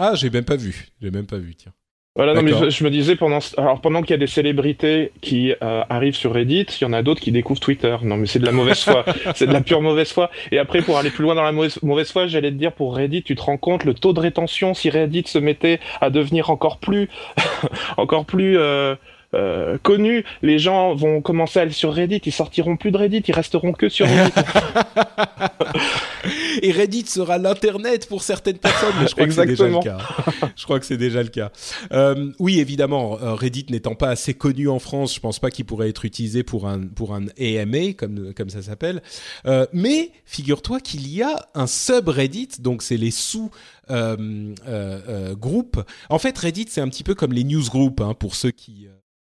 Ah, 0.00 0.14
j'ai 0.16 0.30
même 0.30 0.44
pas 0.44 0.56
vu. 0.56 0.88
J'ai 1.02 1.10
même 1.10 1.26
pas 1.26 1.38
vu, 1.38 1.54
tiens. 1.54 1.72
Voilà 2.16 2.34
non 2.34 2.42
mais 2.42 2.52
je, 2.52 2.70
je 2.70 2.82
me 2.84 2.90
disais 2.90 3.14
pendant 3.14 3.38
alors 3.56 3.80
pendant 3.80 4.02
qu'il 4.02 4.10
y 4.10 4.14
a 4.14 4.18
des 4.18 4.26
célébrités 4.26 5.12
qui 5.20 5.52
euh, 5.52 5.82
arrivent 5.88 6.16
sur 6.16 6.34
Reddit 6.34 6.66
il 6.80 6.82
y 6.82 6.84
en 6.84 6.92
a 6.92 7.02
d'autres 7.02 7.20
qui 7.20 7.30
découvrent 7.30 7.60
Twitter. 7.60 7.96
Non 8.02 8.16
mais 8.16 8.26
c'est 8.26 8.40
de 8.40 8.46
la 8.46 8.52
mauvaise 8.52 8.80
foi. 8.82 9.04
C'est 9.36 9.46
de 9.46 9.52
la 9.52 9.60
pure 9.60 9.80
mauvaise 9.80 10.10
foi. 10.10 10.28
Et 10.50 10.58
après 10.58 10.82
pour 10.82 10.98
aller 10.98 11.10
plus 11.10 11.22
loin 11.22 11.36
dans 11.36 11.44
la 11.44 11.52
mauvaise, 11.52 11.80
mauvaise 11.82 12.10
foi 12.10 12.26
j'allais 12.26 12.50
te 12.50 12.56
dire 12.56 12.72
pour 12.72 12.96
Reddit 12.96 13.22
tu 13.22 13.36
te 13.36 13.42
rends 13.42 13.58
compte 13.58 13.84
le 13.84 13.94
taux 13.94 14.12
de 14.12 14.18
rétention 14.18 14.74
si 14.74 14.90
Reddit 14.90 15.24
se 15.26 15.38
mettait 15.38 15.78
à 16.00 16.10
devenir 16.10 16.50
encore 16.50 16.78
plus 16.78 17.08
encore 17.96 18.24
plus 18.24 18.58
euh, 18.58 18.96
euh, 19.34 19.78
connu, 19.82 20.24
les 20.42 20.58
gens 20.58 20.94
vont 20.94 21.20
commencer 21.20 21.58
à 21.58 21.62
aller 21.62 21.72
sur 21.72 21.92
Reddit, 21.92 22.22
ils 22.24 22.32
sortiront 22.32 22.76
plus 22.76 22.90
de 22.90 22.96
Reddit, 22.96 23.22
ils 23.26 23.34
resteront 23.34 23.72
que 23.72 23.88
sur 23.88 24.06
Reddit. 24.06 24.32
Et 26.62 26.72
Reddit 26.72 27.06
sera 27.06 27.38
l'internet 27.38 28.08
pour 28.08 28.22
certaines 28.22 28.58
personnes, 28.58 28.92
mais 29.00 29.08
je 29.08 29.14
crois 29.14 29.26
que 29.26 29.32
c'est 29.32 29.46
déjà 29.46 29.68
le 29.68 29.82
cas. 29.82 29.98
Je 30.56 30.64
crois 30.64 30.80
que 30.80 30.86
c'est 30.86 30.96
déjà 30.96 31.22
le 31.22 31.28
cas. 31.28 31.50
Euh, 31.92 32.32
oui, 32.38 32.60
évidemment, 32.60 33.18
euh, 33.22 33.34
Reddit 33.34 33.66
n'étant 33.70 33.94
pas 33.94 34.10
assez 34.10 34.34
connu 34.34 34.68
en 34.68 34.78
France, 34.78 35.14
je 35.14 35.20
pense 35.20 35.38
pas 35.38 35.50
qu'il 35.50 35.64
pourrait 35.64 35.88
être 35.88 36.04
utilisé 36.04 36.42
pour 36.42 36.66
un 36.66 36.86
pour 36.86 37.14
un 37.14 37.26
AMA 37.38 37.92
comme 37.96 38.34
comme 38.34 38.50
ça 38.50 38.62
s'appelle. 38.62 39.02
Euh, 39.46 39.66
mais 39.72 40.10
figure-toi 40.24 40.80
qu'il 40.80 41.08
y 41.08 41.22
a 41.22 41.48
un 41.54 41.66
subreddit, 41.66 42.48
donc 42.60 42.82
c'est 42.82 42.96
les 42.96 43.10
sous 43.10 43.50
euh, 43.90 44.54
euh, 44.68 45.00
euh, 45.08 45.34
groupes. 45.34 45.80
En 46.08 46.18
fait, 46.18 46.36
Reddit 46.36 46.66
c'est 46.68 46.80
un 46.80 46.88
petit 46.88 47.04
peu 47.04 47.14
comme 47.14 47.32
les 47.32 47.44
newsgroups 47.44 48.00
hein, 48.00 48.14
pour 48.14 48.34
ceux 48.34 48.50
qui 48.50 48.86
euh, 48.86 48.89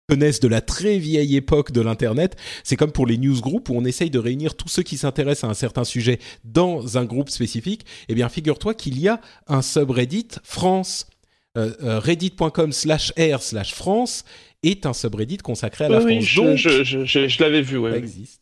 connaissent 0.09 0.39
de 0.39 0.47
la 0.47 0.61
très 0.61 0.97
vieille 0.97 1.35
époque 1.35 1.71
de 1.71 1.81
l'internet, 1.81 2.35
c'est 2.63 2.75
comme 2.75 2.91
pour 2.91 3.05
les 3.05 3.17
newsgroups 3.17 3.69
où 3.69 3.75
on 3.75 3.85
essaye 3.85 4.09
de 4.09 4.19
réunir 4.19 4.55
tous 4.55 4.67
ceux 4.67 4.83
qui 4.83 4.97
s'intéressent 4.97 5.45
à 5.47 5.51
un 5.51 5.53
certain 5.55 5.83
sujet 5.83 6.19
dans 6.43 6.97
un 6.97 7.05
groupe 7.05 7.29
spécifique. 7.29 7.85
Eh 8.09 8.15
bien, 8.15 8.29
figure-toi 8.29 8.73
qu'il 8.73 8.99
y 8.99 9.07
a 9.07 9.21
un 9.47 9.61
subreddit 9.61 10.27
France. 10.43 11.07
Euh, 11.55 11.71
euh, 11.83 11.99
reddit.com 11.99 12.71
slash 12.71 13.11
r 13.11 13.39
slash 13.41 13.75
France 13.75 14.25
est 14.63 14.87
un 14.87 14.93
subreddit 14.93 15.37
consacré 15.37 15.85
à 15.85 15.89
la 15.89 15.99
oui, 16.01 16.13
France. 16.15 16.25
je, 16.25 16.41
Donc, 16.41 16.57
je, 16.57 16.83
je, 16.83 17.05
je- 17.05 17.27
je 17.27 17.43
l'avais 17.43 17.61
vu, 17.61 17.77
ouais. 17.77 17.91
ça 17.91 17.97
existe. 17.97 18.41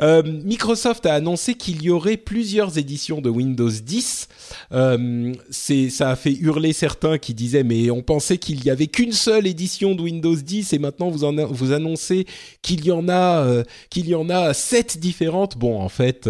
Euh, 0.00 0.22
Microsoft 0.22 1.06
a 1.06 1.14
annoncé 1.14 1.54
qu'il 1.54 1.82
y 1.82 1.90
aurait 1.90 2.16
plusieurs 2.16 2.78
éditions 2.78 3.20
de 3.20 3.28
Windows 3.28 3.68
10. 3.68 4.28
Euh, 4.72 5.34
ça 5.50 6.10
a 6.10 6.16
fait 6.16 6.32
hurler 6.32 6.72
certains 6.72 7.18
qui 7.18 7.34
disaient 7.34 7.64
mais 7.64 7.90
on 7.90 8.02
pensait 8.02 8.38
qu'il 8.38 8.64
y 8.64 8.70
avait 8.70 8.86
qu'une 8.86 9.12
seule 9.12 9.46
édition 9.46 9.94
de 9.94 10.02
Windows 10.02 10.34
10 10.34 10.72
et 10.72 10.78
maintenant 10.78 11.10
vous 11.10 11.24
en 11.24 11.34
vous 11.46 11.72
annoncez 11.72 12.26
qu'il 12.62 12.84
y 12.84 12.92
en 12.92 13.08
a 13.08 13.44
euh, 13.44 13.64
qu'il 13.90 14.08
y 14.08 14.14
en 14.14 14.30
a 14.30 14.54
sept 14.54 14.98
différentes. 14.98 15.58
Bon 15.58 15.80
en 15.80 15.88
fait 15.88 16.28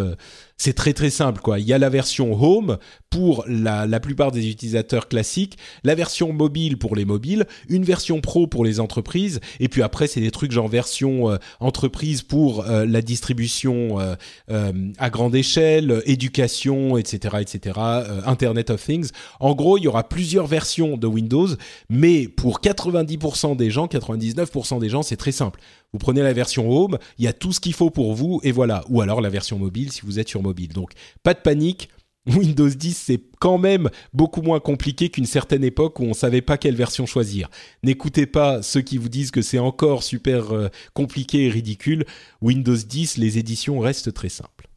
c'est 0.60 0.74
très 0.74 0.92
très 0.92 1.08
simple 1.08 1.40
quoi. 1.40 1.58
Il 1.58 1.66
y 1.66 1.72
a 1.72 1.78
la 1.78 1.88
version 1.88 2.34
Home 2.34 2.76
pour 3.08 3.44
la, 3.48 3.86
la 3.86 3.98
plupart 3.98 4.30
des 4.30 4.50
utilisateurs 4.50 5.08
classiques, 5.08 5.56
la 5.84 5.94
version 5.94 6.34
mobile 6.34 6.76
pour 6.76 6.94
les 6.94 7.06
mobiles, 7.06 7.46
une 7.70 7.82
version 7.82 8.20
Pro 8.20 8.46
pour 8.46 8.62
les 8.62 8.78
entreprises, 8.78 9.40
et 9.58 9.68
puis 9.68 9.80
après 9.80 10.06
c'est 10.06 10.20
des 10.20 10.30
trucs 10.30 10.52
genre 10.52 10.68
version 10.68 11.30
euh, 11.30 11.38
entreprise 11.60 12.20
pour 12.20 12.66
euh, 12.66 12.84
la 12.84 13.00
distribution 13.00 13.98
euh, 14.00 14.14
euh, 14.50 14.72
à 14.98 15.08
grande 15.08 15.34
échelle, 15.34 16.02
éducation, 16.04 16.98
etc., 16.98 17.36
etc., 17.40 17.78
euh, 17.78 18.20
Internet 18.26 18.68
of 18.68 18.84
Things. 18.84 19.10
En 19.38 19.54
gros, 19.54 19.78
il 19.78 19.84
y 19.84 19.88
aura 19.88 20.08
plusieurs 20.08 20.46
versions 20.46 20.98
de 20.98 21.06
Windows, 21.06 21.48
mais 21.88 22.28
pour 22.28 22.60
90% 22.60 23.56
des 23.56 23.70
gens, 23.70 23.86
99% 23.86 24.78
des 24.78 24.90
gens, 24.90 25.02
c'est 25.02 25.16
très 25.16 25.32
simple. 25.32 25.58
Vous 25.92 25.98
prenez 25.98 26.22
la 26.22 26.32
version 26.32 26.70
Home, 26.70 26.98
il 27.18 27.24
y 27.24 27.28
a 27.28 27.32
tout 27.32 27.52
ce 27.52 27.60
qu'il 27.60 27.74
faut 27.74 27.90
pour 27.90 28.14
vous, 28.14 28.40
et 28.44 28.52
voilà. 28.52 28.84
Ou 28.88 29.00
alors 29.00 29.20
la 29.20 29.28
version 29.28 29.58
mobile 29.58 29.92
si 29.92 30.02
vous 30.02 30.18
êtes 30.18 30.28
sur 30.28 30.42
mobile. 30.42 30.72
Donc, 30.72 30.92
pas 31.22 31.34
de 31.34 31.40
panique. 31.40 31.88
Windows 32.26 32.68
10, 32.68 32.96
c'est 32.96 33.22
quand 33.40 33.58
même 33.58 33.88
beaucoup 34.12 34.42
moins 34.42 34.60
compliqué 34.60 35.08
qu'une 35.08 35.26
certaine 35.26 35.64
époque 35.64 36.00
où 36.00 36.04
on 36.04 36.14
savait 36.14 36.42
pas 36.42 36.58
quelle 36.58 36.76
version 36.76 37.06
choisir. 37.06 37.48
N'écoutez 37.82 38.26
pas 38.26 38.62
ceux 38.62 38.82
qui 38.82 38.98
vous 38.98 39.08
disent 39.08 39.30
que 39.30 39.42
c'est 39.42 39.58
encore 39.58 40.02
super 40.02 40.54
euh, 40.54 40.68
compliqué 40.92 41.46
et 41.46 41.50
ridicule. 41.50 42.04
Windows 42.42 42.76
10, 42.76 43.16
les 43.16 43.38
éditions 43.38 43.80
restent 43.80 44.12
très 44.12 44.28
simples. 44.28 44.69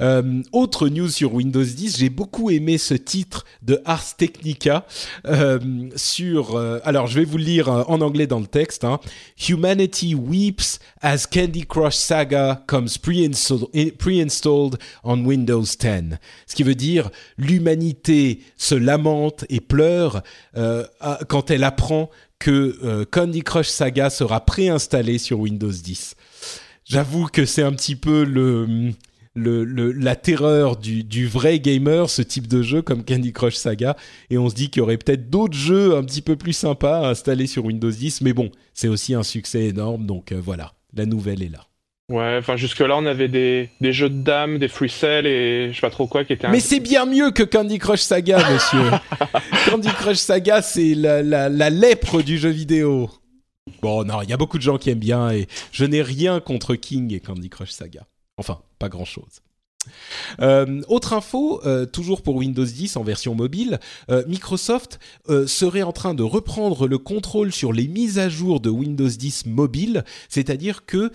Euh, 0.00 0.42
autre 0.52 0.88
news 0.88 1.08
sur 1.08 1.34
Windows 1.34 1.64
10, 1.64 1.96
j'ai 1.98 2.08
beaucoup 2.08 2.50
aimé 2.50 2.78
ce 2.78 2.94
titre 2.94 3.44
de 3.62 3.80
Ars 3.84 4.16
Technica 4.16 4.86
euh, 5.26 5.58
sur. 5.96 6.54
euh, 6.56 6.78
alors, 6.84 7.08
je 7.08 7.18
vais 7.18 7.24
vous 7.24 7.36
le 7.38 7.42
lire 7.44 7.68
euh, 7.68 7.82
en 7.88 8.00
anglais 8.00 8.28
dans 8.28 8.38
le 8.38 8.46
texte. 8.46 8.84
hein. 8.84 9.00
Humanity 9.48 10.14
weeps 10.14 10.78
as 11.02 11.26
Candy 11.26 11.66
Crush 11.66 11.96
Saga 11.96 12.62
comes 12.68 12.86
pre-install- 13.02 13.68
pre-installed 13.98 14.76
on 15.02 15.24
Windows 15.24 15.62
10. 15.62 16.16
Ce 16.46 16.54
qui 16.54 16.62
veut 16.62 16.76
dire 16.76 17.10
l'humanité 17.36 18.40
se 18.56 18.76
lamente 18.76 19.44
et 19.48 19.60
pleure 19.60 20.22
euh, 20.56 20.84
quand 21.28 21.50
elle 21.50 21.64
apprend 21.64 22.08
que 22.38 22.78
euh, 22.84 23.04
Candy 23.10 23.42
Crush 23.42 23.66
Saga 23.68 24.10
sera 24.10 24.44
préinstallé 24.44 25.18
sur 25.18 25.40
Windows 25.40 25.72
10. 25.72 26.14
J'avoue 26.84 27.26
que 27.26 27.44
c'est 27.44 27.62
un 27.64 27.72
petit 27.72 27.96
peu 27.96 28.22
le, 28.24 28.92
le, 29.38 29.64
le- 29.64 29.92
la 29.92 30.16
terreur 30.16 30.76
du, 30.76 31.04
du 31.04 31.26
vrai 31.26 31.60
gamer, 31.60 32.10
ce 32.10 32.22
type 32.22 32.46
de 32.46 32.62
jeu 32.62 32.82
comme 32.82 33.04
Candy 33.04 33.32
Crush 33.32 33.54
Saga. 33.54 33.96
Et 34.30 34.38
on 34.38 34.48
se 34.50 34.54
dit 34.54 34.70
qu'il 34.70 34.80
y 34.80 34.82
aurait 34.82 34.98
peut-être 34.98 35.30
d'autres 35.30 35.56
jeux 35.56 35.96
un 35.96 36.04
petit 36.04 36.22
peu 36.22 36.36
plus 36.36 36.52
sympas 36.52 37.06
à 37.06 37.10
installer 37.10 37.46
sur 37.46 37.64
Windows 37.64 37.90
10. 37.90 38.20
Mais 38.22 38.32
bon, 38.32 38.50
c'est 38.74 38.88
aussi 38.88 39.14
un 39.14 39.22
succès 39.22 39.66
énorme. 39.66 40.06
Donc 40.06 40.32
euh, 40.32 40.40
voilà, 40.42 40.72
la 40.94 41.06
nouvelle 41.06 41.42
est 41.42 41.48
là. 41.50 41.64
Ouais, 42.10 42.36
enfin 42.38 42.56
jusque-là 42.56 42.96
on 42.96 43.04
avait 43.04 43.28
des, 43.28 43.68
des 43.82 43.92
jeux 43.92 44.08
de 44.08 44.22
dames, 44.22 44.58
des 44.58 44.68
free 44.68 44.86
et 44.86 45.68
je 45.68 45.74
sais 45.74 45.80
pas 45.82 45.90
trop 45.90 46.06
quoi 46.06 46.24
qui 46.24 46.32
étaient. 46.32 46.48
Mais 46.48 46.60
c'est 46.60 46.80
bien 46.80 47.04
mieux 47.04 47.32
que 47.32 47.42
Candy 47.42 47.78
Crush 47.78 48.00
Saga, 48.00 48.38
monsieur. 48.50 48.80
Candy 49.70 49.88
Crush 49.88 50.16
Saga, 50.16 50.62
c'est 50.62 50.94
la, 50.94 51.22
la, 51.22 51.50
la 51.50 51.68
lèpre 51.68 52.22
du 52.22 52.38
jeu 52.38 52.48
vidéo. 52.48 53.10
Bon, 53.82 54.04
non, 54.04 54.22
il 54.22 54.30
y 54.30 54.32
a 54.32 54.38
beaucoup 54.38 54.56
de 54.56 54.62
gens 54.62 54.78
qui 54.78 54.88
aiment 54.88 54.98
bien 54.98 55.28
et 55.30 55.46
je 55.70 55.84
n'ai 55.84 56.00
rien 56.00 56.40
contre 56.40 56.74
King 56.76 57.12
et 57.12 57.20
Candy 57.20 57.50
Crush 57.50 57.72
Saga. 57.72 58.06
Enfin, 58.38 58.62
pas 58.78 58.88
grand-chose. 58.88 59.42
Euh, 60.40 60.82
autre 60.88 61.12
info, 61.12 61.60
euh, 61.64 61.86
toujours 61.86 62.22
pour 62.22 62.36
Windows 62.36 62.64
10 62.64 62.96
en 62.96 63.02
version 63.02 63.34
mobile, 63.34 63.78
euh, 64.10 64.22
Microsoft 64.26 64.98
serait 65.46 65.82
en 65.82 65.92
train 65.92 66.14
de 66.14 66.22
reprendre 66.22 66.86
le 66.86 66.98
contrôle 66.98 67.52
sur 67.52 67.72
les 67.72 67.86
mises 67.86 68.18
à 68.18 68.28
jour 68.28 68.60
de 68.60 68.70
Windows 68.70 69.08
10 69.08 69.46
mobile, 69.46 70.04
c'est-à-dire 70.28 70.84
que 70.86 71.12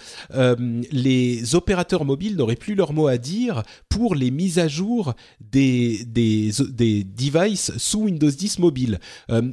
les 0.91 1.55
opérateurs 1.55 2.05
mobiles 2.05 2.35
n'auraient 2.35 2.55
plus 2.55 2.75
leur 2.75 2.93
mot 2.93 3.07
à 3.07 3.17
dire 3.17 3.63
pour 3.89 4.15
les 4.15 4.31
mises 4.31 4.59
à 4.59 4.67
jour 4.67 5.13
des, 5.41 6.05
des, 6.05 6.51
des 6.69 7.03
devices 7.03 7.71
sous 7.77 8.01
Windows 8.01 8.29
10 8.29 8.59
mobile. 8.59 8.99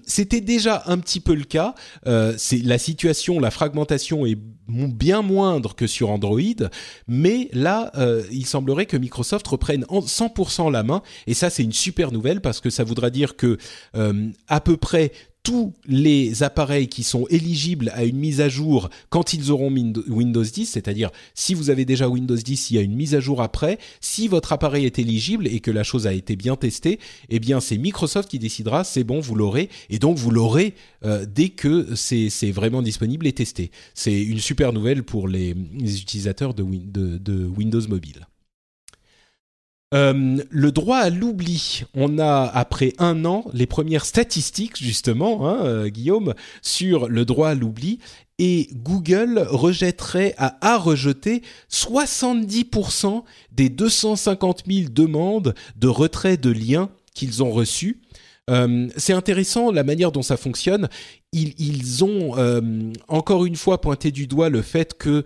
C'était 0.07 0.41
déjà 0.41 0.83
un 0.87 0.99
petit 0.99 1.21
peu 1.21 1.35
le 1.35 1.45
cas, 1.45 1.75
la 2.05 2.79
situation, 2.79 3.41
la 3.41 3.51
fragmentation 3.51 4.27
est 4.27 4.39
bien 4.69 5.23
moindre 5.23 5.75
que 5.75 5.87
sur 5.87 6.11
Android, 6.11 6.41
mais 7.09 7.49
là, 7.53 7.93
il 8.31 8.47
semblerait 8.47 8.87
que 8.87 8.97
Microsoft 8.97 9.10
reprenne 9.13 9.85
100% 9.85 10.71
la 10.71 10.83
main 10.83 11.03
et 11.27 11.35
ça 11.35 11.51
c'est 11.51 11.63
une 11.63 11.73
super 11.73 12.13
nouvelle 12.13 12.41
parce 12.41 12.61
que 12.61 12.71
ça 12.71 12.85
voudra 12.85 13.11
dire 13.11 13.37
que 13.37 13.59
euh, 13.97 14.29
à 14.49 14.61
peu 14.61 14.77
près 14.77 15.13
tous 15.43 15.73
les 15.87 16.43
appareils 16.43 16.89
qui 16.89 17.03
sont 17.03 17.27
éligibles 17.29 17.91
à 17.95 18.05
une 18.05 18.17
mise 18.17 18.41
à 18.41 18.49
jour 18.49 18.91
quand 19.09 19.33
ils 19.33 19.51
auront 19.51 19.73
Windows 20.09 20.43
10, 20.45 20.67
c'est-à-dire 20.67 21.11
si 21.35 21.55
vous 21.55 21.71
avez 21.71 21.85
déjà 21.85 22.09
Windows 22.09 22.37
10, 22.37 22.71
il 22.71 22.77
y 22.77 22.79
a 22.79 22.83
une 22.83 22.95
mise 22.95 23.15
à 23.15 23.21
jour 23.21 23.41
après, 23.41 23.79
si 24.01 24.29
votre 24.29 24.53
appareil 24.53 24.85
est 24.85 24.99
éligible 24.99 25.47
et 25.47 25.61
que 25.61 25.71
la 25.71 25.83
chose 25.83 26.07
a 26.07 26.13
été 26.13 26.37
bien 26.37 26.57
testée, 26.57 26.99
eh 27.31 27.41
bien 27.41 27.61
c'est 27.61 27.79
Microsoft 27.79 28.31
qui 28.31 28.39
décidera, 28.39 28.85
c'est 28.85 29.05
bon, 29.05 29.21
vous 29.21 29.35
l'aurez, 29.35 29.71
et 29.89 29.99
donc 29.99 30.19
vous 30.19 30.31
l'aurez 30.31 30.75
euh, 31.05 31.25
dès 31.27 31.49
que 31.49 31.95
c'est 31.95 32.51
vraiment 32.51 32.83
disponible 32.83 33.27
et 33.27 33.33
testé. 33.33 33.71
C'est 33.95 34.21
une 34.23 34.41
super 34.41 34.73
nouvelle 34.73 35.03
pour 35.03 35.29
les, 35.29 35.51
utilisateurs 35.81 36.55
de 36.55 36.63
Windows 36.63 37.89
Mobile. 37.89 38.27
Euh, 39.93 40.37
le 40.51 40.71
droit 40.71 40.99
à 40.99 41.11
l'oubli. 41.11 41.83
On 41.95 42.21
a, 42.21 42.45
après 42.45 42.93
un 42.99 43.25
an, 43.25 43.45
les 43.53 43.67
premières 43.67 44.05
statistiques, 44.05 44.77
justement, 44.81 45.49
hein, 45.49 45.65
euh, 45.65 45.89
Guillaume, 45.89 46.35
sur 46.63 47.09
le 47.09 47.25
droit 47.25 47.49
à 47.49 47.55
l'oubli. 47.55 47.99
Et 48.39 48.69
Google 48.73 49.45
rejetterait, 49.49 50.35
à, 50.39 50.57
a 50.61 50.79
rejeté 50.79 51.43
70% 51.73 53.25
des 53.51 53.69
250 53.69 54.63
000 54.71 54.91
demandes 54.91 55.55
de 55.77 55.89
retrait 55.89 56.37
de 56.37 56.51
liens 56.51 56.89
qu'ils 57.13 57.43
ont 57.43 57.51
reçus. 57.51 58.01
Euh, 58.49 58.89
c'est 58.97 59.13
intéressant 59.13 59.73
la 59.73 59.83
manière 59.83 60.13
dont 60.13 60.23
ça 60.23 60.37
fonctionne. 60.37 60.89
Ils 61.33 62.05
ont 62.05 62.35
encore 63.09 63.45
une 63.45 63.57
fois 63.57 63.81
pointé 63.81 64.11
du 64.11 64.27
doigt 64.27 64.49
le 64.49 64.63
fait 64.63 64.97
que 64.97 65.25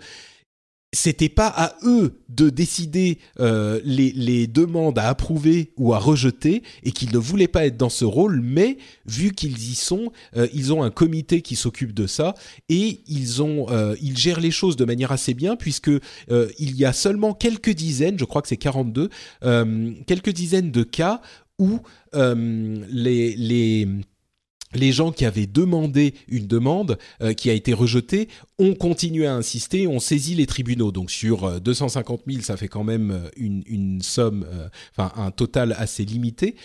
c'était 0.95 1.29
pas 1.29 1.47
à 1.47 1.75
eux 1.83 2.19
de 2.29 2.49
décider 2.49 3.19
euh, 3.39 3.79
les, 3.83 4.47
demandes 4.47 4.97
à 4.97 5.09
approuver 5.09 5.73
ou 5.77 5.93
à 5.93 5.99
rejeter 5.99 6.63
et 6.83 6.91
qu'ils 6.91 7.11
ne 7.11 7.17
voulaient 7.17 7.47
pas 7.47 7.65
être 7.65 7.77
dans 7.77 7.89
ce 7.89 8.05
rôle, 8.05 8.41
mais 8.41 8.77
vu 9.05 9.31
qu'ils 9.31 9.71
y 9.71 9.75
sont, 9.75 10.11
euh, 10.37 10.47
ils 10.53 10.73
ont 10.73 10.83
un 10.83 10.91
comité 10.91 11.41
qui 11.41 11.55
s'occupe 11.55 11.93
de 11.93 12.07
ça 12.07 12.33
et 12.69 13.01
ils 13.07 13.43
ont, 13.43 13.67
euh, 13.69 13.95
ils 14.01 14.17
gèrent 14.17 14.39
les 14.39 14.51
choses 14.51 14.77
de 14.77 14.85
manière 14.85 15.11
assez 15.11 15.33
bien 15.33 15.55
puisque 15.55 15.91
il 16.59 16.75
y 16.75 16.85
a 16.85 16.93
seulement 16.93 17.33
quelques 17.33 17.71
dizaines, 17.71 18.17
je 18.17 18.25
crois 18.25 18.41
que 18.41 18.47
c'est 18.47 18.57
42, 18.57 19.09
quelques 20.07 20.29
dizaines 20.29 20.71
de 20.71 20.83
cas 20.83 21.21
où 21.59 21.79
les, 22.13 23.35
les 23.35 23.87
les 24.75 24.91
gens 24.91 25.11
qui 25.11 25.25
avaient 25.25 25.47
demandé 25.47 26.13
une 26.27 26.47
demande 26.47 26.97
euh, 27.21 27.33
qui 27.33 27.49
a 27.49 27.53
été 27.53 27.73
rejetée 27.73 28.27
ont 28.59 28.73
continué 28.73 29.25
à 29.25 29.33
insister, 29.33 29.87
ont 29.87 29.99
saisi 29.99 30.35
les 30.35 30.45
tribunaux. 30.45 30.91
Donc 30.91 31.11
sur 31.11 31.59
250 31.59 32.21
euh, 32.27 32.31
000, 32.31 32.43
ça 32.43 32.57
fait 32.57 32.67
quand 32.67 32.83
même 32.83 33.11
euh, 33.11 33.29
une, 33.37 34.01
somme, 34.01 34.45
enfin 34.91 35.11
un 35.15 35.31
total 35.31 35.75
assez 35.77 36.05
limité, 36.05 36.55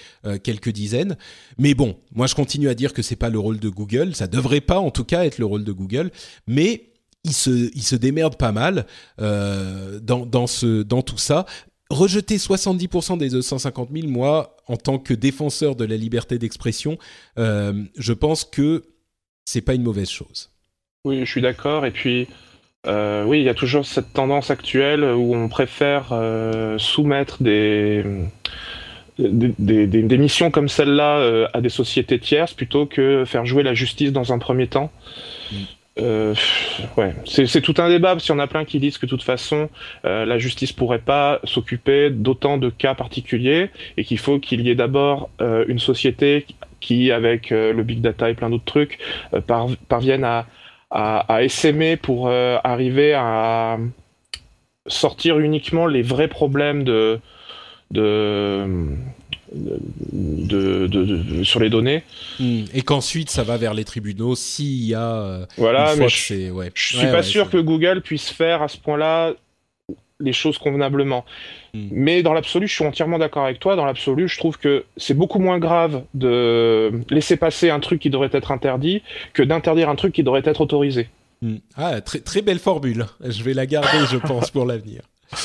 quelques 0.43 0.71
dizaines. 0.71 1.17
Mais 1.59 1.75
bon, 1.75 1.97
moi 2.13 2.27
je 2.27 2.35
continue 2.35 2.69
à 2.69 2.75
dire 2.75 2.93
que 2.93 3.03
c'est 3.03 3.17
pas 3.17 3.31
le 3.31 3.39
rôle 3.39 3.59
de 3.59 3.69
Google, 3.69 4.15
ça 4.15 4.27
devrait 4.27 4.61
pas 4.61 4.79
en 4.79 4.91
tout 4.91 5.05
cas 5.05 5.25
être 5.25 5.39
le 5.39 5.47
rôle 5.47 5.65
de 5.65 5.73
Google, 5.73 6.11
mais 6.47 6.89
il 7.25 7.33
se, 7.33 7.71
il 7.75 7.99
démerde 7.99 8.37
pas 8.37 8.53
mal 8.53 8.87
dans, 9.19 10.27
dans 10.27 11.03
tout 11.03 11.19
ça 11.19 11.47
rejeter 11.91 12.37
70% 12.37 13.19
des 13.19 13.29
250 13.29 13.91
000, 13.93 14.09
moi, 14.09 14.57
en 14.69 14.77
tant 14.77 14.99
que 14.99 15.13
défenseur 15.13 15.77
de 15.77 15.85
la 15.85 15.97
liberté 15.97 16.39
d'expression, 16.39 16.99
euh, 17.39 17.73
je 17.99 18.13
pense 18.13 18.45
que 18.45 18.85
c'est 19.45 19.61
pas 19.61 19.75
une 19.75 19.83
mauvaise 19.83 20.09
chose. 20.09 20.51
Oui, 21.05 21.21
je 21.21 21.31
suis 21.31 21.43
d'accord. 21.43 21.85
Et 21.85 21.91
puis, 21.91 22.29
euh, 22.87 23.25
oui, 23.25 23.41
il 23.41 23.45
y 23.45 23.49
a 23.49 23.55
toujours 23.55 23.85
cette 23.85 24.13
tendance 24.13 24.51
actuelle 24.51 25.03
où 25.03 25.35
on 25.35 25.49
préfère 25.49 26.11
euh, 26.13 26.79
soumettre 26.79 27.43
des, 27.43 28.05
des, 29.19 29.87
des, 29.87 30.19
missions 30.19 30.51
comme 30.51 30.69
celle-là 30.69 31.49
à 31.53 31.61
des 31.61 31.69
sociétés 31.69 32.19
tierces 32.19 32.55
plutôt 32.55 32.87
que 32.87 33.25
faire 33.27 33.45
jouer 33.45 33.63
la 33.63 33.75
justice 33.75 34.13
dans 34.13 34.33
un 34.33 34.39
premier 34.39 34.69
temps. 34.69 34.93
Euh, 35.99 36.35
ouais, 36.97 37.15
c'est 37.27 37.61
tout 37.61 37.75
un 37.79 37.89
débat 37.89 38.13
parce 38.13 38.25
qu'il 38.25 38.33
y 38.35 38.37
en 38.37 38.39
a 38.39 38.47
plein 38.47 38.65
qui 38.65 38.79
disent 38.79 38.97
que 38.97 39.07
de 39.07 39.11
toute 39.11 39.25
façon 39.25 39.69
euh, 40.05 40.25
la 40.25 40.39
justice 40.39 40.73
pourrait 40.73 41.01
pas 41.01 41.41
s'occuper 41.45 42.11
d'autant 42.11 42.59
de 42.59 42.71
cas 42.71 42.95
particuliers 42.95 43.71
et 43.97 44.05
qu'il 44.05 44.19
faut 44.19 44.39
qu'il 44.39 44.61
y 44.61 44.71
ait 44.71 44.77
d'abord 44.77 45.31
euh, 45.41 45.65
une 45.67 45.81
société 45.81 46.47
qui, 46.81 47.11
avec 47.11 47.51
le 47.51 47.83
big 47.83 48.01
data 48.01 48.31
et 48.31 48.35
plein 48.35 48.49
d'autres 48.49 48.65
trucs, 48.65 48.99
parvienne 49.89 50.25
à, 50.25 50.47
à, 50.91 51.43
essaimer 51.43 51.99
pour 51.99 52.31
arriver 52.31 53.13
à 53.13 53.77
sortir 54.87 55.39
uniquement 55.41 55.87
les 55.87 56.01
vrais 56.01 56.29
problèmes 56.29 56.83
de 56.83 57.21
de, 59.53 60.87
de, 60.87 61.43
sur 61.45 61.61
les 61.61 61.71
données. 61.71 62.03
Hmm. 62.39 62.65
Et 62.75 62.83
qu'ensuite 62.83 63.31
ça 63.31 63.43
va 63.43 63.57
vers 63.57 63.75
les 63.75 63.85
tribunaux 63.85 64.35
s'il 64.37 64.85
y 64.85 64.95
a. 64.95 65.15
Euh, 65.15 65.47
voilà, 65.57 65.95
mais 65.97 66.09
je, 66.09 66.51
ouais. 66.51 66.71
je 66.75 66.97
suis 66.97 67.07
pas 67.07 67.23
sûr 67.23 67.51
que 67.51 67.59
Google 67.59 68.03
puisse 68.03 68.31
faire 68.31 68.63
à 68.63 68.69
ce 68.69 68.77
point-là 68.77 69.35
les 70.21 70.33
choses 70.33 70.59
convenablement. 70.59 71.25
Hmm. 71.75 71.89
Mais 71.91 72.23
dans 72.23 72.33
l'absolu, 72.33 72.69
je 72.69 72.75
suis 72.75 72.85
entièrement 72.85 73.19
d'accord 73.19 73.45
avec 73.45 73.59
toi. 73.59 73.77
Dans 73.77 73.87
l'absolu, 73.87 74.29
je 74.29 74.39
trouve 74.39 74.59
que 74.59 74.85
c'est 74.97 75.15
beaucoup 75.15 75.39
moins 75.39 75.59
grave 75.59 76.03
de 76.15 76.93
laisser 77.11 77.37
passer 77.37 77.71
un 77.71 77.81
truc 77.81 78.01
qui 78.01 78.11
devrait 78.11 78.31
être 78.33 78.53
interdit 78.53 79.03
que 79.33 79.43
d'interdire 79.43 79.89
un 79.89 79.97
truc 79.97 80.13
qui 80.13 80.23
devrait 80.23 80.43
être 80.45 80.61
autorisé. 80.61 81.09
Hmm. 81.43 81.57
Ah, 81.77 82.01
très, 82.01 82.21
très 82.21 82.43
belle 82.43 82.59
formule. 82.59 83.07
Je 83.25 83.43
vais 83.43 83.55
la 83.55 83.67
garder, 83.67 84.07
je 84.11 84.19
pense, 84.19 84.51
pour 84.51 84.67
l'avenir. 84.67 85.03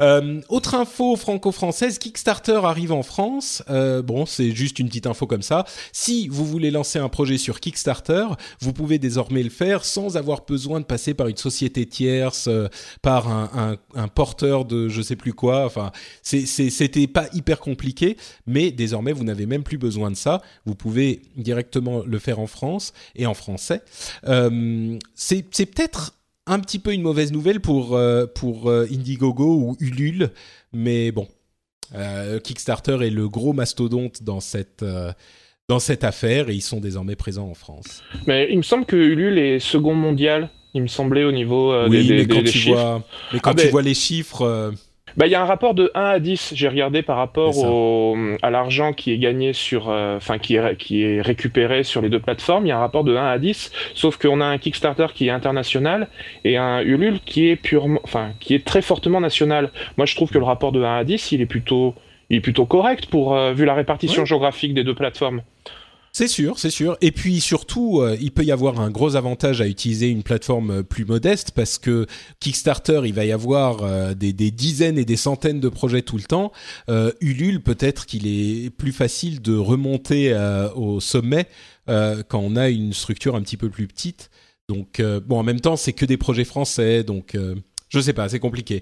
Euh, 0.00 0.40
autre 0.48 0.74
info 0.74 1.16
franco-française, 1.16 1.98
Kickstarter 1.98 2.60
arrive 2.64 2.92
en 2.92 3.02
France. 3.02 3.62
Euh, 3.70 4.02
bon, 4.02 4.26
c'est 4.26 4.50
juste 4.52 4.78
une 4.78 4.88
petite 4.88 5.06
info 5.06 5.26
comme 5.26 5.42
ça. 5.42 5.64
Si 5.92 6.28
vous 6.28 6.44
voulez 6.44 6.70
lancer 6.70 6.98
un 6.98 7.08
projet 7.08 7.38
sur 7.38 7.60
Kickstarter, 7.60 8.26
vous 8.60 8.72
pouvez 8.72 8.98
désormais 8.98 9.42
le 9.42 9.50
faire 9.50 9.84
sans 9.84 10.16
avoir 10.16 10.44
besoin 10.44 10.80
de 10.80 10.84
passer 10.84 11.14
par 11.14 11.28
une 11.28 11.36
société 11.36 11.86
tierce, 11.86 12.46
euh, 12.48 12.68
par 13.02 13.28
un, 13.28 13.76
porteur 14.14 14.64
de 14.64 14.88
je 14.88 15.02
sais 15.02 15.16
plus 15.16 15.32
quoi. 15.32 15.66
Enfin, 15.66 15.90
c'était 16.22 17.06
pas 17.06 17.26
hyper 17.32 17.60
compliqué, 17.60 18.16
mais 18.46 18.70
désormais 18.70 19.12
vous 19.12 19.24
n'avez 19.24 19.46
même 19.46 19.62
plus 19.62 19.78
besoin 19.78 20.10
de 20.10 20.16
ça. 20.16 20.42
Vous 20.64 20.74
pouvez 20.74 21.22
directement 21.36 22.02
le 22.04 22.18
faire 22.18 22.38
en 22.38 22.46
France 22.46 22.92
et 23.14 23.26
en 23.26 23.34
français. 23.34 23.82
c'est 25.14 25.42
peut-être 25.42 26.12
un 26.46 26.60
petit 26.60 26.78
peu 26.78 26.92
une 26.92 27.02
mauvaise 27.02 27.32
nouvelle 27.32 27.60
pour, 27.60 27.96
euh, 27.96 28.26
pour 28.26 28.70
euh, 28.70 28.86
Indiegogo 28.90 29.56
ou 29.56 29.76
Ulule, 29.80 30.30
mais 30.72 31.10
bon, 31.12 31.28
euh, 31.94 32.38
Kickstarter 32.38 32.98
est 33.02 33.10
le 33.10 33.28
gros 33.28 33.52
mastodonte 33.52 34.22
dans 34.22 34.40
cette, 34.40 34.84
dans 35.68 35.78
cette 35.78 36.04
affaire 36.04 36.48
et 36.48 36.54
ils 36.54 36.62
sont 36.62 36.80
désormais 36.80 37.16
présents 37.16 37.48
en 37.48 37.54
France. 37.54 38.02
Mais 38.26 38.48
il 38.50 38.58
me 38.58 38.62
semble 38.62 38.86
que 38.86 38.96
Ulule 38.96 39.38
est 39.38 39.58
second 39.58 39.94
mondial, 39.94 40.50
il 40.74 40.82
me 40.82 40.88
semblait 40.88 41.24
au 41.24 41.32
niveau 41.32 41.88
des, 41.88 42.04
mais 42.04 42.26
quand 42.26 42.44
tu 42.44 42.58
Vois, 42.70 43.02
mais 43.32 43.40
quand 43.40 43.52
ah, 43.52 43.62
tu 43.62 43.68
vois 43.68 43.82
les 43.82 43.94
chiffres 43.94 44.72
bah, 45.16 45.26
il 45.26 45.30
y 45.30 45.34
a 45.34 45.40
un 45.40 45.46
rapport 45.46 45.72
de 45.72 45.90
1 45.94 46.04
à 46.04 46.18
10, 46.18 46.52
j'ai 46.54 46.68
regardé 46.68 47.02
par 47.02 47.16
rapport 47.16 47.56
au, 47.58 48.16
à 48.42 48.50
l'argent 48.50 48.92
qui 48.92 49.12
est 49.12 49.18
gagné 49.18 49.54
sur, 49.54 49.88
euh, 49.88 50.16
enfin, 50.18 50.38
qui, 50.38 50.56
est, 50.56 50.76
qui 50.76 51.04
est 51.04 51.22
récupéré 51.22 51.84
sur 51.84 52.02
les 52.02 52.10
deux 52.10 52.20
plateformes. 52.20 52.66
Il 52.66 52.68
y 52.68 52.72
a 52.72 52.76
un 52.76 52.80
rapport 52.80 53.02
de 53.02 53.16
1 53.16 53.26
à 53.26 53.38
10, 53.38 53.72
sauf 53.94 54.18
qu'on 54.18 54.42
a 54.42 54.44
un 54.44 54.58
Kickstarter 54.58 55.06
qui 55.14 55.28
est 55.28 55.30
international 55.30 56.08
et 56.44 56.58
un 56.58 56.80
Ulule 56.80 57.20
qui 57.24 57.48
est 57.48 57.56
purement, 57.56 58.00
enfin, 58.04 58.32
qui 58.40 58.54
est 58.54 58.64
très 58.64 58.82
fortement 58.82 59.20
national. 59.20 59.70
Moi, 59.96 60.04
je 60.04 60.14
trouve 60.14 60.30
que 60.30 60.38
le 60.38 60.44
rapport 60.44 60.72
de 60.72 60.82
1 60.82 60.98
à 60.98 61.04
10, 61.04 61.32
il 61.32 61.40
est 61.40 61.46
plutôt, 61.46 61.94
il 62.28 62.36
est 62.36 62.40
plutôt 62.40 62.66
correct 62.66 63.06
pour, 63.06 63.34
euh, 63.34 63.54
vu 63.54 63.64
la 63.64 63.74
répartition 63.74 64.26
géographique 64.26 64.74
des 64.74 64.84
deux 64.84 64.94
plateformes. 64.94 65.40
C'est 66.18 66.28
sûr, 66.28 66.58
c'est 66.58 66.70
sûr. 66.70 66.96
Et 67.02 67.12
puis 67.12 67.42
surtout, 67.42 68.00
euh, 68.00 68.16
il 68.18 68.32
peut 68.32 68.42
y 68.42 68.50
avoir 68.50 68.80
un 68.80 68.88
gros 68.88 69.16
avantage 69.16 69.60
à 69.60 69.66
utiliser 69.66 70.08
une 70.08 70.22
plateforme 70.22 70.70
euh, 70.70 70.82
plus 70.82 71.04
modeste 71.04 71.50
parce 71.50 71.76
que 71.76 72.06
Kickstarter, 72.40 73.02
il 73.04 73.12
va 73.12 73.26
y 73.26 73.32
avoir 73.32 73.82
euh, 73.82 74.14
des, 74.14 74.32
dizaines 74.32 74.96
et 74.96 75.04
des 75.04 75.16
centaines 75.16 75.60
de 75.60 75.68
projets 75.68 76.00
tout 76.00 76.16
le 76.16 76.22
temps. 76.22 76.52
Ulule, 77.20 77.62
peut-être 77.62 78.06
qu'il 78.06 78.26
est 78.26 78.70
plus 78.70 78.92
facile 78.92 79.42
de 79.42 79.54
remonter 79.58 80.34
au 80.74 81.00
sommet 81.00 81.48
quand 81.86 82.24
on 82.32 82.56
a 82.56 82.70
une 82.70 82.94
structure 82.94 83.36
un 83.36 83.42
petit 83.42 83.58
peu 83.58 83.68
plus 83.68 83.86
petite. 83.86 84.30
Donc 84.70 85.02
bon, 85.26 85.38
en 85.38 85.42
même 85.42 85.60
temps, 85.60 85.76
c'est 85.76 85.92
que 85.92 86.06
des 86.06 86.16
projets 86.16 86.44
français, 86.44 87.04
donc 87.04 87.36
je 87.90 88.00
sais 88.00 88.14
pas, 88.14 88.30
c'est 88.30 88.40
compliqué. 88.40 88.80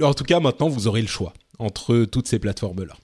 En 0.00 0.14
tout 0.14 0.24
cas, 0.24 0.40
maintenant, 0.40 0.70
vous 0.70 0.88
aurez 0.88 1.02
le 1.02 1.08
choix 1.08 1.34
entre 1.58 2.06
toutes 2.06 2.28
ces 2.28 2.38
plateformes-là. 2.38 2.94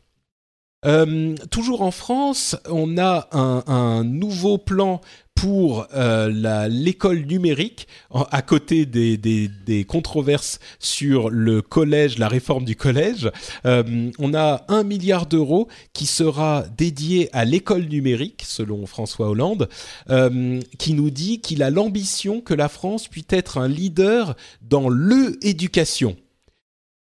Euh, 0.84 1.36
toujours 1.50 1.82
en 1.82 1.92
France, 1.92 2.56
on 2.68 2.98
a 2.98 3.28
un, 3.32 4.02
nouveau 4.04 4.58
plan 4.58 5.00
pour 5.34 5.86
euh, 5.94 6.68
l'école 6.68 7.20
numérique, 7.20 7.86
à 8.10 8.42
côté 8.42 8.84
des, 8.84 9.86
controverses 9.88 10.58
sur 10.78 11.30
le 11.30 11.62
collège, 11.62 12.18
la 12.18 12.28
réforme 12.28 12.64
du 12.64 12.76
collège. 12.76 13.30
Euh, 13.64 14.10
on 14.18 14.34
a 14.34 14.64
un 14.68 14.82
milliard 14.82 15.26
d'euros 15.26 15.68
qui 15.92 16.06
sera 16.06 16.64
dédié 16.76 17.28
à 17.32 17.44
l'école 17.44 17.84
numérique, 17.84 18.42
selon 18.44 18.86
François 18.86 19.28
Hollande, 19.28 19.68
qui 20.78 20.94
nous 20.94 21.10
dit 21.10 21.40
qu'il 21.40 21.62
a 21.62 21.70
l'ambition 21.70 22.40
que 22.40 22.54
la 22.54 22.68
France 22.68 23.08
puisse 23.08 23.22
être 23.30 23.58
un 23.58 23.68
leader 23.68 24.36
dans 24.62 24.88
le-éducation. 24.88 26.16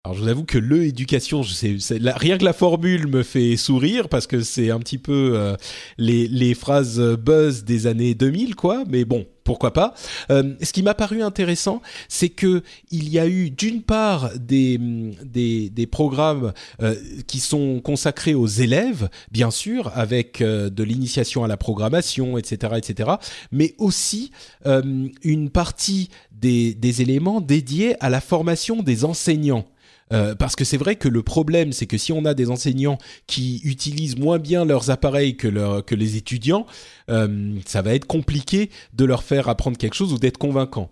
Alors 0.05 0.17
je 0.17 0.23
vous 0.23 0.27
avoue 0.27 0.43
que 0.43 0.57
le 0.57 0.83
éducation, 0.83 1.43
je 1.43 1.53
sais, 1.53 1.77
rien 1.97 2.37
que 2.37 2.43
la 2.43 2.51
formule 2.51 3.07
me 3.07 3.23
fait 3.23 3.55
sourire 3.55 4.09
parce 4.09 4.27
que 4.27 4.41
c'est 4.41 4.69
un 4.69 4.79
petit 4.79 4.97
peu 4.97 5.31
euh, 5.35 5.55
les, 5.97 6.27
les, 6.27 6.55
phrases 6.55 6.99
buzz 6.99 7.63
des 7.63 7.87
années 7.87 8.13
2000 8.13 8.57
quoi, 8.57 8.83
mais 8.89 9.05
bon, 9.05 9.25
pourquoi 9.45 9.71
pas. 9.71 9.93
Euh, 10.29 10.55
ce 10.61 10.73
qui 10.73 10.83
m'a 10.83 10.93
paru 10.93 11.23
intéressant, 11.23 11.81
c'est 12.09 12.27
que 12.27 12.63
il 12.91 13.07
y 13.07 13.17
a 13.17 13.27
eu 13.27 13.49
d'une 13.49 13.81
part 13.81 14.37
des, 14.37 14.77
des, 15.23 15.69
des 15.69 15.87
programmes 15.87 16.51
euh, 16.81 16.95
qui 17.25 17.39
sont 17.39 17.79
consacrés 17.79 18.33
aux 18.33 18.47
élèves, 18.47 19.07
bien 19.31 19.51
sûr, 19.51 19.89
avec 19.95 20.43
de 20.43 20.83
l'initiation 20.83 21.45
à 21.45 21.47
la 21.47 21.55
programmation, 21.55 22.37
etc., 22.37 22.73
etc., 22.75 23.11
mais 23.53 23.73
aussi 23.77 24.31
une 24.65 25.49
partie 25.49 26.09
des, 26.33 26.73
des 26.73 27.01
éléments 27.01 27.39
dédiés 27.39 27.95
à 28.03 28.09
la 28.09 28.19
formation 28.19 28.83
des 28.83 29.05
enseignants. 29.05 29.65
Euh, 30.11 30.35
parce 30.35 30.55
que 30.55 30.65
c'est 30.65 30.77
vrai 30.77 30.95
que 30.95 31.07
le 31.07 31.23
problème, 31.23 31.71
c'est 31.71 31.85
que 31.85 31.97
si 31.97 32.11
on 32.11 32.25
a 32.25 32.33
des 32.33 32.49
enseignants 32.49 32.97
qui 33.27 33.61
utilisent 33.63 34.17
moins 34.17 34.39
bien 34.39 34.65
leurs 34.65 34.89
appareils 34.89 35.37
que, 35.37 35.47
les 35.95 36.17
étudiants, 36.17 36.65
euh, 37.09 37.55
ça 37.65 37.81
va 37.81 37.93
être 37.93 38.05
compliqué 38.05 38.69
de 38.93 39.05
leur 39.05 39.23
faire 39.23 39.47
apprendre 39.49 39.77
quelque 39.77 39.95
chose 39.95 40.13
ou 40.13 40.17
d'être 40.17 40.37
convaincant. 40.37 40.89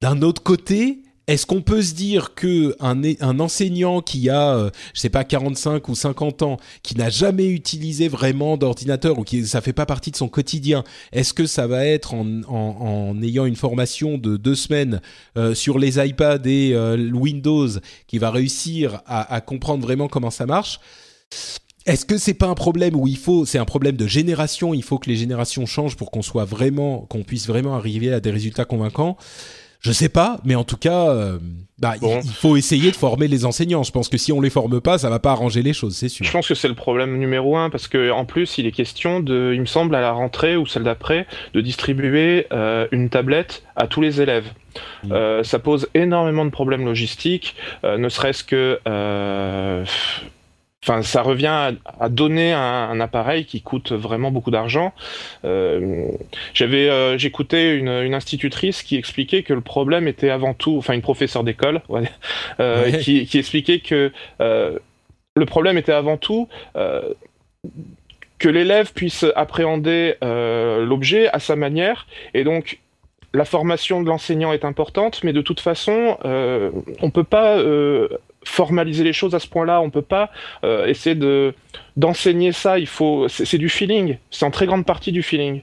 D'un 0.00 0.22
autre 0.22 0.42
côté, 0.42 1.02
est-ce 1.26 1.46
qu'on 1.46 1.62
peut 1.62 1.82
se 1.82 1.94
dire 1.94 2.34
que 2.34 2.74
un, 2.80 3.38
enseignant 3.40 4.00
qui 4.00 4.28
a, 4.28 4.56
euh, 4.56 4.70
je 4.94 5.00
sais 5.00 5.10
pas, 5.10 5.22
45 5.22 5.88
ou 5.88 5.94
50 5.94 6.42
ans, 6.42 6.56
qui 6.82 6.96
n'a 6.96 7.08
jamais 7.08 7.46
utilisé 7.46 8.08
vraiment 8.08 8.56
d'ordinateur 8.56 9.18
ou 9.18 9.22
qui 9.22 9.46
ça 9.46 9.60
fait 9.60 9.72
pas 9.72 9.86
partie 9.86 10.10
de 10.10 10.16
son 10.16 10.28
quotidien, 10.28 10.82
est-ce 11.12 11.32
que 11.32 11.46
ça 11.46 11.66
va 11.66 11.86
être 11.86 12.14
en, 12.14 13.22
ayant 13.22 13.44
une 13.44 13.56
formation 13.56 14.18
de 14.18 14.36
deux 14.36 14.56
semaines 14.56 15.00
euh, 15.36 15.54
sur 15.54 15.78
les 15.78 16.04
iPads 16.04 16.46
et 16.46 16.72
euh, 16.74 17.10
Windows 17.12 17.68
qui 18.06 18.18
va 18.18 18.30
réussir 18.30 19.02
à, 19.06 19.32
à 19.32 19.40
comprendre 19.40 19.82
vraiment 19.84 20.08
comment 20.08 20.30
ça 20.30 20.46
marche? 20.46 20.80
Est-ce 21.86 22.04
que 22.04 22.18
c'est 22.18 22.34
pas 22.34 22.46
un 22.46 22.54
problème 22.54 22.94
où 22.94 23.06
il 23.06 23.16
faut, 23.16 23.46
c'est 23.46 23.58
un 23.58 23.64
problème 23.64 23.96
de 23.96 24.06
génération, 24.06 24.74
il 24.74 24.82
faut 24.82 24.98
que 24.98 25.08
les 25.08 25.16
générations 25.16 25.64
changent 25.64 25.96
pour 25.96 26.10
qu'on 26.10 26.22
soit 26.22 26.44
vraiment, 26.44 27.06
qu'on 27.08 27.22
puisse 27.22 27.46
vraiment 27.46 27.74
arriver 27.74 28.12
à 28.12 28.20
des 28.20 28.30
résultats 28.30 28.64
convaincants? 28.64 29.16
Je 29.80 29.92
sais 29.92 30.10
pas, 30.10 30.38
mais 30.44 30.54
en 30.54 30.64
tout 30.64 30.76
cas, 30.76 31.08
euh, 31.08 31.38
bah, 31.78 31.94
il, 32.02 32.22
faut 32.22 32.56
essayer 32.56 32.90
de 32.90 32.96
former 32.96 33.28
les 33.28 33.46
enseignants. 33.46 33.82
Je 33.82 33.92
pense 33.92 34.10
que 34.10 34.18
si 34.18 34.30
on 34.30 34.40
les 34.40 34.50
forme 34.50 34.80
pas, 34.80 34.98
ça 34.98 35.08
va 35.08 35.18
pas 35.18 35.32
arranger 35.32 35.62
les 35.62 35.72
choses, 35.72 35.96
c'est 35.96 36.10
sûr. 36.10 36.24
Je 36.24 36.30
pense 36.30 36.46
que 36.48 36.54
c'est 36.54 36.68
le 36.68 36.74
problème 36.74 37.18
numéro 37.18 37.56
un 37.56 37.70
parce 37.70 37.88
que 37.88 38.10
en 38.10 38.26
plus, 38.26 38.58
il 38.58 38.66
est 38.66 38.72
question 38.72 39.20
de, 39.20 39.52
il 39.54 39.60
me 39.60 39.66
semble 39.66 39.94
à 39.94 40.02
la 40.02 40.12
rentrée 40.12 40.56
ou 40.56 40.66
celle 40.66 40.82
d'après, 40.82 41.26
de 41.54 41.62
distribuer 41.62 42.46
euh, 42.52 42.86
une 42.92 43.08
tablette 43.08 43.62
à 43.74 43.86
tous 43.86 44.02
les 44.02 44.20
élèves. 44.20 44.52
Mmh. 45.04 45.12
Euh, 45.12 45.42
ça 45.42 45.58
pose 45.58 45.88
énormément 45.94 46.44
de 46.44 46.50
problèmes 46.50 46.84
logistiques, 46.84 47.56
ne 47.82 48.08
serait-ce 48.08 48.44
que 48.44 48.78
Enfin, 50.82 51.02
ça 51.02 51.20
revient 51.20 51.74
à, 52.00 52.08
donner 52.08 52.54
un, 52.54 53.00
appareil 53.00 53.44
qui 53.44 53.60
coûte 53.60 53.92
vraiment 53.92 54.30
beaucoup 54.30 54.50
d'argent. 54.50 54.94
Euh, 55.44 56.06
j'avais, 56.54 56.88
euh, 56.88 57.18
j'écoutais 57.18 57.76
une, 57.76 58.14
institutrice 58.14 58.82
qui 58.82 58.96
expliquait 58.96 59.42
que 59.42 59.52
le 59.52 59.60
problème 59.60 60.08
était 60.08 60.30
avant 60.30 60.54
tout, 60.54 60.78
enfin 60.78 60.94
une 60.94 61.02
professeure 61.02 61.44
d'école, 61.44 61.82
euh, 62.60 62.92
qui, 62.92 63.28
expliquait 63.34 63.80
que 63.80 64.10
le 64.38 65.46
problème 65.46 65.76
était 65.76 65.92
avant 65.92 66.16
tout 66.16 66.48
que 68.38 68.48
l'élève 68.48 68.94
puisse 68.94 69.26
appréhender 69.36 70.14
l'objet 70.22 71.28
à 71.28 71.40
sa 71.40 71.56
manière, 71.56 72.06
et 72.32 72.42
donc 72.42 72.78
la 73.34 73.44
formation 73.44 74.02
de 74.02 74.08
l'enseignant 74.08 74.54
est 74.54 74.64
importante, 74.64 75.22
mais 75.24 75.34
de 75.34 75.42
toute 75.42 75.60
façon, 75.60 76.16
on 76.24 77.10
peut 77.10 77.24
pas 77.24 77.62
formaliser 78.44 79.04
les 79.04 79.12
choses 79.12 79.34
à 79.34 79.38
ce 79.38 79.46
point-là. 79.46 79.80
On 79.80 79.90
peut 79.90 80.02
pas 80.02 80.30
euh, 80.64 80.86
essayer 80.86 81.14
de 81.14 81.54
d'enseigner 81.96 82.52
ça. 82.52 82.78
Il 82.78 82.86
faut, 82.86 83.28
c'est 83.28 83.58
du 83.58 83.68
feeling. 83.68 84.18
C'est 84.30 84.44
en 84.44 84.50
très 84.50 84.66
grande 84.66 84.86
partie 84.86 85.12
du 85.12 85.22
feeling. 85.22 85.62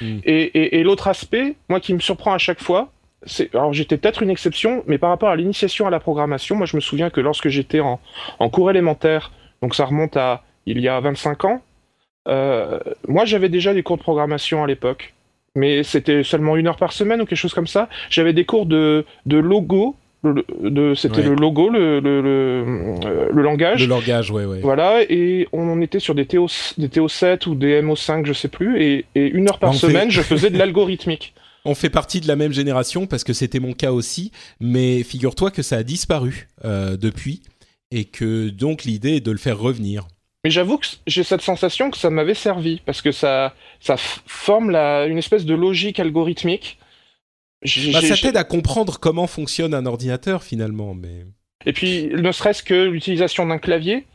Hmm. 0.00 0.18
Et, 0.24 0.82
l'autre 0.82 1.08
aspect, 1.08 1.56
moi 1.68 1.80
qui 1.80 1.94
me 1.94 2.00
surprend 2.00 2.32
à 2.32 2.38
chaque 2.38 2.60
fois, 2.60 2.90
c'est 3.24 3.54
alors 3.54 3.72
j'étais 3.72 3.96
peut-être 3.96 4.22
une 4.22 4.30
exception, 4.30 4.82
mais 4.86 4.98
par 4.98 5.10
rapport 5.10 5.28
à 5.28 5.36
l'initiation 5.36 5.86
à 5.86 5.90
la 5.90 6.00
programmation, 6.00 6.56
moi 6.56 6.66
je 6.66 6.76
me 6.76 6.80
souviens 6.80 7.10
que 7.10 7.20
lorsque 7.20 7.48
j'étais 7.48 7.80
en, 7.80 7.98
cours 8.50 8.70
élémentaire, 8.70 9.32
donc 9.62 9.74
ça 9.74 9.84
remonte 9.84 10.16
à 10.16 10.42
il 10.66 10.80
y 10.80 10.88
a 10.88 11.00
25 11.00 11.44
ans, 11.44 11.62
euh, 12.28 12.78
moi 13.08 13.24
j'avais 13.24 13.48
déjà 13.48 13.74
des 13.74 13.82
cours 13.82 13.96
de 13.96 14.02
programmation 14.02 14.62
à 14.62 14.66
l'époque 14.66 15.14
mais 15.54 15.82
c'était 15.82 16.22
seulement 16.22 16.56
une 16.56 16.68
heure 16.68 16.76
par 16.76 16.92
semaine 16.92 17.20
ou 17.20 17.26
quelque 17.26 17.38
chose 17.38 17.54
comme 17.54 17.66
ça. 17.66 17.88
J'avais 18.08 18.32
des 18.32 18.44
cours 18.44 18.66
de, 18.66 19.04
de 19.26 19.36
logo 19.36 19.96
c'était 20.22 21.22
le 21.22 21.34
logo, 21.34 21.70
le, 21.70 22.00
le, 22.00 22.20
le, 22.20 23.30
le, 23.32 23.42
langage. 23.42 23.80
Le 23.80 23.86
langage, 23.86 24.30
ouais, 24.30 24.44
ouais. 24.44 24.60
Voilà, 24.60 25.00
et 25.08 25.48
on 25.52 25.80
était 25.80 25.98
sur 25.98 26.14
des 26.14 26.26
TO, 26.26 26.46
des 26.76 26.88
TO7 26.88 27.48
ou 27.48 27.54
des 27.54 27.80
MO5, 27.82 28.26
je 28.26 28.32
sais 28.32 28.48
plus, 28.48 28.82
et, 28.82 29.06
et 29.14 29.26
une 29.28 29.48
heure 29.48 29.58
par 29.58 29.74
semaine, 29.74 30.10
je 30.10 30.20
faisais 30.22 30.50
de 30.50 30.58
l'algorithmique. 30.58 31.34
On 31.64 31.74
fait 31.74 31.90
partie 31.90 32.20
de 32.20 32.28
la 32.28 32.36
même 32.36 32.52
génération 32.52 33.06
parce 33.06 33.24
que 33.24 33.32
c'était 33.32 33.60
mon 33.60 33.72
cas 33.72 33.92
aussi, 33.92 34.32
mais 34.60 35.02
figure-toi 35.02 35.50
que 35.50 35.62
ça 35.62 35.76
a 35.76 35.82
disparu 35.82 36.48
euh, 36.64 36.96
depuis 36.96 37.42
et 37.90 38.04
que 38.04 38.48
donc 38.48 38.84
l'idée 38.84 39.16
est 39.16 39.20
de 39.20 39.30
le 39.30 39.38
faire 39.38 39.58
revenir. 39.58 40.06
Mais 40.44 40.50
j'avoue 40.50 40.78
que 40.78 40.86
j'ai 41.06 41.22
cette 41.22 41.42
sensation 41.42 41.90
que 41.90 41.98
ça 41.98 42.08
m'avait 42.08 42.34
servi 42.34 42.80
parce 42.86 43.02
que 43.02 43.12
ça, 43.12 43.54
ça 43.80 43.96
forme 43.98 44.70
la, 44.70 45.06
une 45.06 45.18
espèce 45.18 45.44
de 45.44 45.54
logique 45.54 46.00
algorithmique 46.00 46.78
bah, 47.62 48.00
ça 48.02 48.16
t'aide 48.16 48.36
à 48.36 48.44
comprendre 48.44 48.98
comment 48.98 49.26
fonctionne 49.26 49.74
un 49.74 49.86
ordinateur 49.86 50.42
finalement, 50.42 50.94
mais. 50.94 51.26
Et 51.66 51.72
puis, 51.72 52.08
ne 52.08 52.32
serait-ce 52.32 52.62
que 52.62 52.74
l'utilisation 52.74 53.46
d'un 53.46 53.58
clavier. 53.58 54.06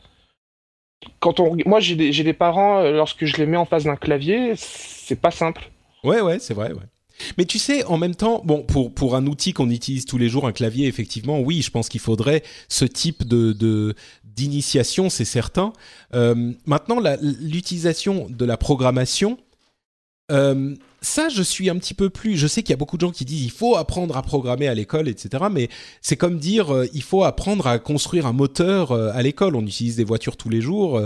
Quand 1.20 1.38
on, 1.38 1.56
moi, 1.66 1.78
j'ai 1.78 1.94
des, 1.94 2.10
des, 2.10 2.32
parents, 2.32 2.80
euh, 2.80 2.90
lorsque 2.90 3.24
je 3.24 3.36
les 3.36 3.46
mets 3.46 3.56
en 3.56 3.66
face 3.66 3.84
d'un 3.84 3.96
clavier, 3.96 4.54
c'est 4.56 5.20
pas 5.20 5.30
simple. 5.30 5.70
Ouais, 6.02 6.20
ouais, 6.20 6.38
c'est 6.40 6.54
vrai, 6.54 6.72
ouais. 6.72 6.82
Mais 7.38 7.44
tu 7.44 7.58
sais, 7.58 7.84
en 7.84 7.98
même 7.98 8.14
temps, 8.14 8.42
bon, 8.44 8.62
pour, 8.62 8.92
pour 8.92 9.14
un 9.14 9.26
outil 9.26 9.52
qu'on 9.52 9.70
utilise 9.70 10.06
tous 10.06 10.18
les 10.18 10.28
jours, 10.28 10.46
un 10.46 10.52
clavier, 10.52 10.86
effectivement, 10.86 11.40
oui, 11.40 11.62
je 11.62 11.70
pense 11.70 11.88
qu'il 11.88 12.00
faudrait 12.00 12.42
ce 12.68 12.84
type 12.84 13.24
de 13.24 13.94
d'initiation, 14.36 15.08
c'est 15.08 15.24
certain. 15.24 15.72
Euh, 16.14 16.52
maintenant, 16.66 16.98
l'utilisation 17.40 18.26
de 18.28 18.44
la 18.44 18.58
programmation, 18.58 19.38
euh, 20.32 20.74
ça, 21.02 21.28
je 21.28 21.42
suis 21.42 21.70
un 21.70 21.76
petit 21.76 21.94
peu 21.94 22.10
plus. 22.10 22.36
Je 22.36 22.46
sais 22.46 22.62
qu'il 22.62 22.70
y 22.70 22.74
a 22.74 22.78
beaucoup 22.78 22.96
de 22.96 23.02
gens 23.02 23.12
qui 23.12 23.24
disent 23.24 23.44
il 23.44 23.50
faut 23.50 23.76
apprendre 23.76 24.16
à 24.16 24.22
programmer 24.22 24.66
à 24.66 24.74
l'école, 24.74 25.08
etc. 25.08 25.44
Mais 25.50 25.68
c'est 26.00 26.16
comme 26.16 26.38
dire 26.38 26.74
euh, 26.74 26.86
il 26.94 27.02
faut 27.02 27.22
apprendre 27.24 27.66
à 27.66 27.78
construire 27.78 28.26
un 28.26 28.32
moteur 28.32 28.92
euh, 28.92 29.10
à 29.12 29.22
l'école. 29.22 29.54
On 29.56 29.64
utilise 29.64 29.96
des 29.96 30.04
voitures 30.04 30.36
tous 30.36 30.48
les 30.48 30.60
jours. 30.60 31.00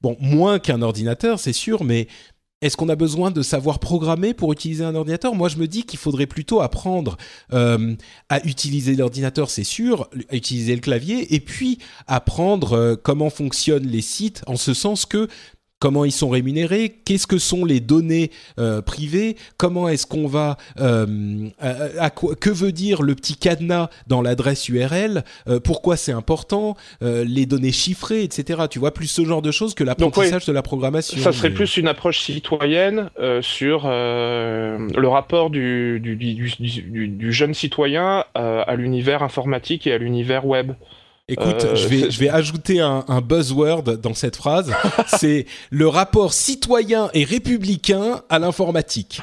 bon, 0.00 0.16
moins 0.20 0.58
qu'un 0.58 0.82
ordinateur, 0.82 1.38
c'est 1.38 1.52
sûr, 1.52 1.84
mais 1.84 2.08
est-ce 2.62 2.78
qu'on 2.78 2.88
a 2.88 2.96
besoin 2.96 3.30
de 3.30 3.42
savoir 3.42 3.78
programmer 3.78 4.32
pour 4.32 4.50
utiliser 4.50 4.84
un 4.84 4.94
ordinateur? 4.94 5.34
Moi, 5.34 5.50
je 5.50 5.58
me 5.58 5.66
dis 5.66 5.82
qu'il 5.82 5.98
faudrait 5.98 6.26
plutôt 6.26 6.62
apprendre 6.62 7.18
à 7.50 8.46
utiliser 8.46 8.94
l'ordinateur, 8.94 9.50
c'est 9.50 9.64
sûr, 9.64 10.08
à 10.30 10.36
utiliser 10.36 10.74
le 10.74 10.80
clavier, 10.80 11.34
et 11.34 11.40
puis 11.40 11.78
apprendre 12.06 12.94
comment 13.02 13.28
fonctionnent 13.28 13.86
les 13.86 14.00
sites, 14.00 14.42
en 14.46 14.56
ce 14.56 14.72
sens 14.72 15.04
que 15.04 15.28
comment 15.78 16.04
ils 16.04 16.12
sont 16.12 16.30
rémunérés, 16.30 17.00
qu'est-ce 17.04 17.26
que 17.26 17.38
sont 17.38 17.64
les 17.64 17.80
données 17.80 18.30
euh, 18.58 18.80
privées, 18.80 19.36
comment 19.58 19.88
est-ce 19.88 20.06
qu'on 20.06 20.26
va, 20.26 20.56
euh, 20.80 21.48
à, 21.60 22.10
que 22.10 22.50
veut 22.50 22.72
dire 22.72 23.02
le 23.02 23.14
petit 23.14 23.36
cadenas 23.36 23.90
dans 24.06 24.22
l'adresse 24.22 24.68
URL, 24.68 25.24
euh, 25.46 25.60
pourquoi 25.60 25.96
c'est 25.96 26.12
important, 26.12 26.74
les 27.02 27.46
données 27.46 27.72
chiffrées, 27.72 28.22
etc. 28.22 28.62
Tu 28.70 28.78
vois, 28.78 28.94
plus 28.94 29.08
ce 29.08 29.24
genre 29.24 29.42
de 29.42 29.50
choses 29.50 29.74
que 29.74 29.84
l'apprentissage 29.84 30.46
de 30.46 30.52
la 30.52 30.62
programmation. 30.62 31.18
Ça 31.18 31.32
serait 31.32 31.50
plus 31.50 31.76
une 31.76 31.88
approche 31.88 32.20
citoyenne 32.20 33.10
sur 33.42 33.86
le 33.86 35.06
rapport 35.06 35.50
du, 35.50 36.00
du, 36.00 36.16
du, 36.16 37.08
du 37.08 37.32
jeune 37.32 37.52
citoyen 37.52 38.24
à 38.34 38.74
l'univers 38.76 39.22
informatique 39.22 39.86
et 39.86 39.92
à 39.92 39.98
l'univers 39.98 40.46
web. 40.46 40.72
Écoute, 41.26 41.64
euh, 41.64 41.74
je, 41.74 41.88
vais, 41.88 42.10
je 42.10 42.20
vais 42.20 42.28
ajouter 42.28 42.80
un, 42.80 43.02
un 43.08 43.22
buzzword 43.22 43.96
dans 43.96 44.12
cette 44.12 44.36
phrase. 44.36 44.70
c'est 45.06 45.46
le 45.70 45.88
rapport 45.88 46.34
citoyen 46.34 47.08
et 47.14 47.24
républicain 47.24 48.22
à 48.28 48.38
l'informatique. 48.38 49.22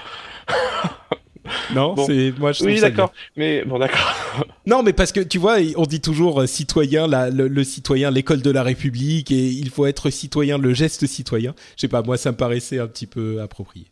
Non, 1.74 1.96
c'est 2.06 2.34
moi 2.38 2.52
je 2.52 2.64
Oui, 2.64 2.80
d'accord. 2.80 3.12
Mais 3.36 3.64
bon, 3.66 3.80
d'accord. 3.80 4.16
Non, 4.66 4.84
mais 4.84 4.94
parce 4.94 5.12
que 5.12 5.20
tu 5.20 5.38
vois, 5.38 5.58
on 5.76 5.84
dit 5.84 6.02
toujours 6.02 6.42
euh, 6.42 6.48
citoyen, 6.48 7.08
la, 7.08 7.30
le, 7.30 7.64
citoyen, 7.64 8.12
l'école 8.12 8.42
de 8.42 8.52
la 8.52 8.64
République, 8.64 9.32
et 9.32 9.48
il 9.48 9.70
faut 9.70 9.86
être 9.86 10.10
citoyen, 10.10 10.58
le 10.58 10.74
geste 10.74 11.06
citoyen. 11.08 11.54
Je 11.76 11.82
sais 11.82 11.88
pas, 11.88 12.02
moi 12.04 12.18
ça 12.18 12.32
me 12.32 12.38
paraissait 12.38 12.80
un 12.80 12.88
petit 12.88 13.08
peu 13.08 13.42
approprié. 13.42 13.91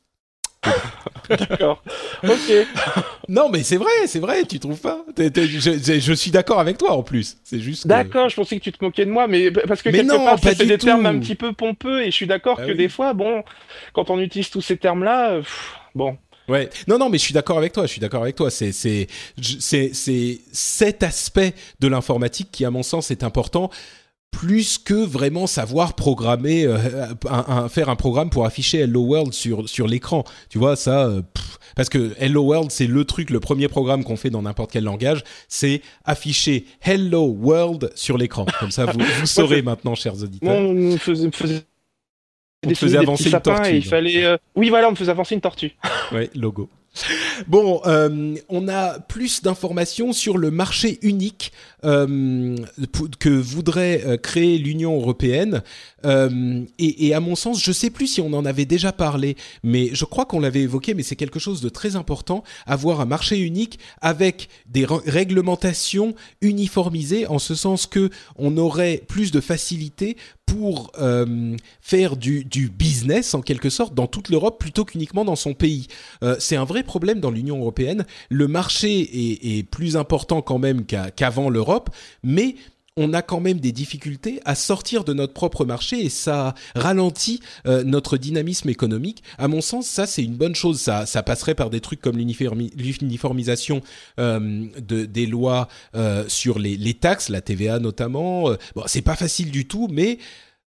d'accord. 1.30 1.82
Ok. 2.24 2.68
non, 3.28 3.50
mais 3.50 3.64
c'est 3.64 3.78
vrai, 3.78 3.92
c'est 4.08 4.20
vrai. 4.20 4.44
Tu 4.44 4.60
trouves 4.60 4.80
pas? 4.80 5.06
Je, 5.18 6.14
suis 6.14 6.32
d'accord 6.32 6.60
avec 6.60 6.78
toi 6.78 6.92
en 6.92 7.04
plus. 7.04 7.38
C'est 7.44 7.60
juste. 7.60 7.88
D'accord. 7.88 8.30
Je 8.30 8.36
pensais 8.36 8.58
que 8.58 8.64
tu 8.64 8.72
te 8.72 8.84
moquais 8.84 9.06
de 9.06 9.12
moi, 9.12 9.28
mais 9.28 9.52
parce 9.52 9.82
que 9.82 9.90
quelque 9.90 10.16
part, 10.16 10.40
c'est 10.42 10.66
des 10.66 10.78
termes 10.78 11.06
un 11.06 11.20
petit 11.20 11.36
peu 11.36 11.54
pompeux, 11.54 12.02
et 12.02 12.06
je 12.08 12.16
suis 12.16 12.28
d'accord 12.28 12.58
ah 12.62 12.66
que 12.66 12.72
des 12.72 12.90
fois, 12.90 13.14
bon, 13.14 13.44
quand 13.94 14.10
on 14.10 14.20
utilise 14.20 14.50
tous 14.50 14.62
ces 14.62 14.78
termes-là, 14.78 15.42
bon. 15.96 16.18
Ouais. 16.48 16.68
Non, 16.88 16.98
non, 16.98 17.10
mais 17.10 17.20
je 17.20 17.24
suis 17.24 17.34
d'accord 17.34 17.60
avec 17.60 17.74
toi. 17.74 17.86
Je 17.86 17.92
suis 17.92 18.02
d'accord 18.02 18.24
avec 18.24 18.36
toi. 18.36 18.50
C'est, 18.50 18.72
c'est, 18.72 19.08
c'est, 19.40 19.92
c'est 19.94 20.40
cet 20.52 21.04
aspect 21.04 21.54
de 21.80 21.88
l'informatique 21.88 22.50
qui, 22.52 22.66
à 22.66 22.72
mon 22.72 22.82
sens, 22.82 23.12
est 23.12 23.24
important 23.24 23.70
plus 24.32 24.78
que 24.78 24.94
vraiment 24.94 25.48
savoir 25.48 25.96
programmer, 25.96 26.66
euh, 26.66 26.78
un, 27.30 27.68
faire 27.68 27.90
un 27.90 27.96
programme 27.96 28.30
pour 28.30 28.46
afficher 28.46 28.80
Hello 28.80 29.02
World 29.02 29.34
sur 29.34 29.68
sur 29.68 29.88
l'écran. 29.88 30.24
Tu 30.50 30.58
vois 30.58 30.76
ça, 30.76 31.08
euh, 31.08 31.22
parce 31.76 31.90
que 31.90 32.14
Hello 32.20 32.44
World 32.44 32.72
c'est 32.72 32.88
le 32.88 33.04
truc, 33.06 33.30
le 33.32 33.40
premier 33.40 33.68
programme 33.68 34.04
qu'on 34.04 34.16
fait 34.16 34.30
dans 34.30 34.42
n'importe 34.42 34.72
quel 34.72 34.86
langage, 34.86 35.24
c'est 35.48 35.82
afficher 36.06 36.66
Hello 36.82 37.26
World 37.26 37.92
sur 37.96 38.18
l'écran. 38.18 38.46
Comme 38.60 38.72
ça, 38.72 38.86
vous, 38.86 39.00
vous 39.00 39.26
saurez 39.26 39.62
maintenant, 39.62 39.96
chers 39.96 40.22
auditeurs. 40.24 40.50
on 40.50 40.98
faisait, 40.98 41.30
faisait 42.76 42.98
avancer 42.98 43.30
une 43.30 43.42
tortue. 43.42 43.76
il 43.76 43.86
fallait, 43.86 44.24
euh, 44.24 44.38
oui 44.56 44.70
voilà, 44.70 44.88
on 44.88 44.92
me 44.92 44.96
faisait 44.96 45.12
avancer 45.12 45.36
une 45.36 45.42
tortue. 45.42 45.72
ouais, 46.12 46.30
logo. 46.36 46.70
Bon, 47.48 47.82
euh, 47.86 48.36
on 48.50 48.68
a 48.68 49.00
plus 49.00 49.42
d'informations 49.42 50.14
sur 50.14 50.38
le 50.38 50.52
marché 50.52 51.00
unique 51.02 51.52
euh, 51.84 52.56
que 53.20 53.30
voudrait 53.30 54.04
euh, 54.06 54.18
créer 54.18 54.58
l'Union 54.58 54.96
européenne. 54.96 55.64
Et, 56.04 57.08
et, 57.08 57.14
à 57.14 57.20
mon 57.20 57.36
sens, 57.36 57.64
je 57.64 57.72
sais 57.72 57.90
plus 57.90 58.08
si 58.08 58.22
on 58.22 58.34
en 58.34 58.46
avait 58.46 58.66
déjà 58.66 58.92
parlé, 58.92 59.36
mais 59.64 59.90
je 59.94 60.06
crois 60.06 60.26
qu'on 60.26 60.40
l'avait 60.40 60.62
évoqué. 60.62 60.94
Mais 60.94 61.04
c'est 61.04 61.16
quelque 61.16 61.40
chose 61.40 61.62
de 61.62 61.70
très 61.70 61.96
important 61.96 62.44
avoir 62.66 63.02
un 63.02 63.06
marché 63.06 63.40
unique 63.40 63.80
avec 64.02 64.50
des 64.68 64.86
réglementations 64.88 66.16
uniformisées, 66.42 67.28
en 67.28 67.40
ce 67.40 67.56
sens 67.56 67.88
que 67.88 68.10
on 68.36 68.58
aurait 68.58 69.02
plus 69.08 69.32
de 69.32 69.42
facilité 69.42 70.18
pour 70.46 70.92
euh, 71.00 71.56
faire 71.82 72.18
du, 72.18 72.44
business 72.70 73.34
en 73.34 73.42
quelque 73.42 73.70
sorte 73.70 73.94
dans 73.94 74.08
toute 74.08 74.30
l'Europe 74.30 74.60
plutôt 74.60 74.86
qu'uniquement 74.86 75.26
dans 75.26 75.36
son 75.36 75.54
pays. 75.54 75.88
Euh, 76.24 76.36
c'est 76.40 76.56
un 76.56 76.64
vrai 76.64 76.84
problème 76.84 77.20
dans 77.20 77.32
l'Union 77.32 77.60
européenne. 77.60 78.06
Le 78.30 78.48
marché 78.48 79.58
est, 79.58 79.64
plus 79.70 79.98
important 79.98 80.42
quand 80.42 80.58
même 80.58 80.86
qu'avant 80.86 81.50
l'Europe, 81.50 81.90
mais 82.24 82.56
on 82.98 83.14
a 83.14 83.22
quand 83.22 83.40
même 83.40 83.60
des 83.60 83.72
difficultés 83.72 84.42
à 84.46 84.56
sortir 84.56 85.04
de 85.04 85.14
notre 85.14 85.34
propre 85.34 85.66
marché 85.66 86.04
et 86.04 86.10
ça 86.10 86.56
ralentit 86.76 87.40
euh, 87.66 87.84
notre 87.84 88.18
dynamisme 88.18 88.70
économique. 88.70 89.24
À 89.38 89.48
mon 89.48 89.62
sens, 89.62 89.88
ça 89.88 90.06
c'est 90.06 90.24
une 90.24 90.36
bonne 90.36 90.56
chose. 90.56 90.80
Ça, 90.80 91.24
passerait 91.24 91.56
par 91.56 91.70
des 91.70 91.80
trucs 91.80 92.02
comme 92.02 92.18
l'uniformisation 92.18 93.82
euh, 94.20 94.66
de, 94.80 95.06
des 95.06 95.26
lois 95.26 95.68
euh, 95.96 96.26
sur 96.28 96.60
les, 96.60 96.78
les, 96.78 96.94
taxes, 96.94 97.30
la 97.30 97.42
TVA 97.42 97.80
notamment. 97.80 98.52
Bon, 98.76 98.84
c'est 98.86 99.02
pas 99.02 99.16
facile 99.16 99.52
du 99.52 99.68
tout, 99.68 99.88
mais 99.92 100.18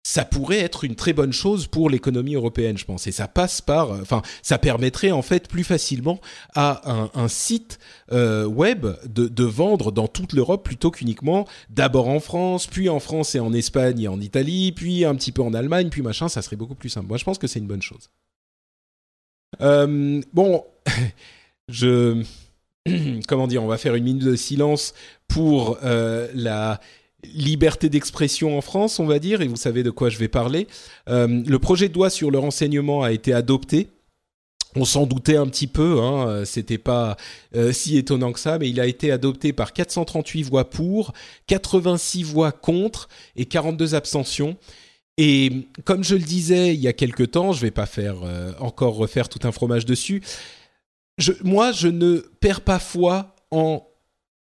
ça 0.08 0.24
pourrait 0.24 0.60
être 0.60 0.86
une 0.86 0.96
très 0.96 1.12
bonne 1.12 1.34
chose 1.34 1.68
pour 1.68 1.90
l'économie 1.90 2.36
européenne, 2.36 2.78
je 2.78 2.86
pense. 2.86 3.08
Et 3.08 3.12
ça 3.12 3.28
passe 3.28 3.60
par, 3.60 3.92
euh, 3.92 4.02
enfin, 4.02 4.22
ça 4.42 4.58
permettrait 4.58 5.12
en 5.12 5.22
fait 5.22 5.50
plus 5.50 5.66
facilement 5.66 6.22
à 6.56 7.12
un, 7.14 7.28
site 7.28 7.78
euh, 8.14 8.46
web 8.46 8.88
de, 9.06 9.44
vendre 9.44 9.92
dans 9.92 10.08
toute 10.08 10.32
l'Europe 10.32 10.64
plutôt 10.64 10.92
qu'uniquement 10.92 11.46
d'abord 11.70 12.08
en 12.08 12.22
France, 12.22 12.68
puis 12.68 12.88
en 12.88 13.02
France 13.02 13.36
et 13.36 13.42
en 13.42 13.52
Espagne 13.52 14.00
et 14.00 14.08
en 14.08 14.22
Italie, 14.22 14.72
puis 14.72 15.04
un 15.04 15.14
petit 15.14 15.34
peu 15.34 15.42
en 15.42 15.54
Allemagne, 15.54 15.90
puis 15.90 16.02
machin. 16.02 16.30
Ça 16.30 16.42
serait 16.42 16.56
beaucoup 16.56 16.76
plus 16.76 16.88
simple. 16.88 17.08
Moi, 17.08 17.18
je 17.18 17.26
pense 17.26 17.38
que 17.38 17.48
c'est 17.48 17.60
une 17.60 17.68
bonne 17.68 17.82
chose. 17.82 18.10
Euh, 19.60 20.22
bon, 20.32 20.64
je 21.68 22.24
comment 23.28 23.48
dire, 23.48 23.62
on 23.62 23.68
va 23.68 23.78
faire 23.78 23.96
une 23.96 24.06
minute 24.06 24.24
de 24.24 24.38
silence 24.38 24.94
pour 25.28 25.78
la 25.82 26.80
liberté 27.23 27.89
d'expression 27.89 28.57
en 28.57 28.61
France, 28.61 28.99
on 28.99 29.06
va 29.06 29.19
dire, 29.19 29.41
et 29.41 29.48
vous 29.48 29.56
savez 29.56 29.84
de 29.84 29.89
quoi 29.89 30.10
je 30.10 30.18
vais 30.18 30.27
parler. 30.27 30.68
Euh, 31.10 31.44
le 31.45 31.60
projet 31.60 31.89
de 31.89 31.94
loi 31.94 32.10
sur 32.10 32.31
le 32.31 32.39
renseignement 32.39 33.03
a 33.03 33.11
été 33.11 33.34
adopté. 33.34 33.89
On 34.76 34.85
s'en 34.85 35.07
doutait 35.07 35.38
un 35.38 35.48
petit 35.48 35.65
peu, 35.65 35.99
hein, 36.02 36.45
c'était 36.45 36.77
pas 36.77 37.18
euh, 37.56 37.72
si 37.72 37.98
étonnant 37.98 38.31
que 38.31 38.39
ça, 38.39 38.60
mais 38.60 38.69
il 38.69 38.80
a 38.80 38.85
été 38.85 39.11
adopté 39.11 39.52
par 39.52 39.73
438 39.73 40.44
voix 40.44 40.69
pour, 40.69 41.14
86 41.48 42.23
voix 42.23 42.52
contre 42.52 43.10
et 43.35 43.45
42 43.45 43.95
abstentions. 43.95 44.56
Et 45.18 45.68
comme 45.84 46.03
je 46.03 46.15
le 46.15 46.22
disais 46.22 46.76
il 46.76 46.80
y 46.80 46.88
a 46.88 46.94
quelque 46.94 47.23
temps, 47.23 47.52
je 47.52 47.61
vais 47.61 47.72
pas 47.72 47.88
faire 47.88 48.18
euh, 48.23 48.53
encore 48.60 48.95
refaire 48.95 49.30
tout 49.30 49.39
un 49.48 49.52
fromage 49.52 49.85
dessus. 49.85 50.22
Moi, 51.44 51.72
je 51.72 51.88
ne 51.88 52.19
perds 52.39 52.61
pas 52.61 52.77
foi 52.77 53.35
en 53.49 53.84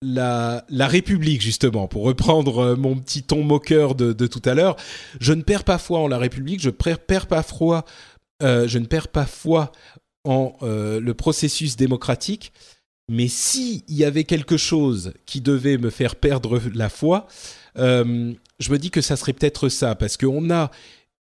la, 0.04 0.86
République, 0.86 1.40
justement, 1.40 1.88
pour 1.88 2.04
reprendre 2.04 2.58
euh, 2.58 2.76
mon 2.76 2.96
petit 2.96 3.22
ton 3.22 3.42
moqueur 3.42 3.94
de, 3.94 4.26
tout 4.26 4.42
à 4.44 4.54
l'heure, 4.54 4.76
je 5.20 5.32
ne 5.32 5.42
perds 5.42 5.64
pas 5.64 5.78
foi 5.78 6.00
en 6.00 6.08
la 6.08 6.18
République, 6.18 6.60
je 6.60 6.70
perds, 6.70 7.26
pas 7.26 7.44
euh, 8.42 8.68
je 8.68 8.78
ne 8.78 8.86
perds 8.86 9.08
pas 9.08 9.26
foi 9.26 9.72
en 10.24 10.54
euh, 10.62 11.00
le 11.00 11.14
processus 11.14 11.76
démocratique, 11.76 12.52
mais 13.10 13.28
s'il 13.28 13.82
y 13.88 14.04
avait 14.04 14.24
quelque 14.24 14.56
chose 14.56 15.12
qui 15.26 15.40
devait 15.40 15.78
me 15.78 15.90
faire 15.90 16.16
perdre 16.16 16.60
la 16.74 16.88
foi, 16.88 17.26
je 17.76 18.70
me 18.70 18.78
dis 18.78 18.90
que 18.90 19.00
ça 19.00 19.16
serait 19.16 19.32
peut-être 19.32 19.68
ça, 19.68 19.94
parce 19.94 20.16
qu'on 20.16 20.50
a 20.50 20.70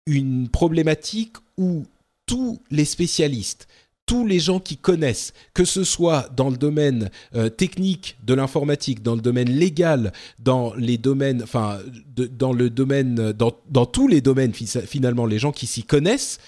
une 0.07 0.49
problématique 0.49 1.38
où 1.57 1.85
tous 2.26 2.61
les 2.69 2.85
spécialistes, 2.85 3.68
tous 4.10 4.26
les 4.26 4.40
gens 4.40 4.60
qui 4.60 4.76
connaissent, 4.76 5.34
que 5.53 5.65
ce 5.65 5.84
soit 5.84 6.30
dans 6.36 6.49
le 6.49 6.57
domaine 6.57 7.11
euh, 7.36 7.48
technique 7.48 8.18
de 8.23 8.34
l'informatique, 8.34 9.03
dans 9.03 9.14
le 9.14 9.22
domaine 9.22 9.52
légal, 9.52 10.14
dans 10.40 10.73
les 10.73 10.98
domaines, 10.98 11.44
enfin, 11.44 11.77
dans 12.15 12.52
le 12.52 12.72
domaine, 12.72 13.34
dans, 13.34 13.56
dans 13.69 13.86
tous 13.86 14.07
les 14.07 14.19
domaines 14.19 14.52
finalement, 14.56 15.27
les 15.27 15.38
gens 15.38 15.52
qui 15.52 15.68
s'y 15.68 15.84
connaissent 15.84 16.40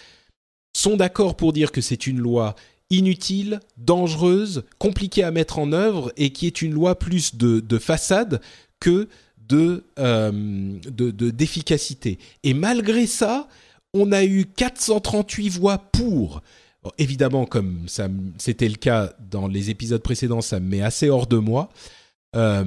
sont 0.75 0.97
d'accord 0.97 1.35
pour 1.35 1.53
dire 1.53 1.71
que 1.71 1.81
c'est 1.81 2.07
une 2.07 2.17
loi 2.17 2.55
inutile, 2.89 3.59
dangereuse, 3.77 4.63
compliquée 4.79 5.23
à 5.23 5.29
mettre 5.29 5.59
en 5.59 5.71
œuvre 5.71 6.11
et 6.17 6.31
qui 6.31 6.47
est 6.47 6.63
une 6.63 6.73
loi 6.73 6.97
plus 6.97 7.35
de, 7.35 7.59
de 7.59 7.77
façade 7.77 8.41
que 8.79 9.07
de 9.37 9.83
euh, 9.99 10.31
d'efficacité. 10.89 12.17
et 12.41 12.55
malgré 12.55 13.05
ça, 13.05 13.47
on 13.93 14.11
a 14.11 14.23
eu 14.23 14.45
438 14.45 15.49
voix 15.49 15.77
pour 15.77 16.41
évidemment, 16.97 17.45
comme 17.45 17.85
c'était 18.37 18.69
le 18.69 18.75
cas 18.75 19.13
dans 19.29 19.47
les 19.47 19.69
épisodes 19.69 20.01
précédents, 20.01 20.41
ça 20.41 20.59
me 20.59 20.67
met 20.67 20.81
assez 20.81 21.09
hors 21.09 21.27
de 21.27 21.37
moi. 21.37 21.69
Euh, 22.35 22.63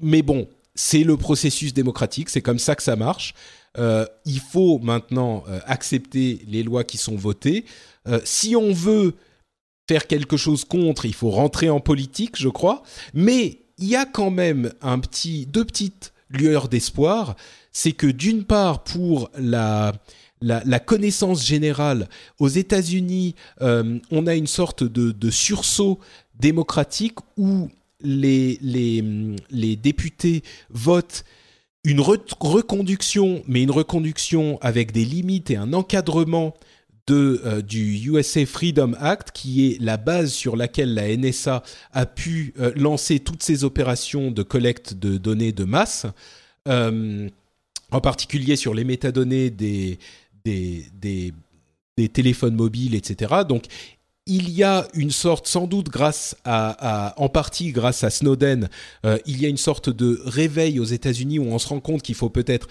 mais 0.00 0.22
bon, 0.22 0.48
c'est 0.74 1.04
le 1.04 1.16
processus 1.16 1.74
démocratique, 1.74 2.30
c'est 2.30 2.40
comme 2.42 2.58
ça 2.58 2.74
que 2.74 2.82
ça 2.82 2.96
marche. 2.96 3.34
Euh, 3.78 4.06
il 4.24 4.40
faut 4.40 4.78
maintenant 4.78 5.44
euh, 5.48 5.60
accepter 5.66 6.42
les 6.46 6.62
lois 6.62 6.84
qui 6.84 6.98
sont 6.98 7.16
votées. 7.16 7.64
si 8.24 8.56
on 8.56 8.72
veut 8.72 9.14
faire 9.88 10.06
quelque 10.06 10.36
chose 10.36 10.64
contre, 10.64 11.06
il 11.06 11.14
faut 11.14 11.30
rentrer 11.30 11.70
en 11.70 11.80
politique, 11.80 12.36
je 12.36 12.48
crois. 12.48 12.82
Mais 13.14 13.60
il 13.78 13.86
y 13.86 13.96
a 13.96 14.06
quand 14.06 14.30
même 14.30 14.72
un 14.80 14.98
petit, 14.98 15.46
deux 15.46 15.64
petites 15.64 16.12
lueurs 16.30 16.68
d'espoir. 16.68 17.36
C'est 17.72 17.92
que 17.92 18.06
d'une 18.06 18.44
part, 18.44 18.84
pour 18.84 19.30
la 19.38 19.92
la, 20.42 20.80
connaissance 20.80 21.46
générale. 21.46 22.08
Aux 22.38 22.48
États-Unis, 22.48 23.34
euh, 23.60 23.98
on 24.10 24.26
a 24.26 24.34
une 24.34 24.46
sorte 24.46 24.84
de, 24.84 25.30
sursaut 25.30 25.98
démocratique 26.38 27.18
où 27.36 27.68
les, 28.02 28.58
députés 29.82 30.42
votent 30.70 31.24
une 31.84 32.00
reconduction, 32.00 33.42
mais 33.48 33.62
une 33.62 33.70
reconduction 33.70 34.58
avec 34.60 34.92
des 34.92 35.04
limites 35.04 35.50
et 35.50 35.56
un 35.56 35.72
encadrement 35.72 36.54
euh, 37.10 37.60
du 37.62 38.08
USA 38.08 38.46
Freedom 38.46 38.92
Act, 38.98 39.32
qui 39.32 39.66
est 39.66 39.82
la 39.82 39.96
base 39.96 40.32
sur 40.32 40.56
laquelle 40.56 40.94
la 40.94 41.14
NSA 41.16 41.62
a 41.92 42.06
pu 42.06 42.54
euh, 42.60 42.72
lancer 42.76 43.18
toutes 43.18 43.42
ces 43.42 43.64
opérations 43.64 44.30
de 44.30 44.42
collecte 44.42 44.94
de 44.94 45.18
données 45.18 45.52
de 45.52 45.64
masse, 45.64 46.06
en 47.92 48.00
particulier 48.00 48.56
sur 48.56 48.72
les 48.72 48.84
métadonnées 48.84 49.50
des, 49.50 49.98
des, 50.44 51.32
téléphones 52.12 52.54
mobiles, 52.54 52.94
etc. 52.94 53.42
Donc, 53.48 53.64
il 54.26 54.50
y 54.50 54.62
a 54.62 54.86
une 54.94 55.10
sorte, 55.10 55.46
sans 55.46 55.66
doute 55.66 55.88
grâce 55.88 56.36
à, 56.44 57.14
en 57.16 57.28
partie 57.28 57.72
grâce 57.72 58.04
à 58.04 58.10
Snowden, 58.10 58.68
il 59.26 59.40
y 59.42 59.46
a 59.46 59.48
une 59.48 59.56
sorte 59.56 59.90
de 59.90 60.20
réveil 60.24 60.78
aux 60.78 60.84
États-Unis 60.84 61.40
où 61.40 61.46
on 61.46 61.58
se 61.58 61.66
rend 61.66 61.80
compte 61.80 62.02
qu'il 62.02 62.14
faut 62.14 62.28
peut-être 62.28 62.68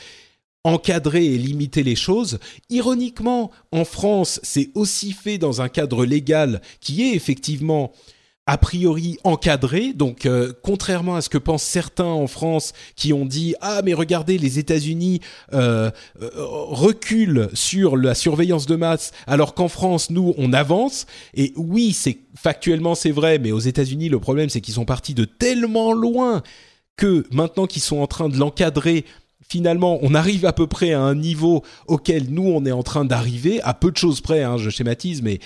encadrer 0.64 1.26
et 1.26 1.38
limiter 1.38 1.84
les 1.84 1.96
choses. 1.96 2.40
Ironiquement, 2.70 3.52
en 3.72 3.86
France, 3.86 4.40
c'est 4.44 4.70
aussi 4.76 5.12
fait 5.12 5.38
dans 5.38 5.62
un 5.62 5.70
cadre 5.70 6.06
légal 6.06 6.62
qui 6.80 7.04
est 7.04 7.16
effectivement 7.16 7.92
a 8.52 8.58
priori 8.58 9.18
encadré. 9.24 9.94
Donc, 9.94 10.26
euh, 10.26 10.52
contrairement 10.62 11.16
à 11.16 11.22
ce 11.22 11.30
que 11.30 11.38
pensent 11.38 11.64
certains 11.64 12.04
en 12.04 12.28
France 12.28 12.74
qui 12.98 13.14
ont 13.14 13.26
dit 13.26 13.56
ah 13.62 13.82
mais 13.86 13.94
regardez 13.94 14.38
les 14.38 14.60
États-Unis 14.60 15.22
euh, 15.54 15.90
euh, 16.22 16.30
reculent 16.36 17.48
sur 17.54 17.96
la 17.96 18.14
surveillance 18.14 18.66
de 18.66 18.76
masse, 18.76 19.14
alors 19.26 19.54
qu'en 19.54 19.70
France 19.70 20.10
nous 20.10 20.34
on 20.38 20.52
avance. 20.52 21.06
Et 21.34 21.54
oui, 21.56 21.94
c'est 21.94 22.18
factuellement 22.36 22.94
c'est 22.94 23.12
vrai, 23.12 23.40
mais 23.40 23.54
aux 23.54 23.60
États-Unis 23.60 24.10
le 24.10 24.20
problème 24.20 24.50
c'est 24.50 24.60
qu'ils 24.60 24.74
sont 24.74 24.84
partis 24.84 25.14
de 25.14 25.24
tellement 25.24 25.94
loin 25.94 26.44
que 26.98 27.26
maintenant 27.32 27.68
qu'ils 27.68 27.82
sont 27.82 28.00
en 28.00 28.08
train 28.08 28.28
de 28.28 28.36
l'encadrer 28.38 29.06
finalement, 29.48 29.98
on 30.02 30.14
arrive 30.14 30.46
à 30.46 30.52
peu 30.52 30.68
près 30.68 30.92
à 30.92 31.02
un 31.02 31.16
niveau 31.16 31.64
auquel 31.88 32.30
nous, 32.30 32.48
on 32.48 32.66
est 32.66 32.72
en 32.72 32.84
train 32.84 33.06
d'arriver, 33.06 33.62
à 33.62 33.74
peu 33.74 33.92
de 33.92 33.98
choses 33.98 34.20
près, 34.20 34.44
hein, 34.44 34.58
je 34.58 34.70
schématise, 34.70 35.22
mais 35.22 35.40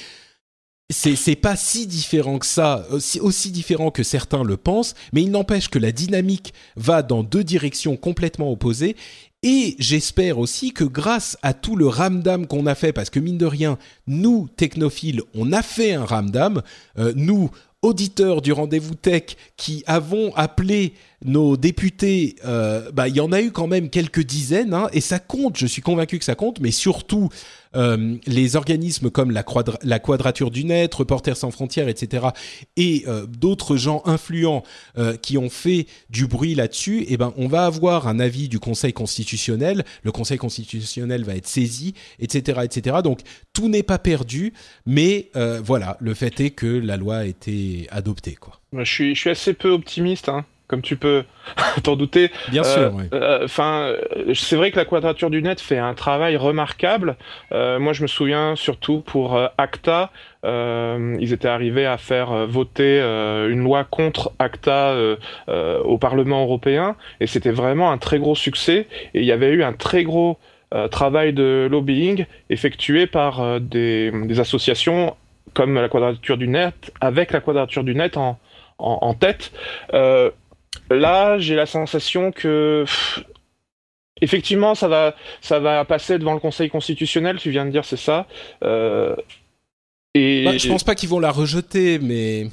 c'est, 0.89 1.35
pas 1.35 1.55
si 1.55 1.87
différent 1.87 2.37
que 2.37 2.45
ça, 2.45 2.85
aussi, 2.91 3.19
aussi 3.19 3.51
différent 3.51 3.89
que 3.89 4.03
certains 4.03 4.43
le 4.43 4.57
pensent, 4.57 4.93
mais 5.13 5.23
il 5.23 5.31
n'empêche 5.31 5.69
que 5.69 5.79
la 5.79 5.91
dynamique 5.91 6.53
va 6.75 7.01
dans 7.01 7.23
deux 7.23 7.43
directions 7.43 7.97
complètement 7.97 8.51
opposées. 8.51 8.95
Et 9.41 9.75
j'espère 9.79 10.39
aussi 10.39 10.73
que 10.73 10.83
grâce 10.83 11.37
à 11.43 11.53
tout 11.53 11.75
le 11.75 11.87
ramdam 11.87 12.47
qu'on 12.47 12.65
a 12.65 12.75
fait, 12.75 12.93
parce 12.93 13.09
que 13.09 13.19
mine 13.19 13.37
de 13.37 13.45
rien, 13.45 13.77
nous, 14.07 14.47
technophiles, 14.57 15.21
on 15.33 15.51
a 15.53 15.61
fait 15.61 15.93
un 15.93 16.05
ramdam, 16.05 16.61
euh, 16.97 17.13
nous, 17.15 17.51
auditeurs 17.85 18.41
du 18.41 18.51
rendez-vous 18.51 18.95
tech 18.95 19.35
qui 19.57 19.83
avons 19.85 20.33
appelé 20.35 20.93
nos 21.23 21.57
députés, 21.57 22.35
euh, 22.45 22.91
bah, 22.91 23.07
il 23.07 23.15
y 23.15 23.19
en 23.19 23.31
a 23.31 23.41
eu 23.41 23.51
quand 23.51 23.67
même 23.67 23.89
quelques 23.89 24.23
dizaines, 24.23 24.73
hein, 24.73 24.87
et 24.93 25.01
ça 25.01 25.19
compte, 25.19 25.57
je 25.57 25.67
suis 25.67 25.81
convaincu 25.81 26.19
que 26.19 26.25
ça 26.25 26.35
compte, 26.35 26.59
mais 26.59 26.71
surtout 26.71 27.29
euh, 27.75 28.15
les 28.25 28.55
organismes 28.55 29.09
comme 29.09 29.31
la, 29.31 29.43
Quadrature 29.43 30.51
du 30.51 30.65
Net, 30.65 30.93
Reporters 30.93 31.37
sans 31.37 31.51
frontières, 31.51 31.87
etc., 31.87 32.27
et 32.77 33.03
euh, 33.07 33.25
d'autres 33.25 33.77
gens 33.77 34.01
influents 34.05 34.63
qui 35.21 35.37
ont 35.37 35.49
fait 35.49 35.87
du 36.09 36.27
bruit 36.27 36.55
là-dessus, 36.55 37.05
eh 37.07 37.17
ben, 37.17 37.33
on 37.37 37.47
va 37.47 37.65
avoir 37.65 38.07
un 38.07 38.19
avis 38.19 38.47
du 38.47 38.59
Conseil 38.59 38.93
constitutionnel, 38.93 39.83
le 40.03 40.11
Conseil 40.11 40.37
constitutionnel 40.37 41.23
va 41.23 41.35
être 41.35 41.47
saisi, 41.47 41.93
etc., 42.19 42.61
etc. 42.63 42.97
Donc 43.03 43.19
tout 43.53 43.67
n'est 43.67 43.83
pas 43.83 43.99
perdu, 43.99 44.53
mais 44.85 45.29
voilà, 45.63 45.97
le 45.99 46.13
fait 46.13 46.39
est 46.39 46.51
que 46.51 46.65
la 46.67 46.97
loi 46.97 47.17
a 47.17 47.25
été 47.25 47.87
adoptée, 47.91 48.35
quoi. 48.35 48.59
Je 48.73 48.83
suis, 48.83 49.15
je 49.15 49.19
suis 49.19 49.29
assez 49.29 49.53
peu 49.53 49.69
optimiste. 49.69 50.29
Hein 50.29 50.45
comme 50.67 50.81
tu 50.81 50.95
peux 50.95 51.23
t'en 51.83 51.95
douter. 51.95 52.31
Bien 52.49 52.63
sûr. 52.63 52.91
Euh, 52.97 53.03
euh, 53.13 53.45
enfin, 53.45 53.93
c'est 54.33 54.55
vrai 54.55 54.71
que 54.71 54.77
la 54.77 54.85
Quadrature 54.85 55.29
du 55.29 55.41
Net 55.41 55.61
fait 55.61 55.77
un 55.77 55.93
travail 55.93 56.37
remarquable. 56.37 57.17
Euh, 57.51 57.79
moi, 57.79 57.93
je 57.93 58.01
me 58.01 58.07
souviens 58.07 58.55
surtout 58.55 59.01
pour 59.01 59.39
ACTA, 59.57 60.11
ils 60.43 61.33
étaient 61.33 61.47
arrivés 61.47 61.87
à 61.87 61.97
faire 61.97 62.45
voter 62.45 62.99
une 62.99 63.63
loi 63.63 63.83
contre 63.83 64.31
ACTA 64.37 64.95
au 65.47 65.97
Parlement 65.97 66.43
européen, 66.43 66.95
et 67.19 67.25
c'était 67.25 67.51
vraiment 67.51 67.91
un 67.91 67.97
très 67.97 68.19
gros 68.19 68.35
succès. 68.35 68.87
Et 69.15 69.21
il 69.21 69.25
y 69.25 69.31
avait 69.31 69.49
eu 69.49 69.63
un 69.63 69.73
très 69.73 70.03
gros 70.03 70.37
travail 70.91 71.33
de 71.33 71.67
lobbying 71.71 72.25
effectué 72.51 73.07
par 73.07 73.59
des, 73.59 74.11
des 74.11 74.39
associations 74.39 75.15
comme 75.55 75.75
la 75.75 75.89
Quadrature 75.89 76.37
du 76.37 76.47
Net, 76.47 76.91
avec 77.01 77.31
la 77.31 77.39
Quadrature 77.39 77.83
du 77.83 77.95
Net 77.95 78.15
en, 78.17 78.37
en, 78.77 78.99
en 79.01 79.13
tête. 79.15 79.51
Là, 80.89 81.37
j'ai 81.37 81.55
la 81.55 81.65
sensation 81.65 82.31
que 82.31 82.85
effectivement, 84.21 84.75
ça 84.75 84.87
va, 84.87 85.15
ça 85.41 85.59
va 85.59 85.83
passer 85.85 86.17
devant 86.17 86.33
le 86.33 86.39
Conseil 86.39 86.69
constitutionnel. 86.69 87.37
Tu 87.37 87.51
viens 87.51 87.65
de 87.65 87.71
dire, 87.71 87.85
c'est 87.85 87.97
ça. 87.97 88.27
Euh, 88.63 89.15
et 90.13 90.45
bah, 90.45 90.57
je 90.57 90.67
pense 90.67 90.83
pas 90.83 90.95
qu'ils 90.95 91.09
vont 91.09 91.19
la 91.19 91.31
rejeter, 91.31 91.99
mais 91.99 92.47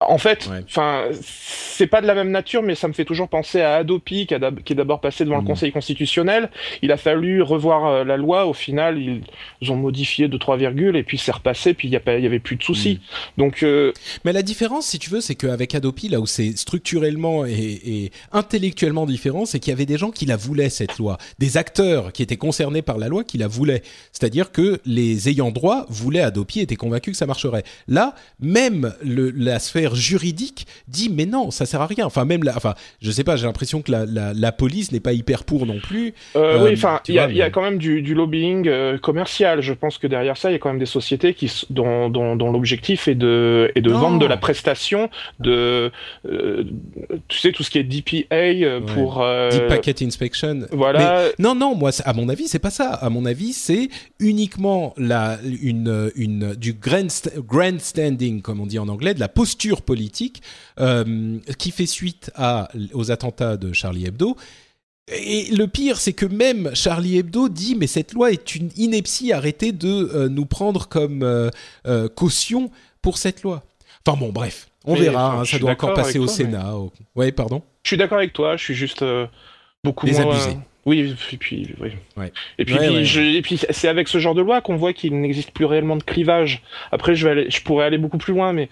en 0.00 0.18
fait, 0.18 0.48
enfin, 0.64 1.06
c'est 1.12 1.88
pas 1.88 2.00
de 2.00 2.06
la 2.06 2.14
même 2.14 2.30
nature, 2.30 2.62
mais 2.62 2.76
ça 2.76 2.86
me 2.86 2.92
fait 2.92 3.04
toujours 3.04 3.28
penser 3.28 3.62
à 3.62 3.76
Adopi, 3.76 4.26
qui, 4.26 4.34
est 4.34 4.74
d'abord 4.74 5.00
passé 5.00 5.24
devant 5.24 5.38
le 5.38 5.42
mmh. 5.42 5.46
Conseil 5.46 5.72
constitutionnel. 5.72 6.50
Il 6.82 6.92
a 6.92 6.96
fallu 6.96 7.42
revoir 7.42 7.86
euh, 7.86 8.04
la 8.04 8.16
loi. 8.16 8.46
Au 8.46 8.52
final, 8.52 8.98
ils, 8.98 9.72
ont 9.72 9.76
modifié 9.76 10.28
de 10.28 10.38
trois 10.38 10.56
virgules, 10.56 10.94
et 10.94 11.02
puis 11.02 11.18
c'est 11.18 11.32
repassé, 11.32 11.74
puis 11.74 11.88
il 11.88 11.90
y, 11.90 11.94
y, 11.94 12.26
avait 12.26 12.38
plus 12.38 12.54
de 12.54 12.62
soucis. 12.62 13.00
Mmh. 13.00 13.40
Donc, 13.40 13.62
euh, 13.64 13.92
mais 14.24 14.32
la 14.32 14.42
différence, 14.42 14.86
si 14.86 15.00
tu 15.00 15.10
veux, 15.10 15.20
c'est 15.20 15.34
qu'avec 15.34 15.74
Adopi, 15.74 16.08
là 16.08 16.20
où 16.20 16.26
c'est 16.26 16.56
structurellement 16.56 17.44
et, 17.44 17.52
et, 17.52 18.12
intellectuellement 18.30 19.04
différent, 19.04 19.46
c'est 19.46 19.58
qu'il 19.58 19.72
y 19.72 19.74
avait 19.74 19.86
des 19.86 19.98
gens 19.98 20.12
qui 20.12 20.26
la 20.26 20.36
voulaient 20.36 20.70
cette 20.70 20.96
loi, 20.98 21.18
des 21.40 21.56
acteurs 21.56 22.12
qui 22.12 22.22
étaient 22.22 22.36
concernés 22.36 22.82
par 22.82 22.98
la 22.98 23.08
loi 23.08 23.24
qui 23.24 23.36
la 23.36 23.48
voulaient. 23.48 23.82
C'est-à-dire 24.12 24.52
que 24.52 24.78
les 24.86 25.28
ayants 25.28 25.50
droit 25.50 25.86
voulaient 25.88 26.20
Adopi, 26.20 26.60
étaient 26.60 26.76
convaincus 26.76 27.14
que 27.14 27.18
ça 27.18 27.26
marcherait. 27.26 27.64
Là, 27.88 28.14
même 28.38 28.94
le, 29.02 29.30
la 29.30 29.58
sphère 29.58 29.87
juridique 29.94 30.66
dit 30.86 31.10
mais 31.10 31.26
non, 31.26 31.50
ça 31.50 31.66
sert 31.66 31.80
à 31.80 31.86
rien. 31.86 32.06
Enfin 32.06 32.24
même, 32.24 32.44
la, 32.44 32.56
enfin 32.56 32.74
je 33.00 33.10
sais 33.10 33.24
pas, 33.24 33.36
j'ai 33.36 33.46
l'impression 33.46 33.82
que 33.82 33.90
la, 33.92 34.04
la, 34.06 34.52
police 34.52 34.92
n'est 34.92 35.00
pas 35.00 35.12
hyper 35.12 35.44
pour 35.44 35.66
non 35.66 35.78
plus. 35.80 36.14
Euh, 36.36 36.64
oui, 36.64 36.70
euh, 36.70 36.74
enfin 36.74 37.00
il 37.08 37.14
y, 37.14 37.18
a, 37.18 37.30
y 37.30 37.42
a 37.42 37.50
quand 37.50 37.62
même 37.62 37.78
du, 37.78 38.02
du 38.02 38.14
lobbying 38.14 38.68
euh, 38.68 38.98
commercial. 38.98 39.60
Je 39.60 39.72
pense 39.72 39.98
que 39.98 40.06
derrière 40.06 40.36
ça, 40.36 40.50
il 40.50 40.52
y 40.52 40.56
a 40.56 40.58
quand 40.58 40.70
même 40.70 40.78
des 40.78 40.86
sociétés 40.86 41.34
qui 41.34 41.50
dont, 41.70 42.08
dont, 42.08 42.36
dont 42.36 42.52
l'objectif 42.52 43.08
est 43.08 43.14
de 43.14 43.70
est 43.74 43.80
de 43.80 43.90
vendre 43.90 44.18
de 44.18 44.26
la 44.26 44.36
prestation 44.36 45.10
de 45.40 45.90
tu 47.28 47.38
sais 47.38 47.52
tout 47.52 47.62
ce 47.62 47.70
qui 47.70 47.78
est 47.78 47.84
DPA 47.84 48.80
pour 48.94 49.24
Deep 49.50 49.66
Packet 49.68 50.02
Inspection. 50.02 50.60
Voilà. 50.72 51.28
non 51.38 51.54
non, 51.54 51.74
moi 51.74 51.90
à 52.04 52.12
mon 52.12 52.28
avis 52.28 52.48
c'est 52.48 52.58
pas 52.58 52.70
ça. 52.70 52.90
À 52.92 53.10
mon 53.10 53.24
avis 53.24 53.52
c'est 53.52 53.88
uniquement 54.18 54.94
la 54.96 55.38
une 55.44 56.10
une 56.16 56.54
du 56.54 56.72
grand 56.72 56.98
grandstanding 57.46 58.42
comme 58.42 58.60
on 58.60 58.66
dit 58.66 58.78
en 58.78 58.88
anglais, 58.88 59.14
de 59.14 59.20
la 59.20 59.28
posture 59.28 59.77
politique 59.82 60.42
euh, 60.80 61.38
qui 61.58 61.70
fait 61.70 61.86
suite 61.86 62.30
à, 62.34 62.68
aux 62.92 63.10
attentats 63.10 63.56
de 63.56 63.72
Charlie 63.72 64.06
Hebdo. 64.06 64.36
Et 65.08 65.46
le 65.54 65.66
pire, 65.66 65.98
c'est 65.98 66.12
que 66.12 66.26
même 66.26 66.70
Charlie 66.74 67.18
Hebdo 67.18 67.48
dit 67.48 67.74
mais 67.74 67.86
cette 67.86 68.12
loi 68.12 68.30
est 68.30 68.54
une 68.54 68.70
ineptie, 68.76 69.32
arrêtez 69.32 69.72
de 69.72 69.88
euh, 69.88 70.28
nous 70.28 70.44
prendre 70.44 70.86
comme 70.88 71.22
euh, 71.22 72.08
caution 72.14 72.70
pour 73.00 73.16
cette 73.16 73.42
loi. 73.42 73.64
Enfin 74.06 74.18
bon, 74.18 74.30
bref, 74.30 74.68
on 74.84 74.94
verra, 74.94 75.40
hein, 75.40 75.44
ça 75.44 75.58
doit 75.58 75.72
encore 75.72 75.94
passer 75.94 76.18
au 76.18 76.26
Sénat. 76.26 76.74
Ouais, 77.16 77.32
pardon. 77.32 77.62
Je 77.84 77.88
suis 77.88 77.96
d'accord 77.96 78.18
avec 78.18 78.32
toi, 78.32 78.56
je 78.56 78.64
suis 78.64 78.74
juste 78.74 79.04
beaucoup 79.82 80.06
Désabusé. 80.06 80.50
moins... 80.54 80.64
Oui, 80.88 81.00
et 81.00 81.36
puis, 81.36 81.68
oui. 81.80 81.90
Et 82.58 83.42
puis, 83.42 83.60
c'est 83.70 83.88
avec 83.88 84.08
ce 84.08 84.18
genre 84.18 84.34
de 84.34 84.40
loi 84.40 84.62
qu'on 84.62 84.76
voit 84.76 84.94
qu'il 84.94 85.20
n'existe 85.20 85.50
plus 85.50 85.66
réellement 85.66 85.96
de 85.96 86.02
clivage. 86.02 86.62
Après, 86.92 87.14
je 87.14 87.26
vais 87.26 87.32
aller, 87.32 87.50
je 87.50 87.60
pourrais 87.62 87.84
aller 87.84 87.98
beaucoup 87.98 88.16
plus 88.16 88.32
loin, 88.32 88.54
mais 88.54 88.70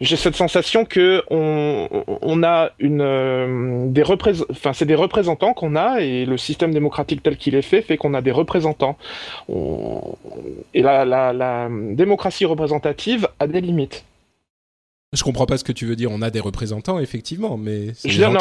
j'ai 0.00 0.16
cette 0.16 0.36
sensation 0.36 0.84
que 0.84 1.22
on, 1.30 2.42
a 2.42 2.70
une 2.78 3.00
euh, 3.00 3.86
des 3.88 4.04
enfin 4.50 4.72
c'est 4.72 4.84
des 4.84 4.94
représentants 4.94 5.54
qu'on 5.54 5.74
a 5.74 6.00
et 6.00 6.24
le 6.24 6.36
système 6.36 6.72
démocratique 6.72 7.22
tel 7.22 7.36
qu'il 7.36 7.54
est 7.54 7.62
fait 7.62 7.82
fait 7.82 7.96
qu'on 7.96 8.14
a 8.14 8.22
des 8.22 8.30
représentants. 8.30 8.96
Et 10.74 10.82
la, 10.82 11.04
la, 11.04 11.32
la 11.32 11.68
démocratie 11.70 12.44
représentative 12.44 13.28
a 13.40 13.46
des 13.46 13.60
limites. 13.60 14.04
Je 15.14 15.24
comprends 15.24 15.46
pas 15.46 15.56
ce 15.56 15.64
que 15.64 15.72
tu 15.72 15.86
veux 15.86 15.96
dire. 15.96 16.10
On 16.12 16.20
a 16.20 16.28
des 16.28 16.40
représentants, 16.40 16.98
effectivement, 16.98 17.56
mais. 17.56 17.94
Je 18.04 18.08
veux 18.08 18.14
dire, 18.14 18.30
non, 18.30 18.40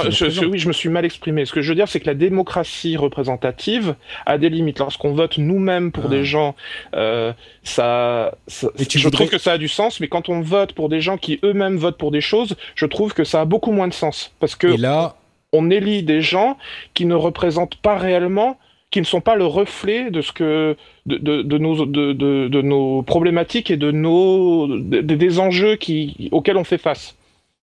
oui, 0.51 0.59
je 0.59 0.67
me 0.67 0.73
suis 0.73 0.89
mal 0.89 1.05
exprimé. 1.05 1.45
Ce 1.45 1.53
que 1.53 1.61
je 1.61 1.69
veux 1.69 1.75
dire, 1.75 1.87
c'est 1.87 2.01
que 2.01 2.07
la 2.07 2.13
démocratie 2.13 2.97
représentative 2.97 3.95
a 4.25 4.37
des 4.37 4.49
limites. 4.49 4.79
Lorsqu'on 4.79 5.13
vote 5.13 5.37
nous-mêmes 5.37 5.93
pour 5.93 6.09
des 6.09 6.19
ah. 6.19 6.23
gens, 6.23 6.55
euh, 6.93 7.31
ça, 7.63 8.35
ça 8.47 8.67
je 8.77 9.07
trouve 9.07 9.29
que 9.29 9.37
ça 9.37 9.53
a 9.53 9.57
du 9.57 9.69
sens. 9.69 10.01
Mais 10.01 10.09
quand 10.09 10.27
on 10.27 10.41
vote 10.41 10.73
pour 10.73 10.89
des 10.89 10.99
gens 10.99 11.17
qui 11.17 11.39
eux-mêmes 11.43 11.77
votent 11.77 11.97
pour 11.97 12.11
des 12.11 12.19
choses, 12.19 12.57
je 12.75 12.85
trouve 12.85 13.13
que 13.13 13.23
ça 13.23 13.39
a 13.39 13.45
beaucoup 13.45 13.71
moins 13.71 13.87
de 13.87 13.93
sens. 13.93 14.33
Parce 14.41 14.55
que 14.55 14.67
là, 14.67 15.15
on 15.53 15.69
élit 15.69 16.03
des 16.03 16.21
gens 16.21 16.57
qui 16.93 17.05
ne 17.05 17.15
représentent 17.15 17.77
pas 17.77 17.97
réellement 17.97 18.57
qui 18.89 18.99
ne 18.99 19.05
sont 19.05 19.21
pas 19.21 19.35
le 19.35 19.45
reflet 19.45 20.11
de 20.11 20.21
ce 20.21 20.31
que 20.31 20.77
de, 21.05 21.57
nos 21.57 21.85
de, 21.85 22.61
nos 22.61 23.01
problématiques 23.03 23.69
et 23.69 23.77
de 23.77 23.91
nos 23.91 24.79
des 24.79 25.39
enjeux 25.39 25.75
qui 25.75 26.29
auxquels 26.31 26.57
on 26.57 26.63
fait 26.63 26.77
face. 26.77 27.15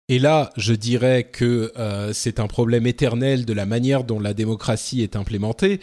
Et 0.10 0.20
là, 0.20 0.52
je 0.56 0.72
dirais 0.72 1.26
que 1.26 1.74
euh, 1.78 2.14
c'est 2.14 2.40
un 2.40 2.48
problème 2.48 2.88
éternel 2.88 3.44
de 3.44 3.52
la 3.52 3.66
manière 3.66 4.06
dont 4.06 4.22
la 4.22 4.34
démocratie 4.34 5.02
est 5.02 5.18
implémentée. 5.18 5.82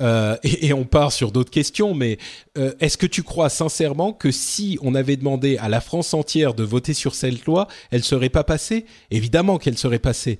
Euh, 0.00 0.36
et, 0.44 0.72
on 0.72 0.84
part 0.84 1.10
sur 1.10 1.32
d'autres 1.32 1.50
questions, 1.50 1.92
mais 1.92 2.18
euh, 2.56 2.72
est-ce 2.78 2.96
que 2.96 3.06
tu 3.06 3.24
crois 3.24 3.48
sincèrement 3.48 4.12
que 4.12 4.30
si 4.30 4.78
on 4.80 4.94
avait 4.94 5.16
demandé 5.16 5.56
à 5.56 5.68
la 5.68 5.80
France 5.80 6.14
entière 6.14 6.54
de 6.54 6.62
voter 6.62 6.94
sur 6.94 7.16
cette 7.16 7.46
loi, 7.46 7.66
elle 7.90 8.04
serait 8.04 8.28
pas 8.28 8.44
passée? 8.44 8.86
Évidemment 9.10 9.58
qu'elle 9.58 9.76
serait 9.76 9.98
passée. 9.98 10.38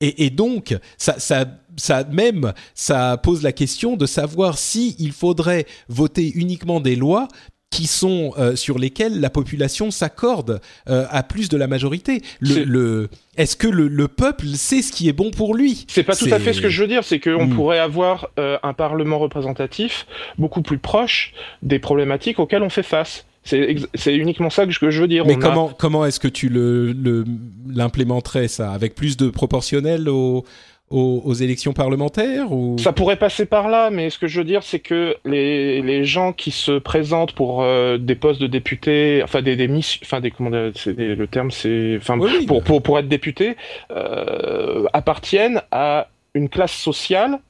Et, 0.00 0.30
donc, 0.30 0.76
ça, 0.96 1.44
ça 1.78 2.04
même, 2.04 2.52
ça 2.74 3.16
pose 3.16 3.42
la 3.42 3.52
question 3.52 3.96
de 3.96 4.06
savoir 4.06 4.58
si 4.58 4.94
il 4.98 5.12
faudrait 5.12 5.66
voter 5.88 6.30
uniquement 6.34 6.80
des 6.80 6.96
lois 6.96 7.28
qui 7.70 7.86
sont 7.86 8.32
euh, 8.38 8.56
sur 8.56 8.78
lesquels 8.78 9.20
la 9.20 9.30
population 9.30 9.90
s'accorde 9.90 10.60
euh, 10.88 11.04
à 11.10 11.22
plus 11.22 11.48
de 11.48 11.56
la 11.56 11.66
majorité. 11.66 12.22
Le, 12.40 12.64
le 12.64 13.08
est-ce 13.36 13.56
que 13.56 13.68
le, 13.68 13.88
le, 13.88 14.08
peuple 14.08 14.46
sait 14.46 14.82
ce 14.82 14.90
qui 14.90 15.08
est 15.08 15.12
bon 15.12 15.30
pour 15.30 15.54
lui? 15.54 15.84
C'est 15.88 16.02
pas 16.02 16.16
tout 16.16 16.28
à 16.32 16.38
fait 16.38 16.52
ce 16.54 16.60
que 16.60 16.70
je 16.70 16.82
veux 16.82 16.88
dire. 16.88 17.04
C'est 17.04 17.20
qu'on 17.20 17.46
hmm. 17.46 17.54
pourrait 17.54 17.78
avoir 17.78 18.30
euh, 18.38 18.58
un 18.62 18.72
parlement 18.72 19.18
représentatif 19.18 20.06
beaucoup 20.38 20.62
plus 20.62 20.78
proche 20.78 21.34
des 21.62 21.78
problématiques 21.78 22.38
auxquelles 22.38 22.62
on 22.62 22.70
fait 22.70 22.82
face. 22.82 23.26
C'est 23.44 24.14
uniquement 24.14 24.50
ça 24.50 24.66
que 24.66 24.72
je, 24.72 25.00
veux 25.00 25.08
dire. 25.08 25.24
Mais 25.24 25.38
comment, 25.38 25.68
comment 25.70 26.04
est-ce 26.04 26.20
que 26.20 26.28
tu 26.28 26.50
l'implémenterais, 26.50 28.42
le, 28.42 28.48
ça? 28.48 28.72
Avec 28.72 28.94
plus 28.94 29.16
de 29.16 29.30
proportionnel 29.30 30.10
au, 30.10 30.44
aux, 30.90 31.34
élections 31.34 31.72
parlementaires 31.72 32.52
ou... 32.52 32.76
Ça 32.78 32.92
pourrait 32.92 33.16
passer 33.16 33.46
par 33.46 33.68
là, 33.68 33.90
mais 33.90 34.10
ce 34.10 34.18
que 34.18 34.26
je 34.26 34.40
veux 34.40 34.44
dire, 34.44 34.62
c'est 34.62 34.78
que 34.78 35.16
les, 35.24 35.82
les 35.82 36.04
gens 36.04 36.32
qui 36.32 36.50
se 36.50 36.78
présentent 36.78 37.32
pour 37.32 37.62
euh, 37.62 37.98
des 37.98 38.14
postes 38.14 38.40
de 38.40 38.46
députés, 38.46 39.20
enfin 39.22 39.42
des, 39.42 39.56
des 39.56 39.68
missions, 39.68 40.00
enfin 40.02 40.20
des 40.20 40.30
comment 40.30 40.50
le 40.50 41.26
terme, 41.26 41.50
c'est, 41.50 41.96
enfin 41.98 42.18
pour, 42.46 42.62
pour, 42.62 42.82
pour 42.82 42.98
être 42.98 43.08
député, 43.08 43.56
euh, 43.90 44.86
appartiennent 44.92 45.60
à 45.70 46.08
une 46.34 46.48
classe 46.48 46.72
sociale 46.72 47.40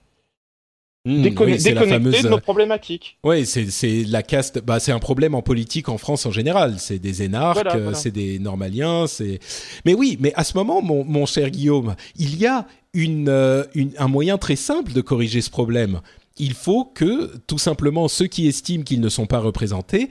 Mmh, 1.08 1.22
déconnecté 1.22 1.72
de 1.72 2.28
nos 2.28 2.38
problématiques. 2.38 3.16
Oui, 3.24 3.46
c'est 3.46 4.04
la 4.04 4.22
caste. 4.22 4.60
Bah, 4.62 4.78
c'est 4.78 4.92
un 4.92 4.98
problème 4.98 5.34
en 5.34 5.40
politique 5.40 5.88
en 5.88 5.96
France 5.96 6.26
en 6.26 6.30
général. 6.30 6.74
C'est 6.78 6.98
des 6.98 7.22
énarques, 7.22 7.66
c'est 7.94 8.10
des 8.10 8.38
normaliens. 8.38 9.06
C'est. 9.06 9.38
Mais 9.86 9.94
oui, 9.94 10.18
mais 10.20 10.34
à 10.34 10.44
ce 10.44 10.56
moment, 10.56 10.82
mon, 10.82 11.04
mon 11.04 11.24
cher 11.24 11.50
Guillaume, 11.50 11.96
il 12.16 12.38
y 12.38 12.46
a 12.46 12.66
euh, 12.96 13.64
une, 13.74 13.92
un 13.96 14.08
moyen 14.08 14.36
très 14.36 14.56
simple 14.56 14.92
de 14.92 15.00
corriger 15.00 15.40
ce 15.40 15.50
problème. 15.50 16.00
Il 16.36 16.52
faut 16.52 16.84
que, 16.84 17.32
tout 17.46 17.58
simplement, 17.58 18.06
ceux 18.08 18.26
qui 18.26 18.46
estiment 18.46 18.84
qu'ils 18.84 19.00
ne 19.00 19.08
sont 19.08 19.26
pas 19.26 19.38
représentés 19.38 20.10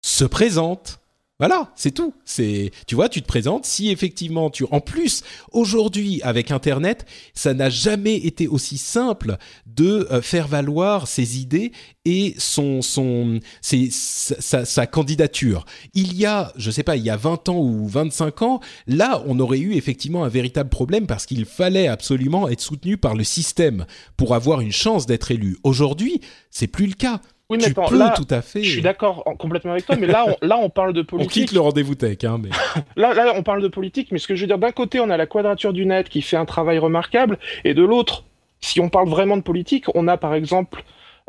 se 0.00 0.24
présentent 0.24 1.00
voilà, 1.38 1.70
c'est 1.76 1.90
tout. 1.90 2.14
C'est, 2.24 2.70
tu 2.86 2.94
vois, 2.94 3.10
tu 3.10 3.20
te 3.20 3.26
présentes. 3.26 3.66
Si 3.66 3.90
effectivement 3.90 4.48
tu, 4.48 4.64
en 4.70 4.80
plus, 4.80 5.22
aujourd'hui 5.52 6.22
avec 6.22 6.50
Internet, 6.50 7.04
ça 7.34 7.52
n'a 7.52 7.68
jamais 7.68 8.16
été 8.16 8.48
aussi 8.48 8.78
simple 8.78 9.36
de 9.66 10.08
euh, 10.10 10.22
faire 10.22 10.48
valoir 10.48 11.06
ses 11.06 11.38
idées 11.38 11.72
et 12.06 12.34
son, 12.38 12.80
son, 12.80 13.40
sa, 13.60 14.64
sa, 14.64 14.86
candidature. 14.86 15.66
Il 15.92 16.16
y 16.16 16.24
a, 16.24 16.52
je 16.56 16.70
sais 16.70 16.82
pas, 16.82 16.96
il 16.96 17.04
y 17.04 17.10
a 17.10 17.16
20 17.16 17.50
ans 17.50 17.58
ou 17.58 17.86
25 17.86 18.40
ans, 18.42 18.60
là, 18.86 19.22
on 19.26 19.38
aurait 19.38 19.58
eu 19.58 19.74
effectivement 19.74 20.24
un 20.24 20.28
véritable 20.28 20.70
problème 20.70 21.06
parce 21.06 21.26
qu'il 21.26 21.44
fallait 21.44 21.88
absolument 21.88 22.48
être 22.48 22.62
soutenu 22.62 22.96
par 22.96 23.14
le 23.14 23.24
système 23.24 23.84
pour 24.16 24.34
avoir 24.34 24.62
une 24.62 24.72
chance 24.72 25.04
d'être 25.04 25.30
élu. 25.30 25.58
Aujourd'hui, 25.64 26.22
c'est 26.50 26.66
plus 26.66 26.86
le 26.86 26.94
cas. 26.94 27.20
Oui, 27.48 27.58
mais 27.60 27.66
attends, 27.66 27.90
là, 27.90 28.12
tout 28.16 28.26
à 28.28 28.42
fait. 28.42 28.62
Je 28.62 28.70
suis 28.70 28.82
d'accord 28.82 29.22
complètement 29.38 29.72
avec 29.72 29.86
toi, 29.86 29.94
mais 29.96 30.08
là, 30.08 30.24
on, 30.26 30.46
là, 30.46 30.58
on 30.58 30.68
parle 30.68 30.92
de 30.92 31.02
politique. 31.02 31.30
On 31.30 31.32
quitte 31.32 31.52
le 31.52 31.60
rendez-vous 31.60 31.94
tech, 31.94 32.24
hein, 32.24 32.40
mais. 32.42 32.50
là, 32.96 33.14
là, 33.14 33.32
on 33.36 33.44
parle 33.44 33.62
de 33.62 33.68
politique, 33.68 34.10
mais 34.10 34.18
ce 34.18 34.26
que 34.26 34.34
je 34.34 34.40
veux 34.40 34.46
dire, 34.48 34.58
d'un 34.58 34.72
côté, 34.72 34.98
on 34.98 35.10
a 35.10 35.16
la 35.16 35.26
Quadrature 35.26 35.72
du 35.72 35.86
Net 35.86 36.08
qui 36.08 36.22
fait 36.22 36.36
un 36.36 36.44
travail 36.44 36.78
remarquable, 36.78 37.38
et 37.64 37.72
de 37.72 37.84
l'autre, 37.84 38.24
si 38.60 38.80
on 38.80 38.88
parle 38.88 39.08
vraiment 39.08 39.36
de 39.36 39.42
politique, 39.42 39.84
on 39.94 40.08
a 40.08 40.16
par 40.16 40.34
exemple 40.34 40.82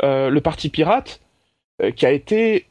euh, 0.04 0.30
le 0.30 0.42
Parti 0.42 0.70
Pirate 0.70 1.22
euh, 1.82 1.92
qui 1.92 2.06
a 2.06 2.12
été 2.12 2.66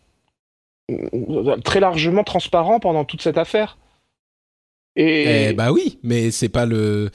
euh, 0.90 1.56
très 1.64 1.80
largement 1.80 2.24
transparent 2.24 2.80
pendant 2.80 3.04
toute 3.04 3.22
cette 3.22 3.38
affaire. 3.38 3.78
Et 4.96 5.48
eh 5.50 5.52
bah 5.52 5.72
oui, 5.72 5.98
mais 6.02 6.30
c'est 6.30 6.48
pas 6.48 6.66
le. 6.66 7.10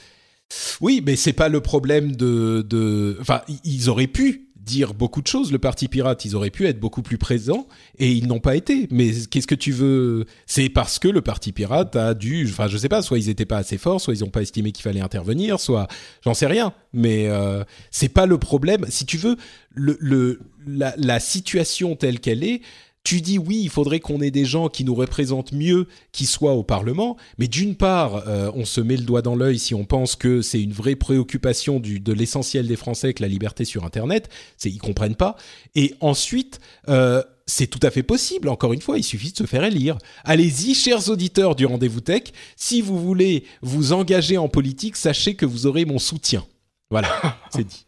Oui, 0.82 1.02
mais 1.06 1.16
c'est 1.16 1.34
pas 1.34 1.50
le 1.50 1.62
problème 1.62 2.16
de, 2.16 2.62
de. 2.62 3.18
Enfin, 3.20 3.42
ils 3.64 3.90
auraient 3.90 4.08
pu 4.08 4.51
dire 4.64 4.94
beaucoup 4.94 5.22
de 5.22 5.28
choses. 5.28 5.52
Le 5.52 5.60
Parti 5.60 5.88
Pirate, 5.88 6.26
ils 6.26 6.36
auraient 6.36 6.50
pu 6.52 6.68
être 6.68 6.80
beaucoup 6.80 7.02
plus 7.02 7.18
présents 7.18 7.68
et 7.98 8.12
ils 8.12 8.28
n'ont 8.28 8.40
pas 8.40 8.56
été. 8.56 8.88
Mais 8.92 9.12
qu'est-ce 9.30 9.48
que 9.48 9.56
tu 9.56 9.72
veux? 9.72 10.26
C'est 10.46 10.70
parce 10.70 11.00
que 11.00 11.08
le 11.08 11.22
Parti 11.22 11.52
Pirate 11.52 11.96
a 11.96 12.14
dû, 12.14 12.48
enfin 12.50 12.68
je 12.68 12.78
sais 12.78 12.90
pas, 12.90 13.02
soit 13.02 13.18
ils 13.18 13.30
étaient 13.30 13.46
pas 13.46 13.58
assez 13.58 13.78
forts, 13.78 14.00
soit 14.00 14.14
ils 14.14 14.22
n'ont 14.22 14.30
pas 14.30 14.42
estimé 14.42 14.72
qu'il 14.72 14.84
fallait 14.84 15.02
intervenir, 15.02 15.60
soit 15.60 15.88
j'en 16.24 16.34
sais 16.34 16.48
rien. 16.48 16.74
Mais 16.94 17.28
euh, 17.28 17.64
c'est 17.90 18.10
pas 18.10 18.26
le 18.26 18.38
problème. 18.38 18.86
Si 18.90 19.06
tu 19.06 19.18
veux, 19.18 19.36
le, 19.74 19.98
le 20.00 20.40
la, 20.68 20.94
la 20.98 21.20
situation 21.20 21.96
telle 21.96 22.20
qu'elle 22.20 22.44
est 22.44 22.62
tu 23.04 23.22
dis 23.22 23.38
oui, 23.38 23.60
il 23.64 23.70
faudrait 23.70 24.00
qu'on 24.00 24.22
ait 24.22 24.32
des 24.32 24.46
gens 24.46 24.70
qui 24.70 24.84
nous 24.84 24.94
représentent 24.94 25.54
mieux, 25.54 25.88
qui 26.12 26.26
soient 26.26 26.54
au 26.54 26.64
Parlement, 26.64 27.18
mais 27.38 27.48
d'une 27.48 27.76
part, 27.76 28.28
euh, 28.28 28.52
on 28.54 28.66
se 28.66 28.80
met 28.82 28.98
le 28.98 29.04
doigt 29.04 29.22
dans 29.22 29.36
l'œil 29.36 29.58
si 29.60 29.74
on 29.74 29.86
pense 29.86 30.16
que 30.16 30.42
c'est 30.42 30.62
une 30.62 30.74
vraie 30.74 30.96
préoccupation 30.96 31.80
de 31.80 32.14
l'essentiel 32.14 32.68
des 32.68 32.76
Français 32.76 33.14
que 33.14 33.24
la 33.24 33.28
liberté 33.28 33.66
sur 33.66 33.86
Internet, 33.86 34.30
c'est 34.58 34.70
ils 34.70 34.80
comprennent 34.80 35.16
pas, 35.16 35.36
et 35.76 35.96
ensuite, 36.00 36.60
euh, 36.90 37.24
c'est 37.48 37.68
tout 37.68 37.80
à 37.84 37.92
fait 37.92 38.04
possible. 38.04 38.48
Encore 38.48 38.72
une 38.72 38.82
fois, 38.82 38.98
il 38.98 39.04
suffit 39.04 39.32
de 39.32 39.38
se 39.38 39.46
faire 39.46 39.64
élire. 39.64 39.98
Allez-y, 40.24 40.74
chers 40.74 41.10
auditeurs 41.10 41.56
du 41.56 41.66
Rendez-vous 41.66 42.00
Tech. 42.00 42.24
Si 42.56 42.82
vous 42.82 43.00
voulez 43.00 43.44
vous 43.62 43.92
engager 43.92 44.38
en 44.38 44.48
politique, 44.48 44.96
sachez 44.96 45.36
que 45.36 45.46
vous 45.46 45.66
aurez 45.66 45.84
mon 45.84 46.00
soutien. 46.00 46.46
Voilà, 46.90 47.10
c'est 47.50 47.68
dit. 47.68 47.86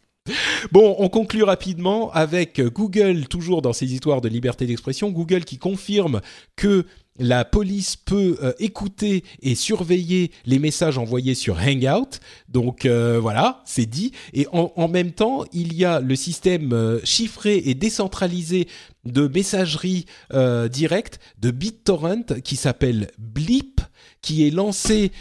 Bon, 0.71 0.95
on 0.99 1.09
conclut 1.09 1.43
rapidement 1.43 2.09
avec 2.13 2.61
Google, 2.61 3.27
toujours 3.27 3.61
dans 3.61 3.73
ces 3.73 3.93
histoires 3.93 4.21
de 4.21 4.29
liberté 4.29 4.65
d'expression. 4.65 5.11
Google 5.11 5.43
qui 5.43 5.57
confirme 5.57 6.21
que 6.55 6.85
la 7.19 7.45
police 7.45 7.95
peut 7.95 8.37
euh, 8.41 8.53
écouter 8.59 9.23
et 9.41 9.55
surveiller 9.55 10.31
les 10.45 10.59
messages 10.59 10.97
envoyés 10.97 11.35
sur 11.35 11.57
Hangout. 11.59 12.19
Donc 12.49 12.85
euh, 12.85 13.19
voilà, 13.19 13.61
c'est 13.65 13.85
dit. 13.85 14.13
Et 14.33 14.47
en, 14.51 14.87
même 14.87 15.11
temps, 15.11 15.43
il 15.53 15.73
y 15.73 15.85
a 15.85 15.99
le 15.99 16.15
système 16.15 16.73
euh, 16.73 16.99
chiffré 17.03 17.61
et 17.65 17.75
décentralisé 17.75 18.67
de 19.05 19.27
messagerie 19.27 20.05
directe 20.71 21.19
de 21.41 21.51
BitTorrent 21.51 22.39
qui 22.41 22.55
s'appelle 22.55 23.11
Bleep 23.17 23.81
qui 24.21 24.47
est 24.47 24.49
lancé 24.49 25.11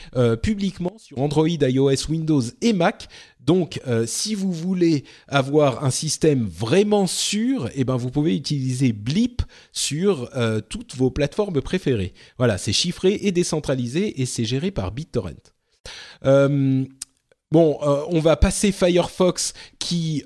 publiquement 0.41 0.97
sur 0.99 1.19
Android, 1.19 1.49
iOS, 1.49 2.09
Windows 2.09 2.43
et 2.61 2.73
Mac. 2.73 3.09
Donc, 3.45 3.81
euh, 3.87 4.05
si 4.07 4.35
vous 4.35 4.53
voulez 4.53 5.05
avoir 5.27 5.85
un 5.85 5.91
système 5.91 6.47
vraiment 6.47 7.07
sûr, 7.07 7.69
eh 7.75 7.85
ben, 7.85 7.97
vous 7.97 8.11
pouvez 8.11 8.37
utiliser 8.37 8.93
Blip 8.93 9.43
sur 9.73 10.31
euh, 10.37 10.61
toutes 10.61 10.95
vos 10.95 11.11
plateformes 11.11 11.61
préférées. 11.61 12.15
Voilà, 12.39 12.59
c'est 12.59 12.73
chiffré 12.73 13.19
et 13.23 13.33
décentralisé 13.33 14.21
et 14.21 14.27
c'est 14.27 14.45
géré 14.45 14.71
par 14.71 14.93
BitTorrent. 14.93 15.51
Euh, 16.25 16.85
bon, 17.51 17.79
on 17.83 18.21
va 18.21 18.37
passer 18.37 18.71
Firefox 18.71 19.55
qui 19.81 20.23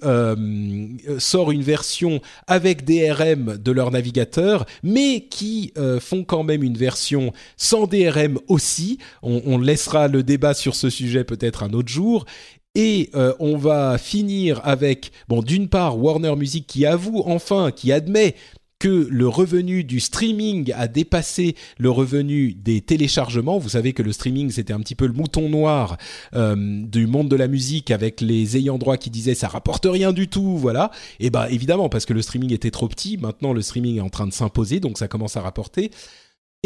sort 1.19 1.51
une 1.51 1.63
version 1.63 2.21
avec 2.47 2.85
DRM 2.85 3.57
de 3.57 3.73
leur 3.73 3.91
navigateur, 3.91 4.67
mais 4.83 5.27
qui 5.31 5.73
font 6.01 6.25
quand 6.25 6.43
même 6.43 6.63
une 6.63 6.77
version 6.77 7.33
sans 7.57 7.87
DRM 7.87 8.39
aussi. 8.49 8.99
on, 9.23 9.59
laissera 9.59 10.09
le 10.09 10.23
débat 10.23 10.53
sur 10.53 10.75
ce 10.75 10.91
sujet 10.91 11.25
peut-être 11.25 11.63
un 11.63 11.73
autre 11.73 11.89
jour. 11.89 12.27
Et 12.79 13.09
euh, 13.15 13.33
on 13.39 13.57
va 13.57 13.97
finir 13.97 14.61
avec, 14.63 15.11
bon, 15.29 15.41
d'une 15.41 15.67
part, 15.67 15.99
Warner 15.99 16.37
Music 16.37 16.67
qui 16.67 16.85
avoue 16.85 17.23
enfin, 17.25 17.71
qui 17.71 17.91
admet 17.91 18.35
que 18.79 19.09
le 19.11 19.27
revenu 19.27 19.83
du 19.83 19.99
streaming 19.99 20.71
a 20.75 20.87
dépassé 20.87 21.57
le 21.79 21.89
revenu 21.89 22.53
des 22.53 22.83
téléchargements. 22.83 23.57
Vous 23.57 23.71
savez 23.71 23.95
que 23.95 24.03
le 24.03 24.13
streaming, 24.13 24.51
c'était 24.51 24.75
un 24.75 24.81
petit 24.81 24.95
peu 24.95 25.07
le 25.07 25.15
mouton 25.15 25.49
noir 25.49 25.97
euh, 26.35 26.55
du 26.85 27.07
monde 27.07 27.31
de 27.31 27.37
la 27.37 27.49
musique 27.49 27.91
avec 27.91 28.21
les 28.21 28.59
ayants 28.59 28.77
droit 28.77 28.99
qui 28.99 29.09
disaient 29.09 29.35
ça 29.35 29.49
rapporte 29.49 29.87
rien 29.91 30.13
du 30.13 30.29
tout, 30.29 30.59
voilà. 30.59 30.91
Et 31.19 31.31
ben 31.31 31.47
évidemment, 31.47 31.89
parce 31.89 32.05
que 32.05 32.13
le 32.13 32.21
streaming 32.21 32.53
était 32.53 32.71
trop 32.71 32.89
petit, 32.89 33.17
maintenant 33.17 33.55
le 33.55 33.63
streaming 33.63 33.97
est 33.97 34.03
en 34.03 34.11
train 34.11 34.27
de 34.27 34.35
s'imposer, 34.35 34.81
donc 34.81 34.99
ça 34.99 35.09
commence 35.09 35.39
à 35.39 35.41
rapporter. 35.41 35.91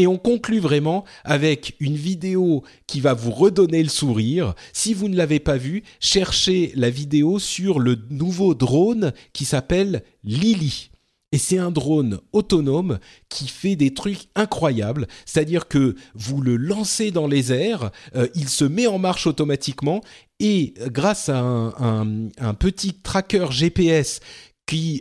Et 0.01 0.07
on 0.07 0.17
conclut 0.17 0.61
vraiment 0.61 1.05
avec 1.25 1.77
une 1.79 1.95
vidéo 1.95 2.65
qui 2.87 3.01
va 3.01 3.13
vous 3.13 3.33
redonner 3.33 3.83
le 3.83 3.91
sourire. 3.91 4.55
Si 4.73 4.95
vous 4.95 5.11
ne 5.11 5.17
l'avez 5.17 5.41
pas 5.41 5.59
vue, 5.59 5.83
cherchez 6.01 6.73
la 6.75 6.89
vidéo 6.89 7.39
sur 7.39 7.79
le 7.79 7.99
nouveau 8.09 8.55
drone 8.55 9.13
qui 9.35 9.45
s'appelle 9.45 10.03
Lily. 10.25 10.89
Et 11.33 11.37
c'est 11.39 11.59
un 11.59 11.71
drone 11.71 12.19
autonome 12.33 12.99
qui 13.29 13.47
fait 13.47 13.77
des 13.77 13.93
trucs 13.93 14.29
incroyables. 14.35 15.07
C'est-à-dire 15.27 15.69
que 15.69 15.97
vous 16.15 16.41
le 16.41 16.57
lancez 16.57 17.11
dans 17.11 17.27
les 17.27 17.53
airs, 17.53 17.91
euh, 18.17 18.27
il 18.35 18.49
se 18.49 18.65
met 18.65 18.87
en 18.87 18.99
marche 18.99 19.27
automatiquement 19.27 20.01
et 20.39 20.73
grâce 20.87 21.29
à 21.29 21.41
un, 21.41 22.55
petit 22.55 22.95
tracker 22.95 23.49
GPS 23.51 24.21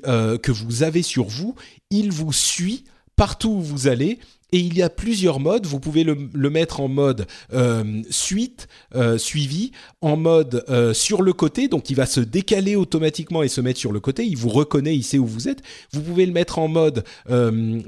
euh, 0.06 0.38
que 0.38 0.52
vous 0.52 0.84
avez 0.84 1.04
sur 1.04 1.30
vous, 1.30 1.56
il 1.90 2.12
vous 2.12 2.34
suit 2.34 2.84
partout 3.16 3.52
où 3.52 3.62
vous 3.62 3.88
allez 3.88 4.20
et 4.52 4.60
il 4.60 4.78
y 4.78 4.82
a 4.82 4.90
plusieurs 4.90 5.40
modes. 5.40 5.66
Vous 5.66 5.80
pouvez 5.80 6.04
le, 6.04 6.50
mettre 6.50 6.80
en 6.80 6.88
mode 6.88 7.28
euh, 7.54 8.02
suite, 8.10 8.68
euh, 8.96 9.18
suivi, 9.18 9.72
en 10.02 10.18
mode 10.18 10.66
euh, 10.70 10.94
sur 10.94 11.22
le 11.22 11.34
côté, 11.34 11.68
donc 11.68 11.90
il 11.90 11.96
va 11.96 12.06
se 12.06 12.20
décaler 12.20 12.76
automatiquement 12.76 13.44
et 13.44 13.48
se 13.48 13.62
mettre 13.62 13.80
sur 13.80 13.92
le 13.92 14.00
côté. 14.00 14.26
Il 14.26 14.38
vous 14.38 14.50
reconnaît, 14.50 14.96
il 14.96 15.04
sait 15.04 15.20
où 15.20 15.26
vous 15.26 15.48
êtes. 15.48 15.62
Vous 15.94 16.02
pouvez 16.02 16.26
le 16.26 16.32
mettre 16.32 16.60
en 16.60 16.68
mode 16.68 17.04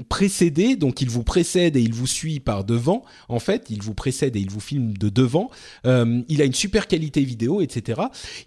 précédé, 0.08 0.76
donc 0.76 1.00
il 1.00 1.10
vous 1.10 1.24
précède 1.24 1.76
et 1.76 1.80
il 1.80 1.92
vous 1.92 2.06
suit 2.06 2.40
par 2.40 2.64
devant. 2.64 3.04
En 3.28 3.38
fait, 3.38 3.66
il 3.70 3.82
vous 3.82 3.94
précède 3.94 4.36
et 4.36 4.40
il 4.40 4.50
vous 4.50 4.60
filme 4.60 4.96
de 4.96 5.08
devant. 5.08 5.50
il 5.84 6.42
a 6.42 6.44
une 6.44 6.54
super 6.54 6.86
qualité 6.86 7.22
vidéo, 7.22 7.60
etc. 7.60 8.02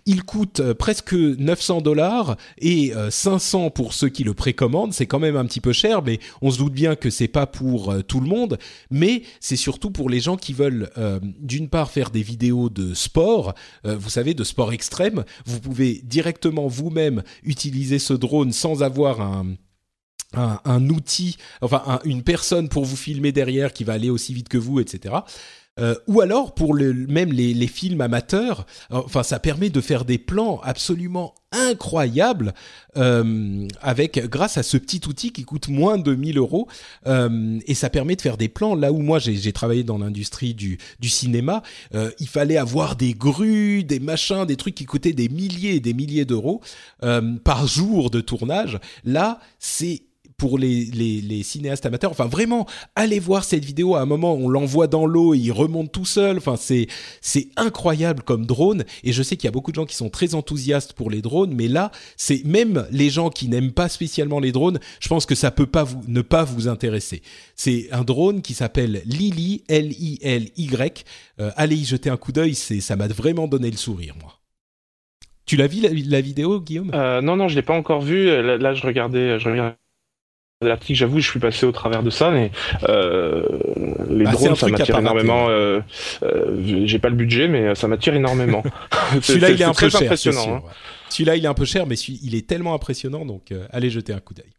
Il 0.05 0.23
coûte 0.23 0.61
presque 0.73 1.13
900 1.13 1.81
dollars 1.81 2.37
et 2.59 2.93
500 3.09 3.71
pour 3.71 3.93
ceux 3.93 4.09
qui 4.09 4.23
le 4.23 4.33
précommandent. 4.33 4.93
C'est 4.93 5.07
quand 5.07 5.19
même 5.19 5.35
un 5.35 5.45
petit 5.45 5.61
peu 5.61 5.73
cher, 5.73 6.01
mais 6.01 6.19
on 6.41 6.51
se 6.51 6.57
doute 6.57 6.73
bien 6.73 6.95
que 6.95 7.09
c'est 7.09 7.27
pas 7.27 7.45
pour 7.47 7.93
tout 8.07 8.19
le 8.19 8.27
monde, 8.27 8.57
mais 8.89 9.23
c'est 9.39 9.55
surtout 9.55 9.91
pour 9.91 10.09
les 10.09 10.19
gens 10.19 10.37
qui 10.37 10.53
veulent 10.53 10.89
euh, 10.97 11.19
d'une 11.39 11.69
part 11.69 11.91
faire 11.91 12.09
des 12.11 12.21
vidéos 12.21 12.69
de 12.69 12.93
sport, 12.93 13.53
euh, 13.85 13.95
vous 13.95 14.09
savez, 14.09 14.33
de 14.33 14.43
sport 14.43 14.73
extrême. 14.73 15.23
Vous 15.45 15.59
pouvez 15.59 16.01
directement 16.03 16.67
vous-même 16.67 17.23
utiliser 17.43 17.99
ce 17.99 18.13
drone 18.13 18.51
sans 18.51 18.83
avoir 18.83 19.21
un, 19.21 19.55
un, 20.33 20.89
outil, 20.89 21.37
enfin 21.61 21.99
une 22.03 22.23
personne 22.23 22.69
pour 22.69 22.85
vous 22.85 22.95
filmer 22.95 23.31
derrière 23.31 23.73
qui 23.73 23.83
va 23.83 23.93
aller 23.93 24.09
aussi 24.09 24.33
vite 24.33 24.49
que 24.49 24.57
vous, 24.57 24.79
etc. 24.79 25.15
Euh, 25.77 25.95
ou 26.07 26.21
alors 26.21 26.55
pour 26.55 26.73
le, 26.73 26.93
même 26.93 27.33
les, 27.33 27.67
films 27.67 27.99
amateurs, 27.99 28.65
enfin 28.91 29.23
ça 29.23 29.39
permet 29.39 29.69
de 29.69 29.81
faire 29.81 30.05
des 30.05 30.17
plans 30.17 30.61
absolument 30.63 31.35
incroyables 31.51 32.53
euh, 32.95 33.67
avec 33.81 34.25
grâce 34.29 34.57
à 34.57 34.63
ce 34.63 34.77
petit 34.77 35.01
outil 35.05 35.33
qui 35.33 35.43
coûte 35.43 35.67
moins 35.67 35.97
de 35.97 36.15
1000 36.15 36.37
euros 36.37 36.69
euh, 37.07 37.59
et 37.67 37.73
ça 37.73 37.89
permet 37.89 38.15
de 38.15 38.21
faire 38.21 38.37
des 38.37 38.47
plans 38.47 38.73
là 38.73 38.93
où 38.93 38.99
moi 38.99 39.19
j'ai 39.19 39.51
travaillé 39.51 39.83
dans 39.83 39.97
l'industrie 39.97 40.53
du, 40.53 40.77
du 41.01 41.09
cinéma, 41.09 41.61
il 42.19 42.27
fallait 42.27 42.57
avoir 42.57 42.95
des 42.95 43.13
grues, 43.13 43.83
des 43.83 43.99
machins, 43.99 44.45
des 44.45 44.55
trucs 44.55 44.75
qui 44.75 44.85
coûtaient 44.85 45.13
des 45.13 45.27
milliers 45.27 45.75
et 45.75 45.79
des 45.81 45.93
milliers 45.93 46.25
d'euros 46.25 46.61
par 47.43 47.67
jour 47.67 48.09
de 48.09 48.21
tournage. 48.21 48.79
Là 49.03 49.39
c'est 49.59 50.03
pour 50.37 50.57
les, 50.57 50.85
les, 50.85 51.43
cinéastes 51.43 51.85
amateurs. 51.85 52.11
Enfin, 52.11 52.25
vraiment, 52.25 52.65
allez 52.95 53.19
voir 53.19 53.43
cette 53.43 53.63
vidéo. 53.63 53.95
À 53.95 54.01
un 54.01 54.05
moment, 54.05 54.33
on 54.33 54.49
l'envoie 54.49 54.87
dans 54.87 55.05
l'eau 55.05 55.33
et 55.33 55.37
il 55.37 55.51
remonte 55.51 55.91
tout 55.91 56.05
seul. 56.05 56.37
Enfin, 56.37 56.55
c'est 56.57 56.87
c'est 57.21 57.49
incroyable 57.55 58.23
comme 58.23 58.45
drone. 58.45 58.83
Et 59.03 59.13
je 59.13 59.23
sais 59.23 59.37
qu'il 59.37 59.45
y 59.45 59.47
a 59.47 59.51
beaucoup 59.51 59.71
de 59.71 59.75
gens 59.75 59.85
qui 59.85 59.95
sont 59.95 60.09
très 60.09 60.35
enthousiastes 60.35 60.93
pour 60.93 61.09
les 61.09 61.21
drones, 61.21 61.53
mais 61.53 61.67
là, 61.67 61.91
c'est 62.17 62.43
même 62.45 62.85
les 62.91 63.09
gens 63.09 63.29
qui 63.29 63.47
n'aiment 63.47 63.71
pas 63.71 63.89
spécialement 63.89 64.39
les 64.39 64.51
drones. 64.51 64.79
Je 64.99 65.07
pense 65.07 65.25
que 65.25 65.35
ça 65.35 65.51
peut 65.51 65.67
pas 65.67 65.83
vous 65.83 66.01
ne 66.07 66.21
pas 66.21 66.43
vous 66.43 66.67
intéresser. 66.67 67.21
C'est 67.55 67.87
un 67.91 68.03
drone 68.03 68.41
qui 68.41 68.53
s'appelle 68.53 69.01
Lily 69.05 69.63
L 69.67 69.91
I 69.91 70.19
L 70.21 70.49
Y. 70.57 71.05
Euh, 71.39 71.51
allez 71.55 71.75
y 71.75 71.85
jeter 71.85 72.09
un 72.09 72.17
coup 72.17 72.31
d'œil. 72.31 72.55
C'est 72.55 72.81
ça 72.81 72.95
m'a 72.95 73.07
vraiment 73.07 73.47
donné 73.47 73.71
le 73.71 73.77
sourire, 73.77 74.15
moi. 74.21 74.33
Tu 75.45 75.57
l'as 75.57 75.67
vu 75.67 75.79
la, 75.81 76.21
vidéo, 76.21 76.59
Guillaume? 76.59 76.89
Euh, 76.95 77.21
Non, 77.21 77.35
non, 77.35 77.47
je 77.47 77.55
l'ai 77.55 77.61
pas 77.61 77.75
encore 77.75 78.01
vu. 78.01 78.25
Là, 78.25 78.57
là, 78.57 78.73
je 78.73 78.81
regardais, 78.81 79.37
je 79.37 79.47
regardais 79.47 79.75
l'article, 80.61 80.97
j'avoue, 80.97 81.19
je 81.19 81.29
suis 81.29 81.39
passé 81.39 81.65
au 81.65 81.71
travers 81.71 82.03
de 82.03 82.09
ça, 82.09 82.31
mais 82.31 82.51
euh, 82.87 83.43
les 84.09 84.25
bah, 84.25 84.31
drones, 84.31 84.55
ça 84.55 84.67
m'attire 84.67 84.97
énormément. 84.97 85.49
Euh, 85.49 85.81
euh, 86.23 86.85
J'ai 86.85 86.99
pas 86.99 87.09
le 87.09 87.15
budget, 87.15 87.47
mais 87.47 87.75
ça 87.75 87.87
m'attire 87.87 88.15
énormément. 88.15 88.63
Celui-là, 89.21 89.51
il 89.51 89.61
est, 89.61 89.65
un 89.65 89.73
peu 89.73 89.89
cher. 89.89 90.11
Hein. 90.11 90.61
Celui-là, 91.09 91.35
il 91.35 91.45
est 91.45 91.47
un 91.47 91.53
peu 91.53 91.65
cher, 91.65 91.85
mais 91.85 91.95
il 91.95 92.35
est 92.35 92.47
tellement 92.47 92.73
impressionnant, 92.73 93.25
donc 93.25 93.53
allez 93.71 93.89
jeter 93.89 94.13
un 94.13 94.19
coup 94.19 94.33
d'œil. 94.33 94.51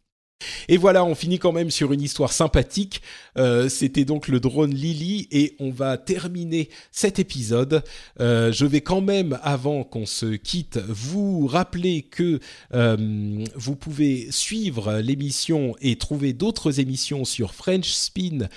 Et 0.67 0.77
voilà, 0.77 1.03
on 1.03 1.15
finit 1.15 1.39
quand 1.39 1.51
même 1.51 1.71
sur 1.71 1.91
une 1.93 2.01
histoire 2.01 2.31
sympathique. 2.31 3.01
Euh, 3.37 3.69
C'était 3.69 4.05
donc 4.05 4.27
le 4.27 4.39
drone 4.39 4.73
Lily 4.73 5.27
et 5.31 5.55
on 5.59 5.71
va 5.71 5.97
terminer 5.97 6.69
cet 6.91 7.19
épisode. 7.19 7.83
Euh, 8.19 8.51
je 8.51 8.65
vais 8.65 8.81
quand 8.81 9.01
même, 9.01 9.39
avant 9.43 9.83
qu'on 9.83 10.05
se 10.05 10.25
quitte, 10.35 10.79
vous 10.87 11.47
rappeler 11.47 12.03
que 12.03 12.39
euh, 12.73 13.45
vous 13.55 13.75
pouvez 13.75 14.27
suivre 14.31 14.99
l'émission 14.99 15.75
et 15.81 15.95
trouver 15.97 16.33
d'autres 16.33 16.79
émissions 16.79 17.25
sur 17.25 17.53
frenchspin.fr. 17.53 18.47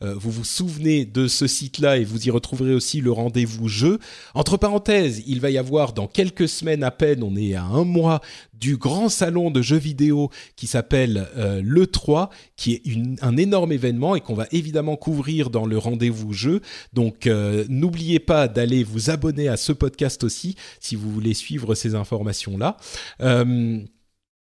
Vous 0.00 0.30
vous 0.30 0.44
souvenez 0.44 1.04
de 1.04 1.26
ce 1.28 1.46
site-là 1.46 1.98
et 1.98 2.04
vous 2.04 2.26
y 2.26 2.30
retrouverez 2.30 2.74
aussi 2.74 3.00
le 3.00 3.12
rendez-vous 3.12 3.68
jeu. 3.68 3.98
Entre 4.34 4.56
parenthèses, 4.56 5.22
il 5.26 5.40
va 5.40 5.50
y 5.50 5.58
avoir 5.58 5.92
dans 5.92 6.06
quelques 6.06 6.48
semaines 6.48 6.82
à 6.82 6.90
peine, 6.90 7.22
on 7.22 7.36
est 7.36 7.54
à 7.54 7.62
un 7.64 7.84
mois 7.84 8.20
du 8.64 8.76
grand 8.76 9.08
salon 9.08 9.50
de 9.50 9.60
jeux 9.60 9.76
vidéo 9.76 10.30
qui 10.56 10.66
s'appelle 10.66 11.28
euh, 11.36 11.60
le 11.62 11.86
3, 11.86 12.30
qui 12.56 12.72
est 12.72 12.82
un 13.22 13.36
énorme 13.36 13.72
événement 13.72 14.14
et 14.16 14.20
qu'on 14.20 14.34
va 14.34 14.46
évidemment 14.52 14.96
couvrir 14.96 15.50
dans 15.50 15.66
le 15.66 15.78
rendez-vous 15.78 16.32
jeu. 16.32 16.60
Donc 16.92 17.26
euh, 17.26 17.64
n'oubliez 17.68 18.18
pas 18.18 18.48
d'aller 18.48 18.84
vous 18.84 19.10
abonner 19.10 19.48
à 19.48 19.56
ce 19.56 19.72
podcast 19.72 20.24
aussi 20.24 20.56
si 20.80 20.96
vous 20.96 21.10
voulez 21.10 21.34
suivre 21.34 21.74
ces 21.74 21.94
informations-là. 21.94 22.76
Euh, 23.20 23.80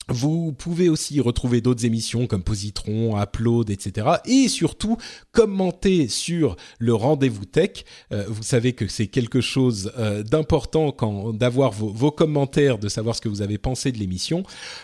vous 0.10 0.54
pouvez 0.54 0.90
aussi 0.90 1.20
retrouver 1.20 1.62
d'autres 1.62 1.86
émissions 1.86 2.28
comme 2.28 2.44
Positron, 2.44 3.22
Upload, 3.22 3.70
etc. 3.70 4.08
Et 4.26 4.48
surtout, 4.48 4.98
commenter 5.32 6.08
sur 6.08 6.56
le 6.80 6.94
rendez-vous 6.94 7.46
tech. 7.46 7.84
Euh, 8.12 8.24
vous 8.28 8.44
savez 8.44 8.74
que 8.74 8.88
c'est 8.88 9.08
quelque 9.08 9.42
chose 9.42 9.92
euh, 9.98 10.24
d'important 10.24 10.92
quand 10.92 11.34
d'avoir 11.34 11.72
vos, 11.72 12.12
commentaires, 12.12 12.78
de 12.78 12.88
savoir 12.88 13.16
ce 13.16 13.22
que 13.22 13.30
vous 13.30 13.42
avez 13.42 13.58
pensé 13.58 13.92
de 13.92 13.98
l'émission. 13.98 14.44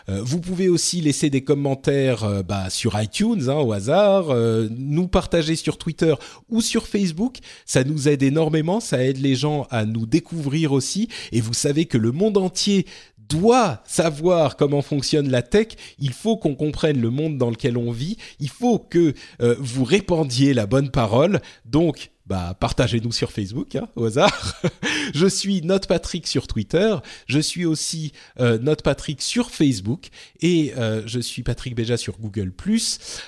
Euh, 0.09 0.21
vous 0.23 0.41
pouvez 0.41 0.67
aussi 0.67 0.99
laisser 0.99 1.29
des 1.29 1.43
commentaires 1.43 2.43
bah, 2.43 2.69
sur 2.69 2.99
iTunes 3.01 3.49
hein, 3.49 3.55
au 3.55 3.71
hasard, 3.71 4.35
nous 4.69 5.07
partager 5.07 5.55
sur 5.55 5.77
Twitter 5.77 6.13
ou 6.49 6.61
sur 6.61 6.87
Facebook. 6.87 7.37
Ça 7.65 7.83
nous 7.83 8.07
aide 8.07 8.23
énormément, 8.23 8.79
ça 8.79 9.03
aide 9.03 9.17
les 9.17 9.35
gens 9.35 9.67
à 9.69 9.85
nous 9.85 10.05
découvrir 10.05 10.73
aussi. 10.73 11.07
Et 11.31 11.41
vous 11.41 11.53
savez 11.53 11.85
que 11.85 11.97
le 11.97 12.11
monde 12.11 12.37
entier 12.37 12.85
doit 13.29 13.81
savoir 13.85 14.55
comment 14.55 14.81
fonctionne 14.81 15.29
la 15.29 15.41
tech, 15.41 15.67
il 15.99 16.13
faut 16.13 16.37
qu'on 16.37 16.55
comprenne 16.55 16.99
le 17.01 17.09
monde 17.09 17.37
dans 17.37 17.49
lequel 17.49 17.77
on 17.77 17.91
vit, 17.91 18.17
il 18.39 18.49
faut 18.49 18.79
que 18.79 19.13
euh, 19.41 19.55
vous 19.59 19.83
répandiez 19.83 20.53
la 20.53 20.65
bonne 20.65 20.89
parole. 20.89 21.39
Donc, 21.65 22.11
bah, 22.25 22.55
partagez-nous 22.59 23.11
sur 23.11 23.31
Facebook, 23.31 23.75
hein, 23.75 23.87
au 23.95 24.05
hasard. 24.05 24.61
je 25.13 25.27
suis 25.27 25.61
Note 25.61 25.87
Patrick 25.87 26.27
sur 26.27 26.47
Twitter, 26.47 26.95
je 27.27 27.39
suis 27.39 27.65
aussi 27.65 28.13
euh, 28.39 28.57
Patrick 28.83 29.21
sur 29.21 29.49
Facebook 29.51 30.07
et 30.41 30.73
euh, 30.77 31.01
je 31.05 31.19
suis 31.19 31.43
Patrick 31.43 31.75
Béja 31.75 31.97
sur 31.97 32.17
Google+. 32.19 32.53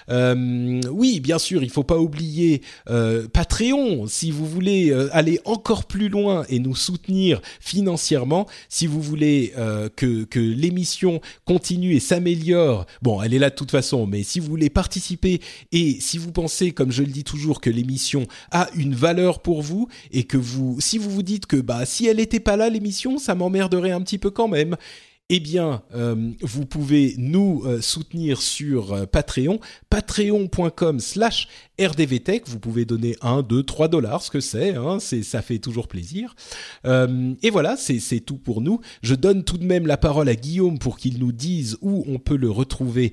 Euh, 0.09 0.81
oui, 0.91 1.19
bien 1.19 1.39
sûr, 1.39 1.63
il 1.63 1.69
faut 1.69 1.83
pas 1.83 1.97
oublier 1.97 2.61
euh, 2.89 3.27
Patreon 3.27 4.07
si 4.07 4.31
vous 4.31 4.45
voulez 4.45 4.93
aller 5.11 5.39
encore 5.45 5.85
plus 5.85 6.09
loin 6.09 6.45
et 6.49 6.59
nous 6.59 6.75
soutenir 6.75 7.41
financièrement, 7.59 8.47
si 8.69 8.87
vous 8.87 9.01
voulez 9.01 9.53
que 9.95 10.23
que 10.23 10.39
l'émission 10.39 11.21
continue 11.45 11.95
et 11.95 11.99
s'améliore. 11.99 12.85
Bon, 13.01 13.21
elle 13.21 13.33
est 13.33 13.39
là 13.39 13.49
de 13.49 13.55
toute 13.55 13.71
façon, 13.71 14.07
mais 14.07 14.23
si 14.23 14.39
vous 14.39 14.47
voulez 14.47 14.69
participer 14.69 15.41
et 15.71 15.97
si 15.99 16.17
vous 16.17 16.31
pensez 16.31 16.71
comme 16.71 16.91
je 16.91 17.03
le 17.03 17.11
dis 17.11 17.23
toujours 17.23 17.61
que 17.61 17.69
l'émission 17.69 18.27
a 18.51 18.69
une 18.75 18.84
une 18.85 18.95
valeur 18.95 19.41
pour 19.41 19.61
vous 19.61 19.87
et 20.11 20.23
que 20.23 20.37
vous, 20.37 20.77
si 20.79 20.97
vous 20.97 21.09
vous 21.09 21.23
dites 21.23 21.45
que 21.45 21.57
bah 21.57 21.85
si 21.85 22.07
elle 22.07 22.17
n'était 22.17 22.39
pas 22.39 22.55
là 22.55 22.69
l'émission, 22.69 23.17
ça 23.17 23.35
m'emmerderait 23.35 23.91
un 23.91 24.01
petit 24.01 24.17
peu 24.17 24.29
quand 24.29 24.47
même. 24.47 24.77
Eh 25.29 25.39
bien, 25.39 25.81
euh, 25.95 26.33
vous 26.41 26.67
pouvez 26.67 27.15
nous 27.17 27.63
euh, 27.65 27.81
soutenir 27.81 28.39
sur 28.43 28.93
euh, 28.93 29.05
Patreon, 29.07 29.59
patreon.com 29.89 30.99
slash 30.99 31.47
rdvtech. 31.79 32.47
Vous 32.47 32.59
pouvez 32.59 32.85
donner 32.85 33.15
1, 33.21 33.41
2, 33.41 33.63
3 33.63 33.87
dollars, 33.87 34.21
ce 34.21 34.29
que 34.29 34.39
c'est, 34.39 34.75
hein, 34.75 34.99
ça 34.99 35.41
fait 35.41 35.57
toujours 35.57 35.87
plaisir. 35.87 36.35
et 36.85 37.49
voilà, 37.49 37.75
c'est 37.75 38.19
tout 38.19 38.37
pour 38.37 38.61
nous. 38.61 38.81
Je 39.01 39.15
donne 39.15 39.43
tout 39.43 39.57
de 39.57 39.65
même 39.65 39.87
la 39.87 39.97
parole 39.97 40.29
à 40.29 40.35
Guillaume 40.35 40.77
pour 40.77 40.97
qu'il 40.97 41.17
nous 41.17 41.31
dise 41.31 41.79
où 41.81 42.03
on 42.07 42.19
peut 42.19 42.37
le 42.37 42.51
retrouver 42.51 43.11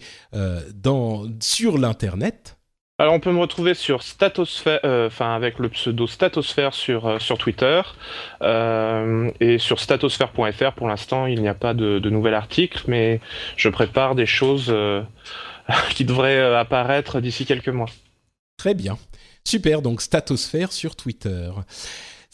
dans, 0.83 1.27
sur 1.41 1.79
l'Internet. 1.79 2.59
Alors 3.03 3.15
on 3.15 3.19
peut 3.19 3.33
me 3.33 3.41
retrouver 3.41 3.75
sur 3.75 4.05
Statosphère, 4.05 4.79
euh, 4.85 5.11
avec 5.19 5.59
le 5.59 5.69
pseudo 5.71 6.07
Statosphère 6.07 6.73
sur, 6.73 7.09
euh, 7.09 7.19
sur 7.19 7.37
Twitter 7.37 7.83
euh, 8.43 9.29
et 9.41 9.59
sur 9.59 9.81
statosphère.fr. 9.81 10.73
Pour 10.75 10.87
l'instant, 10.87 11.27
il 11.27 11.43
n'y 11.43 11.49
a 11.49 11.55
pas 11.55 11.75
de, 11.75 11.99
de 11.99 12.11
nouvel 12.11 12.35
article, 12.35 12.85
mais 12.87 13.21
je 13.57 13.69
prépare 13.71 14.15
des 14.15 14.27
choses 14.27 14.73
qui 15.97 16.05
devraient 16.05 16.55
apparaître 16.55 17.19
d'ici 17.19 17.45
quelques 17.45 17.71
mois. 17.71 17.89
Très 18.57 18.75
bien. 18.75 18.97
Super, 19.45 19.83
donc 19.83 20.01
Statosphère 20.01 20.71
sur 20.71 20.95
Twitter. 20.95 21.51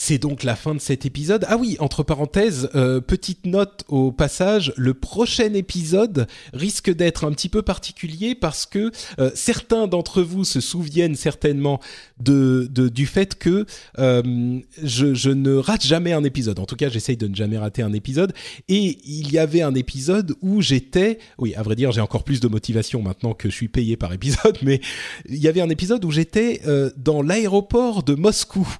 C'est 0.00 0.18
donc 0.18 0.44
la 0.44 0.54
fin 0.54 0.76
de 0.76 0.80
cet 0.80 1.06
épisode. 1.06 1.44
Ah 1.48 1.56
oui, 1.56 1.76
entre 1.80 2.04
parenthèses, 2.04 2.70
euh, 2.76 3.00
petite 3.00 3.46
note 3.46 3.84
au 3.88 4.12
passage, 4.12 4.72
le 4.76 4.94
prochain 4.94 5.52
épisode 5.54 6.28
risque 6.52 6.88
d'être 6.94 7.24
un 7.24 7.32
petit 7.32 7.48
peu 7.48 7.62
particulier 7.62 8.36
parce 8.36 8.64
que 8.64 8.92
euh, 9.18 9.32
certains 9.34 9.88
d'entre 9.88 10.22
vous 10.22 10.44
se 10.44 10.60
souviennent 10.60 11.16
certainement 11.16 11.80
du 12.20 13.06
fait 13.06 13.34
que 13.34 13.66
euh, 13.98 14.60
je, 14.80 15.14
je, 15.14 15.30
ne 15.30 15.56
rate 15.56 15.84
jamais 15.84 16.12
un 16.12 16.22
épisode. 16.22 16.60
En 16.60 16.64
tout 16.64 16.76
cas, 16.76 16.88
j'essaye 16.88 17.16
de 17.16 17.26
ne 17.26 17.34
jamais 17.34 17.58
rater 17.58 17.82
un 17.82 17.92
épisode. 17.92 18.32
Et 18.68 18.98
il 19.04 19.32
y 19.32 19.38
avait 19.38 19.62
un 19.62 19.74
épisode 19.74 20.36
où 20.42 20.62
j'étais, 20.62 21.18
oui, 21.38 21.56
à 21.56 21.62
vrai 21.62 21.74
dire, 21.74 21.90
j'ai 21.90 22.00
encore 22.00 22.22
plus 22.22 22.38
de 22.38 22.46
motivation 22.46 23.02
maintenant 23.02 23.34
que 23.34 23.50
je 23.50 23.54
suis 23.54 23.68
payé 23.68 23.96
par 23.96 24.12
épisode, 24.12 24.58
mais 24.62 24.80
il 25.28 25.38
y 25.38 25.48
avait 25.48 25.60
un 25.60 25.70
épisode 25.70 26.04
où 26.04 26.12
j'étais 26.12 26.62
dans 26.96 27.20
l'aéroport 27.20 28.04
de 28.04 28.14
Moscou 28.14 28.78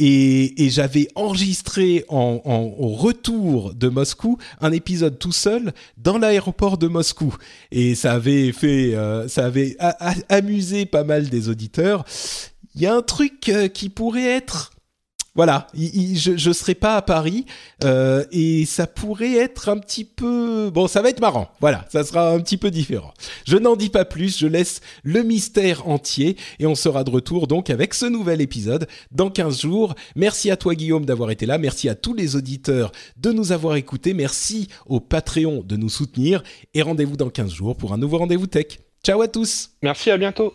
et, 0.00 0.70
j'avais 0.70 1.08
enregistré 1.14 2.04
en, 2.08 2.40
au 2.78 2.88
retour 2.88 3.74
de 3.74 3.88
Moscou 3.88 4.38
un 4.60 4.72
épisode 4.72 5.18
tout 5.18 5.32
seul 5.32 5.72
dans 5.98 6.16
l'aéroport 6.16 6.78
de 6.78 6.86
Moscou. 6.86 7.34
Et 7.70 7.94
ça 7.94 8.12
avait 8.14 8.52
fait 8.52 8.94
euh, 8.94 9.28
ça 9.28 9.46
avait 9.46 9.76
amusé 10.28 10.86
pas 10.86 11.04
mal 11.04 11.28
des 11.28 11.48
auditeurs. 11.48 12.04
Il 12.74 12.80
y 12.80 12.86
a 12.86 12.94
un 12.94 13.02
truc 13.02 13.48
euh, 13.48 13.68
qui 13.68 13.88
pourrait 13.88 14.24
être 14.24 14.70
voilà, 15.34 15.68
je 15.74 16.48
ne 16.48 16.52
serai 16.52 16.74
pas 16.74 16.96
à 16.96 17.02
Paris 17.02 17.46
euh, 17.84 18.24
et 18.32 18.64
ça 18.66 18.86
pourrait 18.86 19.34
être 19.34 19.68
un 19.68 19.78
petit 19.78 20.04
peu... 20.04 20.70
Bon, 20.70 20.88
ça 20.88 21.02
va 21.02 21.08
être 21.08 21.20
marrant, 21.20 21.50
voilà, 21.60 21.86
ça 21.90 22.04
sera 22.04 22.30
un 22.30 22.40
petit 22.40 22.56
peu 22.56 22.70
différent. 22.70 23.12
Je 23.46 23.56
n'en 23.56 23.76
dis 23.76 23.90
pas 23.90 24.04
plus, 24.04 24.38
je 24.38 24.46
laisse 24.46 24.80
le 25.02 25.22
mystère 25.22 25.88
entier 25.88 26.36
et 26.58 26.66
on 26.66 26.74
sera 26.74 27.04
de 27.04 27.10
retour 27.10 27.46
donc 27.46 27.70
avec 27.70 27.94
ce 27.94 28.06
nouvel 28.06 28.40
épisode 28.40 28.88
dans 29.12 29.30
15 29.30 29.60
jours. 29.60 29.94
Merci 30.16 30.50
à 30.50 30.56
toi 30.56 30.74
Guillaume 30.74 31.04
d'avoir 31.04 31.30
été 31.30 31.46
là, 31.46 31.58
merci 31.58 31.88
à 31.88 31.94
tous 31.94 32.14
les 32.14 32.36
auditeurs 32.36 32.92
de 33.16 33.32
nous 33.32 33.52
avoir 33.52 33.76
écoutés, 33.76 34.14
merci 34.14 34.68
au 34.86 35.00
Patreon 35.00 35.62
de 35.64 35.76
nous 35.76 35.88
soutenir 35.88 36.42
et 36.74 36.82
rendez-vous 36.82 37.16
dans 37.16 37.30
15 37.30 37.52
jours 37.52 37.76
pour 37.76 37.92
un 37.92 37.98
nouveau 37.98 38.18
rendez-vous 38.18 38.46
tech. 38.46 38.80
Ciao 39.04 39.22
à 39.22 39.28
tous 39.28 39.70
Merci, 39.82 40.10
à 40.10 40.18
bientôt 40.18 40.54